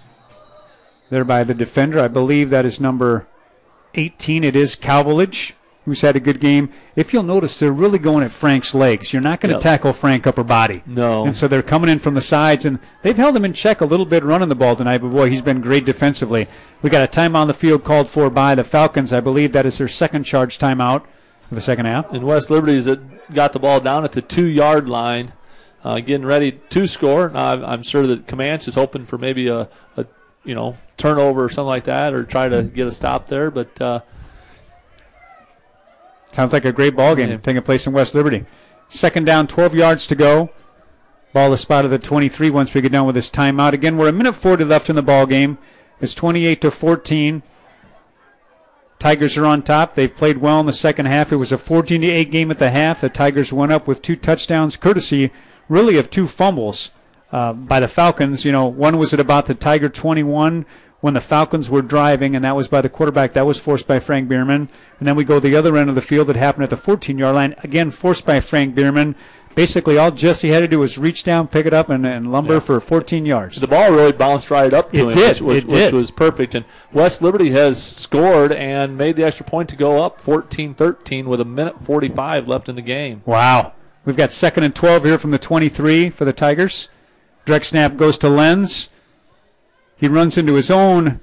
[1.11, 2.01] There by the defender.
[2.01, 3.29] I believe that is number
[3.95, 4.43] 18.
[4.43, 5.53] It is Calvilage,
[5.85, 6.71] who's had a good game.
[6.97, 9.13] If you'll notice, they're really going at Frank's legs.
[9.13, 10.83] You're not going to tackle Frank upper body.
[10.87, 11.27] No.
[11.27, 13.87] And so they're coming in from the sides, and they've held him in check a
[13.87, 16.49] little bit running the ball tonight, but boy, he's been great defensively.
[16.81, 19.13] We got a time on the field called for by the Falcons.
[19.13, 21.05] I believe that is their second charge timeout
[21.51, 22.13] the second half.
[22.13, 25.33] And West Liberty's that got the ball down at the two yard line,
[25.85, 27.29] uh, getting ready to score.
[27.31, 30.07] Now, I'm, I'm sure that Camanche is hoping for maybe a, a
[30.45, 33.51] you know turnover or something like that, or try to get a stop there.
[33.51, 34.01] But uh,
[36.33, 37.37] Sounds like a great ball game Yeah.
[37.39, 38.45] taking place in West Liberty.
[38.89, 40.51] Second down, 12 yards to go.
[41.33, 43.73] Ball is spotted at 23 once we get done with this timeout.
[43.73, 45.59] Again, we're a minute 40 left in the ball game.
[46.01, 47.43] It's 28 to 14.
[48.99, 49.95] Tigers are on top.
[49.95, 51.33] They've played well in the second half.
[51.33, 53.03] It was a 14 to 8 game at the half.
[53.03, 55.31] The Tigers went up with two touchdowns, courtesy
[55.69, 56.93] really of two fumbles
[57.33, 58.45] uh, by the Falcons.
[58.45, 60.65] You know, one was at about the Tiger 21
[61.01, 63.35] when the Falcons were driving, and that was by the quarterback.
[63.35, 64.69] That was forced by Frank Bierman.
[64.99, 67.19] And then we go the other end of the field that happened at the 14
[67.19, 69.15] yard line, again forced by Frank Bierman.
[69.57, 72.55] Basically, all Jesse had to do was reach down, pick it up, and, and lumber
[72.55, 72.61] Yeah.
[72.61, 73.57] for 14 yards.
[73.59, 75.85] the ball really bounced right up to It him, did, Which, which, it did.
[75.87, 76.55] which was perfect.
[76.55, 81.41] And West Liberty has scored and made the extra point to go up 14-13 with
[81.41, 83.23] a minute 45 left in the game.
[83.25, 83.73] Wow.
[84.05, 86.91] We've got second and 12 here from the 23 for the Tigers.
[87.47, 88.91] Direct snap goes to Lenz.
[89.97, 91.21] He runs into his own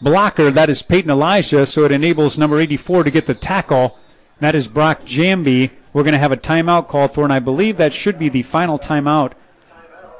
[0.00, 0.50] blocker.
[0.50, 3.98] That is Peyton Elijah, so it enables number 84 to get the tackle.
[4.40, 5.72] That is Brock Jamby.
[5.92, 8.42] We're going to have a timeout called for, and I believe that should be the
[8.42, 9.32] final timeout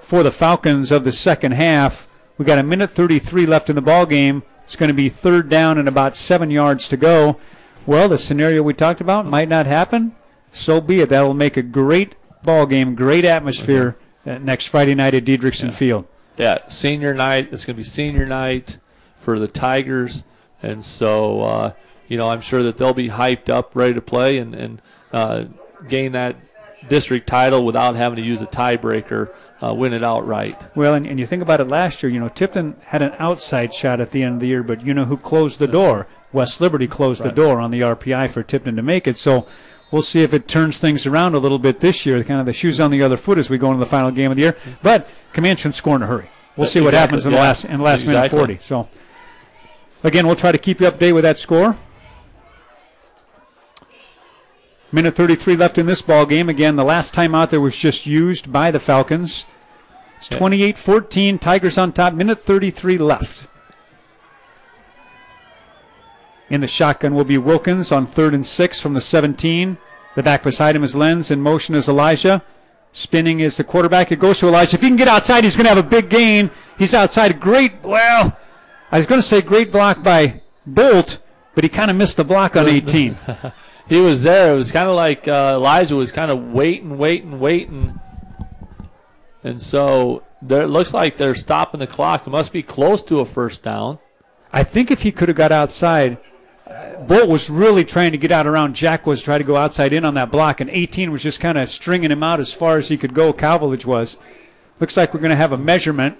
[0.01, 2.09] for the Falcons of the second half.
[2.39, 4.43] We got a minute 33 left in the ball game.
[4.65, 7.39] It's going to be third down and about seven yards to go.
[7.87, 10.15] Well, the scenario we talked about might not happen.
[10.53, 11.09] So be it.
[11.09, 15.73] That will make a great ball game, great atmosphere uh, next Friday night at Diedrichson
[15.73, 16.07] Field.
[16.37, 17.49] Yeah, senior night.
[17.53, 18.79] It's going to be senior night
[19.17, 20.23] for the Tigers,
[20.63, 21.73] and so uh,
[22.07, 24.81] you know I'm sure that they'll be hyped up, ready to play, and and
[25.13, 25.45] uh,
[25.89, 26.37] gain that
[26.89, 30.57] district title without having to use a tiebreaker, uh, win it outright.
[30.77, 33.75] Well, and, and you think about it last year, you know, Tipton had an outside
[33.75, 36.07] shot at the end of the year, but you know who closed the door?
[36.33, 39.17] West Liberty closed the door on the RPI for Tipton to make it.
[39.17, 39.47] So
[39.91, 42.53] we'll see if it turns things around a little bit this year, kind of the
[42.53, 44.57] shoes on the other foot as we go into the final game of the year.
[44.83, 46.29] But Camanche can score in a hurry.
[46.57, 48.59] We'll see what Exactly, happens in the last in the last minute 40.
[48.63, 48.89] So
[50.03, 51.77] again, we'll try to keep you up to date with that score.
[54.91, 56.49] Minute 33 left in this ball game.
[56.49, 59.45] Again, the last time out there was just used by the Falcons.
[60.17, 61.39] It's 28-14.
[61.41, 62.15] Tigers on top.
[62.15, 63.47] Minute 33 left.
[66.49, 69.77] In the shotgun will be Wilkins on third and six from the 17.
[70.15, 71.31] The back beside him is Lenz.
[71.31, 72.43] In motion is Elijah.
[72.93, 74.11] Spinning is the quarterback.
[74.11, 74.77] It goes to Elijah.
[74.77, 76.51] If he can get outside, he's going to have a big gain.
[76.79, 77.39] He's outside.
[77.39, 77.83] Great.
[77.83, 78.37] Well,
[78.91, 81.19] I was going to say great block by Bolt,
[81.55, 83.19] but he kind of missed the block on 18.
[83.89, 84.53] he was there.
[84.53, 87.99] It was kind of like uh, Elijah was kind of waiting, waiting, waiting.
[89.43, 92.27] And so there, it looks like they're stopping the clock.
[92.27, 93.99] It must be close to a first down.
[94.53, 96.19] I think if he could have got outside,
[97.07, 100.05] Bolt was really trying to get out around Jack was trying to go outside in
[100.05, 102.89] on that block, and 18 was just kind of stringing him out as far as
[102.89, 103.33] he could go.
[103.33, 104.19] Calvilage was.
[104.81, 106.19] Looks like we're going to have a measurement.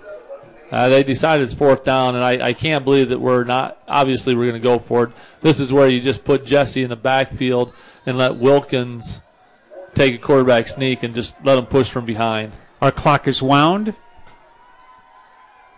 [0.71, 3.83] Uh, they decided it's fourth down, and I, I can't believe that we're not.
[3.89, 5.13] Obviously, we're going to go for it.
[5.41, 7.73] This is where you just put Jesse in the backfield
[8.05, 9.23] and let Wilkins
[9.95, 12.53] take a quarterback sneak and just let him push from behind.
[12.83, 13.95] Our clock is wound.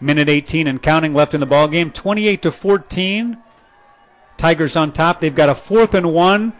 [0.00, 1.92] Minute 18 and counting left in the ball game.
[1.92, 3.38] 28 to 14.
[4.36, 5.20] Tigers on top.
[5.20, 6.52] They've got a fourth and one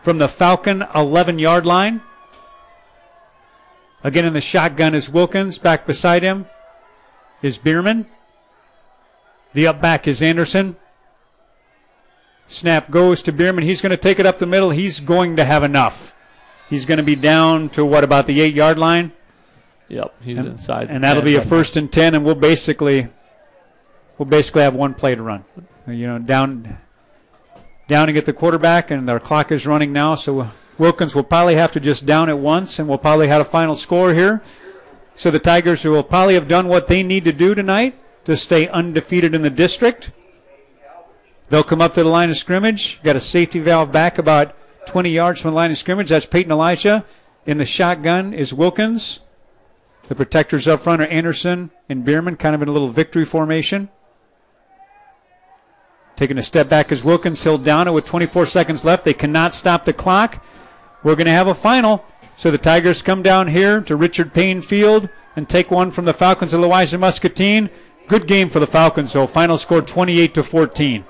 [0.00, 2.00] from the Falcon 11 yard line.
[4.02, 5.58] Again in the shotgun is Wilkins.
[5.58, 6.46] Back beside him
[7.44, 8.06] is Bierman.
[9.52, 10.76] The up back is Anderson.
[12.46, 13.64] Snap goes to Bierman.
[13.64, 14.70] He's going to take it up the middle.
[14.70, 16.16] He's going to have enough.
[16.70, 19.12] He's going to be down to what about the eight yard line?
[19.88, 20.88] Yep, he's and, inside.
[20.90, 23.08] And that'll be a first and ten, and we'll basically
[24.16, 25.44] we'll basically have one play to run.
[25.86, 26.78] You know, down
[27.88, 30.14] down to get the quarterback, and our clock is running now.
[30.14, 33.44] So Wilkins will probably have to just down it once, and we'll probably have a
[33.44, 34.42] final score here.
[35.16, 37.94] So the Tigers will probably have done what they need to do tonight
[38.24, 40.10] to stay undefeated in the district.
[41.50, 43.00] They'll come up to the line of scrimmage.
[43.02, 46.08] Got a safety valve back about 20 yards from the line of scrimmage.
[46.08, 47.04] That's Peyton Elijah.
[47.46, 49.20] In the shotgun is Wilkins.
[50.08, 53.88] The protectors up front are Anderson and Bierman, kind of in a little victory formation.
[56.16, 57.42] Taking a step back is Wilkins.
[57.42, 59.04] He'll down it with 24 seconds left.
[59.04, 60.44] They cannot stop the clock.
[61.02, 62.04] We're going to have a final.
[62.44, 66.12] So the Tigers come down here to Richard Payne Field and take one from the
[66.12, 67.70] Falcons of Louisa Muscatine.
[68.06, 69.26] Good game for the Falcons, though.
[69.26, 71.06] Final score 28 to 14.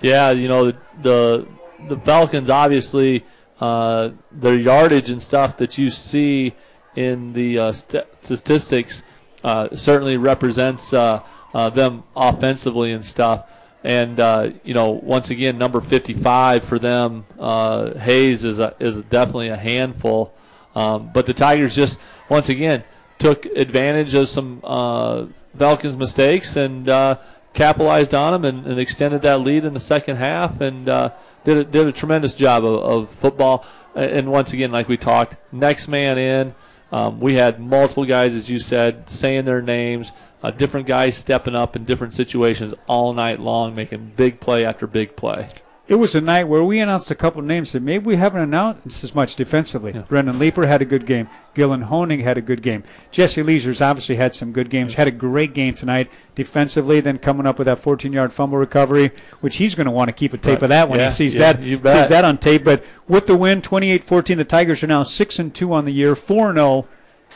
[0.00, 1.48] Yeah, you know the the,
[1.88, 3.24] the Falcons obviously
[3.60, 6.54] uh, their yardage and stuff that you see
[6.94, 9.02] in the uh, st- statistics
[9.42, 11.20] uh, certainly represents uh,
[11.52, 13.50] uh, them offensively and stuff.
[13.82, 19.48] And uh, you know, once again, number 55 for them, Hayes is a, is definitely
[19.48, 20.32] a handful.
[20.74, 22.84] Um, but the Tigers just once again
[23.18, 25.26] took advantage of some uh,
[25.56, 27.18] Falcons' mistakes and uh,
[27.52, 31.10] capitalized on them and, and, extended that lead in the second half and uh,
[31.44, 33.66] did a, did a tremendous job of, of, football.
[33.94, 36.54] And once again, like we talked, next man in.
[36.92, 40.10] Um, we had multiple guys, as you said, saying their names,
[40.42, 44.86] uh, different guys stepping up in different situations all night long, making big play after
[44.86, 45.48] big play.
[45.90, 49.02] It was a night where we announced a couple names that maybe we haven't announced
[49.02, 49.90] as much defensively.
[49.92, 50.02] Yeah.
[50.02, 51.28] Brendan Leeper had a good game.
[51.52, 52.84] Gillen Honig had a good game.
[53.10, 54.94] Jesse Leisures obviously had some good games.
[54.94, 57.00] Had a great game tonight defensively.
[57.00, 59.10] Then coming up with that 14-yard fumble recovery,
[59.40, 60.62] which he's going to want to keep a tape right.
[60.62, 62.62] of that when yeah, he sees that sees that on tape.
[62.62, 66.14] But with the win, 28-14, the Tigers are now six and two on the year,
[66.14, 66.86] four and zero,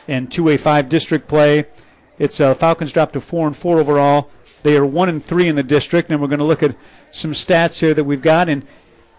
[0.07, 1.65] in 2A5 district play.
[2.17, 4.29] It's uh, Falcons dropped to four and four overall.
[4.65, 6.75] They are one and three in the district, and we're going to look at
[7.11, 8.63] some stats here that we've got in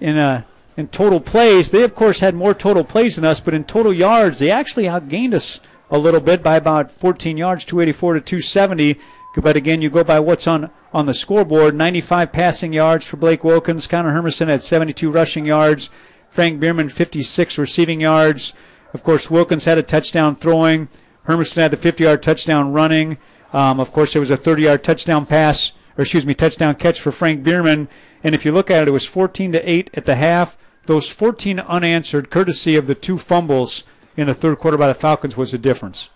[0.01, 0.43] in uh,
[0.77, 1.71] in total plays.
[1.71, 4.87] They of course had more total plays than us, but in total yards, they actually
[4.87, 8.99] outgained us a little bit by about 14 yards, 284 to 270.
[9.37, 13.45] But again, you go by what's on on the scoreboard: 95 passing yards for Blake
[13.45, 13.87] Wilkins.
[13.87, 15.91] Connor Hermiston had 72 rushing yards.
[16.29, 18.53] Frank Bierman 56 receiving yards.
[18.93, 20.89] Of course, Wilkins had a touchdown throwing.
[21.23, 23.19] Hermiston had the 50 yard touchdown running.
[23.57, 27.01] Um, of course, there was a 30 yard touchdown pass, or excuse me, touchdown catch
[27.01, 27.89] for Frank Bierman.
[28.23, 30.59] And if you look at it, it was 14 to 8 at the half.
[30.85, 35.39] Those 14 unanswered, courtesy of the two fumbles in the third quarter by the Falcons,
[35.39, 36.11] was the difference.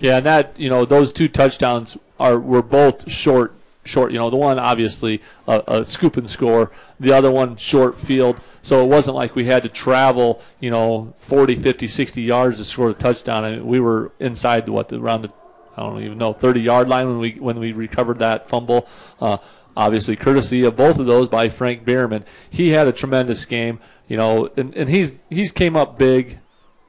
[0.00, 4.10] Yeah, and that you know those two touchdowns are were both short short.
[4.12, 8.40] You know, the one obviously a, a, scoop and score, the other one short field.
[8.62, 12.64] So it wasn't like we had to travel, you know, 40, 50, 60 yards to
[12.64, 13.44] score a touchdown.
[13.44, 15.32] I mean, we were inside the, what the, around the
[15.78, 18.88] I don't even know 30 yard line when we when we recovered that fumble.
[19.20, 19.38] Uh,
[19.76, 22.24] obviously, courtesy of both of those by Frank Bierman.
[22.50, 23.78] He had a tremendous game.
[24.08, 26.38] You know, and, and he's he's came up big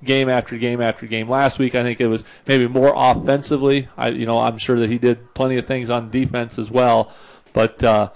[0.04, 1.30] game after game after game.
[1.30, 3.90] Last week, I think it was maybe more offensively.
[3.98, 7.14] I, you know, I'm sure that he did plenty of things on defense as well.
[7.54, 8.10] But uh,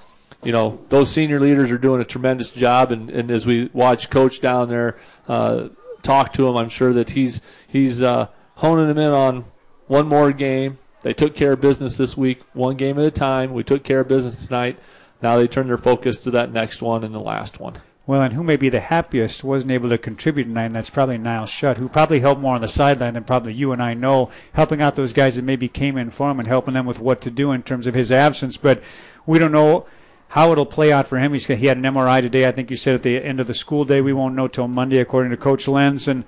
[0.43, 2.91] you know, those senior leaders are doing a tremendous job.
[2.91, 5.69] And, and as we watch Coach down there uh,
[6.01, 9.45] talk to him, I'm sure that he's he's uh, honing him in on
[9.87, 10.79] one more game.
[11.01, 13.53] They took care of business this week, one game at a time.
[13.53, 14.79] We took care of business tonight.
[15.21, 17.75] Now they turn their focus to that next one and the last one.
[18.05, 21.17] Well, and who may be the happiest wasn't able to contribute tonight, and that's probably
[21.17, 24.29] Niles Shutt, who probably helped more on the sideline than probably you and I know,
[24.51, 27.21] helping out those guys that maybe came in for him and helping them with what
[27.21, 28.57] to do in terms of his absence.
[28.57, 28.83] But
[29.25, 29.85] we don't know
[30.29, 31.31] how it'll play out for him.
[31.31, 32.45] He's he had an MRI today.
[32.45, 34.01] I think you said at the end of the school day.
[34.01, 36.25] We won't know till Monday, according to Coach Lenz, and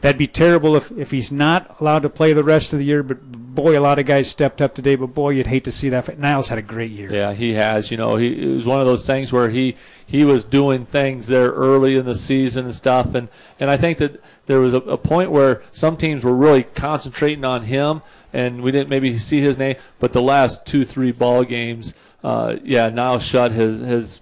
[0.00, 3.02] that'd be terrible if, if he's not allowed to play the rest of the year.
[3.02, 4.96] But boy, a lot of guys stepped up today.
[4.96, 6.18] But boy, you'd hate to see that.
[6.18, 7.12] Niles had a great year.
[7.12, 7.90] Yeah, he has.
[7.90, 9.76] You know, he it was one of those things where he
[10.06, 13.98] he was doing things there early in the season and stuff, and and I think
[13.98, 18.02] that there was a, a point where some teams were really concentrating on him,
[18.32, 19.76] and we didn't maybe see his name.
[19.98, 24.20] But the last two three ball games, uh, yeah, Niles shut has has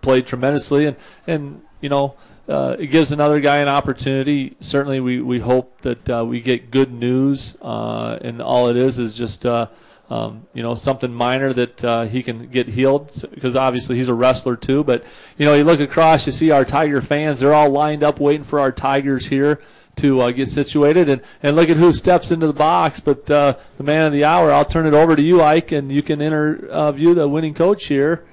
[0.00, 2.16] played tremendously, and and you know
[2.48, 4.56] uh, it gives another guy an opportunity.
[4.60, 8.98] Certainly, we, we hope that uh, we get good news, uh, and all it is
[8.98, 9.68] is just uh,
[10.10, 14.14] um, you know something minor that uh, he can get healed because obviously he's a
[14.14, 14.82] wrestler too.
[14.82, 15.04] But
[15.38, 18.44] you know, you look across, you see our Tiger fans; they're all lined up waiting
[18.44, 19.60] for our Tigers here
[19.94, 21.08] to uh, get situated.
[21.08, 22.98] And, and look at who steps into the box.
[22.98, 26.02] But the man of the hour, I'll turn it over to you, Ike, and you
[26.02, 28.24] can interview the winning coach here.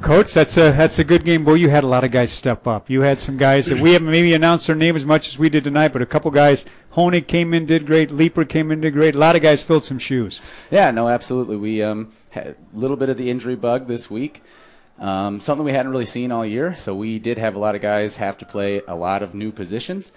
[0.00, 1.44] Coach, that's a that's a good game.
[1.44, 2.88] Boy, you had a lot of guys step up.
[2.88, 5.50] You had some guys that we haven't maybe announced their name as much as we
[5.50, 6.64] did tonight, but a couple guys.
[6.92, 8.10] Honig came in, did great.
[8.10, 9.14] Leeper came in, did great.
[9.14, 10.40] A lot of guys filled some shoes.
[10.70, 11.56] Yeah, no, absolutely.
[11.56, 14.42] We um, had a little bit of the injury bug this week.
[14.98, 16.74] Um, something we hadn't really seen all year.
[16.76, 19.52] So we did have a lot of guys have to play a lot of new
[19.52, 20.12] positions.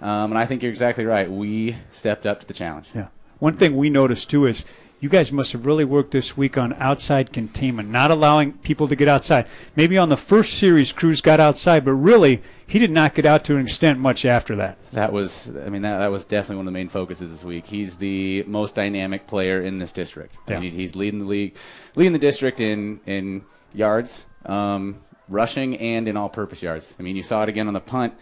[0.00, 1.30] Um, and I think you're exactly right.
[1.30, 2.88] We stepped up to the challenge.
[2.94, 3.08] Yeah.
[3.38, 4.64] One thing we noticed too is
[4.98, 8.96] you guys must have really worked this week on outside containment, not allowing people to
[8.96, 9.46] get outside.
[9.76, 13.44] Maybe on the first series, Cruz got outside, but really, he did not get out
[13.44, 14.78] to an extent much after that.
[14.92, 17.66] That was, I mean, that, that was definitely one of the main focuses this week.
[17.66, 20.34] He's the most dynamic player in this district.
[20.48, 20.60] Yeah.
[20.60, 21.56] He's, he's leading the league,
[21.94, 23.44] leading the district in in
[23.74, 26.94] yards, um, rushing, and in all-purpose yards.
[26.98, 28.14] I mean, you saw it again on the punt.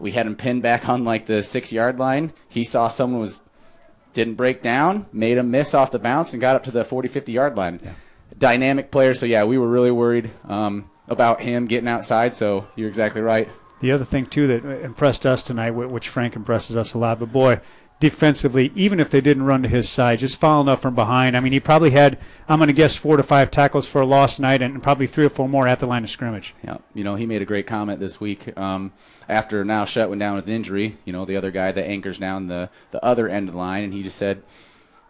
[0.00, 2.32] We had him pinned back on like the six-yard line.
[2.48, 3.42] He saw someone was
[4.12, 7.08] didn't break down, made a miss off the bounce, and got up to the 40,
[7.08, 7.80] 50 yard line.
[7.82, 7.92] Yeah.
[8.36, 9.14] Dynamic player.
[9.14, 12.34] So, yeah, we were really worried um, about him getting outside.
[12.34, 13.48] So, you're exactly right.
[13.80, 17.32] The other thing, too, that impressed us tonight, which Frank impresses us a lot, but
[17.32, 17.60] boy,
[18.00, 21.36] defensively, even if they didn't run to his side, just following up from behind.
[21.36, 22.18] I mean, he probably had,
[22.48, 25.24] I'm going to guess, four to five tackles for a loss night and probably three
[25.24, 26.54] or four more at the line of scrimmage.
[26.62, 28.92] Yeah, you know, he made a great comment this week um,
[29.28, 30.96] after now Shutt went down with an injury.
[31.04, 33.82] You know, the other guy that anchors down the, the other end of the line,
[33.82, 34.42] and he just said,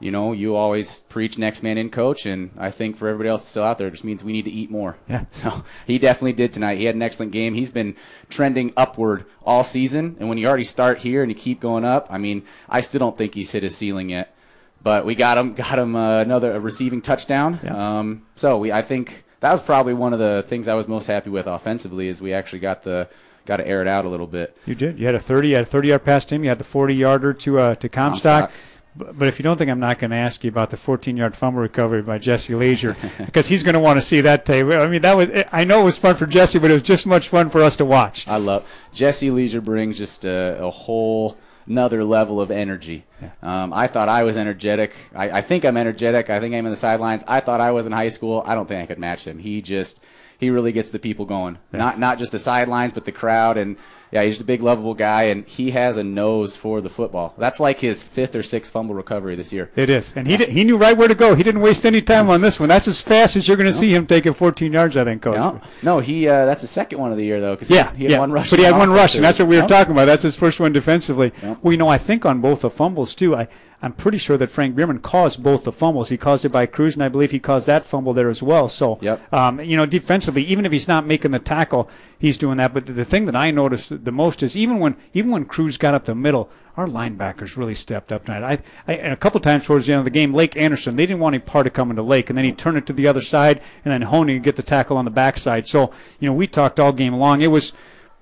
[0.00, 3.44] you know, you always preach next man in coach, and I think for everybody else
[3.46, 4.96] still out there, it just means we need to eat more.
[5.08, 5.24] Yeah.
[5.32, 6.78] So he definitely did tonight.
[6.78, 7.54] He had an excellent game.
[7.54, 7.96] He's been
[8.28, 12.06] trending upward all season, and when you already start here and you keep going up,
[12.10, 14.36] I mean, I still don't think he's hit his ceiling yet.
[14.82, 17.58] But we got him, got him uh, another receiving touchdown.
[17.62, 17.98] Yeah.
[17.98, 21.06] Um, so we, I think that was probably one of the things I was most
[21.06, 23.08] happy with offensively is we actually got the
[23.46, 24.56] got to air it out a little bit.
[24.66, 24.98] You did.
[24.98, 26.44] You had a 30, you had a 30 yard pass to him.
[26.44, 28.50] You had the 40 yarder to uh, to Comstock.
[28.50, 28.52] Comstock.
[28.98, 31.36] But but if you don't think I'm not going to ask you about the 14-yard
[31.36, 34.66] fumble recovery by Jesse Leisure, because he's going to want to see that tape.
[34.66, 37.06] I mean, that was I know it was fun for Jesse, but it was just
[37.06, 38.26] much fun for us to watch.
[38.26, 43.04] I love Jesse Leisure brings just a, a whole another level of energy.
[43.42, 44.94] Um, I thought I was energetic.
[45.14, 46.30] I, I think I'm energetic.
[46.30, 47.24] I think I'm in the sidelines.
[47.28, 48.42] I thought I was in high school.
[48.46, 49.38] I don't think I could match him.
[49.38, 50.00] He just
[50.38, 51.58] he really gets the people going.
[51.72, 53.56] Not not just the sidelines, but the crowd.
[53.56, 53.76] And
[54.10, 57.34] yeah, he's a big, lovable guy, and he has a nose for the football.
[57.38, 59.70] That's like his fifth or sixth fumble recovery this year.
[59.76, 61.34] It is, and he did, he knew right where to go.
[61.34, 62.68] He didn't waste any time on this one.
[62.68, 65.22] That's as fast as you're going to see him take it 14 yards, I think,
[65.22, 65.36] coach.
[65.36, 67.56] No, no, he uh, that's the second one of the year though.
[67.56, 68.18] Cause Yeah, he, he had yeah.
[68.20, 68.50] one rush.
[68.50, 69.68] but he had one rush, and that's what we were Yep.
[69.68, 70.06] talking about.
[70.06, 71.32] That's his first one defensively.
[71.42, 71.58] Yep.
[71.62, 73.36] Well, you know, I think on both the fumbles too.
[73.36, 73.48] I
[73.80, 76.08] I'm pretty sure that Frank Bierman caused both the fumbles.
[76.08, 78.68] He caused it by Cruz, and I believe he caused that fumble there as well.
[78.68, 79.32] So, Yep.
[79.32, 82.74] um, you know, defensively, even if he's not making the tackle, he's doing that.
[82.74, 85.76] But the, the thing that I noticed the most is even when even when Cruz
[85.76, 88.42] got up the middle, our linebackers really stepped up tonight.
[88.86, 91.06] I, I and a couple times towards the end of the game, Lake Anderson, they
[91.06, 93.06] didn't want any part of coming to Lake, and then he turned it to the
[93.06, 95.68] other side, and then Honig get the tackle on the backside.
[95.68, 97.42] So, you know, we talked all game long.
[97.42, 97.72] It was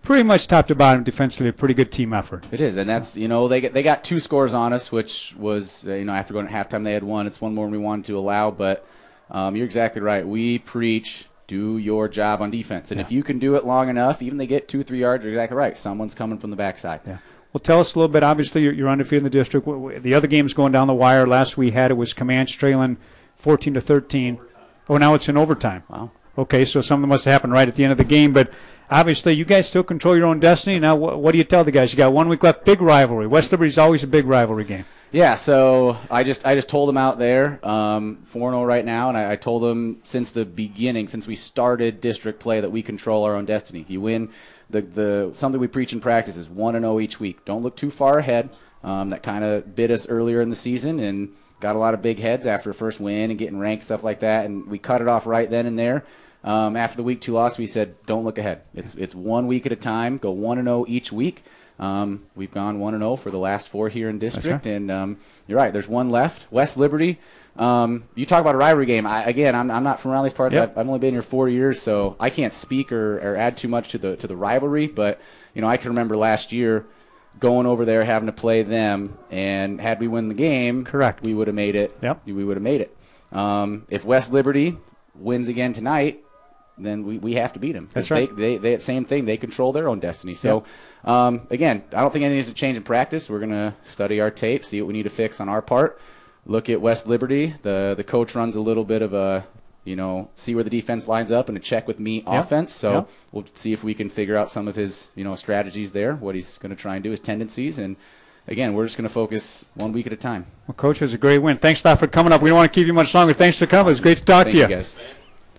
[0.07, 2.45] pretty much top to bottom defensively a pretty good team effort.
[2.53, 5.35] It is, and that's you know they get, they got two scores on us, which
[5.37, 7.27] was uh, you know after going at halftime they had one.
[7.27, 8.87] It's one more than we wanted to allow, but
[9.31, 10.27] um, you're exactly right.
[10.27, 14.23] We preach do your job on defense, and if you can do it long enough,
[14.23, 15.77] even they get two three yards, you're exactly right.
[15.77, 17.01] Someone's coming from the backside.
[17.07, 17.19] Yeah.
[17.53, 18.23] Well, tell us a little bit.
[18.23, 19.67] Obviously, you're, you're undefeated in the district.
[20.03, 21.27] The other games going down the wire.
[21.27, 22.97] Last we had it was Camanche trailing
[23.37, 24.39] 14 to 13.
[24.89, 25.83] Oh, now it's in overtime.
[25.89, 26.11] Wow.
[26.39, 28.53] Okay, so something must have happened right at the end of the game, but
[28.91, 30.79] obviously you guys still control your own destiny.
[30.79, 31.93] Now, what, what do you tell the guys?
[31.93, 32.65] You got one week left.
[32.65, 33.27] Big rivalry.
[33.27, 34.85] West Liberty's always a big rivalry game.
[35.13, 39.17] Yeah, so I just I just told them out there, um, 4-0 right now, and
[39.17, 43.25] I, I told them since the beginning, since we started district play, that we control
[43.25, 43.81] our own destiny.
[43.81, 44.31] If you win,
[44.69, 47.45] the the something we preach in practice is one and zero each week.
[47.45, 48.51] Don't look too far ahead.
[48.83, 52.03] Um, that kind of bit us earlier in the season and got a lot of
[52.03, 55.01] big heads after a first win and getting ranked stuff like that, and we cut
[55.01, 56.05] it off right then and there.
[56.47, 58.63] Um, after the week two loss, we said don't look ahead.
[58.73, 60.17] It's it's one week at a time.
[60.17, 61.43] Go one and zero each week.
[61.79, 64.75] Um, we've gone one and zero for the last four here in district, right.
[64.75, 65.19] and um,
[65.49, 65.73] you're right.
[65.73, 66.51] There's one left.
[66.53, 67.19] West Liberty.
[67.57, 69.07] Um, you talk about a rivalry game.
[69.07, 70.55] I, again, I'm, I'm not from around these parts.
[70.55, 70.71] Yep.
[70.71, 73.69] I've, I've only been here four years, so I can't speak or, or add too
[73.69, 74.87] much to the to the rivalry.
[74.87, 75.21] But
[75.53, 76.87] you know, I can remember last year
[77.41, 81.23] going over there having to play them, and had we win the game, Correct.
[81.23, 81.97] we would have made it.
[82.03, 82.23] Yep.
[82.27, 82.97] we would have made it.
[83.33, 84.79] Um, if West Liberty
[85.15, 86.23] wins again tonight,
[86.79, 87.89] then we, we have to beat them.
[87.93, 88.37] That's they, right.
[88.37, 89.25] They, they, same thing.
[89.25, 90.35] They control their own destiny.
[90.35, 90.65] So,
[91.05, 93.31] um, again, I don't think anything needs to change in practice.
[93.31, 96.01] We're going to study our tape, see what we need to fix on our part.
[96.45, 97.55] Look at West Liberty.
[97.63, 99.47] The the coach runs a little bit of a,
[99.85, 102.73] you know, see where the defense lines up and a check with me offense.
[102.73, 106.15] So we'll see if we can figure out some of his, you know, strategies there,
[106.15, 107.79] what he's going to try and do, his tendencies.
[107.79, 107.97] And,
[108.47, 110.47] again, we're just going to focus one week at a time.
[110.69, 111.57] Well, Coach, it was a great win.
[111.57, 112.43] Thanks a lot for coming up.
[112.43, 113.33] We don't want to keep you much longer.
[113.33, 113.87] Thanks for coming.
[113.87, 114.95] It was great to talk Thank to you, guys.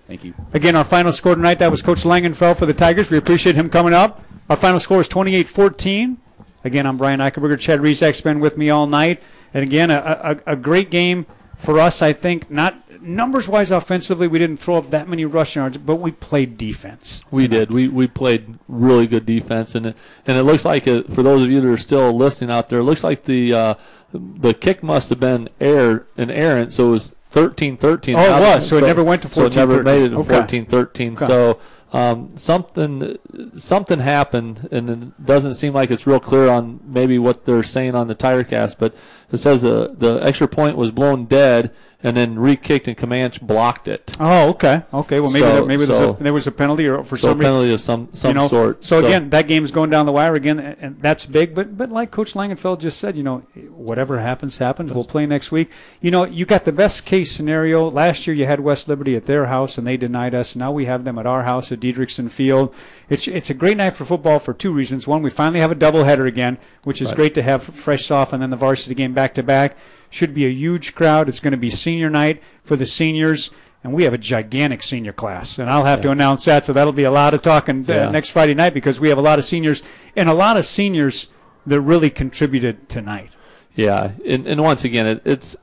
[0.08, 0.34] Thank you.
[0.54, 3.12] Again, our final score tonight, that was Coach Langenfeld for the Tigers.
[3.12, 4.24] We appreciate him coming up.
[4.50, 6.16] Our final score is 28-14.
[6.64, 7.60] Again, I'm Brian Eichelberger.
[7.60, 9.22] Chad Rizek's been with me all night.
[9.54, 11.26] And again, a, a, a great game
[11.58, 12.50] for us, I think.
[12.50, 17.24] Not numbers-wise offensively, we didn't throw up that many rushing yards, but we played defense.
[17.32, 17.72] We did.
[17.72, 21.44] We we played really good defense, and it, and it looks like it, for those
[21.44, 23.74] of you that are still listening out there, it looks like the uh,
[24.14, 28.16] the kick must have been air an errant, so it was 13-13.
[28.18, 29.52] Oh, it was, so it never went to fourteen.
[29.52, 29.86] So it never 14-13.
[29.86, 30.62] made it to Okay.
[30.64, 31.14] 14-13.
[31.14, 31.26] Okay.
[31.26, 31.60] So
[31.94, 33.18] um, something
[33.56, 37.96] something happened, and it doesn't seem like it's real clear on maybe what they're saying
[37.96, 38.94] on the tire cast, but
[39.32, 41.74] it says the the extra point was blown dead,
[42.08, 44.16] and then re-kicked, and Camanche blocked it.
[44.20, 44.84] Oh, okay.
[44.94, 47.30] Okay, well, maybe, So- there, maybe so- a, there was a penalty or for So
[47.30, 47.52] some reason.
[47.52, 48.84] penalty of some some you know, sort.
[48.84, 51.54] So, again, that game's going down the wire again, and, and that's big.
[51.54, 53.40] But but like Coach Langenfeld just said, you know,
[53.72, 54.92] whatever happens, happens.
[54.94, 55.70] We'll play next week.
[56.02, 57.90] You know, you got the best case scenario.
[57.92, 60.56] Last year, you had West Liberty at their house, and they denied us.
[60.56, 62.74] Now we have them at our house at Diedrichson Field.
[63.10, 65.08] It's it's a great night for football for two reasons.
[65.08, 67.16] One, we finally have a doubleheader again, which is Right.
[67.18, 69.76] great to have fresh off, and then the varsity game back to back.
[70.10, 71.28] Should be a huge crowd.
[71.28, 73.52] It's going to be senior night for the seniors.
[73.84, 76.66] And we have a gigantic senior class, and I'll have to announce that.
[76.66, 78.10] So that'll be a lot of talking uh, Yeah.
[78.12, 79.82] next Friday night because we have a lot of seniors
[80.16, 81.28] and a lot of seniors
[81.66, 83.32] that really contributed tonight.
[83.76, 85.56] Yeah, and, and once again, it, it's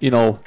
[0.00, 0.40] you know,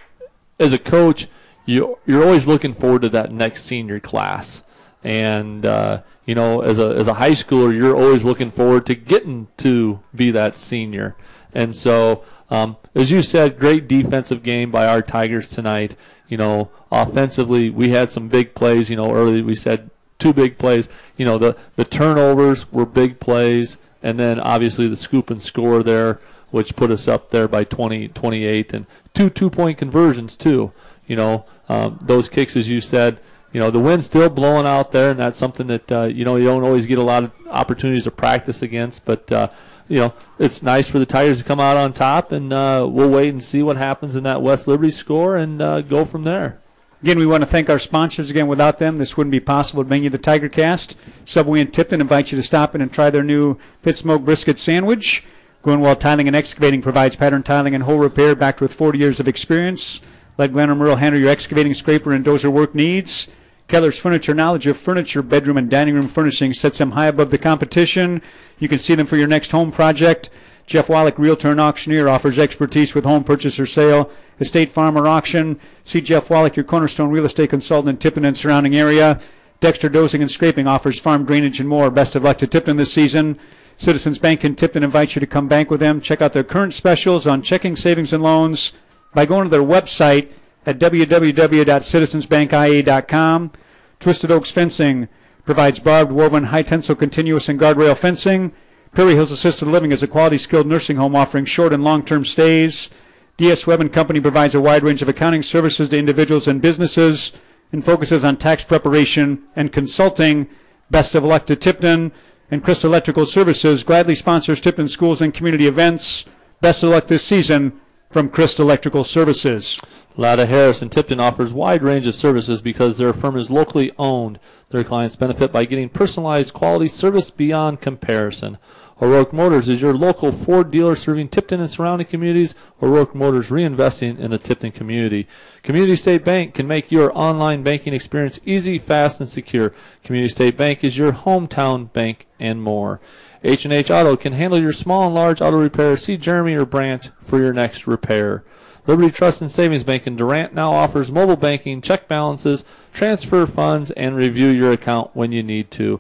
[0.60, 1.28] as a coach,
[1.66, 4.64] you you're always looking forward to that next senior class,
[5.04, 8.96] and uh, you know, as a as a high schooler, you're always looking forward to
[8.96, 11.16] getting to be that senior,
[11.54, 12.24] and so.
[12.50, 15.96] Um, as you said, great defensive game by our Tigers tonight.
[16.28, 18.90] You know, offensively, we had some big plays.
[18.90, 19.90] You know, early we said
[20.20, 20.90] two big plays.
[21.18, 25.84] You know, the the turnovers were big plays, and then obviously the scoop and score
[25.84, 26.20] there,
[26.52, 30.72] which put us up there by 20, 28, and two two point conversions too.
[31.08, 33.20] You know, um, those kicks, as you said.
[33.52, 36.38] You know, the wind's still blowing out there, and that's something that uh, you know
[36.38, 39.06] you don't always get a lot of opportunities to practice against.
[39.06, 39.50] But uh,
[39.94, 43.12] you know, it's nice for the Tigers to come out on top, and uh, we'll
[43.12, 46.60] wait and see what happens in that West Liberty score and uh, go from there.
[47.04, 48.32] Again, we want to thank our sponsors.
[48.32, 50.98] Again, without them, this wouldn't be possible to bring you the Tiger Cast.
[51.26, 54.58] Subway and Tipton invite you to stop in and try their new pit smoke brisket
[54.58, 55.24] sandwich.
[55.62, 59.28] Grunwald Tiling and Excavating provides pattern tiling and hole repair backed with 40 years of
[59.28, 60.02] experience.
[60.40, 63.28] Let Glenn or Merle handle your excavating, scraper, and dozer work needs.
[63.68, 67.38] Keller's Furniture knowledge of furniture, bedroom, and dining room furnishing sets them high above the
[67.38, 68.22] competition.
[68.60, 70.30] You can see them for your next home project.
[70.66, 74.10] Jeff Wallach, Realtor and Auctioneer, offers expertise with home purchase or sale,
[74.40, 75.60] estate farm or auction.
[75.84, 79.20] See Jeff Wallach, your cornerstone real estate consultant in Tipton and surrounding area.
[79.60, 81.90] Dexter Dozing and Scraping offers farm drainage and more.
[81.90, 83.38] Best of luck to Tipton this season.
[83.78, 86.00] Citizens Bank in Tipton invites you to come bank with them.
[86.00, 88.74] Check out their current specials on checking, savings, and loans
[89.14, 90.32] by going to their website
[90.66, 93.52] at www.citizensbankia.com.
[94.00, 95.08] Twisted Oaks Fencing
[95.46, 98.54] provides barbed, woven, high tensile, continuous, and guardrail fencing.
[98.94, 102.24] Perry Hills Assisted Living is a quality skilled nursing home offering short and long term
[102.24, 102.92] stays.
[103.38, 107.34] DS Webb and Company provides a wide range of accounting services to individuals and businesses
[107.72, 110.48] and focuses on tax preparation and consulting.
[110.92, 112.12] Best of luck to Tipton
[112.52, 116.26] and Crystal Electrical Services gladly sponsors Tipton schools and community events.
[116.62, 117.82] Best of luck this season
[118.14, 119.82] from Christ Electrical Services.
[120.16, 124.40] Latta Harris in Tipton offers wide range of services because their firm is locally owned.
[124.70, 128.60] Their clients benefit by getting personalized quality service beyond comparison.
[129.02, 132.54] O'Rourke Motors is your local Ford dealer serving Tipton and surrounding communities.
[132.84, 135.28] O'Rourke Motors reinvesting in the Tipton community.
[135.64, 139.74] Community State Bank can make your online banking experience easy, fast, and secure.
[140.04, 143.02] Community State Bank is your hometown bank and more.
[143.44, 145.98] H&H Auto can handle your small and large auto repair.
[145.98, 148.44] See Jeremy or Branch for your next repair.
[148.88, 153.92] Liberty Trust and Savings Bank in Durant now offers mobile banking, check balances, transfer funds,
[153.92, 156.00] and review your account when you need to.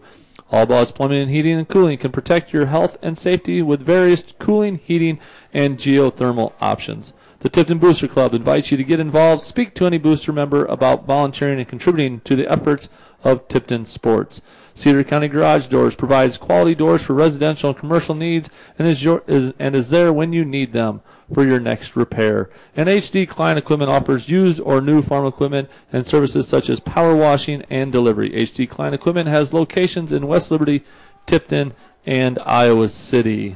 [0.51, 4.23] All Boss Plumbing and Heating and Cooling can protect your health and safety with various
[4.37, 5.19] cooling, heating,
[5.53, 7.13] and geothermal options.
[7.39, 9.41] The Tipton Booster Club invites you to get involved.
[9.41, 12.87] Speak to any booster member about volunteering and contributing to the efforts
[13.23, 14.41] of Tipton Sports.
[14.75, 19.23] Cedar County Garage Doors provides quality doors for residential and commercial needs and is, your,
[19.27, 22.49] is, and is there when you need them for your next repair.
[22.75, 27.15] And HD Klein Equipment offers used or new farm equipment and services such as power
[27.15, 28.29] washing and delivery.
[28.31, 30.83] HD Klein Equipment has locations in West Liberty,
[31.25, 31.73] Tipton,
[32.05, 33.55] and Iowa City.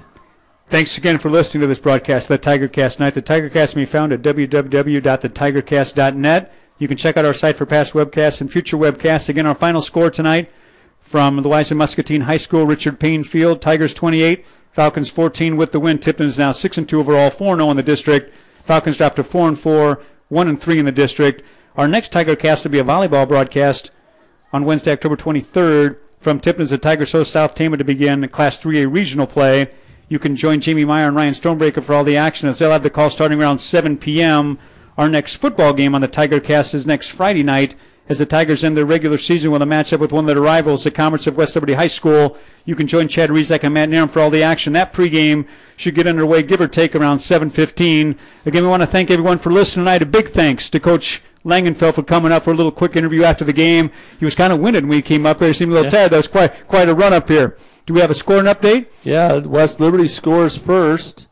[0.69, 3.13] Thanks again for listening to this broadcast the TigerCast Tonight.
[3.13, 6.53] The TigerCast can be found at www.thetigercast.net.
[6.79, 9.29] You can check out our site for past webcasts and future webcasts.
[9.29, 10.51] Again, our final score tonight
[11.07, 15.79] from the Louisa Muscatine High School, Richard Payne Field, Tigers 28, Falcons 14 with the
[15.79, 15.99] win.
[15.99, 18.33] Tipton is now 6 and 2 overall, 4 0 in the district.
[18.65, 21.43] Falcons dropped to 4 and 4, 1 and 3 in the district.
[21.77, 23.91] Our next TigerCast will be a volleyball broadcast
[24.51, 28.59] on Wednesday, October 23rd from Tipton as the Tigers host South Tama to begin Class
[28.59, 29.69] 3A regional play.
[30.09, 32.83] You can join Jamie Meyer and Ryan Stonebreaker for all the action as they'll have
[32.83, 34.59] the call starting around 7 p.m.
[34.97, 37.75] Our next football game on the Tiger Cast is next Friday night
[38.09, 40.83] as the Tigers end their regular season with a matchup with one of their rivals,
[40.83, 42.37] the Comets of West Liberty High School.
[42.65, 44.73] You can join Chad Rizek and Matt Narum for all the action.
[44.73, 48.17] That pregame should get underway, give or take, around 7.15.
[48.45, 50.01] Again, we want to thank everyone for listening tonight.
[50.01, 53.45] A big thanks to Coach Langenfeld for coming up for a little quick interview after
[53.45, 53.91] the game.
[54.19, 55.49] He was kind of winded when he came up here.
[55.49, 55.99] He seemed a little yeah.
[55.99, 56.11] tired.
[56.11, 57.57] That was quite, quite a run up here.
[57.85, 58.87] Do we have a scoring update?
[59.03, 61.27] Yeah, West Liberty scores first,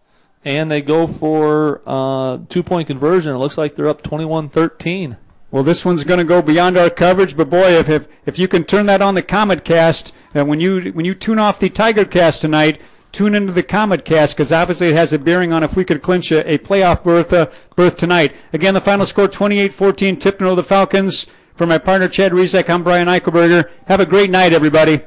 [0.45, 3.35] and they go for uh, two point conversion.
[3.35, 5.17] It looks like they're up 21 13.
[5.55, 8.45] Well, this one's going to go beyond our coverage, but boy, if, if, if you
[8.45, 11.69] can turn that on the Comet Cast, and when you when you tune off the
[11.69, 12.81] Tiger Cast tonight,
[13.13, 16.01] tune into the Comet Cast because obviously it has a bearing on if we could
[16.01, 18.35] clinch a, a playoff berth uh, berth tonight.
[18.51, 21.25] Again, the final score 28-14, Tipton over the Falcons.
[21.55, 23.71] For my partner Chad Rizek, I'm Brian Eichelberger.
[23.87, 25.03] Have a great night, everybody.